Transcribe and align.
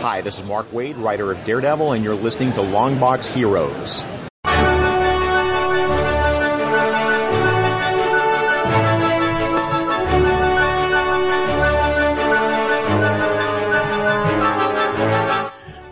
Hi, 0.00 0.20
this 0.20 0.38
is 0.38 0.44
Mark 0.44 0.70
Waid, 0.70 1.02
writer 1.02 1.32
of 1.32 1.44
Daredevil, 1.44 1.92
and 1.92 2.04
you're 2.04 2.14
listening 2.14 2.52
to 2.52 2.60
Longbox 2.60 3.34
Heroes. 3.34 4.04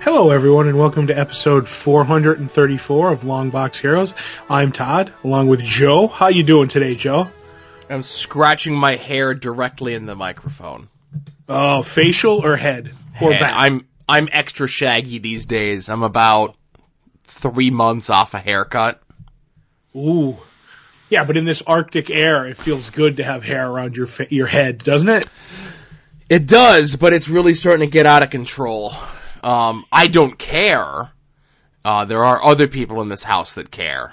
Hello, 0.00 0.30
everyone, 0.30 0.68
and 0.68 0.78
welcome 0.78 1.08
to 1.08 1.18
episode 1.18 1.68
434 1.68 3.12
of 3.12 3.20
Longbox 3.20 3.76
Heroes. 3.76 4.14
I'm 4.48 4.72
Todd, 4.72 5.12
along 5.24 5.48
with 5.48 5.60
Joe. 5.60 6.06
How 6.06 6.28
you 6.28 6.42
doing 6.42 6.68
today, 6.68 6.94
Joe? 6.94 7.30
I'm 7.90 8.02
scratching 8.02 8.74
my 8.74 8.96
hair 8.96 9.34
directly 9.34 9.94
in 9.94 10.06
the 10.06 10.14
microphone. 10.14 10.88
Oh, 11.48 11.82
facial 11.82 12.46
or 12.46 12.56
head 12.56 12.94
or 13.20 13.32
Head. 13.32 13.40
back? 13.40 13.52
I'm 13.56 13.86
I'm 14.08 14.28
extra 14.30 14.66
shaggy 14.66 15.18
these 15.18 15.46
days. 15.46 15.88
I'm 15.88 16.02
about 16.02 16.56
three 17.24 17.70
months 17.70 18.10
off 18.10 18.34
a 18.34 18.38
haircut. 18.38 19.02
Ooh, 19.94 20.36
yeah, 21.08 21.24
but 21.24 21.36
in 21.36 21.44
this 21.44 21.62
Arctic 21.62 22.10
air, 22.10 22.46
it 22.46 22.56
feels 22.56 22.90
good 22.90 23.18
to 23.18 23.24
have 23.24 23.42
hair 23.42 23.68
around 23.68 23.96
your 23.96 24.06
fa- 24.06 24.28
your 24.30 24.46
head, 24.46 24.78
doesn't 24.78 25.08
it? 25.08 25.26
It 26.28 26.46
does, 26.46 26.96
but 26.96 27.12
it's 27.12 27.28
really 27.28 27.54
starting 27.54 27.86
to 27.86 27.90
get 27.90 28.06
out 28.06 28.22
of 28.22 28.30
control. 28.30 28.92
Um, 29.42 29.84
I 29.92 30.08
don't 30.08 30.36
care. 30.36 31.10
Uh, 31.84 32.04
there 32.04 32.24
are 32.24 32.42
other 32.42 32.66
people 32.66 33.00
in 33.02 33.08
this 33.08 33.22
house 33.22 33.54
that 33.54 33.70
care. 33.70 34.12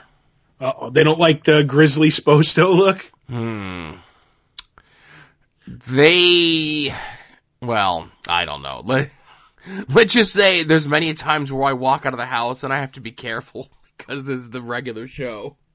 Uh-oh, 0.61 0.91
they 0.91 1.03
don't 1.03 1.19
like 1.19 1.43
the 1.43 1.63
grizzly 1.63 2.09
Sposto 2.09 2.75
look. 2.75 2.99
Hmm. 3.27 3.93
They, 5.67 6.93
well, 7.61 8.09
I 8.27 8.45
don't 8.45 8.61
know. 8.61 8.83
Let, 9.67 9.89
let's 9.95 10.13
just 10.13 10.33
say 10.33 10.63
there's 10.63 10.87
many 10.87 11.13
times 11.13 11.51
where 11.51 11.65
I 11.65 11.73
walk 11.73 12.05
out 12.05 12.13
of 12.13 12.19
the 12.19 12.25
house 12.25 12.63
and 12.63 12.73
I 12.73 12.77
have 12.79 12.93
to 12.93 13.01
be 13.01 13.11
careful 13.11 13.67
because 13.97 14.23
this 14.23 14.39
is 14.39 14.49
the 14.49 14.61
regular 14.61 15.07
show. 15.07 15.57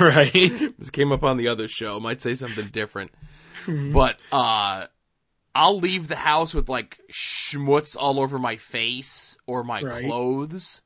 Right. 0.00 0.32
This 0.78 0.88
came 0.90 1.12
up 1.12 1.24
on 1.24 1.36
the 1.36 1.48
other 1.48 1.68
show. 1.68 2.00
Might 2.00 2.22
say 2.22 2.34
something 2.36 2.68
different. 2.68 3.10
But, 3.66 4.18
uh, 4.32 4.86
I'll 5.54 5.78
leave 5.78 6.08
the 6.08 6.16
house 6.16 6.54
with 6.54 6.68
like 6.70 6.98
schmutz 7.12 7.96
all 7.98 8.18
over 8.18 8.38
my 8.38 8.56
face 8.56 9.36
or 9.46 9.62
my 9.62 9.82
Right. 9.82 10.04
clothes 10.04 10.80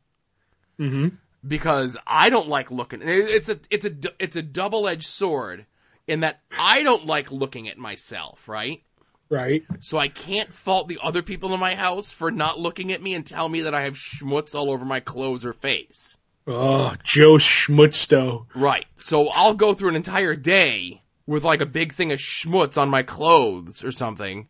hmm 0.78 1.08
because 1.46 1.96
I 2.06 2.30
don't 2.30 2.48
like 2.48 2.70
looking. 2.70 3.00
It's 3.02 3.48
a 3.48 3.58
it's 3.70 3.84
a 3.84 3.92
it's 4.18 4.36
a 4.36 4.42
double 4.42 4.88
edged 4.88 5.06
sword 5.06 5.64
in 6.06 6.20
that 6.20 6.40
I 6.50 6.82
don't 6.82 7.06
like 7.06 7.30
looking 7.30 7.68
at 7.68 7.78
myself, 7.78 8.48
right? 8.48 8.82
Right. 9.30 9.64
So 9.80 9.98
I 9.98 10.08
can't 10.08 10.52
fault 10.54 10.88
the 10.88 11.00
other 11.02 11.22
people 11.22 11.52
in 11.52 11.60
my 11.60 11.74
house 11.74 12.10
for 12.10 12.30
not 12.30 12.58
looking 12.58 12.92
at 12.92 13.02
me 13.02 13.14
and 13.14 13.26
tell 13.26 13.48
me 13.48 13.62
that 13.62 13.74
I 13.74 13.82
have 13.82 13.94
schmutz 13.94 14.54
all 14.54 14.70
over 14.70 14.84
my 14.84 15.00
clothes 15.00 15.44
or 15.44 15.52
face. 15.52 16.16
Oh, 16.46 16.94
Joe 17.04 17.34
Schmutzsto. 17.34 18.46
Right. 18.54 18.86
So 18.96 19.28
I'll 19.28 19.52
go 19.54 19.74
through 19.74 19.90
an 19.90 19.96
entire 19.96 20.34
day 20.34 21.02
with 21.26 21.44
like 21.44 21.60
a 21.60 21.66
big 21.66 21.92
thing 21.92 22.10
of 22.12 22.18
schmutz 22.18 22.80
on 22.80 22.88
my 22.88 23.02
clothes 23.02 23.84
or 23.84 23.90
something. 23.90 24.48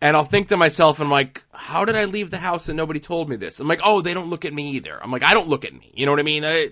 And 0.00 0.16
I'll 0.16 0.24
think 0.24 0.48
to 0.48 0.56
myself, 0.56 1.00
I'm 1.00 1.10
like, 1.10 1.42
how 1.52 1.84
did 1.84 1.96
I 1.96 2.04
leave 2.04 2.30
the 2.30 2.38
house 2.38 2.68
and 2.68 2.76
nobody 2.76 3.00
told 3.00 3.28
me 3.28 3.36
this? 3.36 3.60
I'm 3.60 3.68
like, 3.68 3.80
oh, 3.84 4.00
they 4.00 4.14
don't 4.14 4.30
look 4.30 4.44
at 4.44 4.54
me 4.54 4.70
either. 4.70 4.98
I'm 5.02 5.10
like, 5.10 5.24
I 5.24 5.34
don't 5.34 5.48
look 5.48 5.64
at 5.64 5.74
me. 5.74 5.90
You 5.94 6.06
know 6.06 6.12
what 6.12 6.20
I 6.20 6.22
mean? 6.22 6.44
I, 6.44 6.68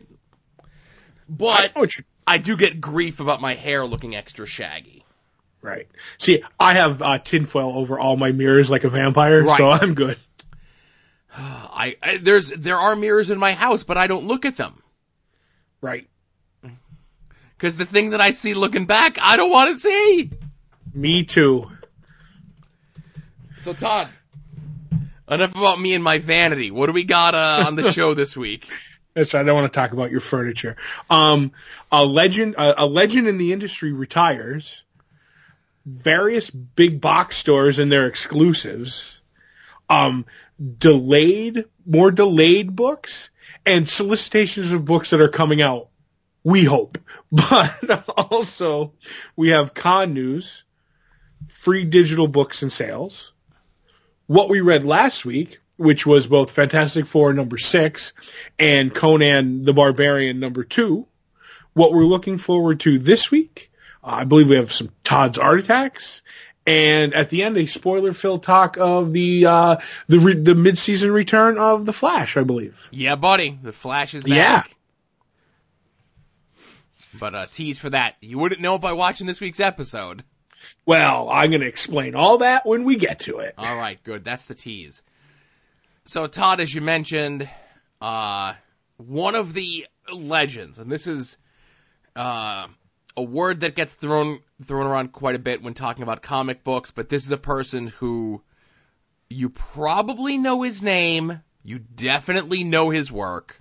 but 1.29 1.47
I 1.61 1.67
know 1.67 1.81
what 1.81 1.99
you- 1.99 2.05
I 2.27 2.39
do 2.39 2.57
get 2.57 2.81
grief 2.81 3.21
about 3.21 3.41
my 3.41 3.55
hair 3.55 3.85
looking 3.85 4.17
extra 4.17 4.47
shaggy. 4.47 5.05
Right. 5.67 5.89
See, 6.19 6.43
I 6.61 6.75
have 6.75 7.03
uh, 7.03 7.19
tinfoil 7.19 7.77
over 7.77 7.99
all 7.99 8.17
my 8.17 8.31
mirrors 8.31 8.71
like 8.71 8.85
a 8.85 8.89
vampire, 8.89 9.43
Right. 9.43 9.57
so 9.57 9.69
I'm 9.69 9.95
good. 9.95 10.17
I, 11.37 11.97
I 12.03 12.17
there's 12.19 12.51
there 12.51 12.79
are 12.79 12.95
mirrors 12.95 13.31
in 13.31 13.39
my 13.39 13.53
house, 13.53 13.83
but 13.83 13.99
I 13.99 14.07
don't 14.07 14.27
look 14.27 14.45
at 14.45 14.57
them 14.57 14.81
Right. 15.81 16.09
because 17.59 17.77
the 17.77 17.85
thing 17.85 18.11
that 18.11 18.21
I 18.21 18.31
see 18.31 18.55
looking 18.55 18.87
back, 18.87 19.19
I 19.21 19.37
don't 19.37 19.51
want 19.51 19.73
to 19.73 19.79
see. 19.79 20.31
Me 20.95 21.25
too. 21.25 21.69
So 23.59 23.73
Todd, 23.73 24.09
enough 25.29 25.57
about 25.57 25.81
me 25.81 25.95
and 25.95 26.05
my 26.05 26.19
vanity. 26.19 26.71
What 26.71 26.87
do 26.87 26.93
we 26.93 27.03
got 27.05 27.35
uh, 27.35 27.65
on 27.67 27.75
the 27.75 27.91
show 27.99 28.15
this 28.15 28.37
week? 28.37 28.69
That's 29.15 29.35
right. 29.35 29.41
I 29.41 29.43
don't 29.43 29.57
want 29.57 29.73
to 29.73 29.77
talk 29.77 29.93
about 29.93 30.11
your 30.11 30.21
furniture. 30.21 30.77
Um, 31.11 31.51
a 31.91 32.05
legend, 32.05 32.55
a, 32.57 32.85
a 32.85 32.87
legend 32.87 33.27
in 33.27 33.37
the 33.39 33.53
industry 33.53 33.93
retires. 33.93 34.85
Various 35.87 36.51
big 36.51 37.01
box 37.01 37.37
stores 37.37 37.79
and 37.79 37.91
their 37.91 38.07
exclusives, 38.07 39.23
um, 39.89 40.27
delayed, 40.79 41.65
more 41.87 42.11
delayed 42.11 42.75
books 42.75 43.31
and 43.65 43.89
solicitations 43.89 44.73
of 44.73 44.85
books 44.85 45.11
that 45.11 45.21
are 45.21 45.29
coming 45.29 45.63
out. 45.63 45.89
We 46.43 46.65
hope, 46.65 46.99
but 47.33 48.05
also 48.09 48.93
we 49.35 49.51
have 49.51 49.75
con 49.75 50.15
news, 50.15 50.65
free 51.49 51.85
digital 51.85 52.29
books 52.29 52.63
and 52.63 52.73
sales. 52.73 53.33
What 54.27 54.49
we 54.49 54.61
read 54.61 54.85
last 54.85 55.25
week, 55.25 55.61
which 55.77 56.07
was 56.07 56.27
both 56.27 56.51
Fantastic 56.51 57.07
Four 57.07 57.33
number 57.33 57.59
six 57.59 58.13
and 58.59 58.95
Conan 58.95 59.65
the 59.65 59.75
Barbarian 59.75 60.41
number 60.41 60.65
two. 60.65 61.07
What 61.75 61.93
we're 61.93 62.05
looking 62.05 62.39
forward 62.39 62.81
to 62.81 62.99
this 62.99 63.31
week, 63.31 63.71
I 64.07 64.25
believe 64.25 64.49
we 64.49 64.57
have 64.57 64.73
some 64.73 64.91
Todd's 65.03 65.37
Art 65.37 65.59
Attacks, 65.59 66.23
and 66.65 67.13
at 67.13 67.29
the 67.29 67.43
end 67.43 67.57
a 67.57 67.67
spoiler-filled 67.67 68.45
talk 68.45 68.77
of 68.79 69.13
the 69.13 69.47
uh, 69.47 69.77
the 70.07 70.21
re- 70.21 70.35
the 70.35 70.55
mid-season 70.55 71.11
return 71.11 71.59
of 71.59 71.85
the 71.85 71.93
Flash, 71.93 72.37
I 72.37 72.45
believe. 72.45 72.89
Yeah, 72.93 73.17
buddy, 73.17 73.59
the 73.61 73.73
Flash 73.73 74.15
is 74.15 74.23
back. 74.25 74.31
Yeah. 74.33 74.63
But 77.19 77.35
uh, 77.35 77.47
tease 77.47 77.79
for 77.79 77.91
that, 77.91 78.15
you 78.21 78.39
wouldn't 78.39 78.61
know 78.61 78.79
by 78.79 78.93
watching 78.93 79.27
this 79.27 79.41
week's 79.41 79.61
episode. 79.61 80.23
Well, 80.85 81.29
I'm 81.29 81.51
going 81.51 81.63
to 81.63 81.67
explain 81.67 82.15
all 82.15 82.39
that 82.39 82.65
when 82.65 82.85
we 82.85 82.97
get 82.97 83.21
to 83.21 83.39
it. 83.39 83.55
All 83.59 83.77
right, 83.77 84.03
good. 84.05 84.25
That's 84.25 84.45
the 84.45 84.55
tease. 84.55 85.03
So, 86.05 86.29
Todd, 86.29 86.61
as 86.61 86.73
you 86.73 86.81
mentioned, 86.81 87.49
uh, 88.01 88.53
one 88.99 89.35
of 89.35 89.53
the 89.53 89.87
legends, 90.13 90.79
and 90.79 90.93
this 90.93 91.07
is 91.09 91.39
uh, 92.15 92.69
a 93.17 93.23
word 93.23 93.61
that 93.61 93.75
gets 93.75 93.93
thrown 93.93 94.41
thrown 94.65 94.87
around 94.87 95.13
quite 95.13 95.35
a 95.35 95.41
bit 95.41 95.63
when 95.63 95.75
talking 95.75 96.03
about 96.03 96.23
comic 96.23 96.65
books, 96.65 96.91
but 96.91 97.09
this 97.09 97.25
is 97.25 97.31
a 97.31 97.39
person 97.39 97.89
who 97.89 98.43
you 99.29 99.49
probably 99.49 100.39
know 100.39 100.63
his 100.63 100.83
name, 100.83 101.41
you 101.65 101.79
definitely 101.79 102.65
know 102.65 102.91
his 102.91 103.11
work. 103.11 103.61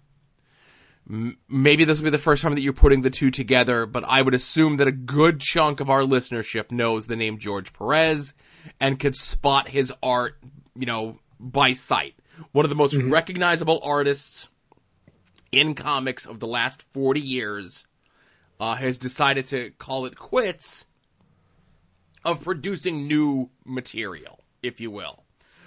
M- 1.10 1.38
Maybe 1.48 1.86
this 1.86 2.00
will 2.00 2.06
be 2.06 2.12
the 2.12 2.18
first 2.18 2.44
time 2.44 2.56
that 2.56 2.62
you're 2.62 2.74
putting 2.74 3.02
the 3.02 3.10
two 3.10 3.32
together, 3.32 3.86
but 3.86 4.04
I 4.04 4.22
would 4.22 4.34
assume 4.34 4.78
that 4.78 4.88
a 4.88 4.92
good 4.92 5.40
chunk 5.40 5.80
of 5.80 5.90
our 5.90 6.02
listenership 6.02 6.72
knows 6.72 7.08
the 7.08 7.16
name 7.16 7.40
George 7.40 7.74
Perez 7.74 8.34
and 8.80 9.00
could 9.00 9.16
spot 9.16 9.68
his 9.68 9.92
art, 10.02 10.38
you 10.76 10.86
know, 10.86 11.20
by 11.40 11.74
sight. 11.74 12.16
One 12.52 12.66
of 12.66 12.70
the 12.70 12.76
most 12.76 12.94
mm-hmm. 12.94 13.12
recognizable 13.12 13.80
artists 13.84 14.48
in 15.52 15.74
comics 15.74 16.26
of 16.26 16.40
the 16.40 16.48
last 16.48 16.84
40 16.94 17.22
years 17.22 17.86
uh, 18.60 18.76
has 18.76 18.98
decided 18.98 19.48
to 19.48 19.72
call 19.72 20.06
it 20.06 20.18
quits 20.18 20.86
of 22.24 22.44
producing 22.44 23.08
new 23.08 23.50
material, 23.66 24.40
if 24.64 24.82
you 24.82 24.92
will. 24.92 25.24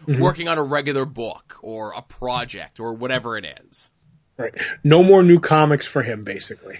Working 0.06 0.48
on 0.48 0.58
a 0.58 0.62
regular 0.62 1.04
book 1.04 1.56
or 1.60 1.92
a 1.92 2.02
project 2.02 2.78
or 2.78 2.94
whatever 2.94 3.36
it 3.36 3.44
is. 3.68 3.88
Right. 4.36 4.54
No 4.84 5.02
more 5.02 5.24
new 5.24 5.40
comics 5.40 5.86
for 5.86 6.02
him, 6.02 6.22
basically. 6.22 6.78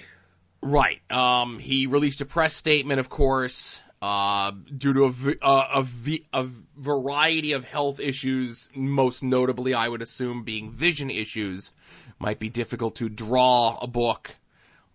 Right. 0.63 1.01
Um, 1.11 1.59
he 1.59 1.87
released 1.87 2.21
a 2.21 2.25
press 2.25 2.55
statement, 2.55 3.01
of 3.01 3.09
course, 3.09 3.81
uh, 4.01 4.53
due 4.77 4.95
to 4.95 5.05
a 5.05 5.45
uh, 5.45 5.69
a, 5.75 5.83
v- 5.83 6.25
a 6.33 6.47
variety 6.77 7.53
of 7.53 7.65
health 7.65 7.99
issues, 7.99 8.69
most 8.75 9.25
notably, 9.25 9.75
I 9.75 9.89
would 9.89 10.03
assume, 10.03 10.45
being 10.45 10.71
vision 10.71 11.11
issues. 11.11 11.72
Might 12.21 12.39
be 12.39 12.49
difficult 12.49 12.97
to 12.97 13.09
draw 13.09 13.78
a 13.83 13.89
book, 13.89 14.34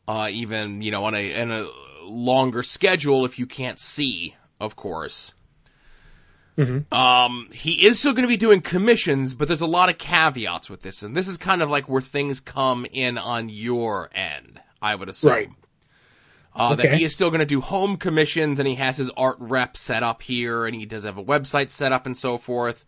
uh, 0.08 0.30
even, 0.32 0.82
you 0.82 0.92
know, 0.92 1.06
on 1.06 1.16
a, 1.16 1.34
in 1.34 1.52
a 1.52 1.68
longer 2.04 2.64
schedule 2.64 3.26
if 3.26 3.40
you 3.40 3.46
can't 3.46 3.80
see, 3.80 4.36
of 4.60 4.76
course. 4.76 5.34
Um, 6.92 7.50
he 7.52 7.86
is 7.86 8.00
still 8.00 8.14
going 8.14 8.24
to 8.24 8.28
be 8.28 8.38
doing 8.38 8.62
commissions, 8.62 9.34
but 9.34 9.48
there's 9.48 9.62
a 9.62 9.68
lot 9.68 9.90
of 9.90 9.98
caveats 9.98 10.70
with 10.70 10.82
this, 10.82 11.02
and 11.02 11.16
this 11.16 11.28
is 11.28 11.38
kind 11.38 11.62
of 11.62 11.70
like 11.70 11.90
where 11.90 12.02
things 12.02 12.42
come 12.42 12.86
in 12.92 13.18
on 13.18 13.50
your 13.50 14.10
end, 14.14 14.60
I 14.82 14.94
would 14.94 15.10
assume. 15.10 15.32
Right. 15.32 15.50
Uh, 16.56 16.76
that 16.76 16.94
he 16.94 17.04
is 17.04 17.14
still 17.14 17.32
going 17.32 17.40
to 17.40 17.48
do 17.48 17.62
home 17.62 17.98
commissions, 17.98 18.60
and 18.60 18.68
he 18.68 18.76
has 18.76 18.96
his 18.96 19.10
art 19.18 19.38
rep 19.40 19.76
set 19.76 20.04
up 20.04 20.22
here, 20.22 20.68
and 20.68 20.76
he 20.76 20.86
does 20.86 21.04
have 21.04 21.18
a 21.18 21.24
website 21.24 21.72
set 21.72 21.92
up 21.92 22.06
and 22.06 22.16
so 22.16 22.38
forth. 22.38 22.86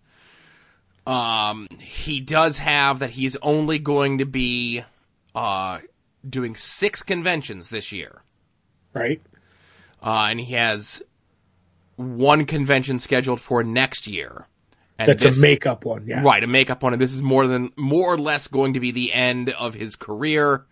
Um, 1.07 1.67
he 1.79 2.19
does 2.19 2.59
have 2.59 2.99
that 2.99 3.09
he's 3.09 3.35
only 3.37 3.79
going 3.79 4.19
to 4.19 4.25
be 4.25 4.83
uh, 5.33 5.79
doing 6.27 6.55
six 6.55 7.03
conventions 7.03 7.69
this 7.69 7.91
year. 7.91 8.21
right? 8.93 9.21
Uh, 10.01 10.27
and 10.29 10.39
he 10.39 10.53
has 10.53 11.01
one 11.95 12.45
convention 12.45 12.99
scheduled 12.99 13.41
for 13.41 13.63
next 13.63 14.07
year. 14.07 14.47
And 14.97 15.09
That's 15.09 15.23
this- 15.23 15.37
a 15.37 15.41
makeup 15.41 15.83
one, 15.83 16.05
yeah. 16.07 16.23
Right, 16.23 16.43
a 16.43 16.47
makeup 16.47 16.81
one, 16.83 16.93
and 16.93 17.01
this 17.01 17.13
is 17.13 17.21
more 17.21 17.47
than 17.47 17.71
more 17.75 18.13
or 18.13 18.17
less 18.17 18.47
going 18.47 18.73
to 18.75 18.79
be 18.79 18.91
the 18.91 19.11
end 19.11 19.49
of 19.49 19.73
his 19.73 19.95
career. 19.95 20.65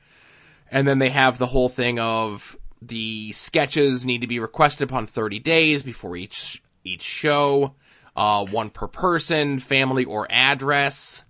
And 0.72 0.88
then 0.88 1.00
they 1.00 1.10
have 1.10 1.38
the 1.38 1.46
whole 1.48 1.70
thing 1.70 2.00
of 2.00 2.58
the 2.82 3.32
sketches 3.34 4.06
need 4.06 4.22
to 4.22 4.28
be 4.28 4.40
requested 4.40 4.90
upon 4.90 5.08
30 5.08 5.40
days 5.40 5.84
before 5.84 6.16
each 6.16 6.62
each 6.86 7.04
show, 7.04 7.76
uh, 8.16 8.46
one 8.48 8.70
per 8.70 8.88
person, 8.88 9.60
family 9.60 10.04
or 10.06 10.28
address, 10.30 11.24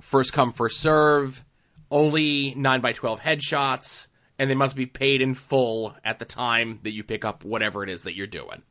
first 0.00 0.32
come 0.32 0.52
first 0.52 0.78
serve, 0.78 1.44
only 1.92 2.54
nine 2.56 2.80
by 2.80 2.92
12 2.92 3.20
headshots, 3.20 4.08
and 4.38 4.50
they 4.50 4.54
must 4.56 4.74
be 4.74 4.86
paid 4.86 5.22
in 5.22 5.34
full 5.34 5.94
at 6.04 6.18
the 6.18 6.24
time 6.24 6.80
that 6.82 6.90
you 6.90 7.04
pick 7.04 7.24
up 7.24 7.44
whatever 7.44 7.84
it 7.84 7.90
is 7.90 8.02
that 8.02 8.16
you're 8.16 8.26
doing. 8.26 8.62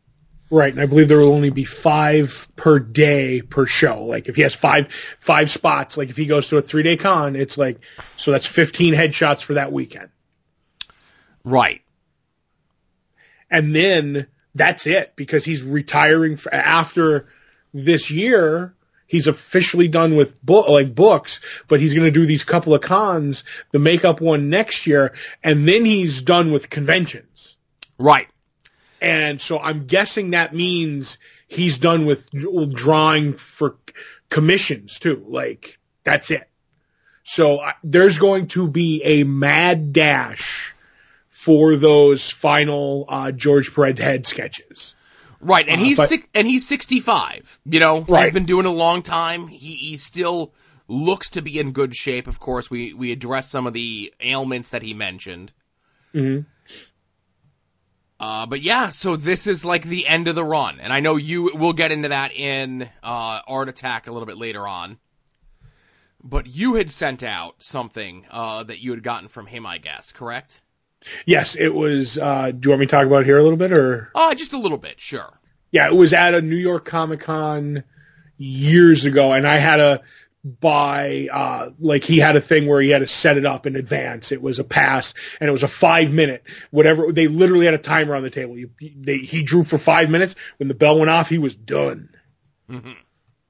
Right, 0.49 0.73
and 0.73 0.81
I 0.81 0.85
believe 0.85 1.07
there 1.07 1.19
will 1.19 1.31
only 1.33 1.49
be 1.49 1.63
five 1.63 2.49
per 2.57 2.77
day 2.79 3.41
per 3.41 3.65
show. 3.65 4.03
Like 4.03 4.27
if 4.27 4.35
he 4.35 4.41
has 4.41 4.53
five 4.53 4.89
five 5.17 5.49
spots, 5.49 5.95
like 5.95 6.09
if 6.09 6.17
he 6.17 6.25
goes 6.25 6.49
to 6.49 6.57
a 6.57 6.61
three 6.61 6.83
day 6.83 6.97
con, 6.97 7.37
it's 7.37 7.57
like 7.57 7.79
so 8.17 8.31
that's 8.31 8.47
fifteen 8.47 8.93
headshots 8.93 9.43
for 9.43 9.53
that 9.53 9.71
weekend. 9.71 10.09
Right. 11.45 11.81
and 13.49 13.73
then 13.75 14.27
that's 14.53 14.87
it 14.87 15.15
because 15.15 15.45
he's 15.45 15.63
retiring 15.63 16.37
after 16.51 17.27
this 17.73 18.11
year. 18.11 18.75
He's 19.11 19.27
officially 19.27 19.89
done 19.89 20.15
with 20.15 20.41
book 20.41 20.69
like 20.69 20.95
books, 20.95 21.41
but 21.67 21.81
he's 21.81 21.93
going 21.93 22.05
to 22.05 22.17
do 22.17 22.25
these 22.25 22.45
couple 22.45 22.73
of 22.73 22.79
cons, 22.79 23.43
the 23.71 23.77
makeup 23.77 24.21
one 24.21 24.49
next 24.49 24.87
year, 24.87 25.11
and 25.43 25.67
then 25.67 25.83
he's 25.83 26.21
done 26.21 26.53
with 26.53 26.69
conventions. 26.69 27.57
Right. 27.97 28.29
And 29.01 29.41
so 29.41 29.59
I'm 29.59 29.85
guessing 29.85 30.29
that 30.29 30.55
means 30.55 31.17
he's 31.49 31.77
done 31.77 32.05
with, 32.05 32.29
drawing 32.73 33.33
for 33.33 33.75
commissions 34.29 34.97
too. 34.97 35.25
Like 35.27 35.77
that's 36.05 36.31
it. 36.31 36.49
So 37.23 37.59
I, 37.59 37.73
there's 37.83 38.17
going 38.17 38.47
to 38.55 38.65
be 38.65 39.03
a 39.03 39.23
mad 39.25 39.91
dash 39.91 40.73
for 41.27 41.75
those 41.75 42.29
final 42.29 43.07
uh, 43.09 43.33
George 43.33 43.75
Perez 43.75 43.99
head 43.99 44.25
sketches. 44.25 44.95
Right, 45.41 45.67
and 45.67 45.81
Uh, 45.81 45.83
he's 45.83 45.97
but- 45.97 46.09
six, 46.09 46.27
and 46.35 46.47
he's 46.47 46.67
65. 46.67 47.59
You 47.65 47.79
know, 47.79 48.03
he's 48.03 48.31
been 48.31 48.45
doing 48.45 48.65
a 48.65 48.71
long 48.71 49.01
time. 49.01 49.47
He, 49.47 49.75
he 49.75 49.97
still 49.97 50.53
looks 50.87 51.31
to 51.31 51.41
be 51.41 51.59
in 51.59 51.71
good 51.71 51.95
shape. 51.95 52.27
Of 52.27 52.39
course, 52.39 52.69
we 52.69 52.93
we 52.93 53.11
addressed 53.11 53.49
some 53.49 53.65
of 53.67 53.73
the 53.73 54.13
ailments 54.19 54.69
that 54.69 54.81
he 54.83 54.93
mentioned. 54.93 55.51
Mhm. 56.13 56.45
Uh, 58.19 58.45
but 58.45 58.61
yeah, 58.61 58.91
so 58.91 59.15
this 59.15 59.47
is 59.47 59.65
like 59.65 59.83
the 59.83 60.05
end 60.05 60.27
of 60.27 60.35
the 60.35 60.43
run, 60.43 60.79
and 60.79 60.93
I 60.93 60.99
know 60.99 61.15
you. 61.15 61.51
We'll 61.55 61.73
get 61.73 61.91
into 61.91 62.09
that 62.09 62.33
in 62.33 62.83
uh, 63.01 63.39
Art 63.47 63.67
Attack 63.69 64.05
a 64.07 64.11
little 64.11 64.27
bit 64.27 64.37
later 64.37 64.67
on. 64.67 64.99
But 66.23 66.45
you 66.45 66.75
had 66.75 66.91
sent 66.91 67.23
out 67.23 67.55
something 67.63 68.27
uh, 68.29 68.61
that 68.65 68.77
you 68.79 68.91
had 68.91 69.01
gotten 69.01 69.27
from 69.27 69.47
him, 69.47 69.65
I 69.65 69.79
guess, 69.79 70.11
correct? 70.11 70.61
Yes, 71.25 71.55
it 71.55 71.69
was. 71.73 72.17
Uh, 72.17 72.51
do 72.51 72.67
you 72.67 72.69
want 72.71 72.79
me 72.81 72.85
to 72.85 72.91
talk 72.91 73.05
about 73.07 73.21
it 73.21 73.25
here 73.25 73.37
a 73.37 73.43
little 73.43 73.57
bit, 73.57 73.71
or 73.73 74.11
Uh, 74.15 74.33
just 74.35 74.53
a 74.53 74.57
little 74.57 74.77
bit, 74.77 74.99
sure. 74.99 75.31
yeah, 75.71 75.87
it 75.87 75.95
was 75.95 76.13
at 76.13 76.33
a 76.33 76.41
New 76.41 76.55
York 76.57 76.85
Comic 76.85 77.21
Con 77.21 77.83
years 78.37 79.05
ago, 79.05 79.31
and 79.33 79.45
I 79.47 79.57
had 79.57 79.77
to 79.77 80.01
buy. 80.43 81.27
Uh, 81.31 81.69
like 81.79 82.03
he 82.03 82.17
had 82.17 82.35
a 82.35 82.41
thing 82.41 82.67
where 82.67 82.81
he 82.81 82.89
had 82.89 82.99
to 82.99 83.07
set 83.07 83.37
it 83.37 83.45
up 83.45 83.65
in 83.65 83.75
advance. 83.75 84.31
It 84.31 84.41
was 84.41 84.59
a 84.59 84.63
pass, 84.63 85.13
and 85.39 85.47
it 85.47 85.51
was 85.51 85.63
a 85.63 85.67
five 85.67 86.11
minute 86.11 86.43
whatever. 86.71 87.11
They 87.11 87.27
literally 87.27 87.65
had 87.65 87.73
a 87.75 87.79
timer 87.79 88.15
on 88.15 88.23
the 88.23 88.29
table. 88.29 88.57
You, 88.57 88.69
they, 88.79 89.17
he 89.19 89.43
drew 89.43 89.63
for 89.63 89.77
five 89.77 90.09
minutes. 90.09 90.35
When 90.57 90.67
the 90.67 90.73
bell 90.75 90.97
went 90.99 91.09
off, 91.11 91.29
he 91.29 91.37
was 91.37 91.55
done. 91.55 92.09
Mhm. 92.69 92.95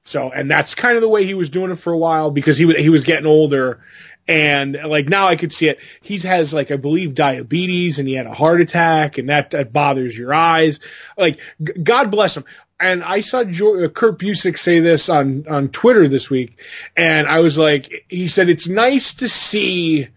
So, 0.04 0.30
and 0.32 0.50
that's 0.50 0.74
kind 0.74 0.96
of 0.96 1.00
the 1.00 1.08
way 1.08 1.24
he 1.24 1.34
was 1.34 1.48
doing 1.48 1.70
it 1.70 1.78
for 1.78 1.92
a 1.92 1.98
while 1.98 2.30
because 2.32 2.58
he 2.58 2.64
was 2.64 2.76
he 2.76 2.88
was 2.88 3.04
getting 3.04 3.26
older, 3.26 3.80
and 4.28 4.78
like 4.86 5.08
now 5.08 5.26
I 5.26 5.36
could 5.36 5.52
see 5.52 5.68
it. 5.68 5.78
He 6.00 6.18
has 6.18 6.54
like 6.54 6.70
I 6.70 6.76
believe 6.76 7.14
diabetes, 7.14 7.98
and 7.98 8.06
he 8.06 8.14
had 8.14 8.26
a 8.26 8.34
heart 8.34 8.60
attack, 8.60 9.18
and 9.18 9.28
that 9.28 9.50
that 9.50 9.72
bothers 9.72 10.16
your 10.16 10.32
eyes. 10.32 10.80
Like 11.16 11.40
g- 11.62 11.72
God 11.82 12.10
bless 12.10 12.36
him. 12.36 12.44
And 12.78 13.04
I 13.04 13.20
saw 13.20 13.40
uh, 13.40 13.88
Kurt 13.88 14.18
Busiek 14.18 14.58
say 14.58 14.80
this 14.80 15.08
on 15.08 15.46
on 15.48 15.68
Twitter 15.68 16.08
this 16.08 16.28
week, 16.28 16.60
and 16.96 17.26
I 17.26 17.40
was 17.40 17.56
like, 17.56 18.04
he 18.08 18.28
said 18.28 18.48
it's 18.48 18.68
nice 18.68 19.14
to 19.14 19.28
see 19.28 20.08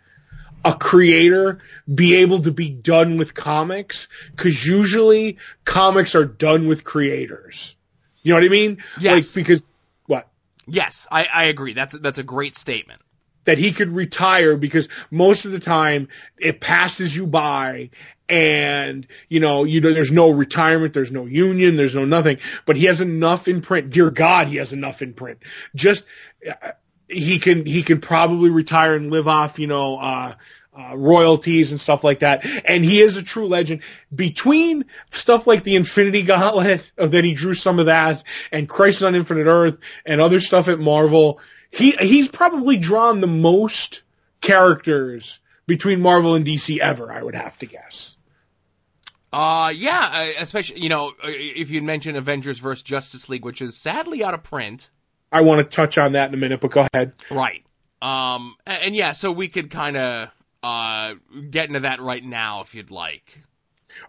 a 0.63 0.74
creator 0.74 1.60
be 1.94 2.16
able 2.16 2.40
to 2.40 2.52
be 2.52 2.69
done 2.69 3.18
with 3.18 3.36
comics 3.36 4.07
because 4.31 4.66
usually 4.66 5.38
comics 5.63 6.16
are 6.16 6.25
done 6.25 6.68
with 6.68 6.84
creators. 6.84 7.75
You 8.24 8.34
know 8.34 8.40
what 8.40 8.46
I 8.46 8.50
mean? 8.50 8.84
Yes. 9.00 9.36
Like 9.36 9.46
because 9.46 9.63
what? 10.07 10.28
Yes, 10.66 11.06
I, 11.12 11.28
I 11.31 11.44
agree. 11.46 11.74
That's 11.74 11.94
that's 11.94 12.18
a 12.18 12.24
great 12.24 12.57
statement. 12.57 13.02
That 13.45 13.57
he 13.57 13.71
could 13.71 13.89
retire 13.89 14.57
because 14.57 14.88
most 15.09 15.45
of 15.45 15.51
the 15.51 15.59
time 15.59 16.09
it 16.38 16.59
passes 16.59 17.15
you 17.15 17.25
by 17.25 17.89
and 18.27 19.07
you 19.30 19.39
know 19.39 19.63
you 19.63 19.81
know 19.81 19.94
there's 19.94 20.12
no 20.12 20.31
retirement 20.31 20.94
there's 20.94 21.12
no 21.12 21.25
union 21.25 21.77
there's 21.77 21.95
no 21.95 22.06
nothing 22.06 22.38
but 22.65 22.75
he 22.75 22.86
has 22.86 23.00
enough 23.00 23.47
in 23.47 23.62
print 23.62 23.92
dear 23.92 24.09
god 24.09 24.47
he 24.47 24.56
has 24.56 24.74
enough 24.74 25.01
in 25.01 25.13
print 25.13 25.39
just 25.75 26.06
uh, 26.50 26.71
he 27.07 27.38
can 27.38 27.65
he 27.65 27.83
can 27.83 28.01
probably 28.01 28.50
retire 28.50 28.95
and 28.95 29.12
live 29.12 29.27
off 29.27 29.59
you 29.59 29.68
know 29.68 29.97
uh 29.97 30.33
uh, 30.77 30.94
royalties 30.95 31.71
and 31.71 31.80
stuff 31.80 32.03
like 32.03 32.19
that. 32.19 32.45
And 32.65 32.83
he 32.83 33.01
is 33.01 33.15
a 33.15 33.24
true 33.24 33.47
legend. 33.47 33.81
Between 34.13 34.86
stuff 35.09 35.47
like 35.47 35.63
the 35.63 35.77
Infinity 35.77 36.24
Gauntlet, 36.24 36.92
of 36.97 37.12
then 37.12 37.24
he 37.24 37.33
drew 37.33 37.53
some 37.53 37.80
of 37.80 37.86
that, 37.86 38.24
and 38.51 38.68
Crisis 38.68 39.03
on 39.03 39.15
Infinite 39.15 39.45
Earth, 39.45 39.77
and 40.06 40.19
other 40.19 40.39
stuff 40.39 40.68
at 40.68 40.80
Marvel, 40.80 41.39
he 41.75 41.92
he's 41.92 42.27
probably 42.27 42.77
drawn 42.77 43.22
the 43.22 43.27
most 43.27 44.01
characters 44.42 45.39
between 45.68 46.01
Marvel 46.01 46.36
and 46.36 46.45
DC 46.45 46.80
ever. 46.80 47.12
I 47.12 47.22
would 47.22 47.36
have 47.36 47.57
to 47.60 47.66
guess. 47.66 48.16
Uh, 49.33 49.74
yeah, 49.75 50.31
especially, 50.39 50.81
you 50.81 50.88
know, 50.88 51.10
uh, 51.10 51.27
if 51.27 51.69
you'd 51.69 51.83
mentioned 51.83 52.16
Avengers 52.16 52.57
vs. 52.60 52.83
Justice 52.83 53.27
League, 53.27 53.44
which 53.44 53.62
is 53.62 53.75
sadly 53.75 54.24
out 54.24 54.33
of 54.33 54.44
print. 54.44 54.89
I 55.30 55.42
want 55.42 55.60
to 55.60 55.75
touch 55.75 55.98
on 55.98 56.13
that 56.13 56.30
in 56.30 56.36
a 56.36 56.38
minute, 56.38 56.62
but 56.62 56.72
go 56.72 56.88
ahead. 56.94 57.13
Right. 57.30 57.66
Um, 58.01 58.56
and, 58.66 58.83
and 58.83 58.95
yeah, 58.95 59.12
so 59.12 59.33
we 59.33 59.50
could 59.50 59.71
kind 59.71 59.98
of, 59.98 60.30
uh, 60.63 61.16
get 61.50 61.68
into 61.68 61.81
that 61.81 62.00
right 62.00 62.24
now 62.24 62.62
if 62.62 62.75
you'd 62.75 62.92
like. 62.92 63.42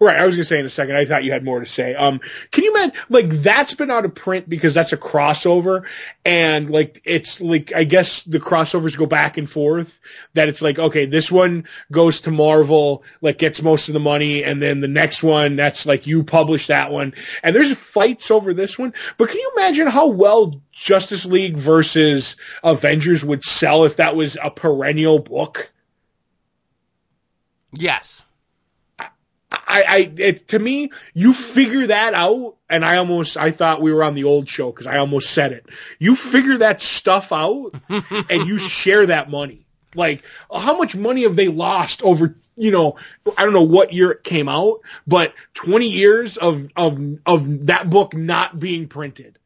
Right, 0.00 0.18
I 0.18 0.26
was 0.26 0.34
gonna 0.34 0.44
say 0.44 0.58
in 0.58 0.66
a 0.66 0.70
second. 0.70 0.96
I 0.96 1.04
thought 1.06 1.24
you 1.24 1.32
had 1.32 1.44
more 1.44 1.60
to 1.60 1.66
say. 1.66 1.94
Um, 1.94 2.20
can 2.50 2.64
you 2.64 2.74
imagine 2.74 2.96
like 3.08 3.30
that's 3.30 3.74
been 3.74 3.90
out 3.90 4.04
of 4.04 4.14
print 4.14 4.48
because 4.48 4.74
that's 4.74 4.92
a 4.92 4.96
crossover, 4.96 5.86
and 6.24 6.70
like 6.70 7.00
it's 7.04 7.40
like 7.40 7.72
I 7.74 7.84
guess 7.84 8.22
the 8.24 8.38
crossovers 8.38 8.96
go 8.96 9.06
back 9.06 9.38
and 9.38 9.48
forth. 9.48 10.00
That 10.34 10.48
it's 10.48 10.60
like 10.60 10.78
okay, 10.78 11.06
this 11.06 11.32
one 11.32 11.64
goes 11.90 12.22
to 12.22 12.30
Marvel, 12.30 13.04
like 13.22 13.38
gets 13.38 13.62
most 13.62 13.88
of 13.88 13.94
the 13.94 14.00
money, 14.00 14.44
and 14.44 14.60
then 14.60 14.80
the 14.80 14.88
next 14.88 15.22
one 15.22 15.56
that's 15.56 15.86
like 15.86 16.06
you 16.06 16.24
publish 16.24 16.66
that 16.66 16.92
one, 16.92 17.14
and 17.42 17.56
there's 17.56 17.74
fights 17.74 18.30
over 18.30 18.52
this 18.52 18.78
one. 18.78 18.92
But 19.16 19.30
can 19.30 19.38
you 19.38 19.52
imagine 19.56 19.86
how 19.86 20.08
well 20.08 20.60
Justice 20.72 21.24
League 21.24 21.56
versus 21.56 22.36
Avengers 22.62 23.24
would 23.24 23.42
sell 23.42 23.84
if 23.84 23.96
that 23.96 24.14
was 24.14 24.36
a 24.42 24.50
perennial 24.50 25.18
book? 25.18 25.72
Yes. 27.72 28.22
I, 29.50 29.84
I, 29.88 30.12
it, 30.16 30.48
to 30.48 30.58
me, 30.58 30.90
you 31.14 31.32
figure 31.32 31.86
that 31.86 32.14
out, 32.14 32.56
and 32.68 32.84
I 32.84 32.96
almost, 32.96 33.36
I 33.36 33.52
thought 33.52 33.80
we 33.80 33.92
were 33.92 34.02
on 34.02 34.14
the 34.14 34.24
old 34.24 34.48
show 34.48 34.70
because 34.70 34.86
I 34.86 34.98
almost 34.98 35.30
said 35.30 35.52
it. 35.52 35.66
You 35.98 36.16
figure 36.16 36.58
that 36.58 36.80
stuff 36.80 37.32
out, 37.32 37.74
and 37.88 38.48
you 38.48 38.58
share 38.58 39.06
that 39.06 39.30
money. 39.30 39.66
Like, 39.94 40.22
how 40.54 40.76
much 40.76 40.96
money 40.96 41.22
have 41.22 41.36
they 41.36 41.48
lost 41.48 42.02
over, 42.02 42.34
you 42.56 42.70
know, 42.70 42.96
I 43.36 43.44
don't 43.44 43.54
know 43.54 43.62
what 43.62 43.92
year 43.92 44.10
it 44.10 44.24
came 44.24 44.48
out, 44.48 44.80
but 45.06 45.32
20 45.54 45.88
years 45.88 46.36
of, 46.36 46.68
of, 46.76 47.00
of 47.24 47.66
that 47.66 47.88
book 47.88 48.14
not 48.14 48.58
being 48.58 48.88
printed. 48.88 49.38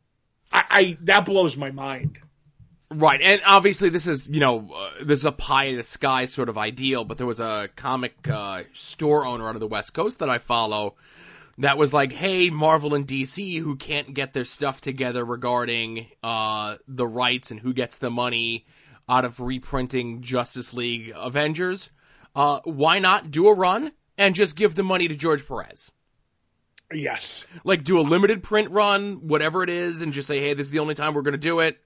I, 0.52 0.64
I 0.71 0.99
that 1.02 1.25
blows 1.25 1.57
my 1.57 1.71
mind. 1.71 2.19
Right, 2.92 3.20
and 3.23 3.40
obviously 3.47 3.90
this 3.90 4.09
is, 4.09 4.26
you 4.26 4.40
know, 4.40 4.73
uh, 4.75 5.04
this 5.04 5.20
is 5.20 5.25
a 5.25 5.32
pie 5.32 5.64
in 5.64 5.76
the 5.76 5.85
sky 5.85 6.25
sort 6.25 6.49
of 6.49 6.59
ideal, 6.59 7.04
but 7.04 7.18
there 7.18 7.26
was 7.26 7.38
a 7.38 7.68
comic 7.76 8.14
uh, 8.28 8.64
store 8.73 9.25
owner 9.25 9.49
out 9.49 9.54
of 9.54 9.61
the 9.61 9.68
West 9.68 9.94
Coast 9.94 10.18
that 10.18 10.28
I 10.28 10.38
follow 10.38 10.97
that 11.59 11.78
was 11.78 11.92
like, 11.92 12.11
hey, 12.11 12.50
Marvel 12.50 12.94
and 12.94 13.06
DC 13.06 13.61
who 13.61 13.76
can't 13.76 14.12
get 14.12 14.32
their 14.32 14.44
stuff 14.44 14.80
together 14.80 15.25
regarding 15.25 16.09
uh, 16.23 16.76
the 16.88 17.06
rights 17.06 17.52
and 17.52 17.61
who 17.61 17.73
gets 17.73 17.99
the 17.99 18.11
money 18.11 18.66
out 19.09 19.25
of 19.25 19.38
reprinting 19.38 20.23
Justice 20.23 20.75
League 20.75 21.12
Avengers, 21.14 21.90
uh, 22.35 22.59
why 22.64 22.99
not 22.99 23.30
do 23.30 23.49
a 23.49 23.54
run 23.54 23.92
and 24.18 24.35
just 24.35 24.56
give 24.56 24.75
the 24.75 24.82
money 24.82 25.06
to 25.06 25.14
George 25.14 25.47
Perez? 25.47 25.92
Yes. 26.92 27.44
Like 27.62 27.85
do 27.85 28.00
a 28.00 28.02
limited 28.02 28.42
print 28.42 28.70
run, 28.70 29.28
whatever 29.28 29.62
it 29.62 29.70
is, 29.70 30.02
and 30.02 30.12
just 30.12 30.26
say, 30.26 30.40
hey, 30.40 30.54
this 30.54 30.66
is 30.66 30.70
the 30.73 30.80
only 30.80 30.94
time 30.94 31.14
we're 31.14 31.23
going 31.23 31.32
to 31.32 31.38
do 31.38 31.61
it. 31.61 31.78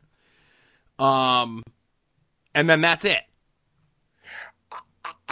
Um, 0.98 1.62
and 2.54 2.68
then 2.68 2.80
that's 2.80 3.04
it. 3.04 3.20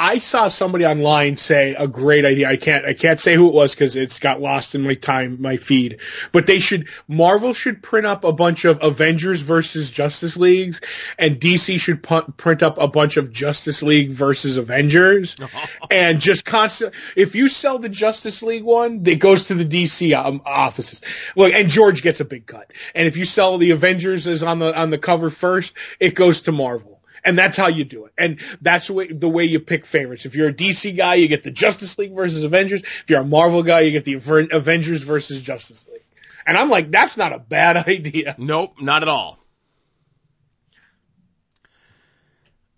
I 0.02 0.18
saw 0.18 0.48
somebody 0.48 0.84
online 0.84 1.36
say 1.36 1.76
a 1.78 1.86
great 1.86 2.24
idea. 2.24 2.48
I 2.48 2.56
can't, 2.56 2.84
I 2.84 2.92
can't 2.92 3.20
say 3.20 3.36
who 3.36 3.46
it 3.46 3.54
was 3.54 3.72
because 3.72 3.94
it's 3.94 4.18
got 4.18 4.40
lost 4.40 4.74
in 4.74 4.82
my 4.82 4.94
time, 4.94 5.40
my 5.40 5.58
feed. 5.58 5.98
But 6.32 6.48
they 6.48 6.58
should, 6.58 6.88
Marvel 7.06 7.54
should 7.54 7.84
print 7.84 8.04
up 8.04 8.24
a 8.24 8.32
bunch 8.32 8.64
of 8.64 8.82
Avengers 8.82 9.42
versus 9.42 9.92
Justice 9.92 10.36
Leagues, 10.36 10.80
and 11.20 11.38
DC 11.38 11.78
should 11.78 12.02
pu- 12.02 12.32
print 12.36 12.64
up 12.64 12.78
a 12.78 12.88
bunch 12.88 13.16
of 13.16 13.30
Justice 13.30 13.80
League 13.80 14.10
versus 14.10 14.56
Avengers, 14.56 15.36
and 15.90 16.20
just 16.20 16.44
constant. 16.44 16.94
If 17.14 17.36
you 17.36 17.46
sell 17.46 17.78
the 17.78 17.88
Justice 17.88 18.42
League 18.42 18.64
one, 18.64 19.04
it 19.06 19.20
goes 19.20 19.44
to 19.44 19.54
the 19.54 19.64
DC 19.64 20.18
um, 20.18 20.42
offices. 20.44 21.00
Look, 21.36 21.52
and 21.52 21.68
George 21.68 22.02
gets 22.02 22.18
a 22.18 22.24
big 22.24 22.46
cut. 22.46 22.72
And 22.96 23.06
if 23.06 23.16
you 23.16 23.24
sell 23.24 23.56
the 23.56 23.70
Avengers 23.70 24.26
as 24.26 24.42
on 24.42 24.58
the 24.58 24.76
on 24.76 24.90
the 24.90 24.98
cover 24.98 25.30
first, 25.30 25.74
it 26.00 26.16
goes 26.16 26.42
to 26.42 26.52
Marvel. 26.52 26.91
And 27.24 27.38
that's 27.38 27.56
how 27.56 27.68
you 27.68 27.84
do 27.84 28.06
it. 28.06 28.12
And 28.18 28.40
that's 28.60 28.88
the 28.88 28.94
way, 28.94 29.06
the 29.06 29.28
way 29.28 29.44
you 29.44 29.60
pick 29.60 29.86
favorites. 29.86 30.26
If 30.26 30.34
you're 30.34 30.48
a 30.48 30.54
DC 30.54 30.96
guy, 30.96 31.14
you 31.14 31.28
get 31.28 31.44
the 31.44 31.52
Justice 31.52 31.96
League 31.98 32.14
versus 32.14 32.42
Avengers. 32.42 32.82
If 32.82 33.04
you're 33.08 33.20
a 33.20 33.24
Marvel 33.24 33.62
guy, 33.62 33.80
you 33.80 33.92
get 33.92 34.04
the 34.04 34.14
Avengers 34.14 35.04
versus 35.04 35.40
Justice 35.40 35.84
League. 35.90 36.02
And 36.46 36.56
I'm 36.56 36.68
like, 36.68 36.90
that's 36.90 37.16
not 37.16 37.32
a 37.32 37.38
bad 37.38 37.76
idea. 37.88 38.34
Nope, 38.38 38.74
not 38.80 39.02
at 39.02 39.08
all. 39.08 39.38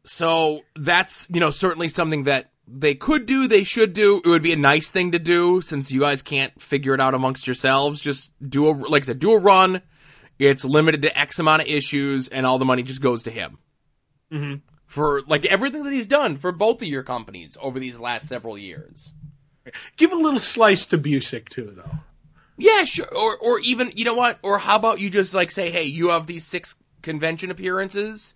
So 0.04 0.60
that's, 0.76 1.26
you 1.30 1.40
know, 1.40 1.50
certainly 1.50 1.88
something 1.88 2.24
that 2.24 2.50
they 2.68 2.94
could 2.94 3.24
do, 3.24 3.48
they 3.48 3.64
should 3.64 3.94
do. 3.94 4.20
It 4.22 4.28
would 4.28 4.42
be 4.42 4.52
a 4.52 4.56
nice 4.56 4.90
thing 4.90 5.12
to 5.12 5.18
do 5.18 5.62
since 5.62 5.90
you 5.90 6.00
guys 6.00 6.22
can't 6.22 6.60
figure 6.60 6.94
it 6.94 7.00
out 7.00 7.14
amongst 7.14 7.46
yourselves. 7.46 8.00
Just 8.00 8.30
do 8.46 8.68
a, 8.68 8.72
like 8.72 9.04
I 9.04 9.06
said, 9.06 9.18
do 9.18 9.32
a 9.32 9.38
run. 9.38 9.80
It's 10.38 10.64
limited 10.64 11.02
to 11.02 11.18
X 11.18 11.38
amount 11.38 11.62
of 11.62 11.68
issues 11.68 12.28
and 12.28 12.44
all 12.44 12.58
the 12.58 12.64
money 12.66 12.82
just 12.82 13.00
goes 13.00 13.24
to 13.24 13.30
him. 13.30 13.58
Mm-hmm. 14.32 14.56
For 14.86 15.22
like 15.22 15.44
everything 15.46 15.84
that 15.84 15.92
he's 15.92 16.06
done 16.06 16.36
for 16.36 16.52
both 16.52 16.82
of 16.82 16.88
your 16.88 17.02
companies 17.02 17.56
over 17.60 17.78
these 17.80 17.98
last 17.98 18.26
several 18.26 18.56
years. 18.56 19.12
Give 19.96 20.12
a 20.12 20.16
little 20.16 20.38
slice 20.38 20.86
to 20.86 20.98
Busiek 20.98 21.48
too, 21.48 21.72
though. 21.76 21.98
Yeah, 22.56 22.84
sure. 22.84 23.06
Or, 23.06 23.36
or 23.36 23.60
even, 23.60 23.92
you 23.96 24.04
know 24.04 24.14
what? 24.14 24.38
Or 24.42 24.58
how 24.58 24.76
about 24.76 25.00
you 25.00 25.10
just 25.10 25.34
like 25.34 25.50
say, 25.50 25.70
hey, 25.70 25.84
you 25.84 26.10
have 26.10 26.26
these 26.26 26.44
six 26.44 26.76
convention 27.02 27.50
appearances. 27.50 28.34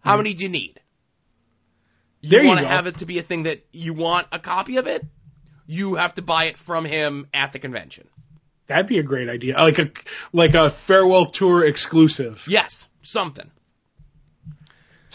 How 0.00 0.16
many 0.16 0.34
do 0.34 0.44
you 0.44 0.48
need? 0.48 0.80
You 2.20 2.46
want 2.46 2.60
to 2.60 2.66
have 2.66 2.86
it 2.86 2.98
to 2.98 3.06
be 3.06 3.18
a 3.18 3.22
thing 3.22 3.44
that 3.44 3.64
you 3.72 3.94
want 3.94 4.26
a 4.32 4.38
copy 4.38 4.76
of 4.76 4.86
it? 4.86 5.04
You 5.66 5.96
have 5.96 6.14
to 6.14 6.22
buy 6.22 6.44
it 6.44 6.56
from 6.56 6.84
him 6.84 7.26
at 7.34 7.52
the 7.52 7.58
convention. 7.58 8.08
That'd 8.66 8.86
be 8.86 8.98
a 8.98 9.04
great 9.04 9.28
idea. 9.28 9.56
Like 9.56 9.78
a 9.78 9.90
like 10.32 10.54
a 10.54 10.70
farewell 10.70 11.26
tour 11.26 11.64
exclusive. 11.64 12.44
Yes, 12.48 12.88
something. 13.02 13.50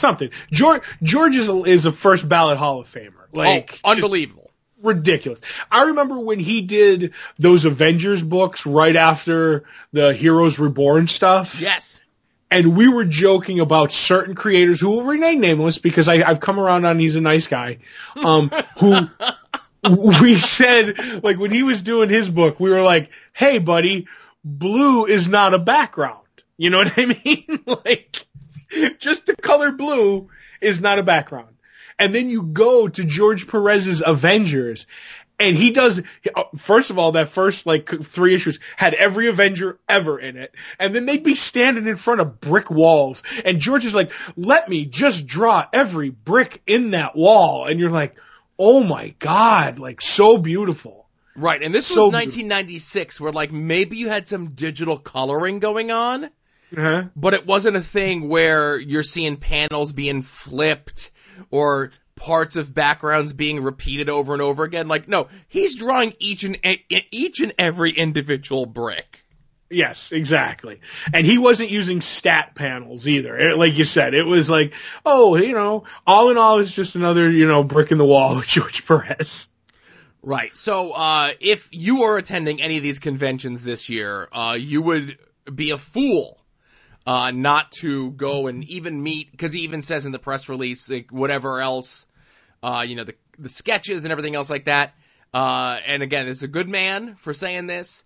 Something. 0.02 0.32
George 0.52 0.82
George 1.04 1.36
is 1.36 1.48
a, 1.48 1.64
is 1.64 1.86
a 1.86 1.92
first 1.92 2.28
ballot 2.28 2.58
Hall 2.58 2.80
of 2.80 2.88
Famer. 2.88 3.14
Like 3.32 3.80
oh, 3.84 3.92
unbelievable. 3.92 4.50
ridiculous. 4.82 5.40
I 5.72 5.84
remember 5.84 6.20
when 6.20 6.40
he 6.40 6.62
did 6.62 7.14
those 7.38 7.66
Avengers 7.66 8.24
books 8.24 8.66
right 8.66 8.96
after 8.96 9.64
the 9.94 10.12
Heroes 10.12 10.58
Reborn 10.58 11.06
stuff. 11.06 11.62
Yes. 11.62 12.00
and 12.50 12.76
we 12.76 12.90
were 12.90 13.06
joking 13.06 13.60
about 13.60 13.92
certain 13.92 14.34
creators 14.34 14.82
who 14.82 14.90
will 14.90 15.04
remain 15.04 15.40
nameless 15.40 15.78
because 15.78 16.10
I, 16.10 16.24
I've 16.28 16.40
come 16.40 16.60
around 16.60 16.86
on 16.86 16.98
he's 16.98 17.16
a 17.16 17.22
nice 17.22 17.46
guy, 17.46 17.78
um, 18.16 18.50
who 18.80 19.08
we 20.22 20.36
said 20.36 21.24
like 21.24 21.38
when 21.38 21.52
he 21.52 21.62
was 21.62 21.84
doing 21.84 22.10
his 22.10 22.28
book, 22.28 22.60
we 22.60 22.72
were 22.72 22.82
like, 22.82 23.12
"Hey, 23.34 23.60
buddy, 23.60 24.08
blue 24.44 25.06
is 25.06 25.30
not 25.30 25.54
a 25.54 25.60
background." 25.60 26.18
You 26.58 26.70
know 26.70 26.78
what 26.78 26.94
I 26.98 27.06
mean? 27.06 27.64
like, 27.86 28.28
just 29.00 29.26
the 29.26 29.36
color 29.36 29.72
blue 29.72 30.30
is 30.60 30.82
not 30.82 31.00
a 31.00 31.04
background. 31.04 31.56
And 32.00 32.16
then 32.16 32.30
you 32.30 32.44
go 32.44 32.88
to 32.88 33.04
George 33.04 33.48
Perez's 33.48 34.02
Avengers, 34.04 34.88
and 35.40 35.58
he 35.58 35.72
does, 35.72 36.02
first 36.56 36.92
of 36.92 37.00
all, 37.00 37.14
that 37.14 37.30
first 37.30 37.66
like 37.66 38.04
three 38.04 38.36
issues 38.36 38.60
had 38.76 38.94
every 38.94 39.28
Avenger 39.28 39.80
ever 39.90 40.20
in 40.20 40.38
it. 40.38 40.54
And 40.80 40.94
then 40.94 41.06
they'd 41.06 41.24
be 41.24 41.36
standing 41.36 41.88
in 41.88 41.96
front 41.96 42.22
of 42.22 42.40
brick 42.40 42.70
walls. 42.70 43.24
And 43.44 43.60
George 43.60 43.86
is 43.86 43.96
like, 43.96 44.12
let 44.36 44.70
me 44.70 44.86
just 44.86 45.26
draw 45.26 45.66
every 45.74 46.10
brick 46.10 46.62
in 46.68 46.92
that 46.92 47.16
wall. 47.16 47.66
And 47.66 47.80
you're 47.80 47.92
like, 47.92 48.16
oh 48.60 48.84
my 48.84 49.16
God, 49.18 49.80
like 49.80 50.02
so 50.02 50.38
beautiful. 50.38 51.08
Right, 51.36 51.64
and 51.64 51.74
this 51.74 51.88
So 51.88 52.06
was 52.06 52.14
1996, 52.14 53.20
where 53.20 53.32
like 53.32 53.52
maybe 53.52 53.98
you 53.98 54.10
had 54.10 54.28
some 54.28 54.50
digital 54.50 54.98
coloring 54.98 55.60
going 55.60 55.90
on, 55.90 56.30
Uh-huh. 56.76 57.04
but 57.16 57.34
it 57.34 57.46
wasn't 57.46 57.76
a 57.76 57.82
thing 57.82 58.30
where 58.30 58.80
you're 58.80 59.04
seeing 59.04 59.36
panels 59.38 59.92
being 59.92 60.22
flipped 60.24 61.12
or 61.50 61.92
parts 62.16 62.56
of 62.56 62.74
backgrounds 62.74 63.34
being 63.34 63.62
repeated 63.64 64.10
over 64.10 64.34
and 64.34 64.42
over 64.42 64.64
again. 64.64 64.88
Like, 64.88 65.08
no, 65.08 65.28
he's 65.48 65.76
drawing 65.76 66.14
each 66.20 66.44
and 66.44 66.58
each 67.12 67.40
and 67.40 67.54
every 67.58 67.92
individual 67.92 68.66
brick. 68.66 69.24
Yes, 69.70 70.12
exactly. 70.12 70.82
And 71.14 71.26
he 71.26 71.38
wasn't 71.38 71.70
using 71.70 72.02
stat 72.02 72.56
panels 72.56 73.08
either. 73.08 73.38
It- 73.38 73.58
like 73.58 73.78
you 73.78 73.86
said, 73.86 74.14
it 74.14 74.26
was 74.26 74.50
like, 74.50 74.74
oh, 75.06 75.36
you 75.38 75.54
know, 75.54 75.86
all 76.06 76.30
in 76.30 76.38
all, 76.38 76.60
it's 76.60 76.76
just 76.76 76.96
another, 76.96 77.30
you 77.30 77.48
know, 77.48 77.64
brick 77.64 77.92
in 77.92 77.98
the 77.98 78.06
wall 78.06 78.36
with 78.36 78.48
George 78.50 78.86
Perez. 78.86 79.48
Right. 80.22 80.56
So, 80.56 80.92
uh, 80.92 81.32
if 81.40 81.70
you 81.72 82.04
are 82.04 82.18
attending 82.18 82.62
any 82.62 82.78
of 82.78 82.84
these 82.84 83.00
conventions 83.00 83.64
this 83.64 83.90
year, 83.90 84.28
uh, 84.32 84.58
you 84.60 84.82
would 84.82 85.18
be 85.56 85.72
a 85.72 85.78
fool, 85.78 86.38
uh, 87.06 87.32
not 87.32 87.72
to 87.72 88.12
go 88.12 88.48
and 88.48 88.64
even 88.66 89.02
meet, 89.02 89.38
cause 89.38 89.54
he 89.54 89.62
even 89.62 89.82
says 89.82 90.06
in 90.06 90.12
the 90.12 90.20
press 90.20 90.50
release, 90.50 90.90
like, 90.90 91.12
whatever 91.12 91.62
else, 91.62 92.06
uh, 92.62 92.86
you 92.88 92.96
know, 92.96 93.04
the, 93.04 93.16
the 93.40 93.50
sketches 93.50 94.04
and 94.04 94.12
everything 94.12 94.36
else 94.36 94.50
like 94.50 94.66
that. 94.66 94.94
Uh, 95.34 95.80
and 95.86 96.04
again, 96.04 96.28
it's 96.28 96.44
a 96.44 96.48
good 96.48 96.70
man 96.70 97.16
for 97.16 97.34
saying 97.34 97.68
this, 97.68 98.04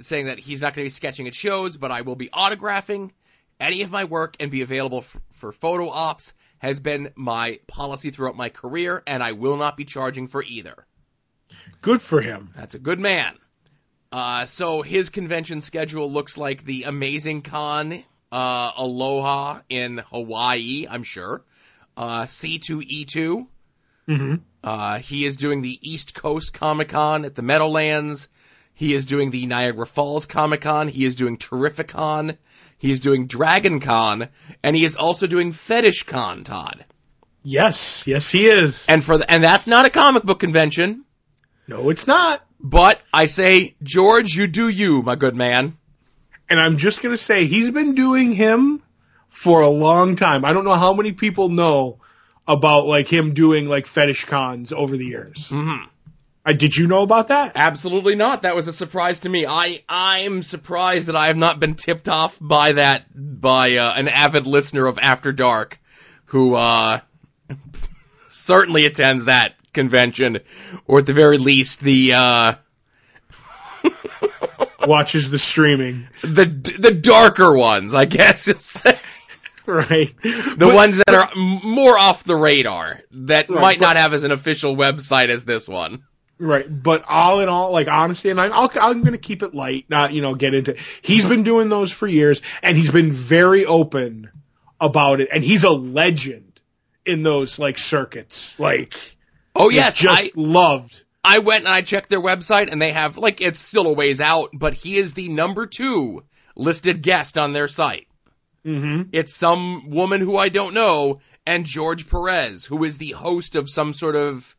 saying 0.00 0.26
that 0.26 0.38
he's 0.38 0.62
not 0.62 0.74
going 0.74 0.84
to 0.84 0.86
be 0.86 0.90
sketching 0.90 1.26
at 1.26 1.34
shows, 1.34 1.76
but 1.76 1.90
I 1.90 2.02
will 2.02 2.16
be 2.16 2.28
autographing 2.28 3.10
any 3.60 3.82
of 3.82 3.90
my 3.90 4.04
work 4.04 4.36
and 4.40 4.50
be 4.50 4.62
available 4.62 4.98
f- 4.98 5.16
for 5.32 5.52
photo 5.52 5.88
ops 5.88 6.32
has 6.58 6.78
been 6.80 7.10
my 7.16 7.58
policy 7.66 8.10
throughout 8.10 8.36
my 8.36 8.48
career, 8.48 9.02
and 9.06 9.22
I 9.22 9.32
will 9.32 9.56
not 9.56 9.76
be 9.76 9.84
charging 9.84 10.28
for 10.28 10.42
either. 10.42 10.86
Good 11.80 12.00
for 12.00 12.20
him. 12.20 12.50
That's 12.54 12.76
a 12.76 12.78
good 12.78 13.00
man. 13.00 13.36
Uh, 14.12 14.46
so 14.46 14.82
his 14.82 15.10
convention 15.10 15.60
schedule 15.60 16.10
looks 16.10 16.38
like 16.38 16.64
the 16.64 16.84
Amazing 16.84 17.42
Con, 17.42 18.04
uh, 18.32 18.72
Aloha 18.76 19.60
in 19.68 19.98
Hawaii, 19.98 20.86
I'm 20.90 21.02
sure. 21.04 21.44
Uh, 21.96 22.22
C2E2. 22.22 23.46
hmm 24.08 24.34
Uh, 24.64 24.98
he 24.98 25.24
is 25.24 25.36
doing 25.36 25.60
the 25.62 25.78
East 25.82 26.14
Coast 26.14 26.54
Comic 26.54 26.88
Con 26.88 27.24
at 27.24 27.34
the 27.34 27.42
Meadowlands. 27.42 28.28
He 28.74 28.94
is 28.94 29.06
doing 29.06 29.30
the 29.30 29.46
Niagara 29.46 29.86
Falls 29.86 30.26
Comic 30.26 30.62
Con. 30.62 30.88
He 30.88 31.04
is 31.04 31.14
doing 31.14 31.36
Terrificon. 31.36 32.38
He 32.78 32.90
is 32.90 33.00
doing 33.00 33.26
Dragon 33.26 33.80
Con. 33.80 34.28
And 34.62 34.74
he 34.74 34.84
is 34.84 34.96
also 34.96 35.26
doing 35.26 35.52
Fetish 35.52 36.04
Con, 36.04 36.44
Todd. 36.44 36.84
Yes, 37.44 38.06
yes, 38.06 38.30
he 38.30 38.46
is. 38.46 38.86
And 38.88 39.04
for 39.04 39.18
the, 39.18 39.30
and 39.30 39.44
that's 39.44 39.66
not 39.66 39.84
a 39.84 39.90
comic 39.90 40.22
book 40.22 40.40
convention. 40.40 41.04
No, 41.68 41.90
it's 41.90 42.06
not. 42.06 42.44
But 42.60 43.00
I 43.12 43.26
say, 43.26 43.74
George, 43.82 44.34
you 44.34 44.46
do 44.46 44.68
you, 44.68 45.02
my 45.02 45.16
good 45.16 45.34
man. 45.36 45.76
And 46.48 46.60
I'm 46.60 46.76
just 46.76 47.02
going 47.02 47.14
to 47.14 47.22
say 47.22 47.46
he's 47.46 47.70
been 47.70 47.94
doing 47.94 48.32
him 48.32 48.82
for 49.28 49.62
a 49.62 49.68
long 49.68 50.16
time. 50.16 50.44
I 50.44 50.52
don't 50.52 50.64
know 50.64 50.74
how 50.74 50.92
many 50.92 51.12
people 51.12 51.48
know 51.48 51.98
about 52.46 52.86
like 52.86 53.08
him 53.08 53.34
doing 53.34 53.68
like 53.68 53.86
fetish 53.86 54.26
cons 54.26 54.72
over 54.72 54.96
the 54.96 55.06
years. 55.06 55.48
Mm-hmm. 55.48 55.86
Uh, 56.44 56.52
did 56.52 56.76
you 56.76 56.88
know 56.88 57.02
about 57.02 57.28
that? 57.28 57.52
Absolutely 57.54 58.16
not. 58.16 58.42
That 58.42 58.56
was 58.56 58.66
a 58.66 58.72
surprise 58.72 59.20
to 59.20 59.28
me. 59.28 59.46
I 59.46 59.84
I'm 59.88 60.42
surprised 60.42 61.06
that 61.06 61.14
I 61.14 61.28
have 61.28 61.36
not 61.36 61.60
been 61.60 61.74
tipped 61.74 62.08
off 62.08 62.36
by 62.40 62.72
that 62.72 63.04
by 63.14 63.76
uh, 63.76 63.94
an 63.94 64.08
avid 64.08 64.46
listener 64.46 64.86
of 64.86 64.98
After 64.98 65.32
Dark, 65.32 65.80
who 66.26 66.56
uh 66.56 66.98
certainly 68.28 68.86
attends 68.86 69.26
that 69.26 69.54
convention, 69.72 70.40
or 70.86 70.98
at 70.98 71.06
the 71.06 71.12
very 71.12 71.38
least 71.38 71.80
the 71.80 72.14
uh 72.14 72.54
Watches 74.86 75.30
the 75.30 75.38
streaming, 75.38 76.08
the 76.22 76.44
the 76.78 76.92
darker 76.92 77.54
ones, 77.56 77.94
I 77.94 78.04
guess 78.06 78.46
you'll 78.48 78.58
say. 78.58 78.98
right? 79.66 80.12
The 80.22 80.70
ones 80.74 80.96
that 80.96 81.08
are 81.08 81.30
more 81.36 81.96
off 81.98 82.24
the 82.24 82.34
radar, 82.36 83.00
that 83.12 83.48
Right, 83.48 83.60
might 83.60 83.78
but- 83.78 83.84
not 83.86 83.96
have 83.96 84.12
as 84.12 84.24
an 84.24 84.32
official 84.32 84.76
website 84.76 85.28
as 85.28 85.44
this 85.44 85.68
one. 85.68 86.02
Right, 86.38 86.66
but 86.68 87.04
all 87.06 87.38
in 87.40 87.48
all, 87.48 87.70
like 87.70 87.86
honestly, 87.86 88.30
and 88.30 88.40
I'm, 88.40 88.52
I'll, 88.52 88.70
I'm 88.80 89.02
going 89.02 89.12
to 89.12 89.18
keep 89.18 89.44
it 89.44 89.54
light, 89.54 89.84
not 89.88 90.12
you 90.12 90.22
know 90.22 90.34
get 90.34 90.54
into. 90.54 90.74
He's 91.00 91.24
been 91.24 91.44
doing 91.44 91.68
those 91.68 91.92
for 91.92 92.08
years, 92.08 92.42
and 92.64 92.76
he's 92.76 92.90
been 92.90 93.12
very 93.12 93.64
open 93.64 94.28
about 94.80 95.20
it, 95.20 95.28
and 95.32 95.44
he's 95.44 95.62
a 95.62 95.70
legend 95.70 96.60
in 97.06 97.22
those 97.22 97.60
like 97.60 97.78
circuits. 97.78 98.58
Like, 98.58 98.94
Oh 99.54 99.70
yes, 99.70 99.96
just 99.98 100.30
I, 100.30 100.30
loved. 100.34 101.04
I 101.24 101.38
went 101.38 101.64
and 101.64 101.72
I 101.72 101.82
checked 101.82 102.10
their 102.10 102.20
website 102.20 102.70
and 102.70 102.82
they 102.82 102.92
have, 102.92 103.16
like, 103.16 103.40
it's 103.40 103.60
still 103.60 103.86
a 103.86 103.92
ways 103.92 104.20
out, 104.20 104.50
but 104.52 104.74
he 104.74 104.96
is 104.96 105.14
the 105.14 105.28
number 105.28 105.66
two 105.66 106.24
listed 106.56 107.02
guest 107.02 107.38
on 107.38 107.52
their 107.52 107.68
site. 107.68 108.08
Mm-hmm. 108.64 109.10
It's 109.12 109.34
some 109.34 109.90
woman 109.90 110.20
who 110.20 110.36
I 110.36 110.48
don't 110.48 110.74
know 110.74 111.20
and 111.46 111.64
George 111.64 112.08
Perez, 112.08 112.64
who 112.64 112.84
is 112.84 112.98
the 112.98 113.10
host 113.10 113.56
of 113.56 113.68
some 113.68 113.92
sort 113.92 114.16
of 114.16 114.56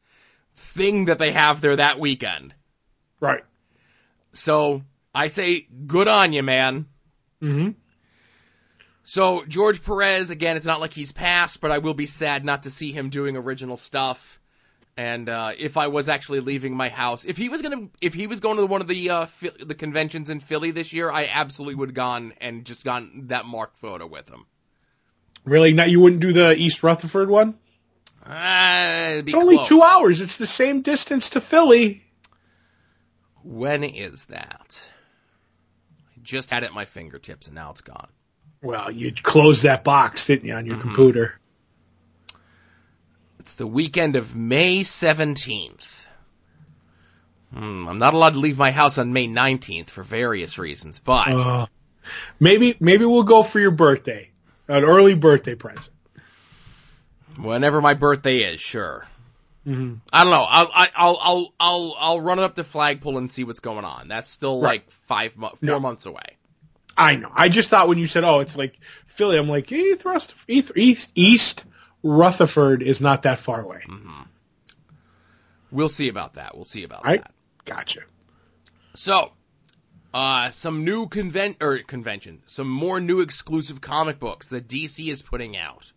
thing 0.55 1.05
that 1.05 1.19
they 1.19 1.31
have 1.31 1.61
there 1.61 1.75
that 1.75 1.99
weekend. 1.99 2.53
Right. 3.19 3.43
So 4.33 4.83
I 5.13 5.27
say, 5.27 5.67
good 5.87 6.07
on 6.07 6.33
you, 6.33 6.43
man. 6.43 6.87
Mm-hmm. 7.41 7.71
So 9.03 9.43
George 9.45 9.83
Perez, 9.83 10.29
again, 10.29 10.57
it's 10.57 10.65
not 10.65 10.79
like 10.79 10.93
he's 10.93 11.11
passed, 11.11 11.61
but 11.61 11.71
I 11.71 11.79
will 11.79 11.93
be 11.93 12.05
sad 12.05 12.45
not 12.45 12.63
to 12.63 12.69
see 12.69 12.91
him 12.91 13.09
doing 13.09 13.35
original 13.35 13.77
stuff. 13.77 14.39
And 14.95 15.27
uh, 15.27 15.53
if 15.57 15.75
I 15.77 15.87
was 15.87 16.07
actually 16.07 16.41
leaving 16.41 16.75
my 16.77 16.89
house, 16.89 17.25
if 17.25 17.35
he 17.35 17.49
was 17.49 17.63
gonna, 17.63 17.87
if 17.99 18.13
he 18.13 18.27
was 18.27 18.39
going 18.39 18.57
to 18.57 18.65
one 18.67 18.81
of 18.81 18.87
the 18.87 19.09
uh, 19.09 19.25
the 19.59 19.73
conventions 19.73 20.29
in 20.29 20.39
Philly 20.39 20.69
this 20.69 20.93
year, 20.93 21.09
I 21.11 21.27
absolutely 21.31 21.75
would 21.75 21.89
have 21.89 21.95
gone 21.95 22.33
and 22.39 22.63
just 22.63 22.83
gotten 22.83 23.27
that 23.27 23.45
Mark 23.45 23.75
photo 23.77 24.05
with 24.05 24.29
him. 24.29 24.45
Really? 25.45 25.73
Now 25.73 25.85
you 25.85 25.99
wouldn't 25.99 26.21
do 26.21 26.31
the 26.31 26.55
East 26.55 26.83
Rutherford 26.83 27.27
one? 27.27 27.55
Uh, 28.25 29.21
It's 29.25 29.33
only 29.33 29.55
close. 29.55 29.67
two 29.67 29.81
hours. 29.81 30.21
It's 30.21 30.37
the 30.37 30.47
same 30.47 30.81
distance 30.81 31.31
to 31.31 31.41
Philly. 31.41 32.03
When 33.43 33.83
is 33.83 34.25
that? 34.25 34.89
I 36.15 36.19
just 36.21 36.49
had 36.51 36.63
it 36.63 36.67
at 36.67 36.73
my 36.73 36.85
fingertips 36.85 37.47
and 37.47 37.55
now 37.55 37.71
it's 37.71 37.81
gone. 37.81 38.07
Well, 38.61 38.89
you 38.91 39.11
closed 39.11 39.63
that 39.63 39.83
box, 39.83 40.27
didn't 40.27 40.47
you, 40.47 40.53
on 40.53 40.65
your 40.65 40.77
computer? 40.77 41.37
It's 43.43 43.55
the 43.55 43.67
weekend 43.67 44.15
of 44.15 44.33
May 44.37 44.79
17th. 44.83 46.05
Hmm, 47.53 47.89
I'm 47.89 47.97
not 47.99 48.13
allowed 48.13 48.35
to 48.35 48.39
leave 48.39 48.57
my 48.57 48.71
house 48.71 48.97
on 48.97 49.11
May 49.11 49.27
19th 49.27 49.89
for 49.89 50.01
various 50.01 50.57
reasons, 50.57 50.99
but 50.99 51.27
Uh, 51.27 51.65
maybe 52.39 52.77
maybe 52.79 53.03
we'll 53.03 53.23
go 53.23 53.43
for 53.43 53.59
your 53.59 53.71
birthday, 53.71 54.29
an 54.69 54.85
early 54.85 55.13
birthday 55.13 55.55
present. 55.55 55.89
whenever 57.37 57.81
my 57.81 57.95
birthday 57.95 58.37
is, 58.53 58.61
sure. 58.61 59.05
Mm-hmm. 59.67 59.95
I 60.13 60.23
don't 60.23 60.31
know. 60.31 60.43
I'll 60.43 60.71
I- 60.73 60.91
I'll 60.95 61.17
I'll 61.21 61.53
I'll 61.59 61.95
I'll 61.99 62.21
run 62.21 62.39
it 62.39 62.43
up 62.43 62.55
to 62.55 62.63
Flagpole 62.63 63.17
and 63.17 63.29
see 63.29 63.43
what's 63.43 63.59
going 63.59 63.83
on. 63.83 64.07
That's 64.07 64.31
still 64.31 64.61
Right. 64.61 64.81
like 64.85 64.91
five 64.91 65.35
mo- 65.37 65.49
four 65.49 65.57
No. 65.61 65.79
months 65.81 66.05
away. 66.05 66.37
I 66.95 67.17
know. 67.17 67.29
I 67.33 67.49
just 67.49 67.69
thought 67.69 67.89
when 67.89 67.97
you 67.97 68.07
said, 68.07 68.23
"Oh, 68.23 68.39
it's 68.39 68.55
like 68.55 68.79
Philly," 69.05 69.37
I'm 69.37 69.49
like, 69.49 69.69
East, 69.69 70.33
East, 70.47 71.11
East 71.13 71.63
Rutherford 72.03 72.83
is 72.83 72.99
not 73.01 73.23
that 73.23 73.39
far 73.39 73.61
away. 73.61 73.81
We'll 75.71 75.89
see 75.89 76.09
about 76.09 76.35
that. 76.35 76.53
We'll 76.53 76.65
see 76.65 76.83
about 76.83 77.01
I 77.05 77.17
that. 77.17 77.31
gotcha. 77.65 78.01
So, 78.95 79.31
uh, 80.13 80.51
some 80.51 80.83
new 80.83 81.07
convent 81.07 81.57
or 81.61 81.79
convention, 81.79 82.43
some 82.45 82.69
more 82.69 82.99
new 82.99 83.21
exclusive 83.21 83.81
comic 83.81 84.19
books 84.19 84.49
that 84.49 84.67
DC 84.67 85.09
is 85.09 85.21
putting 85.23 85.57
out, 85.57 85.91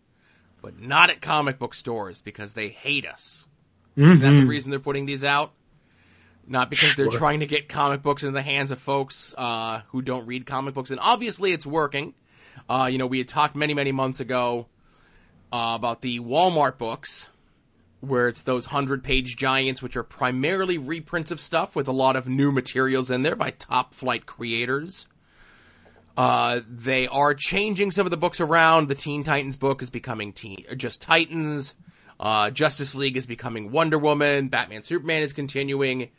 but 0.61 0.79
not 0.79 1.11
at 1.11 1.21
comic 1.21 1.59
book 1.59 1.75
stores 1.75 2.21
because 2.21 2.53
they 2.53 2.69
hate 2.69 3.05
us. 3.05 3.45
Is 3.95 4.19
that 4.21 4.29
the 4.31 4.41
Mhm. 4.41 4.47
reason 4.47 4.71
they're 4.71 4.79
putting 4.79 5.05
these 5.05 5.23
out? 5.23 5.53
Not 6.47 6.69
because 6.69 6.95
they're 6.95 7.09
trying 7.19 7.41
to 7.41 7.45
get 7.45 7.67
comic 7.67 8.01
books 8.01 8.23
in 8.23 8.33
the 8.33 8.41
hands 8.41 8.71
of 8.71 8.79
folks 8.79 9.35
uh, 9.37 9.81
who 9.89 10.01
don't 10.01 10.25
read 10.25 10.45
comic 10.45 10.73
books, 10.73 10.91
and 10.91 10.99
obviously 10.99 11.51
it's 11.51 11.65
working. 11.65 12.13
Uh, 12.69 12.87
you 12.91 12.97
know, 12.97 13.05
we 13.07 13.17
had 13.19 13.27
talked 13.27 13.55
many, 13.55 13.73
many 13.73 13.91
months 13.91 14.21
ago 14.21 14.67
uh, 15.51 15.73
about 15.75 16.01
the 16.01 16.19
Walmart 16.19 16.77
books, 16.77 17.27
where 18.01 18.27
it's 18.27 18.41
those 18.41 18.65
hundred-page 18.65 19.37
giants, 19.37 19.81
which 19.81 19.95
are 19.97 20.03
primarily 20.03 20.77
reprints 20.77 21.31
of 21.31 21.39
stuff 21.39 21.75
with 21.75 21.87
a 21.87 21.91
lot 21.91 22.15
of 22.15 22.27
new 22.27 22.51
materials 22.51 23.11
in 23.11 23.23
there 23.23 23.35
by 23.35 23.51
top-flight 23.51 24.25
creators. 24.25 25.07
Uh, 26.15 26.61
they 26.67 27.07
are 27.07 27.33
changing 27.33 27.91
some 27.91 28.07
of 28.07 28.11
the 28.11 28.17
books 28.17 28.41
around. 28.41 28.87
The 28.87 28.95
Teen 28.95 29.23
Titans 29.23 29.55
book 29.55 29.83
is 29.83 29.89
becoming 29.89 30.33
teen, 30.33 30.65
just 30.75 31.01
Titans. 31.01 31.75
Uh, 32.19 32.49
Justice 32.49 32.95
League 32.95 33.17
is 33.17 33.27
becoming 33.27 33.71
Wonder 33.71 33.99
Woman. 33.99 34.47
Batman 34.47 34.81
Superman 34.81 35.21
is 35.21 35.33
continuing. 35.33 36.09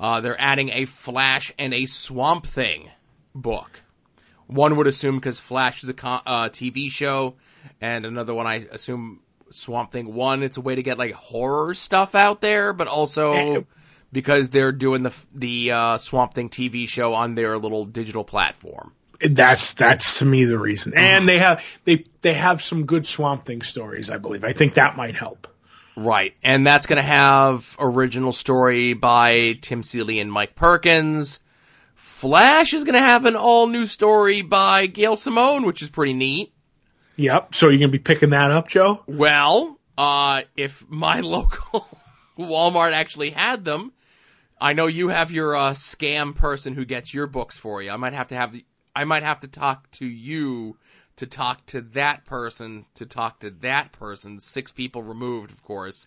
Uh, 0.00 0.20
they're 0.20 0.40
adding 0.40 0.70
a 0.70 0.86
Flash 0.86 1.52
and 1.56 1.72
a 1.72 1.86
Swamp 1.86 2.46
Thing 2.46 2.90
book. 3.32 3.70
One 4.46 4.76
would 4.76 4.86
assume 4.86 5.16
because 5.16 5.38
Flash 5.38 5.82
is 5.84 5.90
a 5.90 5.92
uh, 5.92 6.48
TV 6.48 6.90
show, 6.90 7.34
and 7.80 8.04
another 8.04 8.34
one 8.34 8.46
I 8.46 8.66
assume 8.70 9.20
Swamp 9.50 9.92
Thing. 9.92 10.12
One, 10.14 10.42
it's 10.42 10.56
a 10.56 10.60
way 10.60 10.74
to 10.74 10.82
get 10.82 10.98
like 10.98 11.12
horror 11.12 11.74
stuff 11.74 12.14
out 12.14 12.40
there, 12.40 12.72
but 12.72 12.88
also 12.88 13.66
because 14.12 14.48
they're 14.48 14.72
doing 14.72 15.02
the 15.02 15.14
the 15.34 15.70
uh, 15.70 15.98
Swamp 15.98 16.34
Thing 16.34 16.48
TV 16.48 16.88
show 16.88 17.14
on 17.14 17.34
their 17.34 17.58
little 17.58 17.84
digital 17.84 18.24
platform. 18.24 18.92
That's 19.20 19.74
that's 19.74 20.18
to 20.18 20.24
me 20.24 20.44
the 20.44 20.58
reason. 20.58 20.92
And 20.94 21.28
they 21.28 21.38
have 21.38 21.64
they 21.84 22.04
they 22.20 22.34
have 22.34 22.60
some 22.60 22.84
good 22.84 23.06
Swamp 23.06 23.44
Thing 23.44 23.62
stories, 23.62 24.10
I 24.10 24.18
believe. 24.18 24.44
I 24.44 24.52
think 24.52 24.74
that 24.74 24.96
might 24.96 25.14
help. 25.14 25.48
Right. 25.96 26.34
And 26.42 26.66
that's 26.66 26.86
going 26.86 26.96
to 26.96 27.02
have 27.02 27.76
original 27.78 28.32
story 28.32 28.94
by 28.94 29.52
Tim 29.60 29.82
Seeley 29.82 30.20
and 30.20 30.30
Mike 30.30 30.56
Perkins. 30.56 31.38
Flash 32.24 32.72
is 32.72 32.84
going 32.84 32.94
to 32.94 33.00
have 33.00 33.26
an 33.26 33.36
all 33.36 33.66
new 33.66 33.86
story 33.86 34.40
by 34.40 34.86
Gail 34.86 35.14
Simone, 35.14 35.66
which 35.66 35.82
is 35.82 35.90
pretty 35.90 36.14
neat. 36.14 36.54
Yep. 37.16 37.54
So 37.54 37.68
you're 37.68 37.78
gonna 37.78 37.92
be 37.92 37.98
picking 37.98 38.30
that 38.30 38.50
up, 38.50 38.66
Joe? 38.66 39.04
Well, 39.06 39.78
uh, 39.98 40.40
if 40.56 40.88
my 40.88 41.20
local 41.20 41.86
Walmart 42.38 42.92
actually 42.92 43.28
had 43.28 43.62
them, 43.62 43.92
I 44.58 44.72
know 44.72 44.86
you 44.86 45.08
have 45.08 45.32
your 45.32 45.54
uh, 45.54 45.70
scam 45.72 46.34
person 46.34 46.74
who 46.74 46.86
gets 46.86 47.12
your 47.12 47.26
books 47.26 47.58
for 47.58 47.82
you. 47.82 47.90
I 47.90 47.98
might 47.98 48.14
have 48.14 48.28
to 48.28 48.36
have 48.36 48.52
the, 48.52 48.64
I 48.96 49.04
might 49.04 49.22
have 49.22 49.40
to 49.40 49.48
talk 49.48 49.90
to 49.92 50.06
you 50.06 50.78
to 51.16 51.26
talk 51.26 51.66
to 51.66 51.82
that 51.92 52.24
person 52.24 52.86
to 52.94 53.04
talk 53.04 53.40
to 53.40 53.50
that 53.60 53.92
person. 53.92 54.40
Six 54.40 54.72
people 54.72 55.02
removed, 55.02 55.50
of 55.50 55.62
course, 55.62 56.06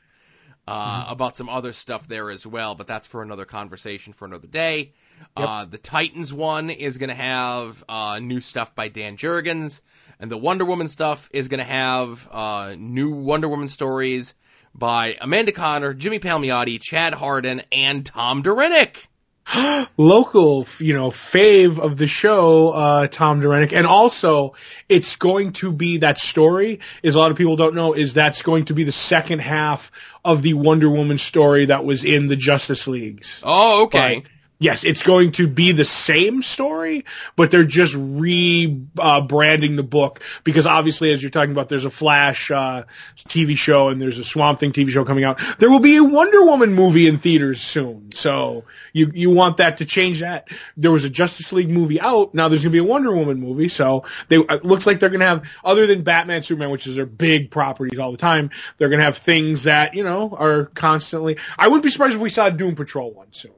uh, 0.68 1.06
about 1.08 1.38
some 1.38 1.50
other 1.50 1.74
stuff 1.74 2.08
there 2.08 2.30
as 2.30 2.46
well. 2.46 2.76
But 2.76 2.88
that's 2.88 3.08
for 3.08 3.22
another 3.22 3.46
conversation 3.46 4.14
for 4.14 4.26
another 4.26 4.48
day. 4.48 4.94
Uh, 5.36 5.66
the 5.66 5.78
Titans 5.78 6.34
one 6.34 6.70
is 6.70 6.98
going 6.98 7.10
to 7.10 7.16
have 7.16 7.84
uh, 7.88 8.20
new 8.20 8.42
stuff 8.42 8.76
by 8.76 8.88
Dan 8.90 9.18
Jurgens, 9.18 9.82
and 10.20 10.32
the 10.32 10.38
Wonder 10.38 10.66
Woman 10.66 10.88
stuff 10.88 11.30
is 11.32 11.48
going 11.48 11.60
to 11.60 11.72
have 11.72 12.28
uh, 12.30 12.76
new 12.78 13.16
Wonder 13.16 13.48
Woman 13.48 13.68
stories 13.68 14.34
by 14.76 15.18
Amanda 15.20 15.52
Conner, 15.52 15.94
Jimmy 15.94 16.20
Palmiotti, 16.20 16.80
Chad 16.80 17.14
Hardin, 17.14 17.64
and 17.72 18.06
Tom 18.06 18.42
Derenick. 18.44 19.08
Local, 19.98 20.68
you 20.80 20.94
know, 20.94 21.10
fave 21.10 21.80
of 21.80 21.98
the 21.98 22.08
show, 22.08 22.72
uh, 22.72 23.08
Tom 23.08 23.40
Derenick. 23.40 23.74
And 23.74 23.88
also, 23.88 24.56
it's 24.90 25.16
going 25.16 25.54
to 25.54 25.72
be 25.72 25.98
that 25.98 26.20
story, 26.20 26.80
is 27.02 27.16
a 27.16 27.20
lot 27.20 27.32
of 27.32 27.38
people 27.38 27.56
don't 27.56 27.76
know, 27.76 27.94
is 27.94 28.14
that's 28.14 28.42
going 28.42 28.66
to 28.66 28.74
be 28.74 28.84
the 28.84 28.92
second 28.92 29.40
half 29.40 29.92
of 30.24 30.42
the 30.42 30.54
Wonder 30.54 30.90
Woman 30.90 31.18
story 31.18 31.66
that 31.66 31.86
was 31.86 32.04
in 32.04 32.28
the 32.28 32.36
Justice 32.36 32.88
Leagues. 32.88 33.42
Oh, 33.44 33.84
okay. 33.84 34.22
But, 34.22 34.32
yes, 34.60 34.84
it's 34.84 35.04
going 35.04 35.32
to 35.34 35.48
be 35.48 35.72
the 35.72 35.86
same 35.86 36.42
story, 36.42 37.06
but 37.36 37.52
they're 37.52 37.64
just 37.64 37.96
re 37.98 38.82
uh, 38.98 39.22
the 39.22 39.86
book 39.88 40.22
because 40.44 40.66
obviously, 40.66 41.12
as 41.12 41.22
you're 41.22 41.30
talking 41.30 41.52
about, 41.52 41.70
there's 41.70 41.86
a 41.86 41.90
Flash 41.90 42.52
uh, 42.52 42.84
TV 43.30 43.58
show 43.58 43.90
and 43.90 44.02
there's 44.02 44.20
a 44.20 44.24
Swamp 44.24 44.60
Thing 44.60 44.72
TV 44.72 44.90
show 44.90 45.06
coming 45.06 45.24
out. 45.24 45.40
There 45.60 45.70
will 45.70 45.80
be 45.80 45.98
a 45.98 46.04
Wonder 46.04 46.44
Woman 46.44 46.74
movie 46.74 47.08
in 47.08 47.18
theaters 47.18 47.62
soon, 47.62 48.12
so 48.14 48.66
you 48.94 49.12
you 49.14 49.30
want 49.30 49.58
that 49.58 49.78
to 49.78 49.86
change 49.86 50.22
that. 50.22 50.50
There 50.76 50.92
was 50.92 51.04
a 51.04 51.10
Justice 51.10 51.54
League 51.54 51.70
movie 51.70 52.02
out. 52.02 52.34
Now 52.34 52.48
there's 52.48 52.64
going 52.64 52.72
to 52.72 52.76
be 52.76 52.80
a 52.80 52.84
Wonder 52.84 53.14
Woman 53.16 53.40
movie, 53.40 53.68
so 53.68 54.06
they 54.28 54.38
it 54.38 54.66
looks 54.66 54.86
like 54.86 55.00
they're 55.00 55.10
going 55.10 55.22
to 55.22 55.28
have 55.28 55.44
other 55.64 55.88
than 55.88 56.04
Batman, 56.04 56.44
Superman, 56.44 56.72
which 56.72 56.88
is 56.88 56.96
their 56.96 57.06
big 57.06 57.52
properties 57.52 58.00
all 58.00 58.12
the 58.12 58.18
time. 58.18 58.50
They're 58.78 58.90
going 58.90 59.00
to 59.00 59.06
have 59.06 59.18
things 59.18 59.64
that 59.64 59.94
you 59.94 60.04
know 60.04 60.36
are 60.38 60.66
constantly. 60.66 61.38
I 61.58 61.68
wouldn't 61.68 61.84
be 61.84 61.92
surprised 61.92 62.16
if 62.16 62.22
we 62.22 62.30
saw 62.30 62.48
a 62.48 62.52
Doom 62.52 62.76
Patrol 62.76 63.14
one 63.14 63.32
soon 63.32 63.52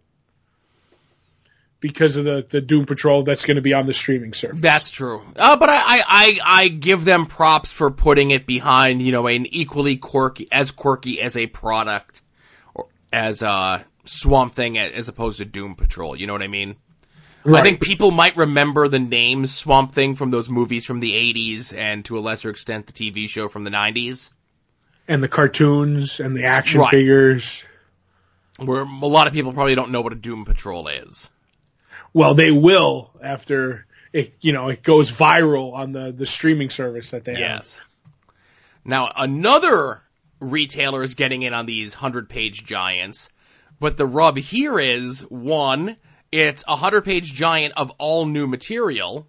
because 1.80 2.18
of 2.18 2.26
the, 2.26 2.46
the 2.48 2.62
Doom 2.62 2.86
Patrol 2.86 3.24
that's 3.24 3.46
going 3.46 3.56
to 3.56 3.62
be 3.62 3.74
on 3.74 3.86
the 3.86 3.94
streaming 3.94 4.34
service. 4.34 4.60
That's 4.60 4.89
true. 4.89 5.22
Uh, 5.36 5.58
but 5.58 5.70
I, 5.70 5.76
I, 5.76 6.04
I, 6.08 6.39
I 6.44 6.68
give 6.68 7.06
them 7.06 7.26
props 7.26 7.72
for 7.72 7.89
putting 7.92 8.32
it 8.32 8.46
behind, 8.46 9.02
you 9.02 9.12
know, 9.12 9.28
an 9.28 9.46
equally 9.46 9.98
quirky, 9.98 10.48
as 10.52 10.72
quirky 10.72 11.22
as 11.22 11.38
a 11.38 11.48
product, 11.48 12.22
or 12.74 12.88
as 13.13 13.42
a 13.42 13.86
Swamp 14.06 14.54
Thing 14.54 14.78
as 14.78 15.08
opposed 15.08 15.38
to 15.38 15.46
Doom 15.46 15.76
Patrol. 15.76 16.15
You 16.15 16.28
know 16.28 16.34
what 16.34 16.42
I 16.42 16.48
mean? 16.48 16.76
I 17.46 17.62
think 17.62 17.80
people 17.80 18.12
might 18.12 18.36
remember 18.36 18.89
the 18.89 19.00
name 19.00 19.48
Swamp 19.48 19.94
Thing 19.94 20.15
from 20.15 20.30
those 20.30 20.50
movies 20.50 20.86
from 20.86 21.00
the 21.00 21.13
80s 21.13 21.74
and 21.76 22.04
to 22.06 22.18
a 22.18 22.20
lesser 22.20 22.50
extent 22.50 22.88
the 22.88 22.94
TV 22.94 23.30
show 23.30 23.48
from 23.48 23.63
the 23.63 23.72
90s, 23.72 24.32
and 25.08 25.24
the 25.24 25.28
cartoons 25.30 26.20
and 26.20 26.36
the 26.36 26.44
action 26.44 26.82
Right. 26.82 26.92
figures. 26.92 27.65
where 28.58 28.82
a 28.82 29.06
lot 29.06 29.28
of 29.28 29.34
people 29.34 29.54
probably 29.54 29.74
don't 29.74 29.92
know 29.92 30.02
what 30.02 30.12
a 30.12 30.18
Doom 30.18 30.44
Patrol 30.44 30.89
is. 30.89 31.30
Well, 32.13 32.34
they 32.34 32.52
will 32.52 33.12
after 33.22 33.86
it, 34.12 34.34
you 34.41 34.54
know, 34.54 34.69
it 34.69 34.82
goes 34.84 35.12
viral 35.12 35.74
on 35.74 35.91
the, 35.91 36.12
the 36.12 36.26
streaming 36.26 36.69
service 36.69 37.12
that 37.12 37.26
they 37.26 37.34
have. 37.34 37.39
Yes. 37.39 37.82
Now, 38.84 39.10
another 39.15 40.02
retailer 40.39 41.04
is 41.04 41.15
getting 41.15 41.43
in 41.43 41.54
on 41.54 41.65
these 41.65 41.93
100 41.93 42.30
page 42.30 42.63
giants, 42.63 43.30
but 43.80 43.98
the 43.98 44.06
rub 44.06 44.38
here 44.38 44.80
is 44.80 45.22
one, 45.22 45.98
it's 46.32 46.63
a 46.67 46.72
100 46.72 47.04
page 47.04 47.34
giant 47.34 47.74
of 47.78 47.91
all 47.98 48.26
new 48.26 48.48
material. 48.48 49.28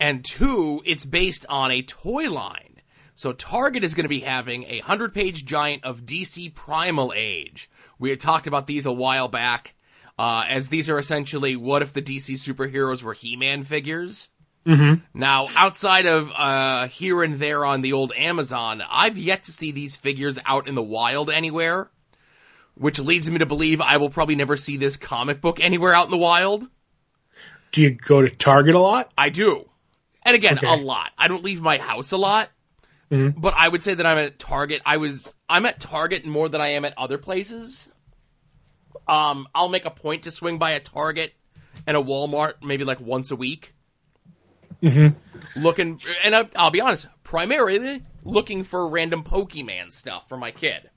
and 0.00 0.24
two, 0.24 0.80
it's 0.84 1.04
based 1.04 1.46
on 1.48 1.70
a 1.70 1.82
toy 1.82 2.30
line. 2.30 2.80
So 3.14 3.32
Target 3.32 3.82
is 3.82 3.94
going 3.94 4.04
to 4.04 4.08
be 4.08 4.20
having 4.20 4.62
a 4.64 4.78
100 4.78 5.12
page 5.12 5.44
giant 5.44 5.84
of 5.84 6.02
DC 6.02 6.54
Primal 6.54 7.12
Age. 7.16 7.68
We 7.98 8.10
had 8.10 8.20
talked 8.20 8.46
about 8.46 8.68
these 8.68 8.86
a 8.86 8.92
while 8.92 9.26
back, 9.26 9.74
uh, 10.18 10.44
as 10.48 10.68
these 10.68 10.90
are 10.90 10.98
essentially 10.98 11.56
what 11.56 11.82
if 11.82 11.92
the 11.92 12.02
DC 12.02 12.34
superheroes 12.34 13.02
were 13.02 13.12
He-Man 13.14 13.62
figures? 13.64 14.28
Mm-hmm. 14.66 15.02
Now, 15.14 15.48
outside 15.56 16.06
of 16.06 16.32
uh, 16.34 16.88
here 16.88 17.22
and 17.22 17.34
there 17.34 17.64
on 17.64 17.80
the 17.80 17.94
old 17.94 18.12
Amazon, 18.14 18.82
I've 18.88 19.16
yet 19.16 19.44
to 19.44 19.52
see 19.52 19.72
these 19.72 19.96
figures 19.96 20.38
out 20.44 20.68
in 20.68 20.74
the 20.74 20.82
wild 20.82 21.30
anywhere, 21.30 21.88
which 22.74 22.98
leads 22.98 23.30
me 23.30 23.38
to 23.38 23.46
believe 23.46 23.80
I 23.80 23.96
will 23.96 24.10
probably 24.10 24.34
never 24.34 24.56
see 24.56 24.76
this 24.76 24.96
comic 24.96 25.40
book 25.40 25.58
anywhere 25.60 25.94
out 25.94 26.06
in 26.06 26.10
the 26.10 26.18
wild. 26.18 26.68
Do 27.72 27.82
you 27.82 27.90
go 27.90 28.20
to 28.22 28.28
Target 28.28 28.74
a 28.74 28.80
lot? 28.80 29.10
I 29.16 29.30
do. 29.30 29.68
And 30.22 30.34
again, 30.34 30.58
Okay. 30.58 30.66
a 30.66 30.76
lot. 30.76 31.10
I 31.16 31.28
don't 31.28 31.44
leave 31.44 31.62
my 31.62 31.78
house 31.78 32.12
a 32.12 32.18
lot, 32.18 32.50
Mhm. 33.10 33.34
but 33.40 33.54
I 33.56 33.68
would 33.68 33.82
say 33.82 33.94
that 33.94 34.04
I'm 34.04 34.18
at 34.18 34.38
Target. 34.38 34.82
I 34.84 34.98
was 34.98 35.32
I'm 35.48 35.64
at 35.64 35.80
Target 35.80 36.26
more 36.26 36.48
than 36.48 36.60
I 36.60 36.68
am 36.70 36.84
at 36.84 36.92
other 36.98 37.16
places. 37.16 37.88
Um, 39.06 39.48
I'll 39.54 39.68
make 39.68 39.84
a 39.84 39.90
point 39.90 40.24
to 40.24 40.30
swing 40.30 40.58
by 40.58 40.72
a 40.72 40.80
Target 40.80 41.32
and 41.86 41.96
a 41.96 42.02
Walmart 42.02 42.62
maybe 42.62 42.84
like 42.84 43.00
once 43.00 43.30
a 43.30 43.36
week, 43.36 43.74
Mm-hmm. 44.82 45.60
looking. 45.60 46.00
And 46.22 46.36
I, 46.36 46.48
I'll 46.54 46.70
be 46.70 46.80
honest, 46.80 47.08
primarily 47.24 48.02
looking 48.24 48.64
for 48.64 48.88
random 48.88 49.24
Pokemon 49.24 49.90
stuff 49.92 50.28
for 50.28 50.36
my 50.36 50.50
kid. 50.50 50.88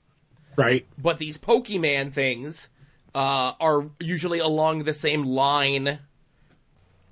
Right. 0.56 0.86
But 0.98 1.18
these 1.18 1.38
Pokemon 1.38 2.12
things 2.12 2.68
uh, 3.14 3.52
are 3.58 3.90
usually 3.98 4.38
along 4.38 4.84
the 4.84 4.94
same 4.94 5.24
line 5.24 5.98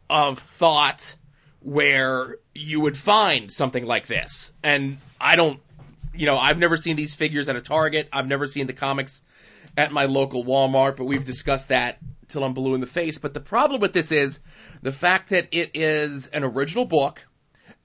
of 0.09 0.39
thought 0.39 1.17
where 1.61 2.37
you 2.55 2.81
would 2.81 2.97
find 2.97 3.51
something 3.53 3.85
like 3.85 4.07
this. 4.07 4.53
And 4.63 4.99
I 5.21 5.37
don't, 5.37 5.61
you 6.15 6.27
know, 6.27 6.39
I've 6.39 6.59
never 6.59 6.77
seen 6.77 6.97
these 6.97 7.15
figures 7.15 7.49
at 7.49 7.57
a 7.57 7.61
Target. 7.61 8.09
I've 8.13 8.27
never 8.29 8.47
seen 8.47 8.67
the 8.67 8.73
comics 8.73 9.23
at 9.77 9.93
my 9.93 10.05
local 10.05 10.45
Walmart, 10.45 10.97
but 10.97 11.05
we've 11.05 11.25
discussed 11.25 11.69
that 11.69 11.99
till 12.29 12.45
I'm 12.45 12.55
blue 12.55 12.75
in 12.75 12.81
the 12.81 12.87
face. 12.87 13.19
But 13.19 13.35
the 13.35 13.41
problem 13.41 13.81
with 13.81 13.93
this 13.93 14.13
is 14.13 14.41
the 14.83 14.93
fact 14.93 15.31
that 15.31 15.49
it 15.53 15.71
is 15.75 16.29
an 16.29 16.45
original 16.45 16.85
book 16.85 17.25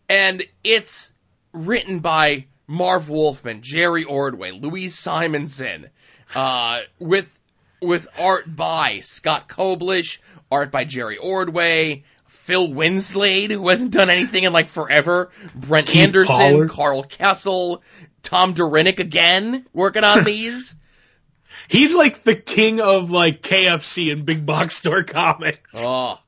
and 0.10 0.44
it's 0.64 1.14
written 1.52 2.00
by 2.00 2.46
Marv 2.68 3.10
Wolfman, 3.10 3.62
Jerry 3.62 4.04
Ordway, 4.04 4.52
Louise 4.52 4.98
Simonson, 4.98 5.90
uh, 6.34 6.80
with 7.00 7.38
with 7.82 8.08
art 8.18 8.54
by 8.54 9.00
Scott 9.00 9.48
Koblish, 9.48 10.20
art 10.50 10.72
by 10.72 10.86
Jerry 10.86 11.18
Ordway, 11.18 12.04
Phil 12.26 12.70
Winslade, 12.70 13.52
who 13.52 13.68
hasn't 13.68 13.92
done 13.92 14.10
anything 14.10 14.44
in 14.44 14.54
like 14.54 14.70
forever, 14.70 15.30
Brent 15.54 15.88
Keith 15.88 16.08
Anderson, 16.08 16.36
Pollard. 16.36 16.70
Karl 16.70 17.04
Kesel, 17.04 17.82
Tom 18.24 18.54
Derenick 18.54 19.00
again 19.00 19.66
working 19.74 20.04
on 20.04 20.24
these. 20.26 20.76
He's 21.68 21.96
like 21.96 22.24
the 22.24 22.36
king 22.36 22.82
of 22.82 23.12
like 23.12 23.42
KFC 23.42 24.12
and 24.12 24.26
big 24.26 24.46
box 24.46 24.76
store 24.76 25.04
comics. 25.04 25.86
oh. 25.86 26.20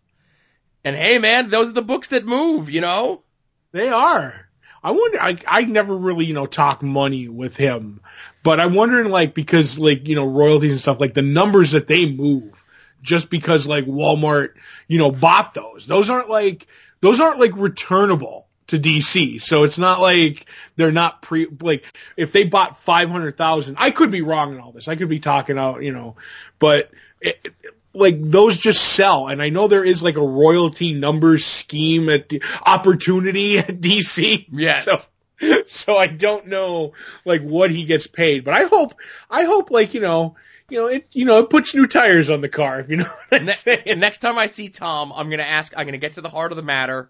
And 0.83 0.95
hey 0.95 1.19
man, 1.19 1.49
those 1.49 1.69
are 1.69 1.73
the 1.73 1.81
books 1.81 2.09
that 2.09 2.25
move, 2.25 2.69
you 2.69 2.81
know? 2.81 3.23
They 3.71 3.89
are. 3.89 4.47
I 4.83 4.91
wonder. 4.91 5.19
I 5.21 5.37
I 5.45 5.65
never 5.65 5.95
really 5.95 6.25
you 6.25 6.33
know 6.33 6.45
talk 6.45 6.81
money 6.81 7.27
with 7.27 7.57
him, 7.57 7.99
but 8.43 8.59
I'm 8.59 8.73
wondering 8.73 9.09
like 9.11 9.33
because 9.33 9.77
like 9.77 10.07
you 10.07 10.15
know 10.15 10.25
royalties 10.25 10.71
and 10.71 10.81
stuff 10.81 11.01
like 11.01 11.13
the 11.13 11.21
numbers 11.21 11.71
that 11.71 11.87
they 11.87 12.09
move 12.09 12.63
just 13.01 13.29
because 13.29 13.67
like 13.67 13.85
Walmart 13.85 14.51
you 14.87 14.97
know 14.97 15.11
bought 15.11 15.53
those. 15.53 15.87
Those 15.87 16.09
aren't 16.09 16.29
like 16.29 16.67
those 17.01 17.19
aren't 17.19 17.39
like 17.39 17.55
returnable 17.55 18.46
to 18.67 18.77
DC. 18.79 19.41
So 19.41 19.63
it's 19.63 19.77
not 19.77 19.99
like 19.99 20.45
they're 20.75 20.91
not 20.91 21.21
pre 21.21 21.47
like 21.61 21.85
if 22.15 22.31
they 22.31 22.43
bought 22.43 22.79
five 22.79 23.09
hundred 23.09 23.37
thousand. 23.37 23.77
I 23.79 23.91
could 23.91 24.11
be 24.11 24.21
wrong 24.21 24.53
in 24.53 24.59
all 24.59 24.71
this. 24.71 24.87
I 24.87 24.95
could 24.95 25.09
be 25.09 25.19
talking 25.19 25.57
out 25.57 25.83
you 25.83 25.91
know, 25.93 26.15
but. 26.59 26.91
It, 27.21 27.39
it- 27.43 27.53
like 27.93 28.21
those 28.21 28.55
just 28.55 28.83
sell, 28.83 29.27
and 29.27 29.41
I 29.41 29.49
know 29.49 29.67
there 29.67 29.83
is 29.83 30.03
like 30.03 30.17
a 30.17 30.21
royalty 30.21 30.93
numbers 30.93 31.43
scheme 31.43 32.09
at 32.09 32.29
D- 32.29 32.43
opportunity 32.63 33.57
at 33.57 33.81
DC. 33.81 34.45
Yes. 34.51 34.85
So, 34.85 35.63
so 35.65 35.97
I 35.97 36.05
don't 36.05 36.45
know 36.45 36.93
like 37.25 37.41
what 37.41 37.71
he 37.71 37.85
gets 37.85 38.05
paid, 38.05 38.43
but 38.43 38.53
I 38.53 38.65
hope, 38.65 38.93
I 39.31 39.45
hope 39.45 39.71
like 39.71 39.95
you 39.95 40.01
know, 40.01 40.35
you 40.69 40.77
know 40.79 40.87
it, 40.87 41.07
you 41.13 41.25
know 41.25 41.39
it 41.39 41.49
puts 41.49 41.73
new 41.73 41.87
tires 41.87 42.29
on 42.29 42.41
the 42.41 42.49
car. 42.49 42.81
If 42.81 42.91
you 42.91 42.97
know 42.97 43.05
what 43.29 43.39
I'm 43.41 43.45
Ne- 43.47 43.51
saying. 43.53 43.99
next 43.99 44.19
time 44.19 44.37
I 44.37 44.45
see 44.45 44.69
Tom, 44.69 45.11
I'm 45.15 45.31
gonna 45.31 45.41
ask. 45.43 45.73
I'm 45.75 45.87
gonna 45.87 45.97
get 45.97 46.13
to 46.13 46.21
the 46.21 46.29
heart 46.29 46.51
of 46.51 46.55
the 46.55 46.61
matter, 46.61 47.09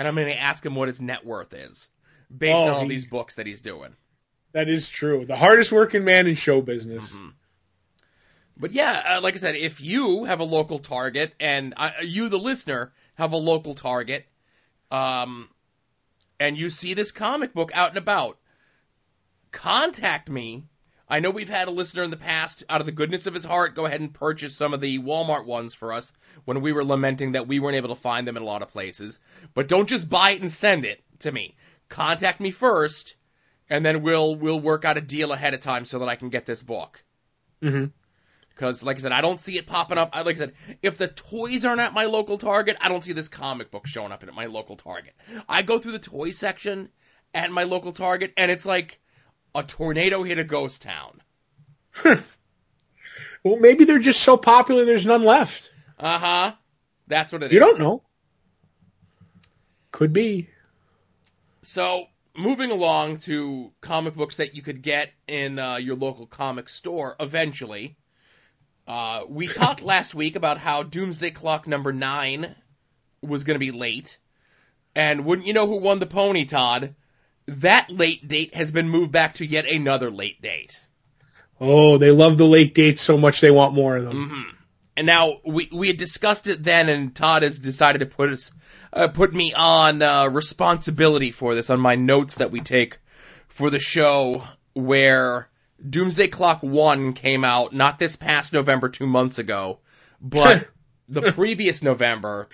and 0.00 0.08
I'm 0.08 0.14
gonna 0.14 0.30
ask 0.30 0.64
him 0.64 0.74
what 0.76 0.88
his 0.88 0.98
net 1.02 1.26
worth 1.26 1.52
is, 1.52 1.90
based 2.34 2.56
Oh, 2.56 2.62
on 2.64 2.70
all 2.70 2.82
he- 2.84 2.88
these 2.88 3.04
books 3.04 3.34
that 3.34 3.46
he's 3.46 3.60
doing. 3.60 3.94
That 4.52 4.70
is 4.70 4.88
true. 4.88 5.26
The 5.26 5.36
hardest 5.36 5.70
working 5.70 6.04
man 6.04 6.26
in 6.26 6.34
show 6.36 6.62
business. 6.62 7.12
Mhm. 7.12 7.34
But 8.56 8.72
yeah, 8.72 9.16
uh, 9.16 9.20
like 9.20 9.34
I 9.34 9.36
said, 9.36 9.56
if 9.56 9.80
you 9.82 10.24
have 10.24 10.40
a 10.40 10.44
local 10.44 10.78
target, 10.78 11.34
and 11.38 11.74
uh, 11.76 11.90
you, 12.02 12.30
the 12.30 12.38
listener, 12.38 12.92
have 13.16 13.32
a 13.32 13.36
local 13.36 13.74
target, 13.74 14.26
um, 14.90 15.50
and 16.38 16.56
you 16.56 16.70
see 16.70 16.94
this 16.94 17.12
comic 17.12 17.52
book 17.52 17.70
out 17.74 17.90
and 17.90 17.98
about, 17.98 18.38
contact 19.52 20.30
me. 20.30 20.64
I 21.10 21.20
know 21.20 21.30
we've 21.30 21.48
had 21.48 21.66
a 21.68 21.72
listener 21.72 22.04
in 22.04 22.10
the 22.10 22.16
past, 22.16 22.62
out 22.70 22.80
of 22.80 22.86
the 22.86 22.92
goodness 22.92 23.26
of 23.26 23.34
his 23.34 23.44
heart, 23.44 23.74
go 23.74 23.84
ahead 23.84 24.00
and 24.00 24.14
purchase 24.14 24.54
some 24.56 24.72
of 24.72 24.80
the 24.80 24.98
Walmart 25.00 25.44
ones 25.44 25.74
for 25.74 25.92
us 25.92 26.12
when 26.44 26.60
we 26.60 26.72
were 26.72 26.84
lamenting 26.84 27.32
that 27.32 27.48
we 27.48 27.58
weren't 27.58 27.76
able 27.76 27.88
to 27.88 28.00
find 28.00 28.26
them 28.28 28.36
in 28.36 28.42
a 28.42 28.46
lot 28.46 28.62
of 28.62 28.68
places. 28.70 29.18
But 29.52 29.66
don't 29.68 29.88
just 29.88 30.08
buy 30.08 30.30
it 30.30 30.40
and 30.40 30.52
send 30.52 30.84
it 30.84 31.02
to 31.20 31.32
me. 31.32 31.56
Contact 31.88 32.38
me 32.40 32.52
first, 32.52 33.16
and 33.68 33.84
then 33.84 34.02
we'll 34.02 34.36
we'll 34.36 34.60
work 34.60 34.84
out 34.84 34.98
a 34.98 35.00
deal 35.00 35.32
ahead 35.32 35.52
of 35.54 35.60
time 35.60 35.84
so 35.84 35.98
that 35.98 36.08
I 36.08 36.14
can 36.14 36.28
get 36.30 36.46
this 36.46 36.62
book. 36.62 37.02
hmm 37.60 37.86
Because, 38.50 38.82
like 38.84 38.96
I 38.98 39.00
said, 39.00 39.12
I 39.12 39.20
don't 39.20 39.40
see 39.40 39.58
it 39.58 39.66
popping 39.66 39.98
up. 39.98 40.10
I- 40.12 40.22
Like 40.22 40.36
I 40.36 40.38
said, 40.38 40.54
if 40.82 40.96
the 40.96 41.08
toys 41.08 41.64
aren't 41.64 41.80
at 41.80 41.92
my 41.92 42.04
local 42.04 42.38
Target, 42.38 42.76
I 42.80 42.88
don't 42.88 43.02
see 43.02 43.14
this 43.14 43.28
comic 43.28 43.72
book 43.72 43.86
showing 43.88 44.12
up 44.12 44.22
at 44.22 44.32
my 44.32 44.46
local 44.46 44.76
Target. 44.76 45.14
I 45.48 45.62
go 45.62 45.78
through 45.78 45.92
the 45.92 45.98
toy 45.98 46.30
section 46.30 46.88
at 47.34 47.50
my 47.50 47.64
local 47.64 47.90
Target, 47.92 48.32
and 48.36 48.50
it's 48.50 48.66
like 48.66 49.00
a 49.54 49.62
tornado 49.62 50.22
hit 50.22 50.38
a 50.38 50.44
ghost 50.44 50.82
town. 50.82 51.20
Well, 53.42 53.56
maybe 53.56 53.84
they're 53.84 53.98
just 53.98 54.20
so 54.20 54.36
popular 54.36 54.84
there's 54.84 55.06
none 55.06 55.22
left. 55.22 55.72
Uh 55.98 56.18
huh. 56.18 56.52
That's 57.06 57.32
what 57.32 57.42
it 57.42 57.46
is. 57.46 57.52
You 57.54 57.60
don't 57.60 57.78
know. 57.80 58.02
Could 59.92 60.12
be. 60.12 60.48
So, 61.62 62.06
moving 62.36 62.70
along 62.70 63.18
to 63.18 63.72
comic 63.80 64.14
books 64.14 64.36
that 64.36 64.54
you 64.54 64.62
could 64.62 64.82
get 64.82 65.10
in 65.26 65.58
uh, 65.58 65.76
your 65.76 65.96
local 65.96 66.26
comic 66.26 66.68
store 66.68 67.16
eventually. 67.18 67.96
Uh, 68.86 69.22
we 69.28 69.46
talked 69.48 69.82
last 69.82 70.14
week 70.14 70.36
about 70.36 70.58
how 70.58 70.82
Doomsday 70.82 71.30
Clock 71.30 71.66
number 71.66 71.92
nine 71.92 72.54
was 73.22 73.44
going 73.44 73.56
to 73.56 73.58
be 73.58 73.72
late. 73.72 74.18
And 74.94 75.24
wouldn't 75.24 75.46
you 75.46 75.54
know 75.54 75.66
who 75.66 75.76
won 75.76 75.98
the 75.98 76.06
pony, 76.06 76.44
Todd? 76.44 76.94
That 77.46 77.90
late 77.90 78.26
date 78.26 78.54
has 78.54 78.70
been 78.70 78.88
moved 78.88 79.12
back 79.12 79.34
to 79.34 79.46
yet 79.46 79.68
another 79.68 80.10
late 80.10 80.40
date. 80.40 80.80
Oh, 81.60 81.98
they 81.98 82.10
love 82.10 82.38
the 82.38 82.46
late 82.46 82.74
dates 82.74 83.02
so 83.02 83.18
much 83.18 83.40
they 83.40 83.50
want 83.50 83.74
more 83.74 83.96
of 83.96 84.04
them. 84.04 84.28
hmm 84.28 84.56
And 84.96 85.06
now 85.06 85.40
we 85.44 85.68
we 85.72 85.88
had 85.88 85.96
discussed 85.96 86.46
it 86.46 86.62
then, 86.62 86.88
and 86.88 87.14
Todd 87.14 87.42
has 87.42 87.58
decided 87.58 87.98
to 88.00 88.06
put 88.06 88.30
us 88.30 88.52
uh, 88.92 89.08
put 89.08 89.34
me 89.34 89.52
on 89.52 90.02
uh, 90.02 90.28
responsibility 90.28 91.30
for 91.30 91.54
this 91.54 91.70
on 91.70 91.80
my 91.80 91.96
notes 91.96 92.36
that 92.36 92.50
we 92.50 92.60
take 92.60 92.98
for 93.48 93.70
the 93.70 93.78
show, 93.78 94.44
where 94.72 95.48
Doomsday 95.86 96.28
Clock 96.28 96.62
One 96.62 97.12
came 97.12 97.44
out 97.44 97.72
not 97.72 97.98
this 97.98 98.16
past 98.16 98.52
November, 98.52 98.88
two 98.88 99.06
months 99.06 99.38
ago, 99.38 99.80
but 100.20 100.68
the 101.08 101.32
previous 101.32 101.82
November, 101.82 102.48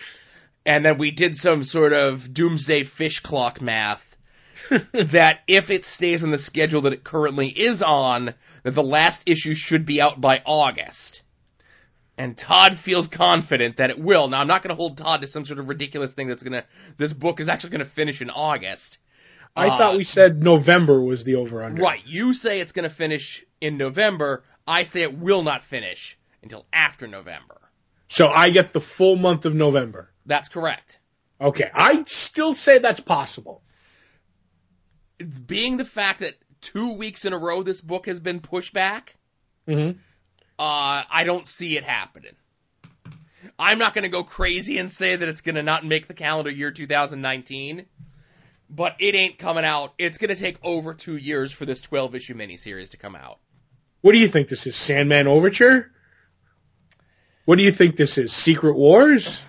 and 0.64 0.84
then 0.84 0.98
we 0.98 1.10
did 1.10 1.36
some 1.36 1.64
sort 1.64 1.92
of 1.92 2.32
Doomsday 2.32 2.84
Fish 2.84 3.20
Clock 3.20 3.60
math. 3.60 4.15
that 4.92 5.40
if 5.46 5.70
it 5.70 5.84
stays 5.84 6.22
on 6.24 6.30
the 6.30 6.38
schedule 6.38 6.82
that 6.82 6.92
it 6.92 7.04
currently 7.04 7.48
is 7.48 7.82
on, 7.82 8.34
that 8.62 8.70
the 8.72 8.82
last 8.82 9.22
issue 9.26 9.54
should 9.54 9.86
be 9.86 10.00
out 10.00 10.20
by 10.20 10.42
August. 10.44 11.22
And 12.18 12.36
Todd 12.36 12.78
feels 12.78 13.08
confident 13.08 13.76
that 13.76 13.90
it 13.90 13.98
will. 13.98 14.28
Now, 14.28 14.40
I'm 14.40 14.46
not 14.46 14.62
going 14.62 14.70
to 14.70 14.74
hold 14.76 14.96
Todd 14.96 15.20
to 15.20 15.26
some 15.26 15.44
sort 15.44 15.58
of 15.58 15.68
ridiculous 15.68 16.14
thing 16.14 16.28
that's 16.28 16.42
going 16.42 16.60
to, 16.60 16.64
this 16.96 17.12
book 17.12 17.40
is 17.40 17.48
actually 17.48 17.70
going 17.70 17.80
to 17.80 17.84
finish 17.84 18.22
in 18.22 18.30
August. 18.30 18.98
I 19.54 19.68
Uh, 19.68 19.78
thought 19.78 19.96
we 19.96 20.04
said 20.04 20.42
November 20.42 21.00
was 21.00 21.24
the 21.24 21.36
over 21.36 21.62
under. 21.62 21.82
Right. 21.82 22.00
You 22.06 22.32
say 22.32 22.60
it's 22.60 22.72
going 22.72 22.88
to 22.88 22.94
finish 22.94 23.44
in 23.60 23.76
November. 23.76 24.44
I 24.66 24.84
say 24.84 25.02
it 25.02 25.16
will 25.16 25.42
not 25.42 25.62
finish 25.62 26.18
until 26.42 26.64
after 26.72 27.06
November. 27.06 27.60
So 28.08 28.28
I 28.28 28.50
get 28.50 28.72
the 28.72 28.80
full 28.80 29.16
month 29.16 29.44
of 29.44 29.54
November. 29.54 30.10
That's 30.24 30.48
correct. 30.48 30.98
Okay. 31.40 31.70
I 31.72 32.04
still 32.06 32.54
say 32.54 32.78
that's 32.78 33.00
possible. 33.00 33.62
Being 35.46 35.76
the 35.76 35.84
fact 35.84 36.20
that 36.20 36.34
two 36.60 36.94
weeks 36.94 37.24
in 37.24 37.32
a 37.32 37.38
row 37.38 37.62
this 37.62 37.80
book 37.80 38.06
has 38.06 38.20
been 38.20 38.40
pushed 38.40 38.72
back, 38.72 39.16
Mm-hmm. 39.68 39.98
uh, 40.58 41.02
I 41.10 41.24
don't 41.24 41.46
see 41.46 41.76
it 41.76 41.82
happening. 41.84 42.34
I'm 43.58 43.78
not 43.78 43.94
going 43.94 44.04
to 44.04 44.08
go 44.10 44.22
crazy 44.22 44.78
and 44.78 44.90
say 44.90 45.16
that 45.16 45.28
it's 45.28 45.40
going 45.40 45.54
to 45.56 45.62
not 45.62 45.84
make 45.84 46.06
the 46.06 46.14
calendar 46.14 46.50
year 46.50 46.70
2019, 46.70 47.86
but 48.70 48.96
it 49.00 49.14
ain't 49.14 49.38
coming 49.38 49.64
out. 49.64 49.94
It's 49.98 50.18
going 50.18 50.28
to 50.28 50.40
take 50.40 50.58
over 50.62 50.94
two 50.94 51.16
years 51.16 51.52
for 51.52 51.64
this 51.66 51.80
12 51.80 52.14
issue 52.14 52.34
miniseries 52.34 52.90
to 52.90 52.96
come 52.96 53.16
out. 53.16 53.38
What 54.02 54.12
do 54.12 54.18
you 54.18 54.28
think 54.28 54.48
this 54.48 54.66
is? 54.66 54.76
Sandman 54.76 55.26
Overture? 55.26 55.90
What 57.44 57.56
do 57.56 57.64
you 57.64 57.72
think 57.72 57.96
this 57.96 58.18
is? 58.18 58.32
Secret 58.32 58.74
Wars? 58.76 59.42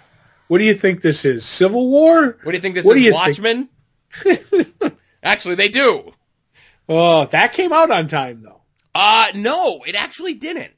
What 0.47 0.59
do 0.59 0.63
you 0.63 0.75
think 0.75 1.01
this 1.01 1.25
is? 1.25 1.45
Civil 1.45 1.89
War? 1.89 2.37
What 2.41 2.51
do 2.51 2.57
you 2.57 2.61
think 2.61 2.75
this 2.75 2.85
What 2.85 2.95
do 2.95 3.03
is? 3.03 3.13
Watchmen? 3.13 3.69
Actually, 5.23 5.55
they 5.55 5.69
do. 5.69 6.11
Oh, 6.89 7.25
that 7.25 7.53
came 7.53 7.73
out 7.73 7.91
on 7.91 8.07
time 8.07 8.41
though. 8.41 8.61
Uh, 8.95 9.27
no, 9.35 9.83
it 9.85 9.95
actually 9.95 10.33
didn't. 10.35 10.73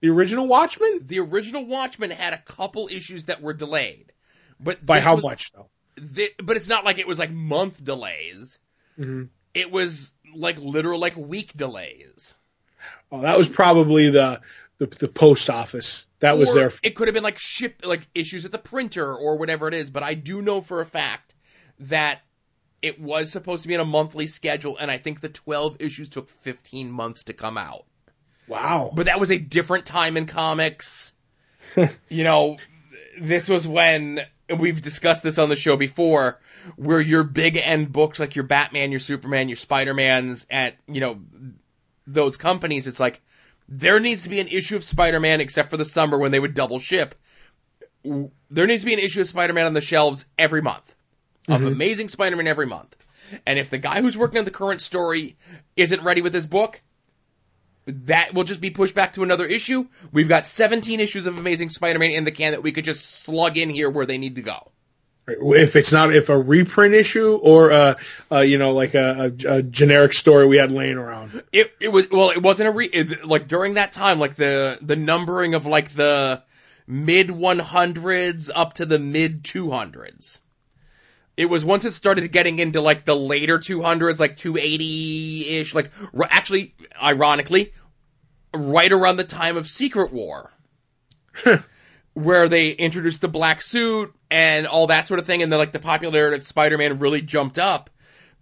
The 0.00 0.08
original 0.10 0.46
Watchmen? 0.46 1.02
The 1.06 1.18
original 1.20 1.66
Watchmen 1.66 2.10
had 2.10 2.32
a 2.32 2.38
couple 2.38 2.88
issues 2.90 3.26
that 3.26 3.42
were 3.42 3.52
delayed. 3.52 4.12
But 4.58 4.84
By 4.84 5.00
how 5.00 5.16
was- 5.16 5.24
much 5.24 5.52
though? 5.52 5.68
thi- 6.00 6.30
but 6.42 6.56
it's 6.56 6.68
not 6.68 6.84
like 6.84 6.98
it 6.98 7.06
was 7.06 7.18
like 7.18 7.30
month 7.30 7.82
delays. 7.84 8.58
hmm 8.96 9.24
It 9.54 9.70
was 9.70 10.12
like 10.34 10.58
literal 10.58 10.98
like 11.00 11.16
week 11.16 11.52
delays. 11.56 12.34
Oh, 13.12 13.20
that 13.22 13.36
was 13.36 13.48
probably 13.48 14.10
the 14.10 14.40
the, 14.78 14.86
the 14.86 15.08
post 15.08 15.50
office. 15.50 16.06
That 16.20 16.38
was 16.38 16.48
Or 16.50 16.54
their. 16.54 16.72
It 16.82 16.94
could 16.96 17.08
have 17.08 17.14
been 17.14 17.22
like 17.24 17.38
ship 17.38 17.82
like 17.84 18.08
issues 18.14 18.44
at 18.46 18.52
the 18.52 18.58
printer 18.58 19.14
or 19.14 19.36
whatever 19.36 19.68
it 19.68 19.74
is, 19.74 19.90
but 19.90 20.02
I 20.02 20.14
do 20.14 20.40
know 20.40 20.60
for 20.62 20.80
a 20.80 20.86
fact 20.86 21.34
that 21.80 22.20
it 22.82 23.00
was 23.00 23.30
supposed 23.30 23.62
to 23.62 23.68
be 23.68 23.74
in 23.74 23.80
a 23.80 23.84
monthly 23.84 24.26
schedule, 24.26 24.76
and 24.78 24.90
I 24.90 24.98
think 24.98 25.20
the 25.20 25.28
12 25.28 25.76
issues 25.80 26.08
took 26.08 26.28
15 26.28 26.90
months 26.90 27.24
to 27.24 27.32
come 27.32 27.58
out. 27.58 27.84
Wow. 28.48 28.90
But 28.94 29.06
that 29.06 29.20
was 29.20 29.30
a 29.30 29.38
different 29.38 29.86
time 29.86 30.16
in 30.16 30.26
comics. 30.26 31.12
you 32.08 32.24
know, 32.24 32.56
this 33.20 33.48
was 33.48 33.66
when 33.66 34.20
and 34.50 34.58
we've 34.58 34.82
discussed 34.82 35.22
this 35.22 35.38
on 35.38 35.48
the 35.48 35.56
show 35.56 35.76
before, 35.76 36.38
where 36.74 37.00
your 37.00 37.22
big 37.22 37.56
end 37.56 37.92
books 37.92 38.18
like 38.18 38.34
your 38.34 38.44
Batman, 38.44 38.90
your 38.90 39.00
Superman, 39.00 39.48
your 39.48 39.56
Spider-Mans 39.56 40.46
at, 40.50 40.74
you 40.88 41.00
know, 41.00 41.20
those 42.06 42.36
companies, 42.36 42.88
it's 42.88 42.98
like 42.98 43.20
there 43.68 44.00
needs 44.00 44.24
to 44.24 44.28
be 44.28 44.40
an 44.40 44.48
issue 44.48 44.74
of 44.74 44.82
Spider-Man 44.82 45.40
except 45.40 45.70
for 45.70 45.76
the 45.76 45.84
summer 45.84 46.18
when 46.18 46.32
they 46.32 46.40
would 46.40 46.54
double 46.54 46.80
ship. 46.80 47.14
There 48.02 48.66
needs 48.66 48.82
to 48.82 48.86
be 48.86 48.94
an 48.94 48.98
issue 48.98 49.20
of 49.20 49.28
Spider-Man 49.28 49.66
on 49.66 49.74
the 49.74 49.80
shelves 49.80 50.26
every 50.36 50.62
month. 50.62 50.94
Of 51.48 51.64
Amazing 51.64 52.08
Spider-Man 52.10 52.46
every 52.46 52.66
month. 52.66 52.96
And 53.46 53.58
if 53.58 53.70
the 53.70 53.78
guy 53.78 54.00
who's 54.00 54.16
working 54.16 54.38
on 54.38 54.44
the 54.44 54.50
current 54.50 54.80
story 54.80 55.36
isn't 55.76 56.02
ready 56.02 56.20
with 56.20 56.34
his 56.34 56.46
book, 56.46 56.80
that 57.86 58.34
will 58.34 58.44
just 58.44 58.60
be 58.60 58.70
pushed 58.70 58.94
back 58.94 59.14
to 59.14 59.22
another 59.22 59.46
issue. 59.46 59.86
We've 60.12 60.28
got 60.28 60.46
17 60.46 61.00
issues 61.00 61.26
of 61.26 61.38
Amazing 61.38 61.70
Spider-Man 61.70 62.10
in 62.10 62.24
the 62.24 62.30
can 62.30 62.52
that 62.52 62.62
we 62.62 62.72
could 62.72 62.84
just 62.84 63.04
slug 63.04 63.56
in 63.56 63.70
here 63.70 63.90
where 63.90 64.06
they 64.06 64.18
need 64.18 64.36
to 64.36 64.42
go. 64.42 64.70
If 65.26 65.76
it's 65.76 65.92
not 65.92 66.14
if 66.14 66.28
a 66.28 66.38
reprint 66.38 66.94
issue 66.94 67.36
or 67.36 67.70
a, 67.70 67.96
uh 68.32 68.40
you 68.40 68.58
know 68.58 68.72
like 68.72 68.94
a, 68.94 69.32
a, 69.44 69.58
a 69.58 69.62
generic 69.62 70.12
story 70.12 70.46
we 70.46 70.56
had 70.56 70.72
laying 70.72 70.96
around. 70.96 71.42
It 71.52 71.72
it 71.78 71.88
was 71.88 72.10
well, 72.10 72.30
it 72.30 72.42
wasn't 72.42 72.68
a 72.68 72.72
re 72.72 72.86
it, 72.86 73.24
like 73.24 73.46
during 73.46 73.74
that 73.74 73.92
time, 73.92 74.18
like 74.18 74.34
the 74.34 74.78
the 74.82 74.96
numbering 74.96 75.54
of 75.54 75.66
like 75.66 75.94
the 75.94 76.42
mid 76.86 77.28
100s 77.28 78.50
up 78.52 78.74
to 78.74 78.86
the 78.86 78.98
mid 78.98 79.44
200s. 79.44 80.40
It 81.40 81.48
was 81.48 81.64
once 81.64 81.86
it 81.86 81.92
started 81.92 82.30
getting 82.30 82.58
into 82.58 82.82
like 82.82 83.06
the 83.06 83.16
later 83.16 83.58
200s, 83.58 84.20
like 84.20 84.36
280 84.36 85.46
ish, 85.60 85.74
like 85.74 85.90
r- 86.12 86.28
actually, 86.30 86.74
ironically, 87.02 87.72
right 88.52 88.92
around 88.92 89.16
the 89.16 89.24
time 89.24 89.56
of 89.56 89.66
Secret 89.66 90.12
War. 90.12 90.52
where 92.12 92.46
they 92.46 92.72
introduced 92.72 93.22
the 93.22 93.28
black 93.28 93.62
suit 93.62 94.12
and 94.30 94.66
all 94.66 94.88
that 94.88 95.06
sort 95.06 95.18
of 95.18 95.24
thing, 95.24 95.42
and 95.42 95.50
then 95.50 95.58
like 95.58 95.72
the 95.72 95.78
popularity 95.78 96.36
of 96.36 96.46
Spider-Man 96.46 96.98
really 96.98 97.22
jumped 97.22 97.58
up. 97.58 97.88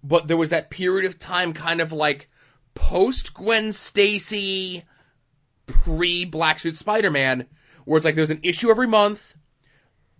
But 0.02 0.26
there 0.26 0.36
was 0.36 0.50
that 0.50 0.68
period 0.68 1.06
of 1.06 1.20
time, 1.20 1.52
kind 1.52 1.80
of 1.80 1.92
like 1.92 2.28
post 2.74 3.32
Gwen 3.32 3.72
Stacy, 3.72 4.84
pre 5.68 6.24
Black 6.24 6.58
Suit 6.58 6.76
Spider-Man, 6.76 7.46
where 7.84 7.96
it's 7.96 8.04
like 8.04 8.16
there's 8.16 8.30
an 8.30 8.40
issue 8.42 8.70
every 8.70 8.88
month. 8.88 9.36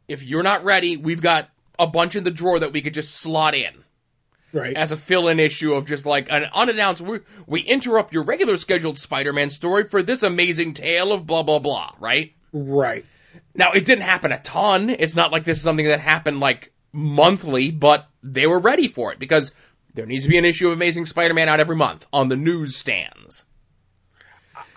If 0.06 0.22
you're 0.22 0.44
not 0.44 0.62
ready, 0.62 0.96
we've 0.96 1.20
got 1.20 1.50
a 1.78 1.86
bunch 1.86 2.16
in 2.16 2.24
the 2.24 2.30
drawer 2.30 2.58
that 2.58 2.72
we 2.72 2.82
could 2.82 2.94
just 2.94 3.14
slot 3.14 3.54
in 3.54 3.72
Right. 4.52 4.74
as 4.76 4.92
a 4.92 4.96
fill-in 4.96 5.38
issue 5.40 5.74
of 5.74 5.86
just 5.86 6.06
like 6.06 6.28
an 6.30 6.46
unannounced. 6.54 7.02
We, 7.02 7.20
we 7.46 7.60
interrupt 7.60 8.14
your 8.14 8.22
regular 8.24 8.56
scheduled 8.56 8.98
Spider-Man 8.98 9.50
story 9.50 9.84
for 9.84 10.02
this 10.02 10.22
amazing 10.22 10.74
tale 10.74 11.12
of 11.12 11.26
blah 11.26 11.42
blah 11.42 11.58
blah. 11.58 11.92
Right. 12.00 12.32
Right. 12.52 13.04
Now, 13.54 13.72
it 13.72 13.84
didn't 13.84 14.04
happen 14.04 14.32
a 14.32 14.40
ton. 14.40 14.88
It's 14.88 15.16
not 15.16 15.32
like 15.32 15.44
this 15.44 15.58
is 15.58 15.64
something 15.64 15.86
that 15.86 16.00
happened 16.00 16.40
like 16.40 16.72
monthly, 16.92 17.70
but 17.70 18.08
they 18.22 18.46
were 18.46 18.58
ready 18.58 18.88
for 18.88 19.12
it 19.12 19.18
because 19.18 19.52
there 19.94 20.06
needs 20.06 20.24
to 20.24 20.30
be 20.30 20.38
an 20.38 20.44
issue 20.44 20.68
of 20.68 20.72
Amazing 20.74 21.06
Spider-Man 21.06 21.48
out 21.48 21.60
every 21.60 21.76
month 21.76 22.06
on 22.12 22.28
the 22.28 22.36
newsstands. 22.36 23.44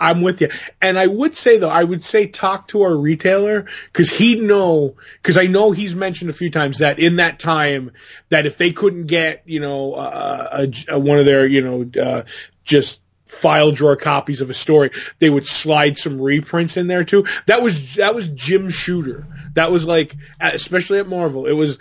I'm 0.02 0.24
with 0.24 0.42
you. 0.42 0.50
And 0.82 0.98
I 0.98 1.06
would 1.06 1.36
say 1.36 1.60
though, 1.60 1.70
I 1.70 1.84
would 1.84 2.04
say 2.04 2.26
talk 2.26 2.70
to 2.70 2.82
our 2.82 2.96
retailer 2.98 3.68
because 3.86 4.10
he'd 4.10 4.42
know, 4.42 4.96
because 5.22 5.38
I 5.38 5.46
know 5.46 5.72
he's 5.72 5.94
mentioned 5.96 6.32
a 6.32 6.34
few 6.34 6.50
times 6.50 6.80
that 6.80 6.98
in 6.98 7.18
that 7.18 7.38
time 7.38 7.92
that 8.30 8.48
if 8.48 8.58
they 8.58 8.72
couldn't 8.72 9.06
get, 9.06 9.44
you 9.46 9.60
know, 9.60 9.94
uh, 9.94 10.66
a, 10.90 10.94
a, 10.96 11.00
one 11.00 11.20
of 11.20 11.26
their, 11.26 11.46
you 11.46 11.62
know, 11.62 12.02
uh, 12.02 12.24
just 12.64 13.00
file 13.28 13.72
drawer 13.72 13.96
copies 13.96 14.42
of 14.42 14.50
a 14.50 14.56
story, 14.56 14.90
they 15.20 15.30
would 15.30 15.46
slide 15.46 16.00
some 16.00 16.20
reprints 16.20 16.78
in 16.78 16.88
there 16.88 17.04
too. 17.04 17.26
That 17.46 17.62
was, 17.62 17.96
that 17.96 18.16
was 18.16 18.28
Jim 18.28 18.72
Shooter. 18.72 19.28
That 19.54 19.72
was 19.72 19.86
like, 19.86 20.16
especially 20.40 20.98
at 20.98 21.08
Marvel, 21.08 21.46
it 21.46 21.54
was, 21.54 21.78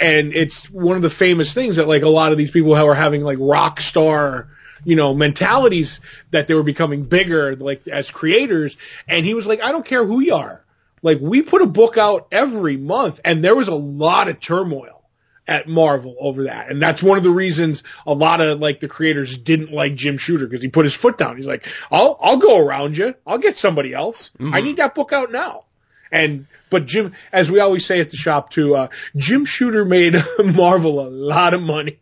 and 0.00 0.32
it's 0.32 0.70
one 0.70 0.96
of 0.96 1.02
the 1.02 1.10
famous 1.10 1.52
things 1.52 1.76
that 1.76 1.86
like 1.86 2.02
a 2.02 2.08
lot 2.08 2.32
of 2.32 2.38
these 2.38 2.50
people 2.50 2.74
who 2.74 2.86
are 2.86 2.94
having 2.94 3.22
like 3.22 3.38
rock 3.38 3.82
star, 3.82 4.48
you 4.84 4.96
know, 4.96 5.14
mentalities 5.14 6.00
that 6.30 6.46
they 6.46 6.54
were 6.54 6.62
becoming 6.62 7.04
bigger, 7.04 7.56
like 7.56 7.86
as 7.88 8.10
creators. 8.10 8.76
And 9.08 9.24
he 9.24 9.34
was 9.34 9.46
like, 9.46 9.62
I 9.62 9.72
don't 9.72 9.84
care 9.84 10.04
who 10.04 10.20
you 10.20 10.34
are. 10.34 10.64
Like 11.02 11.18
we 11.20 11.42
put 11.42 11.62
a 11.62 11.66
book 11.66 11.96
out 11.96 12.28
every 12.30 12.76
month 12.76 13.20
and 13.24 13.42
there 13.42 13.56
was 13.56 13.68
a 13.68 13.74
lot 13.74 14.28
of 14.28 14.40
turmoil 14.40 15.02
at 15.46 15.66
Marvel 15.66 16.14
over 16.20 16.44
that. 16.44 16.70
And 16.70 16.80
that's 16.80 17.02
one 17.02 17.18
of 17.18 17.24
the 17.24 17.30
reasons 17.30 17.82
a 18.06 18.12
lot 18.12 18.40
of 18.40 18.60
like 18.60 18.80
the 18.80 18.88
creators 18.88 19.36
didn't 19.38 19.72
like 19.72 19.94
Jim 19.94 20.18
Shooter 20.18 20.46
because 20.46 20.62
he 20.62 20.68
put 20.68 20.84
his 20.84 20.94
foot 20.94 21.18
down. 21.18 21.36
He's 21.36 21.46
like, 21.46 21.66
I'll, 21.90 22.18
I'll 22.20 22.38
go 22.38 22.58
around 22.58 22.96
you. 22.96 23.14
I'll 23.26 23.38
get 23.38 23.56
somebody 23.56 23.94
else. 23.94 24.30
I 24.54 24.60
need 24.60 24.76
that 24.76 24.94
book 24.94 25.12
out 25.12 25.32
now. 25.32 25.64
And, 26.12 26.46
but 26.70 26.86
Jim, 26.86 27.14
as 27.32 27.50
we 27.50 27.60
always 27.60 27.86
say 27.86 28.00
at 28.00 28.10
the 28.10 28.16
shop 28.16 28.50
too, 28.50 28.76
uh, 28.76 28.88
Jim 29.16 29.44
Shooter 29.44 29.84
made 29.84 30.16
Marvel 30.44 31.00
a 31.00 31.08
lot 31.08 31.54
of 31.54 31.62
money. 31.62 31.98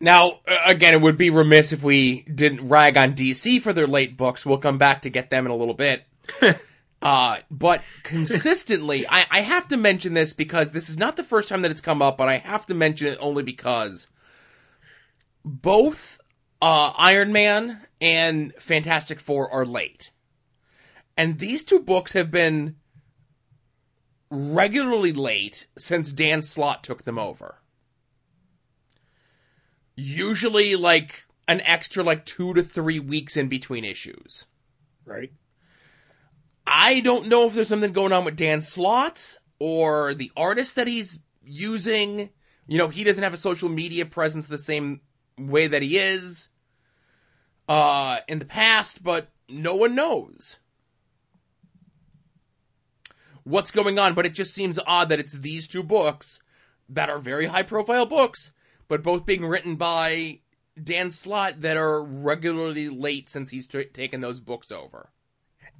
Now, 0.00 0.40
uh, 0.46 0.56
again, 0.66 0.94
it 0.94 1.00
would 1.00 1.18
be 1.18 1.30
remiss 1.30 1.72
if 1.72 1.82
we 1.82 2.22
didn't 2.22 2.68
rag 2.68 2.96
on 2.96 3.14
DC 3.14 3.60
for 3.62 3.72
their 3.72 3.86
late 3.86 4.16
books. 4.16 4.46
We'll 4.46 4.58
come 4.58 4.78
back 4.78 5.02
to 5.02 5.10
get 5.10 5.30
them 5.30 5.46
in 5.46 5.50
a 5.50 5.56
little 5.56 5.74
bit. 5.74 6.04
uh, 7.02 7.38
but 7.50 7.82
consistently, 8.04 9.06
I, 9.08 9.26
I 9.30 9.40
have 9.40 9.68
to 9.68 9.76
mention 9.76 10.14
this 10.14 10.34
because 10.34 10.70
this 10.70 10.88
is 10.88 10.98
not 10.98 11.16
the 11.16 11.24
first 11.24 11.48
time 11.48 11.62
that 11.62 11.70
it's 11.70 11.80
come 11.80 12.02
up, 12.02 12.16
but 12.16 12.28
I 12.28 12.36
have 12.36 12.66
to 12.66 12.74
mention 12.74 13.08
it 13.08 13.18
only 13.20 13.42
because 13.42 14.06
both 15.44 16.20
uh, 16.62 16.92
Iron 16.96 17.32
Man 17.32 17.80
and 18.00 18.54
Fantastic 18.54 19.18
Four 19.18 19.52
are 19.52 19.66
late. 19.66 20.12
And 21.16 21.36
these 21.36 21.64
two 21.64 21.80
books 21.80 22.12
have 22.12 22.30
been 22.30 22.76
regularly 24.30 25.12
late 25.12 25.66
since 25.76 26.12
Dan 26.12 26.42
Slott 26.42 26.84
took 26.84 27.02
them 27.02 27.18
over 27.18 27.56
usually 29.98 30.76
like 30.76 31.24
an 31.48 31.60
extra 31.60 32.04
like 32.04 32.24
two 32.24 32.54
to 32.54 32.62
three 32.62 33.00
weeks 33.00 33.36
in 33.36 33.48
between 33.48 33.84
issues. 33.84 34.44
Right. 35.04 35.32
I 36.66 37.00
don't 37.00 37.28
know 37.28 37.46
if 37.46 37.54
there's 37.54 37.68
something 37.68 37.92
going 37.92 38.12
on 38.12 38.24
with 38.24 38.36
Dan 38.36 38.62
Slott 38.62 39.38
or 39.58 40.14
the 40.14 40.30
artist 40.36 40.76
that 40.76 40.86
he's 40.86 41.18
using. 41.44 42.30
You 42.66 42.78
know, 42.78 42.88
he 42.88 43.04
doesn't 43.04 43.22
have 43.22 43.34
a 43.34 43.38
social 43.38 43.68
media 43.68 44.06
presence 44.06 44.46
the 44.46 44.58
same 44.58 45.00
way 45.36 45.66
that 45.66 45.82
he 45.82 45.96
is 45.96 46.48
uh, 47.68 48.18
in 48.28 48.38
the 48.38 48.44
past, 48.44 49.02
but 49.02 49.28
no 49.48 49.74
one 49.76 49.94
knows 49.94 50.58
what's 53.44 53.70
going 53.70 53.98
on. 53.98 54.14
But 54.14 54.26
it 54.26 54.34
just 54.34 54.54
seems 54.54 54.78
odd 54.78 55.08
that 55.08 55.20
it's 55.20 55.32
these 55.32 55.66
two 55.66 55.82
books 55.82 56.40
that 56.90 57.10
are 57.10 57.18
very 57.18 57.46
high 57.46 57.62
profile 57.62 58.06
books 58.06 58.52
but 58.88 59.02
both 59.02 59.26
being 59.26 59.44
written 59.44 59.76
by 59.76 60.40
Dan 60.82 61.10
Slott 61.10 61.60
that 61.60 61.76
are 61.76 62.02
regularly 62.02 62.88
late 62.88 63.28
since 63.28 63.50
he's 63.50 63.66
t- 63.66 63.84
taken 63.84 64.20
those 64.20 64.40
books 64.40 64.72
over. 64.72 65.08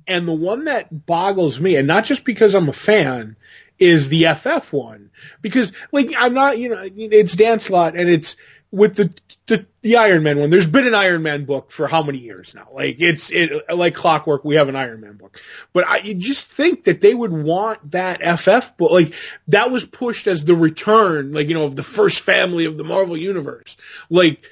And 0.07 0.27
the 0.27 0.33
one 0.33 0.65
that 0.65 1.07
boggles 1.07 1.61
me, 1.61 1.77
and 1.77 1.87
not 1.87 2.05
just 2.05 2.25
because 2.25 2.55
I'm 2.55 2.69
a 2.69 2.73
fan, 2.73 3.37
is 3.79 4.09
the 4.09 4.27
FF 4.35 4.73
one. 4.73 5.11
Because, 5.43 5.73
like, 5.93 6.13
I'm 6.17 6.35
not, 6.35 6.59
you 6.59 6.71
know, 6.71 6.83
it's 6.85 7.37
Dan 7.37 7.61
Slott, 7.61 7.97
and 7.97 8.09
it's, 8.09 8.37
with 8.71 8.97
the, 8.97 9.15
the 9.47 9.67
the 9.81 9.97
Iron 9.97 10.23
Man 10.23 10.39
one, 10.39 10.51
there's 10.51 10.67
been 10.67 10.87
an 10.87 10.95
Iron 10.95 11.23
Man 11.23 11.45
book 11.45 11.71
for 11.71 11.89
how 11.89 12.03
many 12.03 12.19
years 12.19 12.55
now? 12.55 12.69
Like 12.73 12.97
it's 12.99 13.31
it 13.31 13.71
like 13.75 13.95
clockwork. 13.95 14.45
We 14.45 14.57
have 14.57 14.69
an 14.69 14.77
Iron 14.77 15.01
Man 15.01 15.17
book, 15.17 15.41
but 15.73 15.87
I 15.87 15.99
you 15.99 16.15
just 16.15 16.51
think 16.53 16.85
that 16.85 17.01
they 17.01 17.15
would 17.15 17.33
want 17.33 17.93
that 17.93 18.21
FF 18.39 18.77
book. 18.77 18.91
Like 18.91 19.15
that 19.49 19.71
was 19.71 19.85
pushed 19.85 20.27
as 20.27 20.45
the 20.45 20.55
return, 20.55 21.33
like 21.33 21.49
you 21.49 21.55
know, 21.55 21.65
of 21.65 21.77
the 21.77 21.83
first 21.83 22.21
family 22.21 22.67
of 22.67 22.77
the 22.77 22.85
Marvel 22.85 23.17
universe. 23.17 23.77
Like 24.11 24.45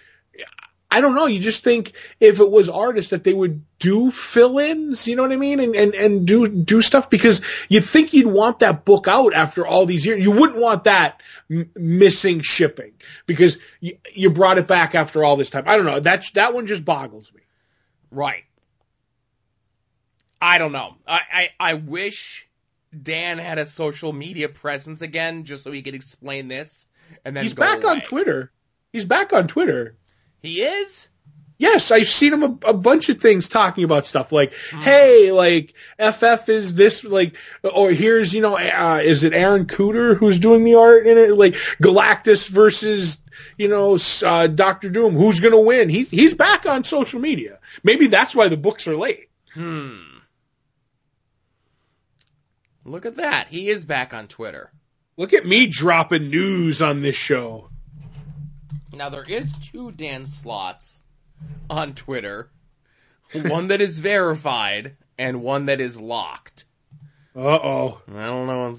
I 0.96 1.02
don't 1.02 1.14
know. 1.14 1.26
You 1.26 1.40
just 1.40 1.62
think 1.62 1.92
if 2.20 2.40
it 2.40 2.50
was 2.50 2.70
artists 2.70 3.10
that 3.10 3.22
they 3.22 3.34
would 3.34 3.62
do 3.78 4.10
fill-ins, 4.10 5.06
you 5.06 5.14
know 5.14 5.24
what 5.24 5.32
I 5.32 5.36
mean, 5.36 5.60
and 5.60 5.76
and 5.76 5.94
and 5.94 6.26
do 6.26 6.46
do 6.48 6.80
stuff 6.80 7.10
because 7.10 7.42
you'd 7.68 7.84
think 7.84 8.14
you'd 8.14 8.26
want 8.32 8.60
that 8.60 8.86
book 8.86 9.06
out 9.06 9.34
after 9.34 9.66
all 9.66 9.84
these 9.84 10.06
years. 10.06 10.24
You 10.24 10.30
wouldn't 10.30 10.58
want 10.58 10.84
that 10.84 11.20
m- 11.50 11.70
missing 11.76 12.40
shipping 12.40 12.94
because 13.26 13.58
you, 13.78 13.98
you 14.14 14.30
brought 14.30 14.56
it 14.56 14.66
back 14.66 14.94
after 14.94 15.22
all 15.22 15.36
this 15.36 15.50
time. 15.50 15.64
I 15.66 15.76
don't 15.76 15.84
know. 15.84 16.00
That 16.00 16.24
that 16.32 16.54
one 16.54 16.66
just 16.66 16.82
boggles 16.82 17.30
me. 17.34 17.42
Right. 18.10 18.44
I 20.40 20.56
don't 20.56 20.72
know. 20.72 20.94
I, 21.06 21.20
I, 21.30 21.50
I 21.60 21.74
wish 21.74 22.48
Dan 23.02 23.36
had 23.36 23.58
a 23.58 23.66
social 23.66 24.14
media 24.14 24.48
presence 24.48 25.02
again 25.02 25.44
just 25.44 25.62
so 25.62 25.72
he 25.72 25.82
could 25.82 25.94
explain 25.94 26.48
this 26.48 26.86
and 27.22 27.36
then 27.36 27.44
He's 27.44 27.52
back 27.52 27.84
on. 27.84 28.00
Twitter. 28.00 28.50
He's 28.94 29.04
back 29.04 29.34
on 29.34 29.46
Twitter. 29.46 29.94
He 30.46 30.62
is? 30.62 31.08
Yes, 31.58 31.90
I've 31.90 32.06
seen 32.06 32.34
him 32.34 32.42
a, 32.42 32.68
a 32.68 32.74
bunch 32.74 33.08
of 33.08 33.20
things 33.20 33.48
talking 33.48 33.84
about 33.84 34.04
stuff 34.04 34.30
like, 34.30 34.52
hey, 34.70 35.32
like 35.32 35.72
FF 35.98 36.48
is 36.50 36.74
this 36.74 37.02
like, 37.02 37.36
or 37.62 37.90
here's 37.90 38.34
you 38.34 38.42
know, 38.42 38.56
uh, 38.58 39.00
is 39.02 39.24
it 39.24 39.32
Aaron 39.32 39.66
Kuder 39.66 40.16
who's 40.16 40.38
doing 40.38 40.64
the 40.64 40.74
art 40.74 41.06
in 41.06 41.16
it? 41.16 41.34
Like 41.34 41.54
Galactus 41.82 42.48
versus 42.48 43.18
you 43.56 43.68
know 43.68 43.96
uh, 44.22 44.48
Doctor 44.48 44.90
Doom, 44.90 45.14
who's 45.14 45.40
gonna 45.40 45.60
win? 45.60 45.88
He's 45.88 46.10
he's 46.10 46.34
back 46.34 46.66
on 46.66 46.84
social 46.84 47.20
media. 47.20 47.58
Maybe 47.82 48.08
that's 48.08 48.34
why 48.34 48.48
the 48.48 48.58
books 48.58 48.86
are 48.86 48.96
late. 48.96 49.30
Hmm. 49.54 49.96
Look 52.84 53.06
at 53.06 53.16
that. 53.16 53.48
He 53.48 53.68
is 53.68 53.86
back 53.86 54.12
on 54.12 54.28
Twitter. 54.28 54.70
Look 55.16 55.32
at 55.32 55.46
me 55.46 55.66
dropping 55.66 56.28
news 56.28 56.82
on 56.82 57.00
this 57.00 57.16
show. 57.16 57.70
Now 58.92 59.10
there 59.10 59.24
is 59.26 59.52
two 59.52 59.92
Dan 59.92 60.24
Slotts 60.24 60.98
on 61.68 61.94
Twitter. 61.94 62.50
One 63.32 63.68
that 63.68 63.80
is 63.80 63.98
verified 64.00 64.96
and 65.18 65.42
one 65.42 65.66
that 65.66 65.80
is 65.80 66.00
locked. 66.00 66.64
Uh 67.34 67.40
oh. 67.40 68.00
I 68.14 68.26
don't 68.26 68.46
know. 68.46 68.78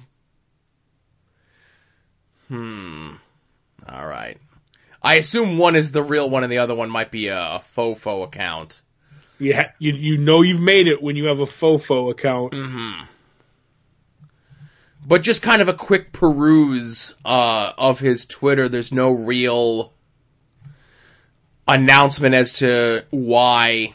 Hmm. 2.48 3.14
All 3.88 4.08
right. 4.08 4.38
I 5.02 5.16
assume 5.16 5.58
one 5.58 5.76
is 5.76 5.92
the 5.92 6.04
real 6.04 6.30
one 6.30 6.44
and 6.44 6.52
the 6.52 6.60
other 6.60 6.76
one 6.76 6.90
might 6.90 7.12
be 7.12 7.28
a, 7.28 7.40
a 7.40 7.64
fofo 7.76 8.24
account. 8.24 8.82
Yeah, 9.40 9.72
you 9.78 9.94
you 9.94 10.18
know 10.18 10.42
you've 10.42 10.62
made 10.62 10.88
it 10.88 11.02
when 11.02 11.16
you 11.16 11.26
have 11.26 11.40
a 11.40 11.46
fofo 11.46 12.10
account. 12.10 12.54
Mm-hmm. 12.54 13.04
But 15.06 15.22
just 15.22 15.42
kind 15.42 15.62
of 15.62 15.70
a 15.70 15.74
quick 15.74 16.12
peruse 16.12 17.14
uh, 17.24 17.72
of 17.78 18.00
his 18.00 18.26
Twitter. 18.26 18.68
There's 18.68 18.92
no 18.92 19.12
real 19.12 19.94
announcement 21.68 22.36
as 22.36 22.54
to 22.54 23.06
why. 23.10 23.94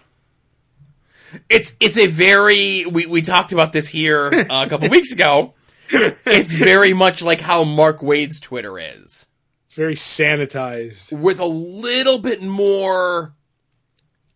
It's 1.49 1.75
it's 1.81 1.97
a 1.97 2.07
very 2.07 2.85
we 2.87 3.07
we 3.07 3.23
talked 3.23 3.53
about 3.53 3.73
this 3.73 3.89
here 3.89 4.27
uh, 4.33 4.65
a 4.67 4.69
couple 4.69 4.89
weeks 4.89 5.13
ago. 5.13 5.55
It's 5.91 6.53
very 6.53 6.93
much 6.95 7.23
like 7.23 7.41
how 7.41 7.65
Mark 7.65 8.03
Waid's 8.03 8.41
Twitter 8.41 8.79
is, 8.79 9.27
It's 9.67 9.75
very 9.77 9.95
sanitized. 9.95 11.13
with 11.13 11.39
a 11.39 11.45
little 11.47 12.19
bit 12.19 12.43
more. 12.43 13.35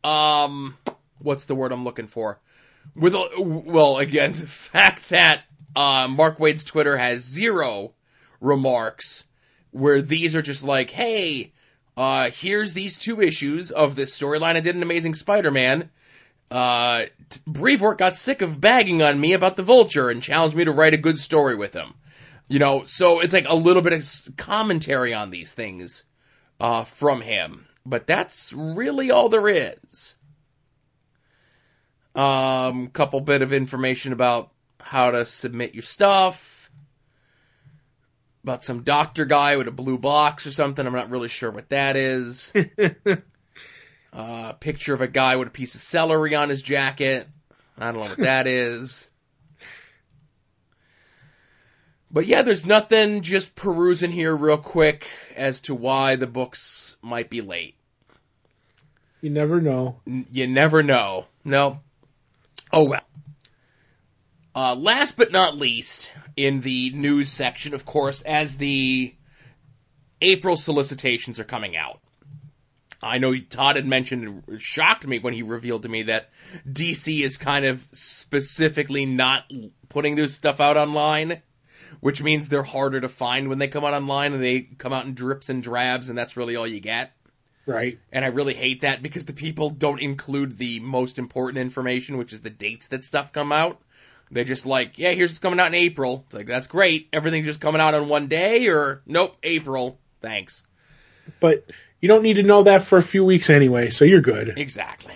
Um, 0.04 0.76
what's 1.18 1.44
the 1.44 1.54
word 1.54 1.72
I'm 1.72 1.84
looking 1.84 2.06
for? 2.08 2.38
With 2.94 3.14
a, 3.14 3.40
well, 3.40 3.96
again, 3.98 4.32
the 4.34 4.46
fact 4.46 5.08
that 5.08 5.42
uh, 5.74 6.08
Mark 6.10 6.38
Waid's 6.38 6.64
Twitter 6.64 6.96
has 6.96 7.22
zero 7.22 7.92
remarks, 8.40 9.24
where 9.70 10.02
these 10.02 10.36
are 10.36 10.42
just 10.42 10.62
like, 10.62 10.90
hey, 10.90 11.52
uh, 11.96 12.30
here's 12.30 12.72
these 12.72 12.98
two 12.98 13.20
issues 13.20 13.70
of 13.70 13.94
this 13.94 14.18
storyline 14.18 14.56
I 14.56 14.60
did 14.60 14.76
an 14.76 14.82
Amazing 14.82 15.14
Spider-Man. 15.14 15.90
Uh, 16.50 17.06
t- 17.30 17.40
got 17.96 18.14
sick 18.14 18.42
of 18.42 18.60
bagging 18.60 19.02
on 19.02 19.18
me 19.18 19.32
about 19.32 19.56
the 19.56 19.62
Vulture 19.62 20.10
and 20.10 20.22
challenged 20.22 20.56
me 20.56 20.64
to 20.64 20.72
write 20.72 20.94
a 20.94 20.98
good 20.98 21.18
story 21.18 21.56
with 21.56 21.74
him. 21.74 21.94
You 22.48 22.58
know, 22.58 22.84
so 22.84 23.20
it's 23.20 23.34
like 23.34 23.48
a 23.48 23.56
little 23.56 23.82
bit 23.82 23.92
of 23.92 24.36
commentary 24.36 25.14
on 25.14 25.30
these 25.30 25.52
things 25.52 26.04
uh, 26.60 26.84
from 26.84 27.20
him, 27.20 27.66
but 27.84 28.06
that's 28.06 28.52
really 28.52 29.10
all 29.10 29.28
there 29.28 29.48
is. 29.48 30.16
Um, 32.14 32.88
couple 32.88 33.20
bit 33.20 33.42
of 33.42 33.52
information 33.52 34.12
about 34.12 34.52
how 34.80 35.10
to 35.10 35.26
submit 35.26 35.74
your 35.74 35.82
stuff. 35.82 36.55
About 38.46 38.62
some 38.62 38.84
doctor 38.84 39.24
guy 39.24 39.56
with 39.56 39.66
a 39.66 39.72
blue 39.72 39.98
box 39.98 40.46
or 40.46 40.52
something. 40.52 40.86
I'm 40.86 40.92
not 40.92 41.10
really 41.10 41.26
sure 41.26 41.50
what 41.50 41.68
that 41.70 41.96
is. 41.96 42.52
uh, 44.12 44.52
picture 44.52 44.94
of 44.94 45.00
a 45.00 45.08
guy 45.08 45.34
with 45.34 45.48
a 45.48 45.50
piece 45.50 45.74
of 45.74 45.80
celery 45.80 46.36
on 46.36 46.48
his 46.48 46.62
jacket. 46.62 47.26
I 47.76 47.86
don't 47.86 47.94
know 47.94 48.08
what 48.08 48.18
that 48.18 48.46
is. 48.46 49.10
But 52.08 52.26
yeah, 52.26 52.42
there's 52.42 52.64
nothing 52.64 53.22
just 53.22 53.56
perusing 53.56 54.12
here 54.12 54.36
real 54.36 54.58
quick 54.58 55.08
as 55.34 55.62
to 55.62 55.74
why 55.74 56.14
the 56.14 56.28
books 56.28 56.96
might 57.02 57.28
be 57.28 57.40
late. 57.40 57.74
You 59.22 59.30
never 59.30 59.60
know. 59.60 59.96
N- 60.06 60.24
You 60.30 60.46
never 60.46 60.84
know. 60.84 61.26
No. 61.44 61.80
Oh 62.72 62.84
well. 62.84 63.02
Uh, 64.54 64.76
last 64.76 65.16
but 65.16 65.32
not 65.32 65.56
least, 65.56 66.12
in 66.36 66.60
the 66.60 66.90
news 66.90 67.30
section, 67.30 67.74
of 67.74 67.84
course, 67.84 68.22
as 68.22 68.56
the 68.56 69.14
April 70.20 70.56
solicitations 70.56 71.40
are 71.40 71.44
coming 71.44 71.76
out. 71.76 72.00
I 73.02 73.18
know 73.18 73.38
Todd 73.38 73.76
had 73.76 73.86
mentioned, 73.86 74.42
it 74.48 74.60
shocked 74.60 75.06
me 75.06 75.18
when 75.18 75.34
he 75.34 75.42
revealed 75.42 75.82
to 75.82 75.88
me 75.88 76.04
that 76.04 76.30
DC 76.70 77.20
is 77.20 77.36
kind 77.36 77.64
of 77.64 77.86
specifically 77.92 79.06
not 79.06 79.50
putting 79.88 80.14
their 80.14 80.28
stuff 80.28 80.60
out 80.60 80.76
online, 80.76 81.42
which 82.00 82.22
means 82.22 82.48
they're 82.48 82.62
harder 82.62 83.00
to 83.00 83.08
find 83.08 83.48
when 83.48 83.58
they 83.58 83.68
come 83.68 83.84
out 83.84 83.94
online 83.94 84.32
and 84.32 84.42
they 84.42 84.62
come 84.62 84.92
out 84.92 85.04
in 85.04 85.14
drips 85.14 85.50
and 85.50 85.62
drabs 85.62 86.08
and 86.08 86.18
that's 86.18 86.36
really 86.36 86.56
all 86.56 86.66
you 86.66 86.80
get. 86.80 87.12
Right. 87.66 87.98
And 88.12 88.24
I 88.24 88.28
really 88.28 88.54
hate 88.54 88.82
that 88.82 89.02
because 89.02 89.24
the 89.24 89.32
people 89.32 89.70
don't 89.70 90.00
include 90.00 90.56
the 90.56 90.80
most 90.80 91.18
important 91.18 91.58
information, 91.58 92.16
which 92.16 92.32
is 92.32 92.40
the 92.40 92.50
dates 92.50 92.88
that 92.88 93.04
stuff 93.04 93.32
come 93.32 93.52
out. 93.52 93.80
They're 94.30 94.44
just 94.44 94.66
like, 94.66 94.98
yeah, 94.98 95.12
here's 95.12 95.30
what's 95.30 95.38
coming 95.38 95.60
out 95.60 95.68
in 95.68 95.74
April. 95.74 96.24
It's 96.26 96.34
like, 96.34 96.46
that's 96.46 96.66
great. 96.66 97.08
Everything's 97.12 97.46
just 97.46 97.60
coming 97.60 97.80
out 97.80 97.94
on 97.94 98.08
one 98.08 98.26
day 98.26 98.68
or 98.68 99.02
nope, 99.06 99.36
April. 99.42 99.98
Thanks. 100.20 100.64
But 101.40 101.64
you 102.00 102.08
don't 102.08 102.22
need 102.22 102.36
to 102.36 102.42
know 102.42 102.64
that 102.64 102.82
for 102.82 102.98
a 102.98 103.02
few 103.02 103.24
weeks 103.24 103.50
anyway, 103.50 103.90
so 103.90 104.04
you're 104.04 104.20
good. 104.20 104.54
Exactly. 104.56 105.14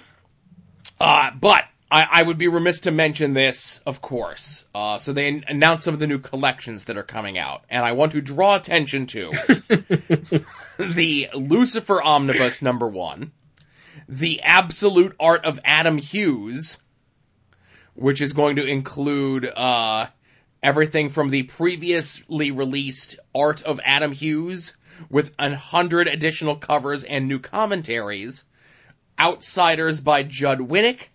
Uh, 1.00 1.30
but 1.38 1.64
I, 1.90 2.06
I 2.10 2.22
would 2.22 2.38
be 2.38 2.48
remiss 2.48 2.80
to 2.80 2.92
mention 2.92 3.34
this, 3.34 3.80
of 3.84 4.00
course. 4.00 4.64
Uh, 4.74 4.98
so 4.98 5.12
they 5.12 5.28
an- 5.28 5.44
announced 5.48 5.84
some 5.84 5.94
of 5.94 6.00
the 6.00 6.06
new 6.06 6.18
collections 6.18 6.84
that 6.84 6.96
are 6.96 7.02
coming 7.02 7.36
out, 7.36 7.64
and 7.68 7.84
I 7.84 7.92
want 7.92 8.12
to 8.12 8.20
draw 8.20 8.54
attention 8.54 9.06
to 9.06 9.30
the 10.78 11.28
Lucifer 11.34 12.02
Omnibus 12.02 12.62
number 12.62 12.86
one, 12.86 13.32
the 14.08 14.42
Absolute 14.42 15.16
Art 15.18 15.44
of 15.44 15.58
Adam 15.64 15.98
Hughes, 15.98 16.78
which 18.00 18.22
is 18.22 18.32
going 18.32 18.56
to 18.56 18.64
include 18.64 19.44
uh, 19.44 20.06
everything 20.62 21.10
from 21.10 21.28
the 21.28 21.42
previously 21.42 22.50
released 22.50 23.18
Art 23.34 23.62
of 23.62 23.78
Adam 23.84 24.12
Hughes 24.12 24.74
with 25.10 25.34
a 25.38 25.54
hundred 25.54 26.08
additional 26.08 26.56
covers 26.56 27.04
and 27.04 27.28
new 27.28 27.38
commentaries. 27.38 28.44
Outsiders 29.18 30.00
by 30.00 30.22
Judd 30.22 30.60
Winick, 30.60 31.08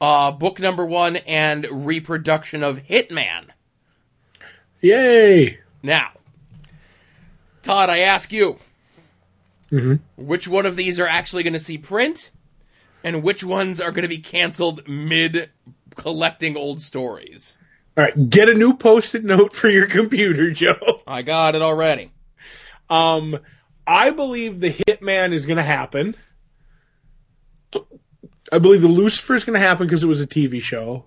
uh, 0.00 0.30
book 0.30 0.60
number 0.60 0.86
one, 0.86 1.16
and 1.16 1.66
reproduction 1.68 2.62
of 2.62 2.78
Hitman. 2.78 3.46
Yay! 4.80 5.58
Now, 5.82 6.12
Todd, 7.62 7.90
I 7.90 7.98
ask 7.98 8.32
you, 8.32 8.56
hmm 9.68 9.96
which 10.16 10.46
one 10.46 10.64
of 10.64 10.76
these 10.76 11.00
are 11.00 11.08
actually 11.08 11.42
going 11.42 11.54
to 11.54 11.58
see 11.58 11.78
print, 11.78 12.30
and 13.02 13.24
which 13.24 13.42
ones 13.42 13.80
are 13.80 13.90
going 13.90 14.04
to 14.04 14.08
be 14.08 14.18
canceled 14.18 14.86
mid 14.86 15.50
collecting 15.98 16.56
old 16.56 16.80
stories? 16.80 17.58
All 17.96 18.04
right, 18.04 18.30
get 18.30 18.48
a 18.48 18.54
new 18.54 18.76
post-it 18.76 19.24
note 19.24 19.52
for 19.52 19.68
your 19.68 19.86
computer, 19.86 20.50
Joe. 20.52 21.00
I 21.06 21.22
got 21.22 21.54
it 21.54 21.62
already. 21.62 22.10
Um, 22.88 23.38
I 23.86 24.10
believe 24.10 24.60
the 24.60 24.72
Hitman 24.72 25.32
is 25.32 25.44
going 25.46 25.56
to 25.56 25.62
happen. 25.62 26.16
I 28.50 28.58
believe 28.60 28.80
the 28.80 28.88
Lucifer 28.88 29.34
is 29.34 29.44
going 29.44 29.60
to 29.60 29.66
happen 29.66 29.86
because 29.86 30.02
it 30.02 30.06
was 30.06 30.22
a 30.22 30.26
TV 30.26 30.62
show. 30.62 31.04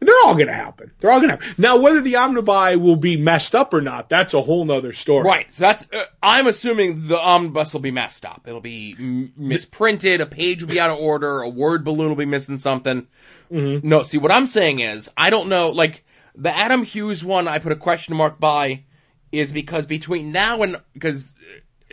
They're 0.00 0.14
all 0.24 0.34
going 0.34 0.48
to 0.48 0.52
happen. 0.52 0.92
They're 1.00 1.10
all 1.10 1.20
going 1.20 1.30
to 1.30 1.36
happen. 1.36 1.54
Now, 1.56 1.78
whether 1.78 2.02
the 2.02 2.14
omnibuy 2.14 2.78
will 2.78 2.96
be 2.96 3.16
messed 3.16 3.54
up 3.54 3.72
or 3.72 3.80
not, 3.80 4.08
that's 4.08 4.34
a 4.34 4.42
whole 4.42 4.64
nother 4.64 4.92
story. 4.92 5.24
Right. 5.24 5.50
So 5.50 5.64
that's. 5.64 5.86
Uh, 5.90 6.04
I'm 6.22 6.46
assuming 6.46 7.06
the 7.06 7.18
omnibus 7.18 7.72
will 7.72 7.80
be 7.80 7.90
messed 7.90 8.26
up. 8.26 8.42
It'll 8.46 8.60
be 8.60 8.94
m- 8.98 9.32
misprinted. 9.36 10.20
A 10.20 10.26
page 10.26 10.62
will 10.62 10.68
be 10.68 10.80
out 10.80 10.90
of 10.90 10.98
order. 10.98 11.40
A 11.40 11.48
word 11.48 11.84
balloon 11.84 12.08
will 12.08 12.16
be 12.16 12.26
missing 12.26 12.58
something. 12.58 13.06
Mm-hmm. 13.52 13.88
No. 13.88 14.02
See, 14.02 14.18
what 14.18 14.32
I'm 14.32 14.46
saying 14.46 14.80
is, 14.80 15.10
I 15.16 15.30
don't 15.30 15.48
know. 15.48 15.70
Like 15.70 16.04
the 16.34 16.54
Adam 16.54 16.82
Hughes 16.82 17.24
one, 17.24 17.48
I 17.48 17.58
put 17.58 17.72
a 17.72 17.76
question 17.76 18.16
mark 18.16 18.38
by, 18.38 18.84
is 19.32 19.52
because 19.52 19.86
between 19.86 20.32
now 20.32 20.62
and 20.62 20.80
because 20.92 21.34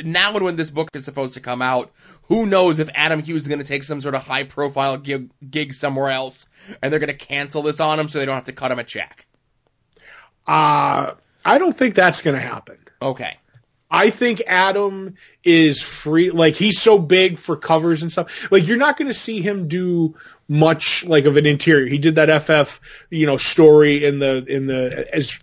now 0.03 0.33
and 0.35 0.43
when 0.43 0.55
this 0.55 0.71
book 0.71 0.89
is 0.93 1.05
supposed 1.05 1.35
to 1.35 1.39
come 1.39 1.61
out, 1.61 1.91
who 2.23 2.45
knows 2.45 2.79
if 2.79 2.89
Adam 2.93 3.21
Hughes 3.21 3.43
is 3.43 3.47
going 3.47 3.59
to 3.59 3.65
take 3.65 3.83
some 3.83 4.01
sort 4.01 4.15
of 4.15 4.25
high 4.25 4.43
profile 4.43 4.97
gig, 4.97 5.29
gig 5.47 5.73
somewhere 5.73 6.09
else 6.09 6.47
and 6.81 6.91
they're 6.91 6.99
going 6.99 7.07
to 7.07 7.13
cancel 7.13 7.61
this 7.61 7.79
on 7.79 7.99
him 7.99 8.07
so 8.07 8.19
they 8.19 8.25
don't 8.25 8.35
have 8.35 8.45
to 8.45 8.53
cut 8.53 8.71
him 8.71 8.79
a 8.79 8.83
check. 8.83 9.25
Uh, 10.47 11.13
I 11.43 11.57
don't 11.57 11.75
think 11.75 11.95
that's 11.95 12.21
going 12.21 12.35
to 12.35 12.41
happen. 12.41 12.77
Okay. 13.01 13.37
I 13.91 14.09
think 14.09 14.43
Adam 14.47 15.15
is 15.43 15.81
free, 15.81 16.31
like 16.31 16.55
he's 16.55 16.79
so 16.79 16.97
big 16.97 17.37
for 17.37 17.57
covers 17.57 18.01
and 18.03 18.11
stuff. 18.11 18.49
Like 18.49 18.67
you're 18.67 18.77
not 18.77 18.95
going 18.95 19.09
to 19.09 19.13
see 19.13 19.41
him 19.41 19.67
do 19.67 20.15
much 20.47 21.03
like 21.05 21.25
of 21.25 21.35
an 21.35 21.45
interior. 21.45 21.87
He 21.87 21.97
did 21.97 22.15
that 22.15 22.41
FF, 22.41 22.79
you 23.09 23.25
know, 23.25 23.35
story 23.37 24.05
in 24.05 24.19
the 24.19 24.45
in 24.45 24.67
the 24.67 25.07
as 25.13 25.37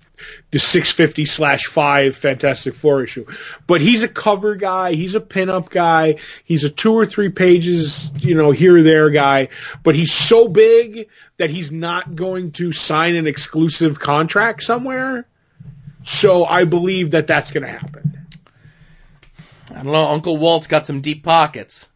the 0.50 0.58
650 0.58 1.26
slash 1.26 1.66
five 1.66 2.16
Fantastic 2.16 2.74
Four 2.74 3.04
issue. 3.04 3.26
But 3.66 3.80
he's 3.82 4.02
a 4.02 4.08
cover 4.08 4.54
guy. 4.54 4.94
He's 4.94 5.14
a 5.14 5.20
pinup 5.20 5.68
guy. 5.68 6.16
He's 6.44 6.64
a 6.64 6.70
two 6.70 6.94
or 6.94 7.06
three 7.06 7.28
pages, 7.28 8.10
you 8.18 8.34
know, 8.34 8.50
here 8.50 8.78
or 8.78 8.82
there 8.82 9.10
guy. 9.10 9.48
But 9.82 9.94
he's 9.94 10.12
so 10.12 10.48
big 10.48 11.08
that 11.36 11.50
he's 11.50 11.70
not 11.70 12.14
going 12.14 12.52
to 12.52 12.72
sign 12.72 13.14
an 13.14 13.26
exclusive 13.26 14.00
contract 14.00 14.62
somewhere. 14.62 15.26
So 16.02 16.44
I 16.44 16.64
believe 16.64 17.10
that 17.10 17.26
that's 17.26 17.50
going 17.50 17.64
to 17.64 17.70
happen. 17.70 18.07
I 19.70 19.82
don't 19.82 19.92
know. 19.92 20.08
Uncle 20.08 20.36
Walt's 20.36 20.66
got 20.66 20.86
some 20.86 21.00
deep 21.00 21.22
pockets. 21.24 21.88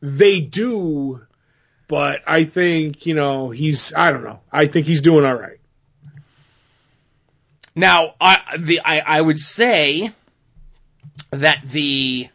They 0.00 0.40
do, 0.40 1.20
but 1.88 2.22
I 2.26 2.44
think, 2.44 3.06
you 3.06 3.14
know, 3.14 3.50
he's, 3.50 3.92
I 3.94 4.12
don't 4.12 4.24
know. 4.24 4.40
I 4.50 4.66
think 4.66 4.86
he's 4.86 5.02
doing 5.02 5.24
all 5.24 5.34
right. 5.34 5.58
Now, 7.74 8.14
I, 8.20 8.56
the, 8.58 8.80
I, 8.84 9.00
I 9.00 9.20
would 9.20 9.38
say 9.38 10.12
that 11.30 11.62
the 11.64 12.28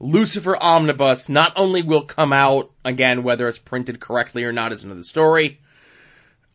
Lucifer 0.00 0.56
Omnibus 0.60 1.28
not 1.28 1.54
only 1.56 1.82
will 1.82 2.02
come 2.02 2.32
out, 2.32 2.70
again, 2.84 3.22
whether 3.22 3.48
it's 3.48 3.58
printed 3.58 4.00
correctly 4.00 4.44
or 4.44 4.52
not 4.52 4.72
is 4.72 4.84
another 4.84 5.04
story, 5.04 5.60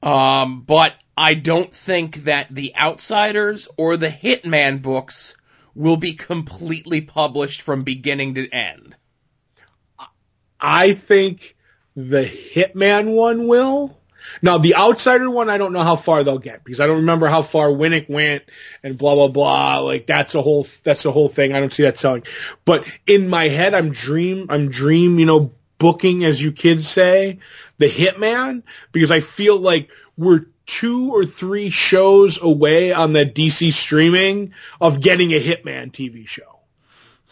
um, 0.03 0.61
but 0.61 0.93
I 1.17 1.33
don't 1.33 1.73
think 1.73 2.23
that 2.25 2.47
the 2.51 2.75
Outsiders 2.75 3.67
or 3.77 3.97
the 3.97 4.09
Hitman 4.09 4.81
books 4.81 5.35
will 5.77 5.97
be 5.97 6.13
completely 6.13 7.01
published 7.01 7.61
from 7.61 7.83
beginning 7.83 8.33
to 8.35 8.49
end. 8.49 8.95
I 10.59 10.93
think 10.93 11.55
the 11.95 12.25
Hitman 12.25 13.13
one 13.13 13.47
will. 13.47 13.95
Now 14.41 14.57
the 14.57 14.75
outsider 14.75 15.29
one, 15.29 15.49
I 15.49 15.57
don't 15.57 15.73
know 15.73 15.83
how 15.83 15.95
far 15.95 16.23
they'll 16.23 16.39
get 16.39 16.63
because 16.63 16.79
I 16.79 16.87
don't 16.87 16.97
remember 16.97 17.27
how 17.27 17.43
far 17.43 17.67
Winick 17.67 18.09
went 18.09 18.43
and 18.83 18.97
blah 18.97 19.13
blah 19.13 19.27
blah. 19.27 19.79
Like 19.79 20.07
that's 20.07 20.35
a 20.35 20.41
whole 20.41 20.65
that's 20.83 21.05
a 21.05 21.11
whole 21.11 21.29
thing. 21.29 21.53
I 21.53 21.59
don't 21.59 21.71
see 21.71 21.83
that 21.83 21.97
selling. 21.97 22.23
But 22.65 22.85
in 23.05 23.29
my 23.29 23.47
head, 23.47 23.73
I'm 23.73 23.91
dream 23.91 24.47
I'm 24.49 24.69
dream 24.69 25.19
you 25.19 25.27
know 25.27 25.53
booking 25.77 26.25
as 26.25 26.41
you 26.41 26.51
kids 26.51 26.89
say 26.89 27.39
the 27.77 27.89
Hitman 27.89 28.63
because 28.91 29.11
I 29.11 29.19
feel 29.19 29.59
like 29.59 29.91
we're 30.17 30.47
two 30.67 31.13
or 31.13 31.25
three 31.25 31.69
shows 31.69 32.39
away 32.39 32.91
on 32.91 33.13
the 33.13 33.25
DC 33.25 33.73
streaming 33.73 34.53
of 34.79 35.01
getting 35.01 35.31
a 35.31 35.41
Hitman 35.43 35.91
TV 35.91 36.27
show. 36.27 36.59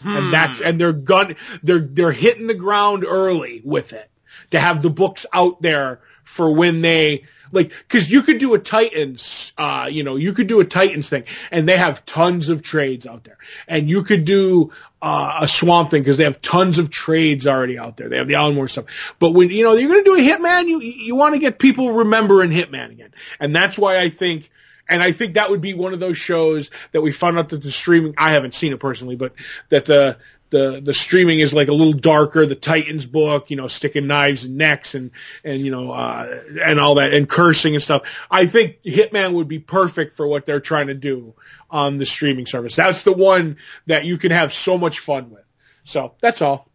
And 0.04 0.26
hmm. 0.26 0.32
that's, 0.32 0.62
and 0.62 0.80
they're 0.80 0.94
gun, 0.94 1.36
they're, 1.62 1.80
they're 1.80 2.12
hitting 2.12 2.48
the 2.48 2.54
ground 2.54 3.06
early 3.06 3.62
with 3.64 3.94
it 3.94 4.10
to 4.52 4.60
have 4.60 4.82
the 4.82 4.90
books 4.90 5.26
out 5.32 5.62
there 5.62 6.02
for 6.24 6.54
when 6.54 6.82
they, 6.82 7.26
like, 7.56 7.72
cause 7.90 8.10
you 8.10 8.22
could 8.22 8.40
do 8.40 8.54
a 8.54 8.60
Titans, 8.60 9.54
uh, 9.58 9.88
you 9.92 10.04
know, 10.04 10.16
you 10.16 10.34
could 10.34 10.48
do 10.48 10.60
a 10.60 10.66
Titans 10.66 11.10
thing 11.10 11.24
and 11.52 11.68
they 11.68 11.78
have 11.78 12.06
tons 12.06 12.50
of 12.50 12.62
trades 12.62 13.08
out 13.08 13.24
there 13.24 13.38
and 13.68 13.90
you 13.90 14.04
could 14.04 14.26
do, 14.26 14.72
uh, 15.02 15.40
a 15.42 15.48
swamp 15.48 15.92
thing 15.92 16.02
because 16.02 16.18
they 16.18 16.24
have 16.24 16.42
tons 16.42 16.78
of 16.78 16.90
trades 16.90 17.48
already 17.48 17.78
out 17.78 17.96
there. 17.98 18.10
They 18.10 18.18
have 18.18 18.28
the 18.28 18.36
Alan 18.36 18.56
Moore 18.56 18.68
stuff. 18.68 18.86
But 19.20 19.32
when, 19.32 19.50
you 19.50 19.64
know, 19.64 19.74
you're 19.74 19.90
going 19.90 20.04
to 20.04 20.10
do 20.10 20.16
a 20.16 20.36
Hitman, 20.36 20.68
you, 20.68 20.82
you 20.82 21.16
want 21.16 21.34
to 21.34 21.40
get 21.40 21.60
people 21.60 21.92
remembering 21.94 22.50
Hitman 22.50 22.92
again. 22.92 23.12
And 23.40 23.56
that's 23.56 23.78
why 23.78 24.00
I 24.00 24.10
think, 24.10 24.50
and 24.90 25.02
I 25.02 25.12
think 25.12 25.36
that 25.36 25.50
would 25.50 25.62
be 25.62 25.74
one 25.74 25.94
of 25.94 26.00
those 26.00 26.18
shows 26.18 26.72
that 26.92 27.02
we 27.02 27.12
found 27.12 27.38
out 27.38 27.50
that 27.50 27.62
the 27.62 27.72
streaming, 27.72 28.16
I 28.18 28.32
haven't 28.32 28.54
seen 28.56 28.74
it 28.74 28.80
personally, 28.80 29.16
but 29.16 29.34
that 29.70 29.86
the, 29.86 30.18
the, 30.56 30.80
the 30.80 30.94
streaming 30.94 31.40
is 31.40 31.54
like 31.54 31.68
a 31.68 31.74
little 31.74 31.92
darker, 31.92 32.46
the 32.46 32.56
Titans 32.56 33.06
book, 33.06 33.52
you 33.52 33.58
know, 33.58 33.68
sticking 33.68 34.08
knives 34.08 34.46
in 34.46 34.56
necks 34.56 34.96
and, 34.96 35.12
and, 35.44 35.60
you 35.60 35.70
know, 35.70 35.92
uh, 35.92 36.44
and 36.64 36.80
all 36.80 36.96
that 36.96 37.14
and 37.14 37.28
cursing 37.28 37.74
and 37.74 37.84
stuff. 37.84 38.04
I 38.32 38.46
think 38.46 38.82
Hitman 38.84 39.34
would 39.34 39.50
be 39.50 39.60
perfect 39.60 40.14
for 40.14 40.26
what 40.26 40.46
they're 40.46 40.62
trying 40.62 40.88
to 40.88 40.94
do 40.94 41.34
on 41.70 41.98
the 41.98 42.06
streaming 42.06 42.46
service. 42.46 42.78
That's 42.78 43.04
the 43.04 43.12
one 43.12 43.58
that 43.88 44.06
you 44.06 44.18
can 44.18 44.32
have 44.32 44.54
so 44.54 44.78
much 44.78 45.00
fun 45.00 45.30
with. 45.30 45.44
So 45.84 46.14
that's 46.22 46.42
all. 46.42 46.70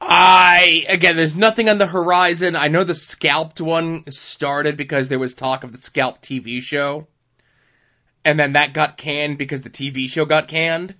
I 0.00 0.84
again, 0.88 1.16
there's 1.16 1.34
nothing 1.34 1.68
on 1.68 1.78
the 1.78 1.86
horizon. 1.86 2.54
I 2.54 2.68
know 2.68 2.84
the 2.84 2.94
scalped 2.94 3.60
one 3.60 4.08
started 4.12 4.76
because 4.76 5.08
there 5.08 5.18
was 5.18 5.34
talk 5.34 5.64
of 5.64 5.72
the 5.72 5.78
scalped 5.78 6.22
TV 6.22 6.60
show, 6.60 7.08
and 8.24 8.38
then 8.38 8.52
that 8.52 8.72
got 8.72 8.96
canned 8.96 9.38
because 9.38 9.62
the 9.62 9.70
TV 9.70 10.08
show 10.08 10.24
got 10.24 10.48
canned. 10.48 10.94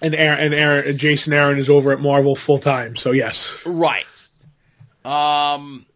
And 0.00 0.14
Aaron, 0.14 0.40
and 0.40 0.54
Aaron, 0.54 0.98
Jason 0.98 1.32
Aaron 1.32 1.58
is 1.58 1.70
over 1.70 1.92
at 1.92 2.00
Marvel 2.00 2.34
full 2.34 2.58
time. 2.58 2.96
So 2.96 3.12
yes. 3.12 3.62
Right. 3.64 4.06
Um, 5.04 5.86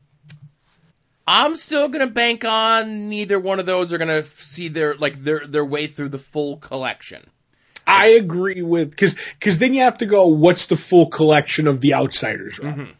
I'm 1.27 1.57
still 1.57 1.89
gonna 1.89 2.07
bank 2.07 2.45
on 2.45 3.09
neither 3.09 3.39
one 3.41 3.59
of 3.59 3.67
those 3.67 3.93
are 3.93 3.99
gonna 3.99 4.25
see 4.25 4.69
their 4.69 4.95
like 4.95 5.23
their 5.23 5.47
their 5.47 5.65
way 5.65 5.89
through 5.89 6.11
the 6.11 6.19
full 6.19 6.57
collection. 6.57 7.29
I 7.87 8.09
agree 8.09 8.63
with 8.63 8.91
because 8.91 9.17
because 9.39 9.59
then 9.59 9.75
you 9.75 9.83
have 9.83 9.99
to 9.99 10.07
go. 10.07 10.29
What's 10.29 10.67
the 10.67 10.77
full 10.77 11.07
collection 11.07 11.67
of 11.67 11.81
the 11.81 11.95
Outsiders? 11.95 12.59
Mm-hmm. 12.59 12.91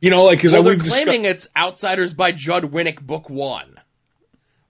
You 0.00 0.10
know, 0.10 0.24
like 0.24 0.38
because 0.38 0.52
well, 0.52 0.62
they're 0.62 0.78
claiming 0.78 1.24
it's 1.24 1.48
Outsiders 1.56 2.14
by 2.14 2.32
Judd 2.32 2.64
Winick, 2.64 3.00
Book 3.00 3.30
One. 3.30 3.75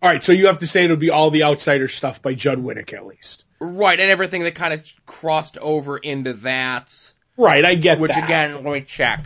All 0.03 0.11
right, 0.11 0.23
so 0.23 0.33
you 0.33 0.47
have 0.47 0.59
to 0.59 0.67
say 0.67 0.85
it'll 0.85 0.97
be 0.97 1.11
all 1.11 1.31
the 1.31 1.45
Outsider 1.45 1.89
stuff 1.89 2.21
by 2.23 2.35
Judd 2.35 2.59
Winick 2.59 2.93
at 2.93 3.07
least. 3.07 3.45
Right, 3.59 3.99
and 3.99 4.11
everything 4.11 4.43
that 4.43 4.55
kind 4.55 4.75
of 4.75 4.85
crossed 5.07 5.57
over 5.59 5.97
into 5.97 6.35
that. 6.35 7.13
Right, 7.37 7.65
I 7.65 7.75
get 7.75 7.99
Which 7.99 8.13
that. 8.13 8.25
again, 8.25 8.55
let 8.63 8.65
me 8.73 8.81
check. 8.83 9.25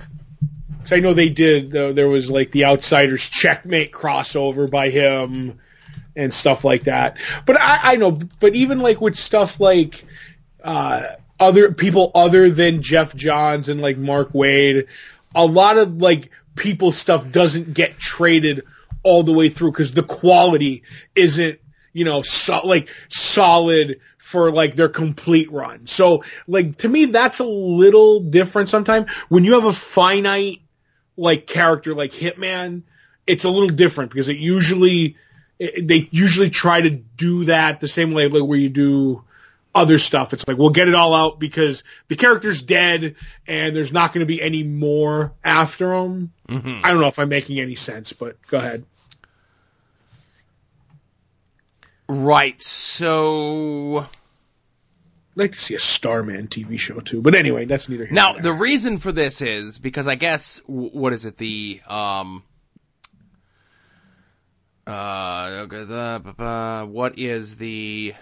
'Cause 0.81 0.93
I 0.93 1.01
know 1.01 1.13
they 1.13 1.29
did. 1.29 1.77
Uh, 1.77 1.93
there 1.93 2.09
was 2.09 2.31
like 2.31 2.53
the 2.53 2.65
Outsiders 2.65 3.29
checkmate 3.29 3.93
crossover 3.93 4.71
by 4.71 4.89
him 4.91 5.59
and 6.17 6.33
stuff 6.33 6.65
like 6.65 6.85
that. 6.85 7.19
But 7.45 7.61
I, 7.61 7.93
I 7.93 7.97
know. 7.97 8.13
But 8.13 8.55
even 8.55 8.81
like 8.81 9.01
with 9.01 9.17
stuff 9.17 9.61
like 9.61 10.03
uh, 10.65 11.03
other 11.39 11.73
people 11.73 12.11
other 12.15 12.51
than 12.51 12.81
Geoff 12.83 13.15
Johns 13.15 13.69
and 13.69 13.81
like 13.83 13.99
Mark 13.99 14.33
Waid, 14.33 14.87
a 15.35 15.45
lot 15.45 15.77
of 15.77 16.01
like 16.01 16.31
people 16.55 16.93
stuff 16.93 17.31
doesn't 17.31 17.75
get 17.75 17.99
traded 17.99 18.63
all 19.03 19.23
the 19.23 19.33
way 19.33 19.49
through 19.49 19.73
because 19.73 19.93
the 19.93 20.03
quality 20.03 20.83
isn't 21.15 21.61
you 21.93 22.05
know 22.05 22.23
so, 22.23 22.67
like 22.67 22.93
solid 23.09 24.01
for 24.19 24.53
like 24.53 24.77
their 24.77 24.89
complete 24.89 25.51
run. 25.51 25.87
So 25.87 26.25
like 26.47 26.77
to 26.77 26.89
me 26.89 27.07
that's 27.07 27.41
a 27.41 27.45
little 27.45 28.21
different 28.21 28.69
sometimes 28.69 29.11
when 29.29 29.45
you 29.45 29.55
have 29.55 29.65
a 29.65 29.73
finite 29.73 30.61
like 31.17 31.47
character 31.47 31.95
like 31.95 32.13
Hitman, 32.13 32.83
it's 33.27 33.45
a 33.45 33.49
little 33.49 33.69
different 33.69 34.11
because 34.11 34.29
it 34.29 34.37
usually 34.37 35.17
it, 35.59 35.87
they 35.87 36.09
usually 36.13 36.51
try 36.51 36.81
to 36.81 36.91
do 36.91 37.47
that 37.47 37.81
the 37.81 37.89
same 37.89 38.13
way 38.13 38.29
like 38.29 38.45
where 38.45 38.59
you 38.59 38.69
do 38.69 39.25
other 39.75 39.99
stuff. 39.99 40.33
It's 40.33 40.47
like 40.47 40.57
we'll 40.57 40.71
get 40.71 40.89
it 40.89 40.95
all 40.95 41.15
out 41.15 41.39
because 41.39 41.85
the 42.09 42.17
character's 42.17 42.63
dead 42.63 43.15
and 43.47 43.75
there's 43.75 43.93
not 43.93 44.13
going 44.13 44.21
to 44.21 44.27
be 44.27 44.43
any 44.43 44.63
more 44.63 45.33
after 45.45 45.93
him. 45.95 46.33
Mm-hmm. 46.49 46.81
I 46.85 46.91
don't 46.91 47.01
know 47.01 47.07
if 47.07 47.19
I'm 47.19 47.29
making 47.29 47.61
any 47.61 47.77
sense, 47.77 48.13
but 48.13 48.37
go 48.49 48.59
ahead. 48.59 48.85
Right, 52.09 52.61
so 52.61 53.99
I'd 54.01 54.09
like 55.37 55.53
to 55.53 55.61
see 55.61 55.77
a 55.77 55.79
Starman 55.79 56.49
TV 56.49 56.77
show 56.77 56.99
too, 56.99 57.23
but 57.23 57.37
anyway, 57.37 57.67
that's 57.67 57.89
neither 57.89 58.05
here 58.05 58.13
now 58.13 58.33
the 58.33 58.53
reason 58.53 58.99
for 58.99 59.13
this 59.13 59.43
is 59.43 59.79
because 59.79 60.09
I 60.09 60.17
guess 60.17 60.61
what 60.67 61.13
is 61.13 61.25
it 61.25 61.37
the 61.37 61.81
um 61.87 62.43
uh 64.89 65.67
uh, 65.71 66.87
what 66.87 67.17
is 67.17 67.57
the 67.59 68.15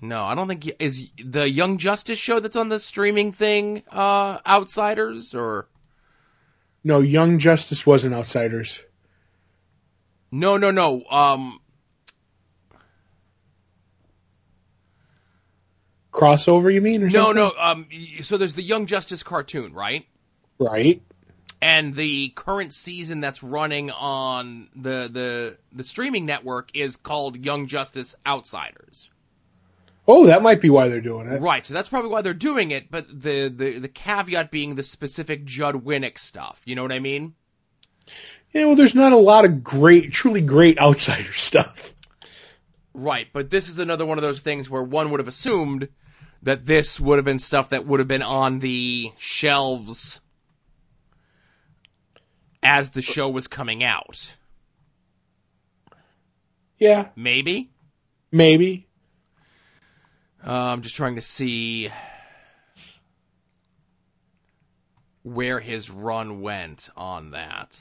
no, 0.00 0.22
I 0.22 0.34
don't 0.34 0.48
think 0.48 0.70
is 0.78 1.10
the 1.22 1.48
Young 1.48 1.78
Justice 1.78 2.18
show 2.18 2.40
that's 2.40 2.56
on 2.56 2.68
the 2.68 2.78
streaming 2.78 3.32
thing 3.32 3.82
uh 3.90 4.38
Outsiders 4.46 5.34
or 5.34 5.68
No, 6.84 7.00
Young 7.00 7.38
Justice 7.38 7.86
wasn't 7.86 8.14
Outsiders. 8.14 8.80
No, 10.30 10.56
no, 10.58 10.70
no. 10.70 11.02
Um, 11.10 11.60
Crossover, 16.12 16.72
you 16.72 16.80
mean? 16.80 17.02
Or 17.04 17.06
no, 17.06 17.32
something? 17.32 17.36
no. 17.36 17.52
Um, 17.58 17.86
so 18.22 18.36
there's 18.36 18.54
the 18.54 18.62
Young 18.62 18.86
Justice 18.86 19.22
cartoon, 19.22 19.72
right? 19.72 20.06
Right. 20.58 21.02
And 21.60 21.94
the 21.94 22.30
current 22.30 22.72
season 22.72 23.20
that's 23.20 23.42
running 23.42 23.90
on 23.90 24.68
the 24.76 25.08
the 25.10 25.58
the 25.72 25.84
streaming 25.84 26.26
network 26.26 26.70
is 26.74 26.96
called 26.96 27.36
Young 27.36 27.66
Justice 27.66 28.14
Outsiders. 28.26 29.10
Oh, 30.10 30.28
that 30.28 30.40
might 30.40 30.62
be 30.62 30.70
why 30.70 30.88
they're 30.88 31.02
doing 31.02 31.28
it. 31.28 31.42
Right, 31.42 31.64
so 31.66 31.74
that's 31.74 31.90
probably 31.90 32.10
why 32.10 32.22
they're 32.22 32.32
doing 32.32 32.70
it, 32.70 32.90
but 32.90 33.06
the, 33.08 33.48
the, 33.48 33.78
the 33.78 33.88
caveat 33.88 34.50
being 34.50 34.74
the 34.74 34.82
specific 34.82 35.44
Judd 35.44 35.74
Winick 35.84 36.18
stuff. 36.18 36.62
You 36.64 36.76
know 36.76 36.82
what 36.82 36.92
I 36.92 36.98
mean? 36.98 37.34
Yeah, 38.52 38.64
well, 38.64 38.74
there's 38.74 38.94
not 38.94 39.12
a 39.12 39.18
lot 39.18 39.44
of 39.44 39.62
great, 39.62 40.10
truly 40.10 40.40
great 40.40 40.78
Outsider 40.78 41.32
stuff. 41.34 41.94
Right, 42.94 43.28
but 43.34 43.50
this 43.50 43.68
is 43.68 43.78
another 43.78 44.06
one 44.06 44.16
of 44.16 44.22
those 44.22 44.40
things 44.40 44.70
where 44.70 44.82
one 44.82 45.10
would 45.10 45.20
have 45.20 45.28
assumed 45.28 45.88
that 46.42 46.64
this 46.64 46.98
would 46.98 47.18
have 47.18 47.26
been 47.26 47.38
stuff 47.38 47.70
that 47.70 47.86
would 47.86 48.00
have 48.00 48.08
been 48.08 48.22
on 48.22 48.60
the 48.60 49.12
shelves 49.18 50.20
as 52.62 52.90
the 52.90 53.02
show 53.02 53.28
was 53.28 53.46
coming 53.46 53.84
out. 53.84 54.34
Yeah, 56.78 57.10
Maybe? 57.14 57.70
maybe. 58.32 58.87
Uh, 60.46 60.52
I'm 60.52 60.82
just 60.82 60.96
trying 60.96 61.16
to 61.16 61.20
see 61.20 61.90
where 65.22 65.60
his 65.60 65.90
run 65.90 66.40
went 66.40 66.88
on 66.96 67.32
that. 67.32 67.76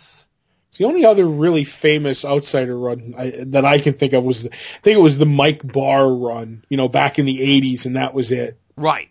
The 0.77 0.85
only 0.85 1.05
other 1.05 1.25
really 1.25 1.63
famous 1.63 2.23
Outsider 2.23 2.77
run 2.77 3.15
I, 3.17 3.33
that 3.47 3.65
I 3.65 3.79
can 3.79 3.93
think 3.93 4.13
of 4.13 4.23
was, 4.23 4.43
the, 4.43 4.51
I 4.51 4.79
think 4.83 4.97
it 4.97 5.01
was 5.01 5.17
the 5.17 5.25
Mike 5.25 5.61
Barr 5.65 6.07
run, 6.13 6.63
you 6.69 6.77
know, 6.77 6.87
back 6.87 7.17
in 7.19 7.25
the 7.25 7.39
80s, 7.39 7.85
and 7.85 7.95
that 7.95 8.13
was 8.13 8.31
it. 8.31 8.59
Right. 8.75 9.09